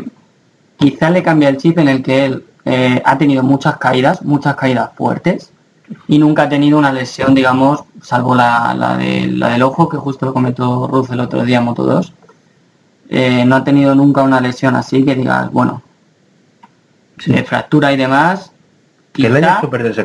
quizá 0.77 1.09
le 1.09 1.23
cambia 1.23 1.49
el 1.49 1.57
chip 1.57 1.77
en 1.79 1.89
el 1.89 2.01
que 2.03 2.25
él 2.25 2.45
eh, 2.65 3.01
ha 3.03 3.17
tenido 3.17 3.43
muchas 3.43 3.77
caídas, 3.77 4.23
muchas 4.23 4.55
caídas 4.55 4.91
fuertes 4.95 5.51
y 6.07 6.17
nunca 6.19 6.43
ha 6.43 6.49
tenido 6.49 6.77
una 6.77 6.91
lesión, 6.93 7.33
digamos, 7.35 7.83
salvo 8.01 8.33
la, 8.35 8.73
la, 8.73 8.97
de- 8.97 9.27
la 9.27 9.49
del 9.49 9.63
ojo, 9.63 9.89
que 9.89 9.97
justo 9.97 10.25
lo 10.25 10.33
comentó 10.33 10.87
Ruz 10.87 11.09
el 11.09 11.19
otro 11.19 11.43
día 11.43 11.57
en 11.57 11.65
Moto 11.65 11.83
2. 11.83 12.13
Eh, 13.09 13.43
no 13.45 13.57
ha 13.57 13.63
tenido 13.63 13.93
nunca 13.93 14.21
una 14.23 14.39
lesión 14.39 14.75
así 14.75 15.03
que 15.03 15.15
digas, 15.15 15.51
bueno, 15.51 15.81
de 17.25 17.43
fractura 17.43 17.91
y 17.91 17.97
demás. 17.97 18.50
Quizá- 19.13 19.29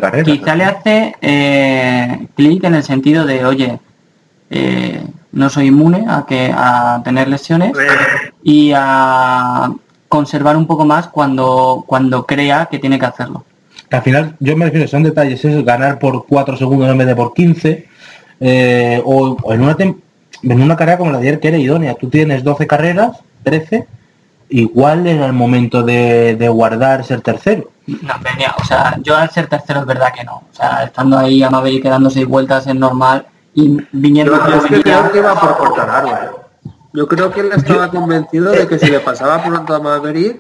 carrera. 0.01 0.25
Quizá 0.25 0.55
le 0.55 0.65
hace 0.65 1.15
eh, 1.21 2.27
clic 2.37 2.65
en 2.65 2.75
el 2.75 2.83
sentido 2.83 3.25
de, 3.25 3.45
oye, 3.45 3.79
eh, 4.51 5.05
no 5.33 5.49
soy 5.49 5.67
inmune 5.67 6.05
a 6.09 6.25
que 6.27 6.51
a 6.55 7.01
tener 7.05 7.29
lesiones 7.29 7.73
y 8.43 8.73
a 8.75 9.71
conservar 10.09 10.57
un 10.57 10.67
poco 10.67 10.85
más 10.85 11.09
cuando 11.09 11.85
cuando 11.87 12.25
crea 12.27 12.67
que 12.71 12.79
tiene 12.79 12.99
que 12.99 13.07
hacerlo. 13.07 13.45
Que 13.89 13.97
al 13.97 14.03
final, 14.03 14.37
yo 14.41 14.57
me 14.57 14.65
refiero, 14.65 14.89
son 14.89 15.03
detalles, 15.03 15.45
es 15.45 15.65
ganar 15.65 15.99
por 15.99 16.27
4 16.27 16.57
segundos 16.57 16.89
en 16.89 16.99
vez 16.99 17.07
de 17.07 17.15
por 17.17 17.35
15, 17.35 17.87
eh, 18.41 19.03
o, 19.05 19.37
o 19.43 19.53
en, 19.53 19.61
una 19.63 19.77
en 19.79 20.63
una 20.63 20.77
carrera 20.77 20.99
como 20.99 21.13
la 21.13 21.19
de 21.19 21.29
ayer 21.29 21.41
que 21.41 21.49
era 21.49 21.59
idónea. 21.59 21.95
Tú 21.95 22.09
tienes 22.09 22.43
12 22.43 22.67
carreras, 22.67 23.19
13, 23.45 23.87
igual 24.49 25.07
era 25.07 25.27
el 25.27 25.33
momento 25.33 25.83
de, 25.83 26.37
de 26.37 26.49
guardar 26.49 27.05
ser 27.05 27.21
tercero. 27.21 27.71
No, 27.87 28.15
venía, 28.23 28.55
o 28.61 28.65
sea, 28.65 28.99
yo 29.03 29.17
al 29.17 29.31
ser 29.31 29.47
tercero 29.47 29.81
es 29.81 29.87
verdad 29.87 30.13
que 30.15 30.25
no. 30.25 30.35
O 30.37 30.49
sea, 30.53 30.85
estando 30.85 31.19
ahí 31.19 31.43
a 31.43 31.51
Maverick 31.51 31.83
quedando 31.83 32.11
seis 32.11 32.27
vueltas 32.27 32.67
es 32.67 32.75
normal 32.75 33.27
y 33.55 33.79
viniendo 33.93 34.33
Yo, 34.37 34.49
yo 34.51 34.57
es 34.57 34.63
que 34.65 34.69
venía- 34.77 34.83
creo 35.01 35.13
que 35.13 35.19
iba 35.19 35.35
por 35.41 35.51
eh. 35.51 36.31
Yo 36.93 37.07
creo 37.07 37.31
que 37.31 37.41
él 37.41 37.51
estaba 37.55 37.91
convencido 37.91 38.53
de 38.53 38.67
que 38.67 38.79
si 38.79 38.87
le 38.91 39.01
pasaba 39.01 39.43
pronto 39.45 39.75
a 39.75 39.81
Maverick, 39.81 40.39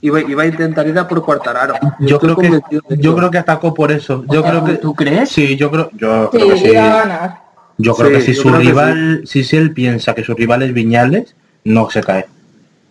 iba, 0.00 0.20
iba 0.20 0.42
a 0.44 0.46
intentar 0.46 0.86
ir 0.86 0.98
a 0.98 1.06
por 1.08 1.22
Quartararo. 1.24 1.74
Yo 2.00 2.16
estoy 2.16 2.34
creo 2.34 2.60
que 2.62 2.96
yo 2.98 3.16
creo 3.16 3.30
que 3.30 3.38
atacó 3.38 3.74
por 3.74 3.90
eso. 3.90 4.24
Yo 4.30 4.42
creo 4.42 4.64
que 4.64 4.74
¿Tú 4.74 4.94
crees? 4.94 5.28
sí, 5.30 5.56
yo 5.56 5.70
creo 5.70 5.90
yo 5.94 6.30
Sí, 6.32 6.38
creo 6.38 6.48
que 6.50 6.56
sí. 6.58 6.68
iba 6.70 6.84
a 6.86 6.98
ganar. 7.06 7.40
Yo 7.78 7.94
creo 7.94 8.08
Sí, 8.08 8.14
que 8.14 8.20
si 8.22 8.34
yo 8.34 8.42
su 8.42 8.52
que 8.52 8.58
rival, 8.58 9.22
si, 9.26 9.44
si 9.44 9.56
él 9.56 9.72
piensa 9.72 10.14
que 10.14 10.24
su 10.24 10.34
rival 10.34 10.62
es 10.62 10.72
Viñales, 10.72 11.34
no 11.64 11.90
se 11.90 12.02
cae. 12.02 12.26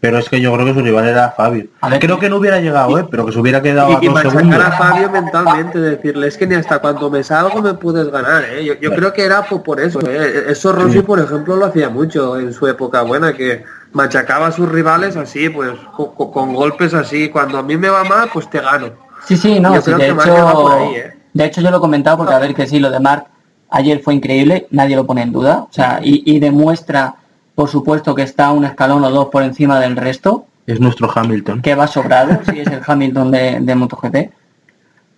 Pero 0.05 0.19
es 0.19 0.29
que 0.29 0.39
yo 0.39 0.53
creo 0.53 0.65
que 0.65 0.73
su 0.73 0.81
rival 0.81 1.07
era 1.07 1.31
Fabio. 1.31 1.65
A 1.81 1.89
ver, 1.89 1.99
creo 1.99 2.19
que 2.19 2.29
no 2.29 2.37
hubiera 2.37 2.59
llegado, 2.59 2.97
¿eh? 2.99 3.07
pero 3.09 3.25
que 3.25 3.31
se 3.31 3.39
hubiera 3.39 3.61
quedado 3.61 3.97
a 3.97 4.03
Y, 4.03 4.07
dos 4.07 4.21
segundos. 4.21 4.63
a 4.63 4.71
Fabio 4.71 5.09
mentalmente, 5.09 5.79
decirle, 5.79 6.27
es 6.27 6.37
que 6.37 6.45
ni 6.45 6.55
hasta 6.55 6.79
cuando 6.79 7.09
me 7.09 7.23
salgo 7.23 7.61
me 7.61 7.73
puedes 7.73 8.09
ganar, 8.09 8.43
¿eh? 8.43 8.63
Yo, 8.63 8.75
yo 8.75 8.91
creo 8.93 9.11
que 9.13 9.23
era 9.23 9.43
por, 9.43 9.63
por 9.63 9.79
eso, 9.79 9.99
¿eh? 10.07 10.45
Eso 10.49 10.71
Rossi, 10.71 11.01
por 11.01 11.19
ejemplo, 11.19 11.55
lo 11.55 11.65
hacía 11.65 11.89
mucho 11.89 12.39
en 12.39 12.53
su 12.53 12.67
época 12.67 13.01
buena, 13.01 13.33
que 13.33 13.63
machacaba 13.93 14.47
a 14.47 14.51
sus 14.51 14.69
rivales 14.69 15.15
así, 15.17 15.49
pues, 15.49 15.71
co- 15.95 16.13
co- 16.13 16.31
con, 16.31 16.53
golpes 16.53 16.93
así. 16.93 17.29
Cuando 17.29 17.57
a 17.57 17.63
mí 17.63 17.75
me 17.77 17.89
va 17.89 18.03
mal, 18.03 18.29
pues 18.31 18.49
te 18.49 18.59
gano. 18.59 18.89
Sí, 19.25 19.35
sí, 19.37 19.59
no, 19.59 19.73
Yo 19.73 19.81
sí, 19.81 19.85
creo 19.85 19.97
de 19.97 20.05
que 20.07 20.13
Márquez 20.13 20.35
va 20.43 20.53
por 20.53 20.71
hecho, 20.73 20.79
ahí, 20.89 20.95
¿eh? 20.97 21.13
de 21.33 21.45
hecho 21.45 21.61
yo 21.61 21.71
lo 21.71 21.77
he 21.77 21.79
comentado 21.79 22.17
porque 22.17 22.33
a 22.33 22.39
ver 22.39 22.53
que 22.53 22.67
sí, 22.67 22.77
lo 22.79 22.91
de 22.91 22.99
Mark 22.99 23.25
ayer 23.71 23.99
fue 24.03 24.13
increíble, 24.13 24.67
nadie 24.69 24.95
lo 24.95 25.05
pone 25.05 25.23
en 25.23 25.31
duda, 25.31 25.61
o 25.63 25.69
sea, 25.71 25.99
y, 26.03 26.21
y 26.31 26.39
demuestra, 26.39 27.15
por 27.55 27.69
supuesto, 27.69 28.13
que 28.15 28.21
está 28.23 28.51
un 28.51 28.65
escalón 28.65 29.03
o 29.03 29.09
dos 29.09 29.27
por 29.29 29.41
encima 29.43 29.79
del 29.79 29.95
resto, 29.95 30.45
Es 30.67 30.79
nuestro 30.79 31.09
Hamilton. 31.13 31.61
que 31.61 31.73
va 31.75 31.87
sobrado, 31.87 32.39
si 32.51 32.59
es 32.59 32.67
el 32.67 32.81
Hamilton 32.85 33.31
de, 33.31 33.59
de 33.61 33.75
MotoGP, 33.75 34.15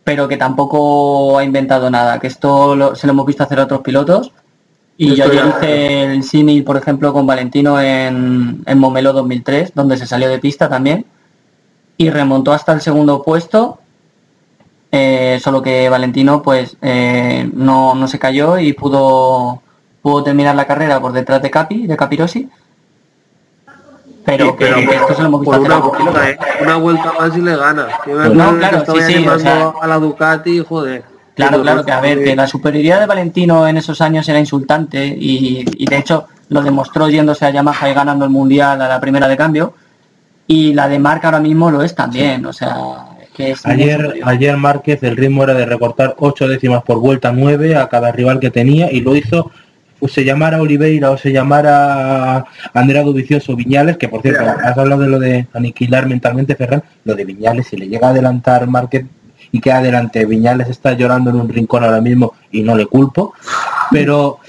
pero 0.03 0.27
que 0.27 0.37
tampoco 0.37 1.37
ha 1.37 1.43
inventado 1.43 1.89
nada, 1.89 2.19
que 2.19 2.27
esto 2.27 2.75
lo- 2.75 2.95
se 2.95 3.07
lo 3.07 3.13
hemos 3.13 3.25
visto 3.25 3.43
hacer 3.43 3.59
a 3.59 3.63
otros 3.63 3.81
pilotos, 3.81 4.31
y 4.99 5.13
yo 5.15 5.25
ayer 5.25 5.45
hice 5.47 6.03
el 6.05 6.23
símil, 6.23 6.63
por 6.63 6.75
ejemplo, 6.77 7.13
con 7.13 7.27
Valentino 7.27 7.79
en, 7.79 8.63
en 8.65 8.79
Momelo 8.79 9.13
2003, 9.13 9.73
donde 9.75 9.95
se 9.97 10.07
salió 10.07 10.27
de 10.29 10.39
pista 10.39 10.69
también, 10.69 11.05
y 11.97 12.09
remontó 12.09 12.51
hasta 12.53 12.73
el 12.73 12.81
segundo 12.81 13.21
puesto, 13.21 13.79
eh, 14.91 15.39
solo 15.43 15.61
que 15.61 15.89
Valentino 15.89 16.41
pues 16.41 16.77
eh, 16.81 17.49
no, 17.53 17.93
no 17.95 18.07
se 18.07 18.17
cayó 18.19 18.57
y 18.57 18.73
pudo, 18.73 19.61
pudo 20.07 20.23
terminar 20.23 20.55
la 20.55 20.65
carrera 20.65 21.01
por 21.01 21.11
detrás 21.11 21.41
de 21.41 21.51
Capi, 21.51 21.85
de 21.85 21.97
Capirosi, 21.97 22.47
pero, 24.23 24.45
Sí, 24.45 24.51
que, 24.57 24.65
que 24.87 24.95
esto 24.95 25.13
se 25.15 25.21
lo 25.21 25.27
hemos 25.27 25.41
visto 25.41 25.57
por 25.57 25.71
hacer 25.71 25.71
a 25.71 25.77
una 25.77 25.99
vuelta, 25.99 26.29
¿eh? 26.29 26.37
Una 26.61 26.75
vuelta 26.77 27.13
más 27.19 27.37
y 27.37 27.41
le 27.41 27.55
gana. 27.57 27.87
Yo 28.05 28.15
me 28.15 28.29
No, 28.29 28.51
que 28.53 28.57
claro, 28.57 28.83
sí, 28.85 29.01
sí, 29.13 29.27
o 29.27 29.39
sea- 29.39 29.73
a 29.81 29.87
la 29.87 29.97
Ducati, 29.99 30.59
joder. 30.59 31.03
Claro, 31.35 31.51
Pero 31.51 31.63
claro, 31.63 31.85
que 31.85 31.91
a 31.91 31.99
ver, 31.99 32.23
que 32.23 32.35
la 32.37 32.47
superioridad 32.47 33.01
de 33.01 33.05
Valentino 33.05 33.67
en 33.67 33.75
esos 33.77 33.99
años 33.99 34.27
era 34.29 34.39
insultante 34.39 35.05
y, 35.05 35.65
y 35.77 35.85
de 35.85 35.97
hecho 35.97 36.27
lo 36.49 36.61
demostró 36.61 37.09
yéndose 37.09 37.45
a 37.45 37.49
Yamaha 37.49 37.89
y 37.89 37.93
ganando 37.93 38.23
el 38.23 38.31
mundial 38.31 38.81
a 38.81 38.87
la 38.87 38.99
primera 39.01 39.27
de 39.27 39.35
cambio. 39.35 39.73
Y 40.47 40.73
la 40.73 40.87
de 40.87 40.99
Marca 40.99 41.27
ahora 41.27 41.41
mismo 41.41 41.69
lo 41.69 41.81
es 41.81 41.93
también, 41.93 42.45
o 42.45 42.53
sea, 42.53 42.75
que 43.35 43.51
es 43.51 43.65
Ayer, 43.65 44.21
ayer 44.23 44.55
Márquez 44.57 45.03
el 45.03 45.17
ritmo 45.17 45.43
era 45.43 45.53
de 45.53 45.65
recortar 45.65 46.15
8 46.17 46.47
décimas 46.47 46.83
por 46.83 46.99
vuelta 46.99 47.31
9 47.33 47.75
a 47.75 47.87
cada 47.89 48.11
rival 48.13 48.39
que 48.39 48.49
tenía 48.49 48.89
y 48.91 49.01
lo 49.01 49.15
hizo 49.15 49.51
pues, 49.99 50.13
se 50.13 50.23
llamara 50.23 50.61
Oliveira 50.61 51.11
o 51.11 51.17
se 51.17 51.31
llamara 51.31 52.45
Andrea 52.73 53.03
Dovicioso 53.03 53.55
Viñales, 53.55 53.97
que 53.97 54.09
por 54.09 54.21
cierto, 54.21 54.43
has 54.43 54.77
hablado 54.77 55.01
de 55.01 55.07
lo 55.07 55.19
de 55.19 55.47
aniquilar 55.53 56.07
mentalmente 56.07 56.55
Ferran, 56.55 56.83
lo 57.03 57.15
de 57.15 57.25
Viñales, 57.25 57.67
si 57.67 57.77
le 57.77 57.87
llega 57.87 58.07
a 58.07 58.11
adelantar 58.11 58.67
Márquez 58.67 59.05
y 59.51 59.59
queda 59.61 59.77
adelante, 59.77 60.25
Viñales 60.25 60.67
está 60.69 60.93
llorando 60.93 61.29
en 61.29 61.37
un 61.37 61.49
rincón 61.49 61.83
ahora 61.83 62.01
mismo 62.01 62.33
y 62.51 62.61
no 62.63 62.75
le 62.75 62.85
culpo, 62.85 63.33
pero 63.91 64.39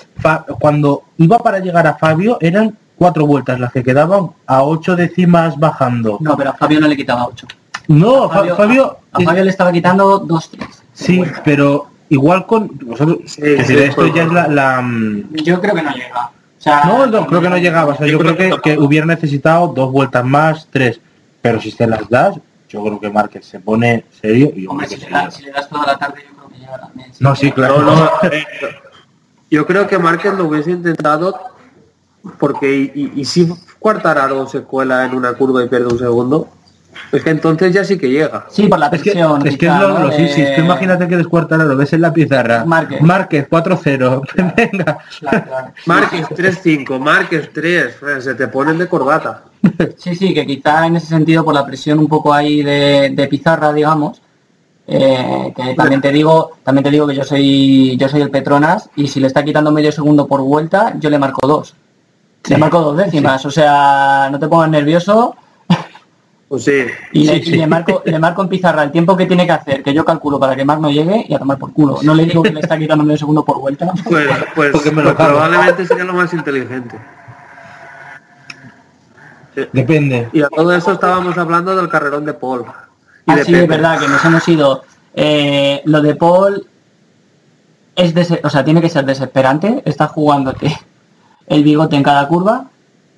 cuando 0.59 1.05
iba 1.19 1.39
para 1.39 1.61
llegar 1.61 1.87
a 1.87 1.95
Fabio 1.95 2.39
eran 2.41 2.77
cuatro 2.97 3.27
vueltas 3.27 3.61
las 3.61 3.73
que 3.73 3.85
quedaban 3.85 4.31
a 4.47 4.63
ocho 4.65 4.97
décimas 4.97 5.57
bajando. 5.57 6.19
No, 6.21 6.37
pero 6.37 6.51
a 6.51 6.55
Fabio 6.55 6.81
no 6.81 6.89
le 6.89 6.97
quitaba 6.97 7.27
8. 7.27 7.47
No, 7.89 8.29
Fa- 8.29 8.55
Fabio, 8.57 8.99
a, 9.13 9.21
Fabio 9.21 9.45
le 9.45 9.51
estaba 9.51 9.73
quitando 9.73 10.19
2, 10.19 10.51
3. 10.51 10.69
Sí, 10.93 11.23
pero 11.45 11.87
igual 12.11 12.47
con 12.47 12.69
vosotros, 12.83 13.19
Sí, 13.27 13.41
que 13.43 13.65
si 13.65 13.75
sí, 13.75 13.79
esto 13.83 14.07
ya 14.15 14.23
es 14.25 14.33
la, 14.33 14.49
la, 14.49 14.81
mm, 14.83 15.35
Yo 15.45 15.61
creo 15.61 15.75
que 15.75 15.83
no 15.83 15.93
llega. 15.93 16.27
O 16.27 16.61
sea, 16.61 16.85
no, 16.85 17.07
no, 17.07 17.27
creo 17.27 17.41
que 17.41 17.49
no 17.49 17.57
llegaba, 17.59 17.93
o 17.95 17.97
sea, 17.97 18.07
yo 18.07 18.19
creo 18.19 18.37
que, 18.37 18.53
que 18.63 18.79
hubiera 18.79 19.07
necesitado 19.07 19.69
dos 19.69 19.93
vueltas 19.93 20.25
más, 20.25 20.67
tres, 20.71 21.01
pero 21.41 21.61
si 21.61 21.71
se 21.71 21.87
las 21.87 22.09
das, 22.09 22.37
yo 22.69 22.83
creo 22.83 22.99
que 23.01 23.09
Márquez 23.11 23.47
se 23.47 23.61
pone 23.61 24.05
serio 24.21 24.53
y 24.55 24.65
yo 24.65 24.71
Hombre, 24.71 24.87
creo 24.89 24.99
si 24.99 25.05
que 25.07 25.11
le, 25.13 25.17
das, 25.17 25.35
si 25.35 25.43
le 25.45 25.51
das 25.53 25.69
toda 25.69 25.87
la 25.87 25.99
tarde, 25.99 26.25
yo 26.29 26.35
creo 26.37 26.49
que 26.49 26.59
llega 26.59 26.79
también. 26.79 27.11
No, 27.21 27.37
sí, 27.37 27.53
claro. 27.53 27.81
No, 27.83 27.95
no, 27.95 28.11
yo 29.51 29.67
creo 29.67 29.87
que 29.87 29.99
Márquez 29.99 30.35
lo 30.35 30.47
hubiese 30.47 30.73
intentado 30.73 31.39
porque 32.39 32.77
y, 32.77 32.93
y- 32.95 33.21
y 33.21 33.25
si 33.25 33.49
Cuartararo 33.79 34.47
se 34.49 34.63
cuela 34.63 35.05
en 35.07 35.15
una 35.15 35.35
curva 35.35 35.63
y 35.65 35.69
pierde 35.69 35.87
un 35.87 35.99
segundo, 35.99 36.49
es 37.13 37.23
que 37.23 37.31
entonces 37.31 37.73
ya 37.73 37.85
sí 37.85 37.97
que 37.99 38.09
llega. 38.09 38.47
Sí, 38.51 38.67
por 38.67 38.79
la 38.79 38.87
Es 38.89 39.03
que, 39.03 39.11
presión. 39.13 39.47
es, 39.47 39.53
que 39.55 39.59
quizá, 39.59 39.75
es 39.77 39.81
lo, 39.83 39.99
¿no? 39.99 40.05
lo- 40.07 40.13
sí, 40.13 40.29
sí, 40.29 40.41
es 40.43 40.51
que 40.51 40.61
Eh, 40.61 40.65
imagínate 40.65 41.09
que 41.09 41.17
descuartara, 41.17 41.65
lo 41.65 41.77
ves 41.77 41.93
en 41.93 42.01
la 42.03 42.13
pizarra. 42.13 42.65
Márquez. 42.65 43.01
Márquez 43.01 43.49
4-0. 43.49 44.23
Venga. 44.57 44.99
claro, 45.21 45.45
claro. 45.47 45.73
Márquez 45.87 46.27
3-5, 46.31 46.99
Márquez 46.99 47.51
3, 47.53 47.87
eh, 47.87 48.21
se 48.21 48.35
te 48.35 48.49
ponen 48.49 48.79
de 48.79 48.87
corbata. 48.89 49.45
Sí, 49.97 50.15
sí, 50.15 50.35
que 50.35 50.47
quizá 50.47 50.87
en 50.87 50.97
ese 50.97 51.07
sentido 51.07 51.45
por 51.45 51.55
la 51.55 51.65
presión 51.67 51.99
un 51.99 52.09
poco 52.09 52.33
ahí 52.33 52.63
de, 52.63 53.11
de 53.15 53.27
pizarra, 53.29 53.73
digamos, 53.73 54.21
eh, 54.87 55.53
que 55.55 55.75
también 55.75 56.01
te 56.01 56.11
digo, 56.13 56.53
también 56.63 56.85
te 56.85 56.91
digo 56.91 57.07
que 57.07 57.15
yo 57.15 57.25
soy, 57.25 57.97
yo 57.99 58.09
soy 58.09 58.23
el 58.23 58.31
Petronas 58.31 58.89
y 58.97 59.07
si 59.09 59.21
le 59.21 59.27
está 59.27 59.45
quitando 59.45 59.71
medio 59.73 59.93
segundo 59.93 60.27
por 60.27 60.41
vuelta, 60.43 60.95
yo 60.99 61.11
le 61.11 61.19
marco 61.19 61.47
dos. 61.47 61.75
Le 62.49 62.57
marco 62.57 62.81
dos 62.81 62.97
décimas, 62.97 63.45
o 63.45 63.51
sea, 63.51 64.29
no 64.31 64.39
te 64.39 64.49
pongas 64.49 64.71
nervioso 64.71 65.37
Pues 66.49 66.65
sí. 66.65 66.85
y, 67.13 67.25
le, 67.27 67.35
Sí, 67.35 67.41
y 67.41 67.45
sí. 67.45 67.57
le 67.57 67.67
marco, 67.67 68.03
le 68.07 68.19
marco 68.19 68.41
en 68.43 68.49
pizarra 68.49 68.83
el 68.83 68.91
tiempo 68.91 69.15
que 69.17 69.27
tiene 69.27 69.45
que 69.45 69.53
hacer, 69.53 69.83
que 69.83 69.93
yo 69.93 70.03
calculo 70.05 70.41
para 70.41 70.57
que 70.57 70.65
Marc 70.65 70.81
no 70.81 70.91
llegue 70.91 71.27
y 71.29 71.35
a 71.35 71.39
tomar 71.39 71.59
por 71.59 71.73
culo. 71.75 71.99
No 72.03 72.15
le 72.15 72.25
digo 72.25 72.43
que 72.43 72.51
le 72.53 72.61
está 72.61 72.79
quitando 72.79 73.05
medio 73.05 73.19
segundo 73.19 73.45
por 73.45 73.61
vuelta. 73.61 73.93
Pues, 74.05 74.27
pues, 74.55 74.71
Porque 74.73 74.91
me 74.91 75.03
lo 75.03 75.11
pues 75.11 75.17
cago. 75.19 75.31
probablemente 75.39 75.87
sería 75.87 76.05
lo 76.05 76.15
más 76.15 76.33
inteligente. 76.33 76.97
Depende. 79.73 80.29
Y 80.33 80.41
a 80.43 80.49
todo 80.49 80.73
eso 80.73 80.93
estábamos 80.93 81.37
hablando 81.37 81.75
del 81.75 81.89
carrerón 81.89 82.25
de 82.25 82.33
Paul. 82.35 82.65
Y 83.27 83.31
Ah, 83.33 83.37
de 83.37 83.45
sí, 83.45 83.53
Pepe. 83.53 83.65
es 83.65 83.69
verdad 83.69 83.99
que 83.99 84.09
nos 84.09 84.25
hemos 84.25 84.49
ido. 84.49 84.85
Eh, 85.15 85.83
lo 85.85 86.01
de 86.01 86.15
Paul 86.15 86.67
es 87.97 88.15
o 88.45 88.49
sea, 88.51 88.65
tiene 88.65 88.81
que 88.81 88.89
ser 88.89 89.05
desesperante. 89.05 89.83
Está 89.85 90.07
jugándote 90.07 90.79
el 91.49 91.65
bigote 91.65 91.97
en 91.97 92.03
cada 92.05 92.29
curva 92.29 92.67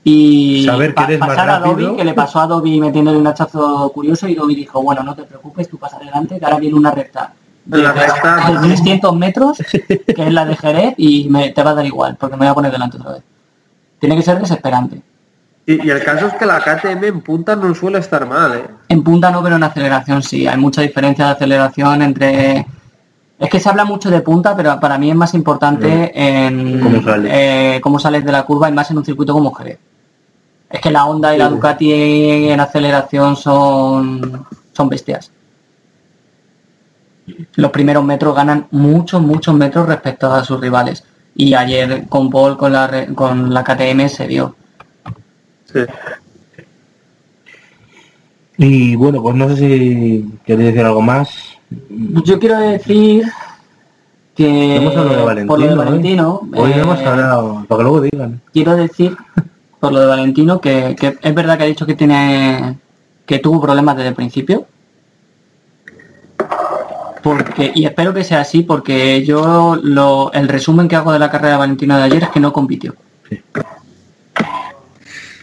y 0.03 0.65
Saber 0.65 0.95
que 0.95 1.03
eres 1.05 1.21
más 1.21 1.29
pasar 1.31 1.51
a 1.51 1.59
rápido. 1.59 1.89
Dobby, 1.89 1.97
que 1.99 2.05
le 2.05 2.15
pasó 2.15 2.41
a 2.41 2.47
Dobby 2.47 2.81
metiéndole 2.81 3.19
un 3.19 3.27
hachazo 3.27 3.91
curioso 3.93 4.27
y 4.29 4.35
Dobby 4.35 4.55
dijo, 4.55 4.83
bueno, 4.83 5.03
no 5.03 5.15
te 5.15 5.25
preocupes, 5.25 5.69
tú 5.69 5.79
pasa 5.79 5.97
adelante, 5.97 6.39
que 6.39 6.45
ahora 6.45 6.59
viene 6.59 6.77
una 6.77 6.91
recta. 6.91 7.35
En 7.71 7.83
la 7.83 7.93
recta. 7.93 8.51
de 8.63 8.69
300 8.69 9.15
metros, 9.17 9.59
que 9.71 10.05
es 10.17 10.33
la 10.33 10.45
de 10.47 10.57
Jerez, 10.57 10.95
y 10.97 11.29
me, 11.29 11.51
te 11.51 11.63
va 11.63 11.71
a 11.71 11.75
dar 11.75 11.87
igual, 11.87 12.17
porque 12.19 12.37
me 12.37 12.47
voy 12.47 12.49
a 12.49 12.55
poner 12.55 12.73
delante 12.73 12.97
otra 12.97 13.13
vez. 13.13 13.23
Tiene 13.99 14.17
que 14.17 14.23
ser 14.23 14.39
desesperante. 14.41 15.03
Y, 15.67 15.87
y 15.87 15.91
el 15.91 16.03
caso 16.03 16.27
es 16.29 16.33
que 16.35 16.47
la 16.47 16.59
KTM 16.61 17.05
en 17.05 17.21
punta 17.21 17.55
no 17.55 17.73
suele 17.75 17.99
estar 17.99 18.27
mal, 18.27 18.55
¿eh? 18.55 18.65
En 18.89 19.05
punta 19.05 19.31
no, 19.31 19.43
pero 19.43 19.57
en 19.57 19.63
aceleración 19.63 20.23
sí. 20.23 20.47
Hay 20.49 20.57
mucha 20.57 20.81
diferencia 20.81 21.27
de 21.27 21.31
aceleración 21.33 22.01
entre 22.01 22.67
Es 23.39 23.51
que 23.51 23.61
se 23.61 23.69
habla 23.69 23.85
mucho 23.85 24.11
de 24.11 24.23
punta, 24.23 24.57
pero 24.57 24.81
para 24.81 24.97
mí 24.99 25.11
es 25.11 25.17
más 25.17 25.35
importante 25.35 26.11
en 26.15 26.81
Cómo 26.81 27.03
sales. 27.03 27.33
eh, 27.33 27.81
cómo 27.83 27.99
sales 27.99 28.25
de 28.25 28.33
la 28.33 28.43
curva 28.45 28.69
y 28.69 28.73
más 28.73 28.91
en 28.91 28.99
un 28.99 29.05
circuito 29.05 29.33
como 29.35 29.53
Jerez. 29.53 29.79
Es 30.71 30.81
que 30.81 30.91
la 30.91 31.05
Honda 31.07 31.35
y 31.35 31.39
la. 31.39 31.49
Ducati 31.49 31.93
en 32.51 32.61
aceleración 32.61 33.37
son, 33.37 34.47
son 34.73 34.89
bestias. 34.89 35.31
Los 37.57 37.71
primeros 37.71 38.05
metros 38.05 38.35
ganan 38.35 38.67
muchos, 38.71 39.21
muchos 39.23 39.55
metros 39.55 39.87
respecto 39.87 40.33
a 40.33 40.45
sus 40.45 40.61
rivales. 40.61 41.05
Y 41.35 41.55
ayer 41.55 42.07
con 42.09 42.31
Paul, 42.31 42.57
con 42.57 42.73
la, 42.73 43.07
con 43.15 43.53
la 43.53 43.63
KTM 43.65 44.09
se 44.09 44.27
vio. 44.27 44.55
Sí. 45.73 45.81
Y 48.59 48.95
bueno, 48.97 49.23
pues 49.23 49.35
no 49.37 49.49
sé 49.49 49.57
si 49.57 50.25
queréis 50.45 50.69
decir 50.75 50.85
algo 50.85 51.01
más. 51.01 51.31
Yo 52.25 52.39
quiero 52.39 52.59
decir 52.59 53.25
que 54.35 54.77
Hemos 54.77 54.97
hablado 54.97 55.17
de 55.19 55.25
Valentino. 55.25 55.49
por 55.49 55.61
lo 55.61 55.67
de 55.67 55.73
¿eh? 55.73 55.77
Valentino, 55.77 56.41
Hoy 56.57 56.73
eh, 56.73 56.81
hemos 56.81 56.99
hablado, 57.01 57.65
para 57.69 57.79
que 57.79 57.83
luego 57.85 58.01
digan. 58.03 58.41
quiero 58.53 58.77
decir 58.77 59.17
por 59.81 59.93
lo 59.93 60.01
de 60.01 60.07
Valentino 60.07 60.61
que, 60.61 60.95
que 60.99 61.19
es 61.21 61.35
verdad 61.35 61.57
que 61.59 61.65
ha 61.65 61.67
dicho 61.67 61.87
que 61.87 61.95
tiene 61.95 62.77
que 63.27 63.39
tuvo 63.39 63.61
problemas 63.61 63.97
desde 63.97 64.11
el 64.11 64.15
principio 64.15 64.67
porque 67.23 67.73
y 67.75 67.85
espero 67.85 68.15
que 68.15 68.25
sea 68.25 68.41
así 68.41 68.63
porque 68.63 69.25
yo 69.25 69.79
lo, 69.83 70.33
el 70.33 70.49
resumen 70.49 70.89
que 70.89 70.97
hago 70.97 71.13
de 71.13 71.19
la 71.19 71.31
carrera 71.31 71.53
de 71.55 71.59
Valentino 71.59 71.97
de 71.97 72.03
ayer 72.05 72.23
es 72.25 72.29
que 72.31 72.41
no 72.41 72.53
compitió 72.53 72.95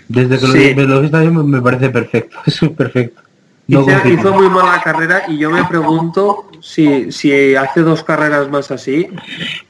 Desde 0.08 0.40
que 0.40 0.48
Sí. 0.48 0.74
lo, 0.76 1.00
ayer 1.00 1.32
me, 1.32 1.44
me 1.44 1.62
parece 1.62 1.90
perfecto. 1.90 2.38
Eso 2.46 2.66
es 2.68 2.72
perfecto. 2.72 3.22
No 3.68 3.82
hizo 4.10 4.34
muy 4.34 4.50
mala 4.50 4.82
carrera 4.82 5.24
y 5.28 5.38
yo 5.38 5.52
me 5.52 5.66
pregunto 5.66 6.50
si, 6.62 7.12
si 7.12 7.54
hace 7.56 7.82
dos 7.82 8.04
carreras 8.04 8.50
más 8.50 8.72
así, 8.72 9.10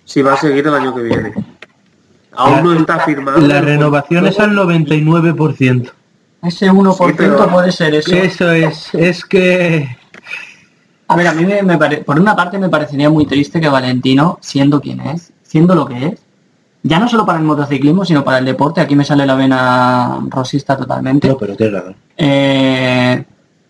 si 0.06 0.22
va 0.22 0.34
a 0.34 0.38
seguir 0.38 0.68
el 0.68 0.76
año 0.76 0.94
que 0.94 1.02
viene. 1.02 1.34
Aún 2.38 2.64
no 2.64 2.74
está 2.74 3.00
firmado. 3.00 3.40
La 3.40 3.62
renovación 3.62 4.28
es 4.28 4.40
al 4.40 4.52
99%. 4.56 5.92
ese 6.44 6.72
1% 6.72 7.08
Sí, 7.08 7.14
pero- 7.18 7.50
puede 7.50 7.72
ser 7.72 7.96
eso 7.96 8.14
Eso 8.16 8.52
es, 8.52 8.94
es 8.94 9.26
que... 9.26 9.98
a 11.08 11.16
ver 11.16 11.28
a 11.28 11.34
mí 11.34 11.46
me, 11.46 11.62
me 11.64 11.78
pare- 11.78 11.98
por 12.04 12.20
una 12.20 12.36
parte 12.36 12.58
me 12.60 12.70
parecería 12.70 13.10
muy 13.10 13.26
triste 13.26 13.60
que 13.60 13.68
Valentino 13.70 14.38
siendo 14.42 14.80
quien 14.80 15.00
es 15.02 15.32
siendo 15.44 15.74
lo 15.76 15.86
que 15.88 16.06
es 16.08 16.20
ya 16.84 17.00
no 17.00 17.08
solo 17.10 17.26
para 17.26 17.40
el 17.40 17.46
motociclismo 17.46 18.06
sino 18.06 18.24
para 18.24 18.38
el 18.38 18.46
deporte 18.46 18.82
aquí 18.82 18.96
me 18.96 19.04
sale 19.04 19.26
la 19.26 19.36
vena 19.36 20.20
rosista 20.30 20.78
totalmente 20.78 21.28
No, 21.30 21.38
pero 21.38 21.56
tienes 21.56 21.74
razón. 21.74 21.96
eh, 22.18 23.24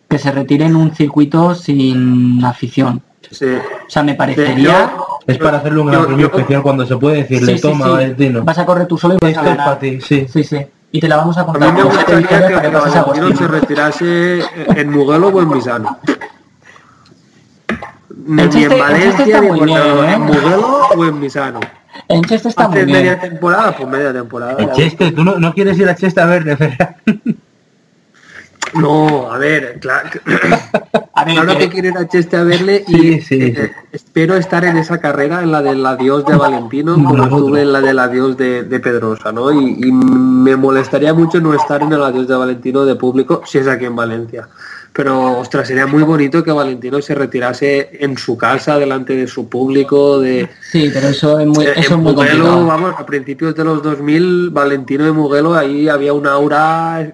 que 0.10 0.20
se 0.20 0.32
retire 0.32 0.66
en 0.66 0.76
un 0.76 0.94
circuito 0.96 1.54
sin 1.56 2.44
afición. 2.46 3.02
Sí. 3.30 3.46
O 3.46 3.90
sea, 3.90 4.04
me 4.04 4.16
parecería... 4.16 4.92
Es 5.28 5.38
para 5.38 5.58
hacerle 5.58 5.82
un 5.82 5.88
gran 5.88 6.18
Yo- 6.18 6.28
especial 6.28 6.62
cuando 6.64 6.86
se 6.86 6.96
puede 6.98 7.18
decirle, 7.18 7.52
Sí, 7.54 7.58
sí, 7.58 7.62
toma, 7.62 7.86
sí. 7.86 7.92
Valentino. 7.92 8.44
Vas 8.44 8.58
a 8.58 8.66
correr 8.66 8.88
tú 8.88 8.98
solo 8.98 9.16
y 9.16 9.18
vas 9.22 9.30
Esto 9.32 9.42
a 9.42 9.44
es 9.44 9.50
ganar. 9.50 9.66
para 9.66 9.80
ti, 9.80 10.00
sí. 10.02 10.26
Sí, 10.32 10.44
sí. 10.44 10.58
Y 10.92 11.00
te 11.02 11.08
la 11.10 11.18
vamos 11.18 11.38
a 11.38 11.42
A 11.42 11.46
mí 11.46 11.52
contar. 11.52 11.74
me 11.74 11.84
gustaría 11.84 12.28
que, 12.28 12.62
que 12.62 12.70
Valentino 12.70 13.36
se 13.36 13.48
retirase 13.48 14.40
en 14.76 14.90
Mugello 14.90 15.28
o 15.28 15.42
en 15.42 15.50
Misano. 15.50 15.98
Ni 18.26 18.42
en 18.42 18.70
Valencia, 18.80 19.42
ni 19.42 19.48
muy 19.52 19.72
en 19.74 19.78
¿eh? 19.78 20.14
en 20.14 20.22
Mugello 20.22 20.78
o 20.96 21.06
en 21.06 21.20
Misano. 21.20 21.60
En 22.10 22.24
Cheste 22.24 22.50
está 22.50 22.68
muy 22.68 22.78
Hace 22.78 22.86
media 22.86 23.16
bien. 23.16 23.20
temporada, 23.32 23.76
pues 23.76 23.90
media 23.90 24.14
temporada. 24.14 24.54
El 24.58 24.72
Cheste, 24.72 25.12
tú 25.12 25.24
no, 25.24 25.38
no 25.38 25.54
quieres 25.54 25.78
ir 25.78 25.90
a 25.90 25.96
Cheste 25.96 26.22
a 26.22 26.26
verle, 26.26 26.56
¿verdad? 26.56 26.96
No, 28.74 29.32
a 29.32 29.38
ver, 29.38 29.78
claro, 29.80 30.10
A 31.14 31.24
ver, 31.26 31.34
claro 31.36 31.58
que- 31.58 31.70
quiero 31.70 31.88
ir 31.90 31.98
a 31.98 32.08
Cheste 32.08 32.38
a 32.38 32.44
verle 32.44 32.84
y 32.88 32.96
Sí, 32.96 33.22
sí, 33.22 33.42
eh, 33.42 33.54
sí. 33.74 33.88
espero 33.92 34.36
estar 34.36 34.64
en 34.66 34.78
esa 34.78 35.00
carrera, 35.00 35.42
en 35.42 35.52
la 35.52 35.62
del 35.64 35.84
adiós 35.86 36.26
de 36.26 36.36
Valentino, 36.36 36.94
como 36.94 37.24
estuve 37.24 37.62
en 37.64 37.74
la 37.74 37.82
del 37.82 37.98
adiós 37.98 38.38
de, 38.38 38.64
de 38.64 38.80
Pedrosa, 38.80 39.32
¿no? 39.32 39.52
Y, 39.52 39.80
y 39.84 39.92
me 39.92 40.56
molestaría 40.56 41.14
mucho 41.14 41.40
no 41.42 41.54
estar 41.56 41.82
en 41.82 41.92
el 41.94 42.04
adiós 42.04 42.28
de 42.28 42.36
Valentino 42.36 42.86
de 42.86 42.96
público 42.96 43.42
si 43.46 43.58
es 43.58 43.68
aquí 43.68 43.86
en 43.86 43.96
Valencia. 43.96 44.48
Pero, 44.94 45.40
ostras, 45.40 45.68
sería 45.68 45.86
muy 45.86 46.02
bonito 46.04 46.44
que 46.44 46.52
Valentino 46.52 47.00
se 47.04 47.14
retirase 47.14 47.90
en 48.04 48.18
su 48.18 48.36
casa, 48.36 48.80
delante 48.80 49.16
de 49.16 49.28
su 49.28 49.48
público, 49.48 50.20
de... 50.20 50.50
Sí, 50.72 50.90
pero 50.92 51.10
eso 51.10 51.40
es 51.40 51.46
muy, 51.46 51.66
Eh, 51.66 51.74
eso 51.76 51.94
es 51.96 52.00
muy 52.00 52.14
Mugello, 52.14 52.32
complicado. 52.44 52.66
vamos, 52.66 52.96
a 52.98 53.06
principios 53.06 53.54
de 53.56 53.64
los 53.64 53.84
2000, 53.84 54.50
Valentino 54.50 55.06
de 55.06 55.12
Mugello, 55.12 55.54
ahí 55.56 55.88
había 55.88 56.14
una 56.14 56.32
aura 56.32 57.14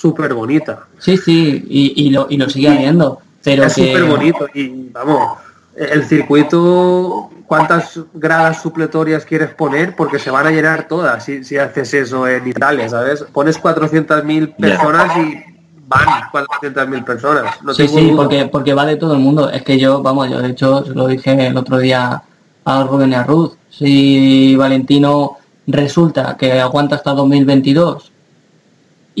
súper 0.00 0.32
bonita. 0.34 0.84
Sí, 0.98 1.16
sí, 1.16 1.64
y, 1.68 2.06
y 2.06 2.10
lo, 2.10 2.26
y 2.30 2.36
lo 2.36 2.48
sigue 2.48 2.68
habiendo. 2.68 3.20
Pero 3.42 3.64
es 3.64 3.74
que... 3.74 3.86
súper 3.92 4.04
bonito 4.04 4.46
y 4.54 4.90
vamos, 4.90 5.38
el 5.76 6.04
circuito, 6.04 7.30
¿cuántas 7.46 7.98
gradas 8.14 8.62
supletorias 8.62 9.24
quieres 9.24 9.50
poner? 9.50 9.94
Porque 9.96 10.18
se 10.18 10.30
van 10.30 10.46
a 10.46 10.50
llenar 10.50 10.88
todas 10.88 11.24
si, 11.24 11.44
si 11.44 11.56
haces 11.56 11.94
eso 11.94 12.26
en 12.28 12.46
Italia, 12.46 12.88
¿sabes? 12.88 13.24
Pones 13.32 13.60
400.000 13.60 14.48
Ya. 14.48 14.56
personas 14.56 15.16
y 15.16 15.44
van 15.86 16.06
400.000 16.32 17.04
personas. 17.04 17.62
No 17.62 17.72
sí, 17.74 17.88
sí, 17.88 18.12
porque, 18.14 18.46
porque 18.46 18.74
va 18.74 18.84
de 18.86 18.96
todo 18.96 19.14
el 19.14 19.20
mundo. 19.20 19.50
Es 19.50 19.62
que 19.62 19.78
yo, 19.78 20.02
vamos, 20.02 20.28
yo 20.30 20.40
de 20.40 20.50
hecho 20.50 20.84
lo 20.94 21.06
dije 21.06 21.46
el 21.46 21.56
otro 21.56 21.78
día 21.78 22.22
a 22.64 22.84
Rubén 22.84 23.12
y 23.12 23.14
a 23.14 23.24
Ruth. 23.24 23.52
Si 23.70 24.54
Valentino 24.56 25.38
resulta 25.66 26.36
que 26.36 26.60
aguanta 26.60 26.96
hasta 26.96 27.12
2022 27.12 28.12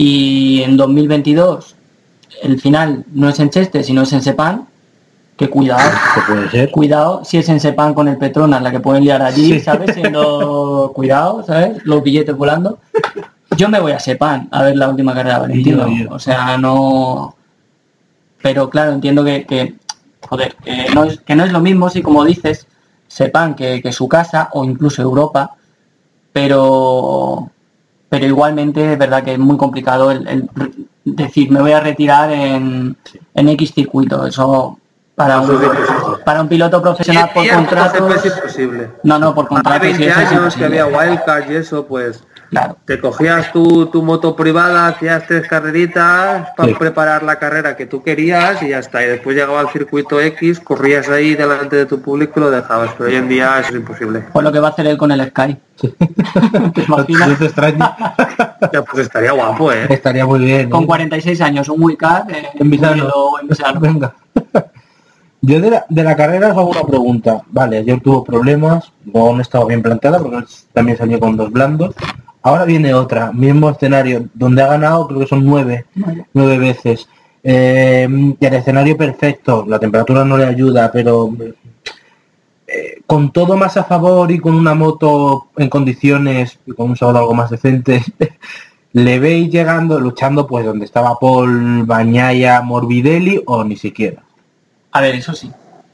y 0.00 0.62
en 0.62 0.76
2022 0.76 1.74
el 2.44 2.60
final 2.60 3.04
no 3.12 3.28
es 3.28 3.40
en 3.40 3.50
Cheste, 3.50 3.82
sino 3.82 4.02
es 4.02 4.12
en 4.12 4.22
Sepan, 4.22 4.68
que 5.36 5.50
cuidado, 5.50 5.90
Que 6.14 6.20
puede 6.32 6.50
ser. 6.50 6.70
cuidado 6.70 7.24
si 7.24 7.38
es 7.38 7.48
en 7.48 7.58
Sepan 7.58 7.94
con 7.94 8.06
el 8.06 8.16
Petronas 8.16 8.62
la 8.62 8.70
que 8.70 8.78
pueden 8.78 9.02
liar 9.02 9.20
allí, 9.22 9.54
Sí. 9.54 9.60
¿sabes? 9.60 9.94
Siendo 9.94 10.92
cuidado, 10.94 11.42
¿sabes? 11.44 11.84
Los 11.84 12.04
billetes 12.04 12.36
volando. 12.36 12.78
Yo 13.56 13.68
me 13.68 13.80
voy 13.80 13.90
a 13.90 13.98
Sepan 13.98 14.48
a 14.52 14.62
ver 14.62 14.76
la 14.76 14.88
última 14.88 15.12
carrera 15.14 15.34
de 15.36 15.40
Valentino. 15.48 15.86
O 16.10 16.18
sea, 16.20 16.56
no. 16.58 17.34
Pero 18.40 18.70
claro, 18.70 18.92
entiendo 18.92 19.24
que, 19.24 19.44
que 19.46 19.74
joder, 20.28 20.54
que 20.64 20.86
no, 20.94 21.04
es, 21.04 21.18
que 21.22 21.34
no 21.34 21.44
es 21.44 21.50
lo 21.50 21.58
mismo 21.60 21.90
si 21.90 22.02
como 22.02 22.24
dices, 22.24 22.68
Sepan 23.08 23.56
que, 23.56 23.82
que 23.82 23.92
su 23.92 24.06
casa 24.06 24.48
o 24.52 24.64
incluso 24.64 25.02
Europa, 25.02 25.56
pero 26.32 27.50
pero 28.08 28.26
igualmente 28.26 28.92
es 28.92 28.98
verdad 28.98 29.22
que 29.22 29.32
es 29.34 29.38
muy 29.38 29.56
complicado 29.56 30.10
el, 30.10 30.26
el 30.28 30.48
decir 31.04 31.50
me 31.50 31.60
voy 31.60 31.72
a 31.72 31.80
retirar 31.80 32.30
en, 32.32 32.96
en 33.34 33.48
X 33.50 33.72
circuito. 33.74 34.26
Eso 34.26 34.78
para 35.14 35.40
un, 35.40 35.60
para 36.24 36.40
un 36.42 36.48
piloto 36.48 36.80
profesional 36.80 37.30
por 37.34 37.48
contrato. 37.48 38.08
No, 39.02 39.18
no, 39.18 39.34
por 39.34 39.44
Hace 39.46 39.48
contrato. 39.48 39.84
sí, 39.84 39.92
20 39.98 40.06
eso 40.08 40.20
es 40.20 40.28
que 40.28 40.34
imposible. 40.36 40.80
había 40.80 40.86
wildcard 40.86 41.50
y 41.50 41.56
eso, 41.56 41.86
pues 41.86 42.22
Claro. 42.50 42.76
te 42.86 42.98
cogías 42.98 43.52
tu, 43.52 43.86
tu 43.86 44.02
moto 44.02 44.34
privada, 44.34 44.86
hacías 44.88 45.26
tres 45.26 45.46
carreritas 45.46 46.48
para 46.56 46.70
Sí. 46.70 46.74
preparar 46.78 47.22
la 47.22 47.38
carrera 47.38 47.76
que 47.76 47.84
tú 47.84 48.02
querías 48.02 48.62
y 48.62 48.70
ya 48.70 48.78
está. 48.78 49.02
Y 49.04 49.06
después 49.06 49.36
llegaba 49.36 49.60
al 49.60 49.68
circuito 49.68 50.18
X, 50.20 50.58
corrías 50.60 51.08
ahí 51.10 51.34
delante 51.34 51.76
de 51.76 51.84
tu 51.86 52.00
público 52.00 52.40
y 52.40 52.44
lo 52.44 52.50
dejabas. 52.50 52.90
Pero 52.96 53.10
hoy 53.10 53.16
en 53.16 53.28
día 53.28 53.60
eso 53.60 53.70
es 53.70 53.76
imposible. 53.76 54.24
Pues 54.32 54.42
lo 54.44 54.50
que 54.50 54.60
va 54.60 54.68
a 54.68 54.70
hacer 54.70 54.86
él 54.86 54.96
con 54.96 55.12
el 55.12 55.20
Sky. 55.28 55.56
¿Te 56.74 56.82
imaginas? 56.82 57.28
No 57.28 57.36
te 57.36 57.44
extraña. 57.44 57.96
Ya, 58.72 58.82
pues 58.82 59.04
estaría 59.06 59.32
guapo, 59.32 59.72
¿eh? 59.72 59.86
Estaría 59.88 60.26
muy 60.26 60.40
bien. 60.40 60.68
Con 60.68 60.82
¿eh? 60.82 60.86
46 60.86 61.40
años, 61.40 61.68
un 61.68 61.80
Wildcard 61.82 62.28
eh, 62.30 62.48
En 62.54 62.68
Misano. 62.68 63.06
o 63.14 63.38
en 63.38 63.46
Misano. 63.46 63.80
Venga. 63.80 64.14
Yo 65.40 65.60
de 65.60 65.70
la, 65.70 65.86
de 65.88 66.02
la 66.02 66.16
carrera 66.16 66.48
os 66.48 66.56
hago 66.58 66.70
una 66.70 66.82
pregunta. 66.82 67.42
Vale, 67.48 67.78
ayer 67.78 68.00
tuvo 68.00 68.24
problemas, 68.24 68.92
no 69.04 69.40
estado 69.40 69.66
bien 69.66 69.80
plantada 69.82 70.18
porque 70.18 70.44
también 70.72 70.98
salió 70.98 71.20
con 71.20 71.36
dos 71.36 71.52
blandos. 71.52 71.94
Ahora 72.48 72.64
viene 72.64 72.94
otra, 72.94 73.30
mismo 73.30 73.68
escenario, 73.68 74.26
donde 74.32 74.62
ha 74.62 74.68
ganado, 74.68 75.06
creo 75.06 75.20
que 75.20 75.26
son 75.26 75.44
nueve, 75.44 75.84
nueve 76.32 76.56
veces. 76.56 77.06
Eh, 77.42 78.08
el 78.40 78.54
escenario 78.54 78.96
perfecto, 78.96 79.66
la 79.68 79.78
temperatura 79.78 80.24
no 80.24 80.38
le 80.38 80.46
ayuda, 80.46 80.90
pero 80.90 81.30
eh, 82.66 83.02
con 83.04 83.32
todo 83.32 83.54
más 83.58 83.76
a 83.76 83.84
favor 83.84 84.30
y 84.30 84.38
con 84.38 84.54
una 84.54 84.72
moto 84.72 85.48
en 85.58 85.68
condiciones 85.68 86.58
y 86.64 86.72
con 86.72 86.88
un 86.88 86.96
sábado 86.96 87.18
algo 87.18 87.34
más 87.34 87.50
decente, 87.50 88.02
le 88.92 89.18
veis 89.18 89.50
llegando, 89.50 90.00
luchando 90.00 90.46
pues 90.46 90.64
donde 90.64 90.86
estaba 90.86 91.18
Paul, 91.18 91.82
Bañaya, 91.84 92.62
Morbidelli 92.62 93.42
o 93.44 93.62
ni 93.62 93.76
siquiera. 93.76 94.22
A 94.92 95.02
ver, 95.02 95.16
eso 95.16 95.34
sí. 95.34 95.50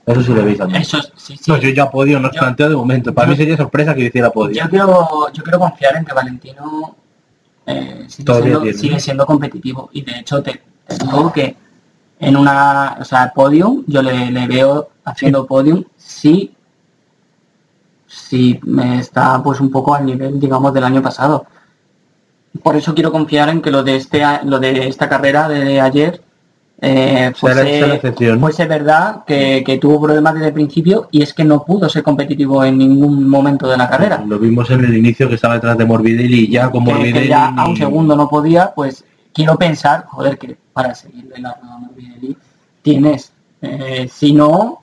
Eso 0.07 0.23
sí 0.23 0.33
le 0.35 0.43
veis 0.43 0.61
a 0.61 0.67
mí. 0.67 0.77
Eso 0.77 0.99
sí, 1.17 1.37
sí. 1.37 1.51
No, 1.51 1.57
yo 1.57 1.71
ya 1.71 1.91
podio 1.91 2.21
no 2.21 2.29
os 2.29 2.35
Yo- 2.35 2.41
planteo 2.41 2.69
de 2.69 2.77
momento. 2.77 3.15
Para 3.15 3.27
yo- 3.29 3.31
mí 3.33 3.37
sería 3.39 3.57
sorpresa 3.57 3.95
que 3.95 4.03
yo 4.03 4.07
hiciera 4.09 4.31
podio. 4.31 4.63
Yo 4.63 4.69
quiero, 4.69 5.33
yo 5.33 5.43
quiero 5.43 5.59
confiar 5.59 5.97
en 5.97 6.05
que 6.05 6.13
Valentino 6.13 6.97
eh, 7.67 8.05
sigue, 8.09 8.25
Todavía 8.25 8.45
siendo, 8.49 8.61
tiene. 8.63 8.79
sigue 8.79 9.01
siendo 9.01 9.25
competitivo. 9.27 9.89
Y 9.93 10.03
de 10.03 10.19
hecho 10.19 10.43
te, 10.43 10.61
te 10.87 10.99
digo 11.07 11.33
que 11.33 11.57
en 12.21 12.37
una, 12.37 12.97
o 13.01 13.05
sea, 13.05 13.33
podium, 13.35 13.83
yo 13.87 14.03
le, 14.03 14.31
le 14.31 14.47
veo 14.47 14.91
haciendo 15.05 15.47
podium 15.47 15.83
si, 15.97 16.55
si 18.07 18.61
me 18.65 18.99
está 19.01 19.43
pues 19.43 19.61
un 19.61 19.71
poco 19.71 19.95
al 19.95 20.05
nivel, 20.07 20.39
digamos, 20.39 20.73
del 20.75 20.85
año 20.85 21.03
pasado. 21.03 21.47
Por 22.63 22.77
eso 22.77 22.95
quiero 22.95 23.11
confiar 23.11 23.49
en 23.49 23.61
que 23.63 23.71
lo 23.71 23.83
de 23.83 23.97
este 23.97 24.23
a- 24.23 24.43
lo 24.45 24.59
de 24.61 24.87
esta 24.87 25.09
carrera 25.09 25.49
de 25.49 25.81
ayer 25.81 26.23
eh, 26.85 27.33
la 27.43 27.95
excepción. 27.95 28.41
fuese 28.41 28.67
verdad 28.67 29.25
que, 29.27 29.63
que 29.65 29.79
tuvo 29.79 30.03
problemas 30.03 30.35
desde 30.35 30.49
el 30.49 30.53
principio 30.53 31.09
y 31.11 31.23
es 31.23 31.33
que 31.33 31.45
no 31.45 31.65
pudo 31.65 31.89
ser 31.89 32.03
competitivo 32.03 32.65
en 32.65 32.79
ningún 32.79 33.29
momento 33.29 33.69
de 33.69 33.77
la 33.77 33.89
carrera. 33.89 34.23
Lo 34.27 34.39
vimos 34.39 34.71
en 34.71 34.85
el 34.85 34.97
inicio 34.97 35.29
que 35.29 35.37
estaba 35.37 35.55
detrás 35.55 35.79
de 35.79 35.85
Morbidelli 35.85 36.45
y 36.45 36.51
ya 36.51 36.71
con 36.71 36.85
que 36.85 36.93
Morbidelli... 36.93 37.29
ya 37.29 37.49
a 37.49 37.69
un 37.69 37.77
segundo 37.77 38.17
no 38.17 38.29
podía, 38.29 38.73
pues 38.75 39.05
quiero 39.33 39.57
pensar, 39.57 40.05
joder, 40.07 40.39
que 40.39 40.57
para 40.73 40.95
seguirle 40.95 41.39
la 41.39 41.55
rueda 41.55 41.75
a 41.75 41.79
Morbidelli 41.79 42.37
tienes. 42.83 43.33
Eh, 43.63 44.09
si 44.13 44.33
no, 44.33 44.83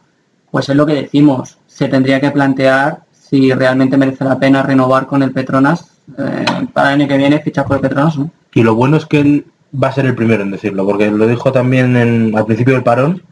pues 0.50 0.70
es 0.70 0.76
lo 0.76 0.86
que 0.86 0.96
decimos, 0.96 1.58
se 1.68 1.88
tendría 1.88 2.20
que 2.20 2.32
plantear 2.32 3.04
si 3.12 3.54
realmente 3.54 3.98
merece 3.98 4.26
la 4.26 4.40
pena 4.40 4.64
renovar 4.64 5.08
con 5.08 5.24
el 5.24 5.32
Petronas 5.32 5.92
eh, 6.18 6.46
para 6.74 6.90
el 6.90 7.02
año 7.02 7.08
que 7.08 7.18
viene 7.18 7.40
fichar 7.40 7.66
por 7.66 7.78
el 7.78 7.82
Petronas, 7.82 8.18
¿no? 8.18 8.32
Y 8.54 8.64
lo 8.64 8.76
bueno 8.76 8.98
es 8.98 9.06
que 9.06 9.20
él 9.22 9.46
va 9.72 9.88
a 9.90 9.92
ser 9.94 10.06
el 10.06 10.16
primero 10.16 10.44
en 10.44 10.52
decirlo, 10.52 10.86
porque 10.86 11.10
lo 11.10 11.28
dijo 11.28 11.52
también 11.52 11.96
en- 11.96 12.38
al 12.38 12.46
principio 12.46 12.74
del 12.74 12.84
parón 12.84 13.24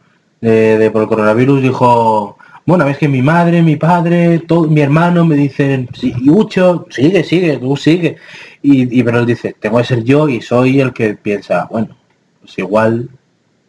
de, 0.42 0.78
de 0.78 0.92
por 0.92 1.02
el 1.04 1.08
coronavirus, 1.08 1.62
dijo, 1.62 2.38
bueno, 2.66 2.88
es 2.88 2.98
que 2.98 3.08
mi 3.08 3.22
madre, 3.22 3.62
mi 3.62 3.76
padre, 3.76 4.40
todo, 4.40 4.68
mi 4.68 4.82
hermano 4.82 5.26
me 5.26 5.36
dicen, 5.36 5.90
sí, 5.94 6.14
y 6.22 6.30
Ucho, 6.30 6.86
sigue, 6.90 7.24
sigue, 7.24 7.58
tú 7.58 7.76
sigue. 7.76 8.18
Y, 8.62 9.00
y 9.00 9.04
pero 9.04 9.20
él 9.20 9.26
dice, 9.26 9.56
tengo 9.60 9.78
que 9.80 9.84
ser 9.86 10.04
yo 10.04 10.30
y 10.30 10.42
soy 10.42 10.80
el 10.80 10.94
que 10.94 11.16
piensa, 11.16 11.68
bueno, 11.72 11.96
pues 12.42 12.58
igual 12.60 13.10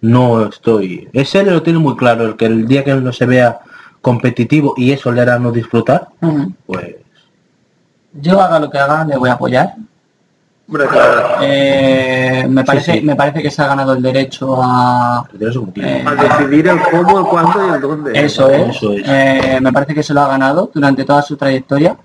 no 0.02 0.46
estoy. 0.46 1.08
Ese 1.12 1.42
lo 1.44 1.62
tiene 1.62 1.78
muy 1.78 1.96
claro, 1.96 2.24
el 2.26 2.36
que 2.36 2.46
el 2.46 2.66
día 2.68 2.84
que 2.84 2.90
él 2.92 3.02
no 3.04 3.12
se 3.12 3.26
vea 3.26 3.60
competitivo 4.00 4.74
y 4.76 4.92
eso 4.92 5.10
le 5.12 5.20
hará 5.22 5.38
no 5.38 5.50
disfrutar, 5.52 6.08
pues 6.66 6.96
Yo 8.12 8.40
haga 8.40 8.58
lo 8.58 8.70
que 8.70 8.78
haga, 8.78 9.04
le 9.04 9.16
voy 9.16 9.28
a 9.30 9.34
apoyar. 9.34 9.74
Hombre, 10.70 10.86
claro. 10.86 11.38
Eh, 11.42 12.46
me, 12.48 12.62
parece, 12.62 12.92
sí. 12.92 13.00
me 13.00 13.16
parece 13.16 13.42
que 13.42 13.50
se 13.50 13.60
ha 13.60 13.66
ganado 13.66 13.94
el 13.94 14.00
derecho 14.00 14.56
a... 14.62 15.28
Eh, 15.74 16.04
A 16.06 16.14
decidir 16.14 16.68
el 16.68 16.80
cómo, 16.80 17.18
el 17.18 17.24
cuándo 17.26 17.66
y 17.66 17.74
el 17.74 17.80
dónde. 17.80 18.12
Eso 18.14 18.48
es. 18.48 18.76
Eso 18.76 18.92
es. 18.92 19.02
Eh, 19.04 19.58
me 19.60 19.72
parece 19.72 19.96
que 19.96 20.04
se 20.04 20.14
lo 20.14 20.20
ha 20.20 20.28
ganado 20.28 20.70
durante 20.72 21.04
toda 21.04 21.22
su 21.22 21.36
trayectoria. 21.36 21.96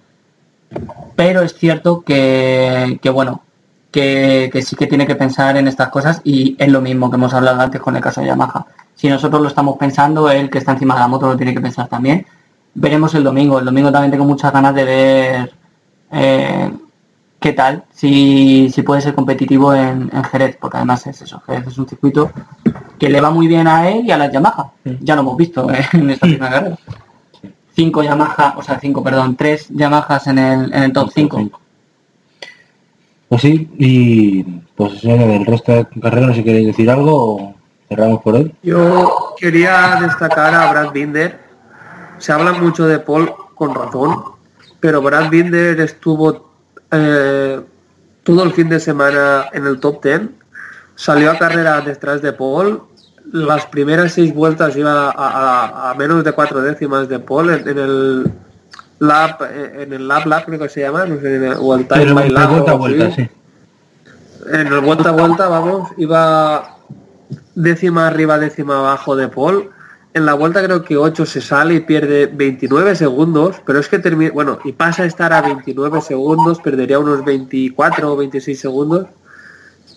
Pero 1.15 1.41
es 1.41 1.53
cierto 1.53 2.01
que, 2.01 2.97
que 3.03 3.09
bueno, 3.11 3.43
que, 3.91 4.49
que 4.51 4.63
sí 4.63 4.75
que 4.75 4.87
tiene 4.87 5.05
que 5.05 5.15
pensar 5.15 5.55
en 5.57 5.67
estas 5.67 5.89
cosas 5.89 6.21
y 6.23 6.55
es 6.57 6.67
lo 6.67 6.81
mismo 6.81 7.11
que 7.11 7.17
hemos 7.17 7.35
hablado 7.35 7.61
antes 7.61 7.79
con 7.79 7.95
el 7.95 8.01
caso 8.01 8.21
de 8.21 8.27
Yamaha. 8.27 8.65
Si 8.95 9.07
nosotros 9.07 9.43
lo 9.43 9.47
estamos 9.47 9.77
pensando, 9.77 10.27
él 10.31 10.49
que 10.49 10.57
está 10.57 10.71
encima 10.71 10.95
de 10.95 11.01
la 11.01 11.07
moto 11.07 11.27
lo 11.27 11.37
tiene 11.37 11.53
que 11.53 11.61
pensar 11.61 11.87
también. 11.87 12.25
Veremos 12.73 13.13
el 13.13 13.23
domingo. 13.23 13.59
El 13.59 13.65
domingo 13.65 13.91
también 13.91 14.09
tengo 14.09 14.25
muchas 14.25 14.51
ganas 14.51 14.73
de 14.73 14.83
ver 14.83 15.53
eh, 16.11 16.71
qué 17.39 17.53
tal, 17.53 17.83
si, 17.93 18.69
si 18.71 18.81
puede 18.81 19.01
ser 19.01 19.13
competitivo 19.15 19.73
en, 19.73 20.09
en 20.11 20.23
Jerez, 20.23 20.57
porque 20.59 20.77
además 20.77 21.05
es 21.07 21.21
eso, 21.21 21.41
Jerez 21.45 21.67
es 21.67 21.77
un 21.77 21.87
circuito 21.87 22.31
que 22.97 23.09
le 23.09 23.21
va 23.21 23.29
muy 23.29 23.47
bien 23.47 23.67
a 23.67 23.89
él 23.89 24.05
y 24.05 24.11
a 24.11 24.17
las 24.17 24.31
Yamaha. 24.31 24.71
Ya 25.01 25.15
lo 25.15 25.21
hemos 25.21 25.37
visto 25.37 25.71
eh, 25.71 25.85
en 25.93 26.09
esta 26.09 26.25
primera 26.25 26.49
carrera. 26.49 26.77
Cinco 27.75 28.03
Yamaha, 28.03 28.55
o 28.57 28.63
sea, 28.63 28.79
cinco, 28.79 29.03
perdón, 29.03 29.35
tres 29.35 29.67
Yamahas 29.69 30.27
en 30.27 30.39
el, 30.39 30.73
en 30.73 30.83
el 30.83 30.93
top 30.93 31.11
5. 31.13 31.51
Pues 33.27 33.41
sí, 33.41 33.69
y 33.77 34.43
pues 34.75 34.93
eso 35.03 35.07
del 35.07 35.45
resto 35.45 35.73
de 35.73 35.87
carreras, 35.99 36.35
si 36.35 36.43
queréis 36.43 36.67
decir 36.67 36.89
algo, 36.89 37.55
cerramos 37.89 38.21
por 38.21 38.35
hoy. 38.35 38.53
Yo 38.63 39.35
quería 39.37 39.97
destacar 40.01 40.53
a 40.53 40.71
Brad 40.71 40.91
Binder. 40.91 41.39
Se 42.17 42.31
habla 42.31 42.53
mucho 42.53 42.85
de 42.85 42.99
Paul 42.99 43.33
con 43.55 43.75
razón, 43.75 44.23
pero 44.79 45.01
Brad 45.01 45.29
Binder 45.29 45.79
estuvo 45.81 46.54
eh, 46.91 47.61
todo 48.23 48.43
el 48.43 48.53
fin 48.53 48.69
de 48.69 48.79
semana 48.79 49.45
en 49.53 49.65
el 49.65 49.79
top 49.79 50.03
10. 50.03 50.21
Salió 50.95 51.31
a 51.31 51.37
carrera 51.37 51.81
detrás 51.81 52.21
de 52.21 52.33
Paul. 52.33 52.81
Las 53.31 53.65
primeras 53.65 54.13
seis 54.13 54.33
vueltas 54.33 54.75
iba 54.77 55.09
a, 55.09 55.11
a- 55.11 55.91
a 55.91 55.95
menos 55.95 56.23
de 56.23 56.31
cuatro 56.31 56.61
décimas 56.61 57.09
de 57.09 57.19
Paul 57.19 57.49
en, 57.49 57.67
en 57.67 57.77
el 57.79 58.31
lap, 58.99 59.41
en 59.51 59.91
el 59.93 60.07
lap 60.07 60.25
lap 60.25 60.45
creo 60.45 60.59
que 60.59 60.69
se 60.69 60.81
llama, 60.81 61.05
no 61.05 61.19
sé, 61.19 61.53
o 61.59 61.75
el 61.75 61.87
time 61.87 62.05
by 62.13 62.29
lap, 62.29 62.49
vuelta 62.49 62.73
o 62.75 63.11
sí. 63.15 63.29
En 64.53 64.67
el 64.67 64.79
vuelta 64.81 65.09
a 65.09 65.11
vuelta, 65.11 65.47
vamos, 65.47 65.89
iba 65.97 66.77
décima 67.55 68.07
arriba, 68.07 68.37
décima 68.37 68.77
abajo 68.79 69.15
de 69.15 69.27
Paul. 69.27 69.69
En 70.15 70.25
la 70.25 70.33
vuelta 70.33 70.63
creo 70.63 70.81
que 70.81 70.95
8 70.95 71.25
se 71.25 71.41
sale 71.41 71.73
y 71.73 71.79
pierde 71.81 72.27
29 72.27 72.95
segundos, 72.95 73.57
pero 73.65 73.79
es 73.79 73.89
que 73.89 73.99
termina, 73.99 74.31
bueno, 74.31 74.59
y 74.63 74.71
pasa 74.71 75.03
a 75.03 75.07
estar 75.07 75.33
a 75.33 75.41
29 75.41 75.99
segundos, 75.99 76.61
perdería 76.61 76.99
unos 76.99 77.25
24 77.25 78.13
o 78.13 78.15
26 78.15 78.57
segundos, 78.57 79.07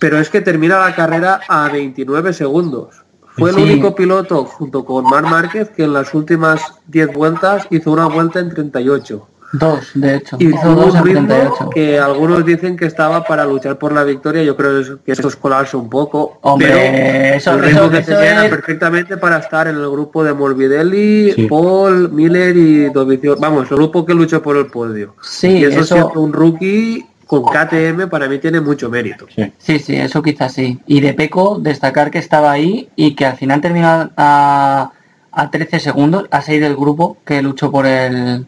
pero 0.01 0.19
es 0.19 0.29
que 0.29 0.41
termina 0.41 0.81
la 0.81 0.93
carrera 0.97 1.39
a 1.47 1.69
29 1.69 2.33
segundos. 2.33 2.97
Fue 3.37 3.53
Sí. 3.53 3.61
el 3.61 3.71
único 3.71 3.95
piloto 3.95 4.45
junto 4.45 4.85
con 4.85 5.05
Mar 5.05 5.23
Márquez 5.23 5.69
que 5.71 5.85
en 5.85 5.93
las 5.93 6.13
últimas 6.13 6.63
10 6.89 7.13
vueltas 7.15 7.69
hizo 7.71 7.93
una 7.93 8.07
vuelta 8.07 8.41
en 8.41 8.51
38. 8.51 9.25
Dos, 9.53 9.91
de 9.95 10.17
hecho. 10.17 10.37
Y 10.39 10.49
Hizo 10.55 10.75
dos 10.75 10.95
en 10.95 11.05
ritmo 11.05 11.27
38. 11.27 11.71
que 11.71 11.99
algunos 11.99 12.45
dicen 12.45 12.77
que 12.77 12.85
estaba 12.85 13.25
para 13.25 13.47
luchar 13.47 13.79
por 13.79 13.93
la 13.93 14.05
victoria. 14.05 14.43
Yo 14.43 14.57
creo 14.57 14.99
que 15.03 15.13
eso 15.13 15.29
es 15.29 15.37
colarse 15.37 15.77
un 15.77 15.89
poco. 15.89 16.39
Hombre, 16.43 16.69
pero 16.69 17.37
eso- 17.37 17.53
el 17.55 17.61
ritmo 17.63 17.81
eso- 17.83 17.91
que 17.91 17.99
eso 17.99 18.13
tenía 18.13 18.31
era 18.33 18.45
es- 18.45 18.51
perfectamente 18.51 19.17
para 19.17 19.39
estar 19.39 19.67
en 19.69 19.77
el 19.77 19.89
grupo 19.91 20.23
de 20.23 20.35
Morbidelli, 20.35 21.33
Sí. 21.33 21.47
Paul, 21.47 22.11
Miller 22.13 22.57
y 22.57 22.91
Dovizioso. 22.91 23.41
Vamos, 23.41 23.71
el 23.71 23.77
grupo 23.79 24.05
que 24.05 24.13
luchó 24.15 24.43
por 24.43 24.57
el 24.59 24.67
podio. 24.67 25.15
Sí, 25.23 25.49
y 25.49 25.65
eso, 25.65 25.81
eso- 25.81 25.95
siendo 25.95 26.21
un 26.21 26.33
rookie 26.35 27.07
con 27.27 27.45
KTM 27.45 28.07
para 28.09 28.29
mí 28.29 28.39
tiene 28.39 28.61
mucho 28.61 28.91
mérito. 28.91 29.27
Sí. 29.35 29.51
Sí, 29.59 29.79
sí, 29.79 29.97
eso 29.97 30.23
quizás 30.23 30.53
sí. 30.53 30.79
Y 30.87 31.01
de 31.01 31.15
Peco, 31.15 31.59
destacar 31.59 32.11
que 32.11 32.19
estaba 32.19 32.51
ahí 32.53 32.89
y 32.97 33.15
que 33.15 33.25
al 33.27 33.37
final 33.37 33.61
terminó 33.63 34.11
a, 34.17 34.91
a 35.33 35.51
13 35.51 35.79
segundos, 35.81 36.27
a 36.31 36.43
6 36.43 36.61
del 36.61 36.75
grupo 36.77 37.17
que 37.25 37.41
luchó 37.43 37.71
por 37.71 37.87
el 37.87 38.47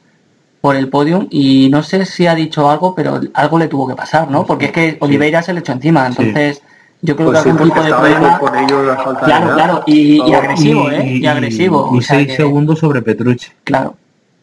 por 0.61 0.77
el 0.77 0.89
podium 0.89 1.27
y 1.31 1.69
no 1.71 1.83
sé 1.83 2.05
si 2.05 2.27
ha 2.27 2.35
dicho 2.35 2.69
algo, 2.71 2.95
pero 2.95 3.21
algo 3.35 3.59
le 3.59 3.69
tuvo 3.69 3.89
que 3.89 3.95
pasar, 3.95 4.31
¿no? 4.31 4.45
Porque 4.45 4.67
es 4.67 4.73
que 4.73 4.97
Oliveira 5.01 5.43
se 5.43 5.53
le 5.55 5.61
echó 5.61 5.73
encima, 5.73 6.07
entonces 6.07 6.63
yo 7.03 7.17
creo 7.17 7.29
Pues 7.31 7.39
que 7.39 7.45
sí, 7.45 7.51
algún 7.51 7.69
tipo 7.71 7.83
de 7.83 7.91
problema... 7.91 8.39
con, 8.39 8.57
ellos 8.59 8.87
la 8.87 8.97
falta 8.97 9.21
de 9.21 9.25
Claro, 9.27 9.45
nada. 9.47 9.55
claro, 9.57 9.83
y, 9.87 10.33
agresivo, 10.35 10.91
¿eh? 10.91 11.07
Y, 11.17 11.27
agresivo. 11.27 11.91
Y 11.95 11.99
o 11.99 12.03
sea 12.03 12.17
6 12.17 12.29
que- 12.29 12.37
segundos 12.37 12.79
sobre 12.79 13.01
Petrucci. 13.01 13.49
Claro. 13.65 13.97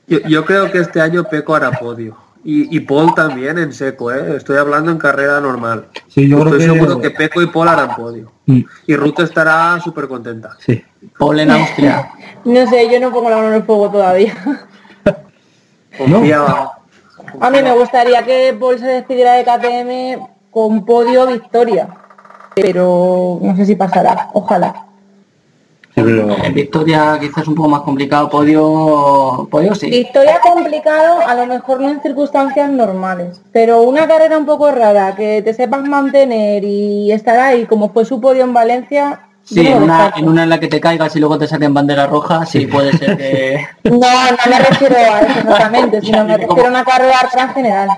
Yo, 0.07 0.19
yo 0.21 0.43
creo 0.45 0.71
que 0.71 0.79
este 0.79 1.01
año 1.01 1.23
Peco 1.25 1.53
hará 1.53 1.71
podio. 1.71 2.17
Y, 2.43 2.75
y 2.75 2.79
Paul 2.79 3.13
también 3.13 3.57
en 3.57 3.73
seco, 3.73 4.11
¿eh? 4.11 4.37
Estoy 4.37 4.55
hablando 4.57 4.89
en 4.89 4.97
carrera 4.97 5.41
normal. 5.41 5.87
Sí, 6.07 6.29
yo 6.29 6.37
Estoy 6.47 6.65
creo 6.77 6.99
que... 7.01 7.09
que 7.09 7.11
Peco 7.15 7.41
y 7.41 7.47
Paul 7.47 7.67
harán 7.67 7.93
podio. 7.95 8.31
Mm, 8.45 8.61
Y 8.87 8.95
Ruth 8.95 9.19
estará 9.19 9.77
súper 9.83 10.07
contenta. 10.07 10.55
Sí. 10.65 10.81
Paul 11.19 11.39
en 11.41 11.51
Austria. 11.51 12.09
No 12.45 12.65
sé, 12.69 12.87
yo 12.89 12.97
no 13.01 13.11
pongo 13.11 13.29
la 13.29 13.35
mano 13.35 13.49
en 13.49 13.53
el 13.55 13.63
fuego 13.63 13.91
todavía. 13.91 14.33
A 17.39 17.49
mí 17.49 17.61
me 17.61 17.71
gustaría 17.73 18.23
que 18.23 18.55
Paul 18.59 18.79
se 18.79 18.85
despidiera 18.85 19.33
de 19.33 19.43
KTM 19.43 20.27
con 20.51 20.85
podio 20.85 21.27
victoria. 21.27 21.87
Pero 22.55 23.37
no 23.41 23.55
sé 23.55 23.65
si 23.65 23.75
pasará. 23.75 24.29
Ojalá. 24.33 24.83
Sí, 25.93 26.01
pero- 26.03 26.43
En 26.43 26.53
Victoria 26.53 27.17
quizás 27.19 27.47
un 27.47 27.55
poco 27.55 27.69
más 27.69 27.81
complicado, 27.81 28.29
podio, 28.29 29.47
podio 29.49 29.73
sí. 29.75 29.89
Victoria 29.89 30.39
complicado, 30.41 31.19
a 31.25 31.33
lo 31.35 31.45
mejor 31.47 31.81
no 31.81 31.89
en 31.89 32.01
circunstancias 32.01 32.69
normales. 32.69 33.41
Pero 33.51 33.81
una 33.81 34.07
carrera 34.07 34.37
un 34.37 34.45
poco 34.45 34.71
rara, 34.71 35.15
que 35.15 35.41
te 35.41 35.53
sepas 35.55 35.83
mantener 35.83 36.63
y 36.63 37.11
estar 37.11 37.39
ahí, 37.39 37.65
como 37.65 37.89
fue 37.89 38.05
su 38.05 38.21
podio 38.21 38.43
en 38.43 38.53
Valencia. 38.53 39.21
Sí, 39.47 39.65
en 39.65 39.83
una, 39.83 40.11
en 40.17 40.27
una 40.27 40.43
en 40.43 40.49
la 40.49 40.59
que 40.59 40.67
te 40.67 40.81
caigas 40.81 41.15
y 41.15 41.19
luego 41.19 41.37
te 41.37 41.47
saquen 41.47 41.73
bandera 41.73 42.05
roja, 42.05 42.45
sí 42.45 42.67
puede 42.67 42.91
ser 42.97 43.17
que... 43.17 43.65
No, 43.85 43.91
no 43.99 44.49
me 44.49 44.59
refiero 44.59 44.95
a 44.97 45.21
eso 45.21 45.39
exactamente, 45.39 46.01
sino 46.03 46.25
me 46.25 46.37
refiero 46.37 46.65
a 46.65 46.69
una 46.69 46.83
carrera 46.83 47.21
en 47.33 47.49
general. 47.49 47.89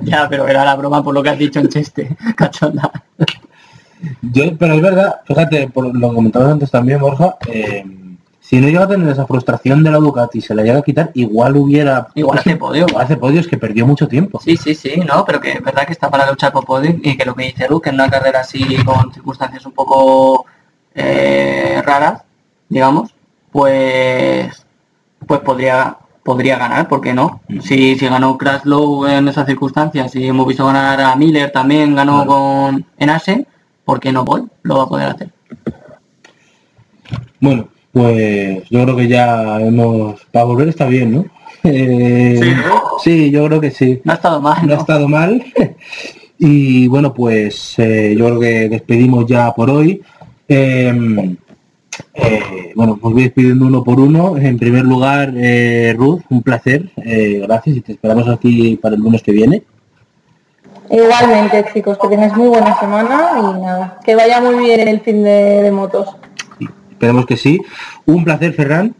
ya, 0.00 0.28
pero 0.28 0.48
era 0.48 0.64
la 0.64 0.74
broma 0.74 1.02
por 1.04 1.14
lo 1.14 1.22
que 1.22 1.30
has 1.30 1.38
dicho 1.38 1.60
en 1.60 1.68
Cheste, 1.68 2.16
cachonda. 2.36 2.90
Yo, 4.22 4.56
pero 4.58 4.74
es 4.74 4.82
verdad, 4.82 5.20
fíjate, 5.24 5.68
por 5.68 5.94
lo 5.94 6.08
que 6.08 6.14
comentabas 6.16 6.52
antes 6.52 6.70
también, 6.70 6.98
Borja, 6.98 7.36
eh, 7.46 7.84
si 8.40 8.60
no 8.60 8.66
llega 8.66 8.82
a 8.82 8.88
tener 8.88 9.08
esa 9.08 9.26
frustración 9.26 9.84
de 9.84 9.92
la 9.92 9.98
Ducati 9.98 10.38
y 10.38 10.40
se 10.40 10.54
la 10.54 10.62
llega 10.64 10.80
a 10.80 10.82
quitar, 10.82 11.12
igual 11.14 11.56
hubiera... 11.56 12.08
Igual 12.16 12.38
hace 12.38 12.56
podio. 12.56 12.86
Igual 12.88 13.04
hace 13.04 13.16
podios 13.16 13.46
que 13.46 13.56
perdió 13.56 13.86
mucho 13.86 14.08
tiempo. 14.08 14.40
Sí, 14.40 14.56
sí, 14.56 14.74
sí, 14.74 14.96
no, 15.06 15.24
pero 15.24 15.40
que 15.40 15.52
es 15.52 15.62
verdad 15.62 15.86
que 15.86 15.92
está 15.92 16.10
para 16.10 16.28
luchar 16.28 16.50
por 16.52 16.64
podio 16.64 16.96
y 17.00 17.16
que 17.16 17.24
lo 17.24 17.36
que 17.36 17.44
dice 17.44 17.68
Luke, 17.68 17.88
en 17.88 17.94
una 17.94 18.10
carrera 18.10 18.40
así 18.40 18.82
con 18.84 19.12
circunstancias 19.12 19.64
un 19.64 19.72
poco 19.72 20.46
eh, 20.98 21.82
raras, 21.84 22.22
digamos, 22.68 23.14
pues 23.52 24.66
pues 25.26 25.40
podría 25.40 25.96
podría 26.22 26.58
ganar, 26.58 26.88
¿por 26.88 27.00
qué 27.00 27.14
no? 27.14 27.40
Si, 27.62 27.96
si 27.98 28.06
ganó 28.06 28.36
Kraslow 28.36 29.06
en 29.06 29.28
esas 29.28 29.46
circunstancias 29.46 30.14
y 30.14 30.26
hemos 30.26 30.46
visto 30.46 30.66
ganar 30.66 31.00
a 31.00 31.16
Miller 31.16 31.50
también 31.50 31.94
ganó 31.94 32.26
con 32.26 32.84
en 32.98 33.10
Asen, 33.10 33.46
¿por 33.84 33.98
qué 33.98 34.12
no 34.12 34.26
Paul? 34.26 34.50
Lo 34.62 34.76
va 34.76 34.82
a 34.82 34.88
poder 34.88 35.08
hacer. 35.08 35.30
Bueno, 37.40 37.68
pues 37.92 38.68
yo 38.68 38.84
creo 38.84 38.96
que 38.96 39.08
ya 39.08 39.58
hemos... 39.60 40.20
Para 40.30 40.44
volver 40.44 40.68
está 40.68 40.86
bien, 40.86 41.12
¿no? 41.12 41.24
Eh, 41.64 42.38
Sí, 42.40 42.50
¿no? 42.50 42.82
sí, 43.02 43.30
yo 43.30 43.46
creo 43.46 43.60
que 43.60 43.70
sí. 43.70 44.00
No 44.04 44.12
ha 44.12 44.16
estado 44.16 44.40
mal, 44.40 44.66
no 44.66 44.74
ha 44.74 44.76
estado 44.78 45.08
mal. 45.08 45.44
y 46.38 46.86
bueno, 46.88 47.12
pues 47.12 47.74
eh, 47.78 48.14
yo 48.16 48.26
creo 48.26 48.40
que 48.40 48.68
despedimos 48.68 49.26
ya 49.26 49.52
por 49.54 49.70
hoy. 49.70 50.02
Eh, 50.48 51.36
eh, 52.14 52.72
bueno, 52.74 52.98
os 53.00 53.12
voy 53.12 53.24
despidiendo 53.24 53.66
uno 53.66 53.84
por 53.84 54.00
uno. 54.00 54.36
En 54.36 54.58
primer 54.58 54.84
lugar, 54.84 55.32
eh, 55.36 55.94
Ruth, 55.96 56.22
un 56.30 56.42
placer. 56.42 56.90
Eh, 56.96 57.40
gracias 57.46 57.76
y 57.76 57.80
te 57.80 57.92
esperamos 57.92 58.28
aquí 58.28 58.76
para 58.76 58.94
el 58.94 59.00
lunes 59.00 59.22
que 59.22 59.32
viene. 59.32 59.62
Igualmente, 60.90 61.66
chicos, 61.72 61.98
que 61.98 62.08
tengáis 62.08 62.34
muy 62.34 62.48
buena 62.48 62.78
semana 62.80 63.30
y 63.36 63.60
nada, 63.60 63.98
que 64.04 64.16
vaya 64.16 64.40
muy 64.40 64.64
bien 64.64 64.88
el 64.88 65.00
fin 65.00 65.22
de, 65.22 65.62
de 65.62 65.70
motos. 65.70 66.08
Esperemos 66.90 67.26
que 67.26 67.36
sí. 67.36 67.60
Un 68.06 68.24
placer, 68.24 68.54
Ferran. 68.54 68.94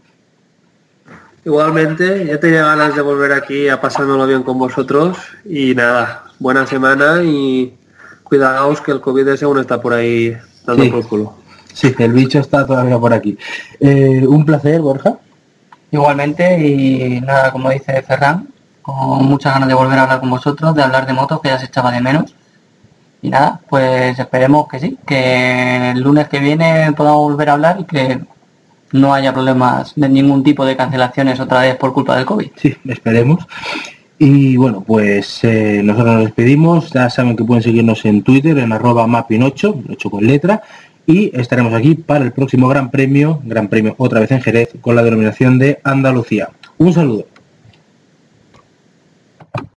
Igualmente, 1.45 2.27
ya 2.27 2.39
tenía 2.39 2.63
ganas 2.65 2.95
de 2.95 3.01
volver 3.01 3.33
aquí 3.33 3.69
a 3.69 3.81
pasármelo 3.81 4.27
bien 4.27 4.43
con 4.43 4.59
vosotros 4.59 5.17
y 5.47 5.75
nada, 5.75 6.25
buena 6.39 6.67
semana 6.67 7.23
y 7.25 7.75
cuidaos 8.23 8.83
que 8.83 8.93
el 8.93 9.01
COVID 9.01 9.29
ese 9.29 9.47
aún 9.47 9.59
está 9.59 9.81
por 9.81 9.95
ahí 9.95 10.37
dando 10.69 10.85
Sí. 10.85 10.91
por 10.91 11.07
culo. 11.09 11.35
Sí, 11.73 11.95
el 11.99 12.13
bicho 12.13 12.41
está 12.41 12.67
todavía 12.67 12.99
por 12.99 13.13
aquí. 13.13 13.37
Eh, 13.81 14.25
un 14.27 14.45
placer, 14.45 14.81
Borja. 14.81 15.19
Igualmente, 15.91 16.59
y 16.67 17.21
nada, 17.21 17.51
como 17.53 17.71
dice 17.71 18.03
Ferran, 18.03 18.49
con 18.83 19.25
muchas 19.27 19.55
ganas 19.55 19.69
de 19.69 19.75
volver 19.75 19.99
a 19.99 20.03
hablar 20.03 20.21
con 20.21 20.31
vosotros, 20.31 20.75
de 20.75 20.83
hablar 20.83 21.07
de 21.07 21.13
motos, 21.13 21.41
que 21.41 21.49
ya 21.49 21.59
se 21.59 21.67
echaba 21.67 21.91
de 21.93 22.01
menos. 22.01 22.35
Y 23.23 23.31
nada, 23.31 23.61
pues 23.69 24.19
esperemos 24.19 24.69
que 24.69 24.79
sí, 24.79 24.99
que 25.07 25.91
el 25.93 26.01
lunes 26.01 26.29
que 26.29 26.39
viene 26.41 26.93
podamos 26.97 27.23
volver 27.33 27.51
a 27.51 27.53
hablar 27.55 27.81
y 27.81 27.85
que 27.85 28.21
no 28.93 29.13
haya 29.15 29.33
problemas 29.33 29.93
de 29.97 30.09
ningún 30.09 30.43
tipo 30.43 30.65
de 30.65 30.77
cancelaciones 30.77 31.39
otra 31.41 31.61
vez 31.61 31.77
por 31.77 31.93
culpa 31.93 32.17
del 32.17 32.25
COVID. 32.27 32.51
Sí, 32.57 32.77
esperemos. 32.87 33.47
Y 34.19 34.57
bueno, 34.57 34.83
pues 34.85 35.45
eh, 35.45 35.81
nosotros 35.85 36.15
nos 36.15 36.25
despedimos. 36.25 36.91
Ya 36.91 37.09
saben 37.09 37.37
que 37.37 37.45
pueden 37.45 37.63
seguirnos 37.63 38.05
en 38.05 38.23
Twitter, 38.23 38.59
en 38.59 38.73
arroba 38.73 39.07
mapin8, 39.07 39.85
8 39.91 40.11
con 40.11 40.27
letra. 40.27 40.63
Y 41.07 41.31
estaremos 41.39 41.73
aquí 41.73 41.95
para 41.95 42.25
el 42.25 42.33
próximo 42.33 42.69
Gran 42.69 42.91
Premio, 42.91 43.41
Gran 43.45 43.69
Premio 43.69 43.95
otra 43.97 44.21
vez 44.21 44.31
en 44.33 44.43
Jerez, 44.43 44.71
con 44.81 44.95
la 44.95 45.03
denominación 45.03 45.59
de 45.59 45.79
Andalucía. 45.85 46.51
Un 46.77 46.93
saludo. 46.93 47.27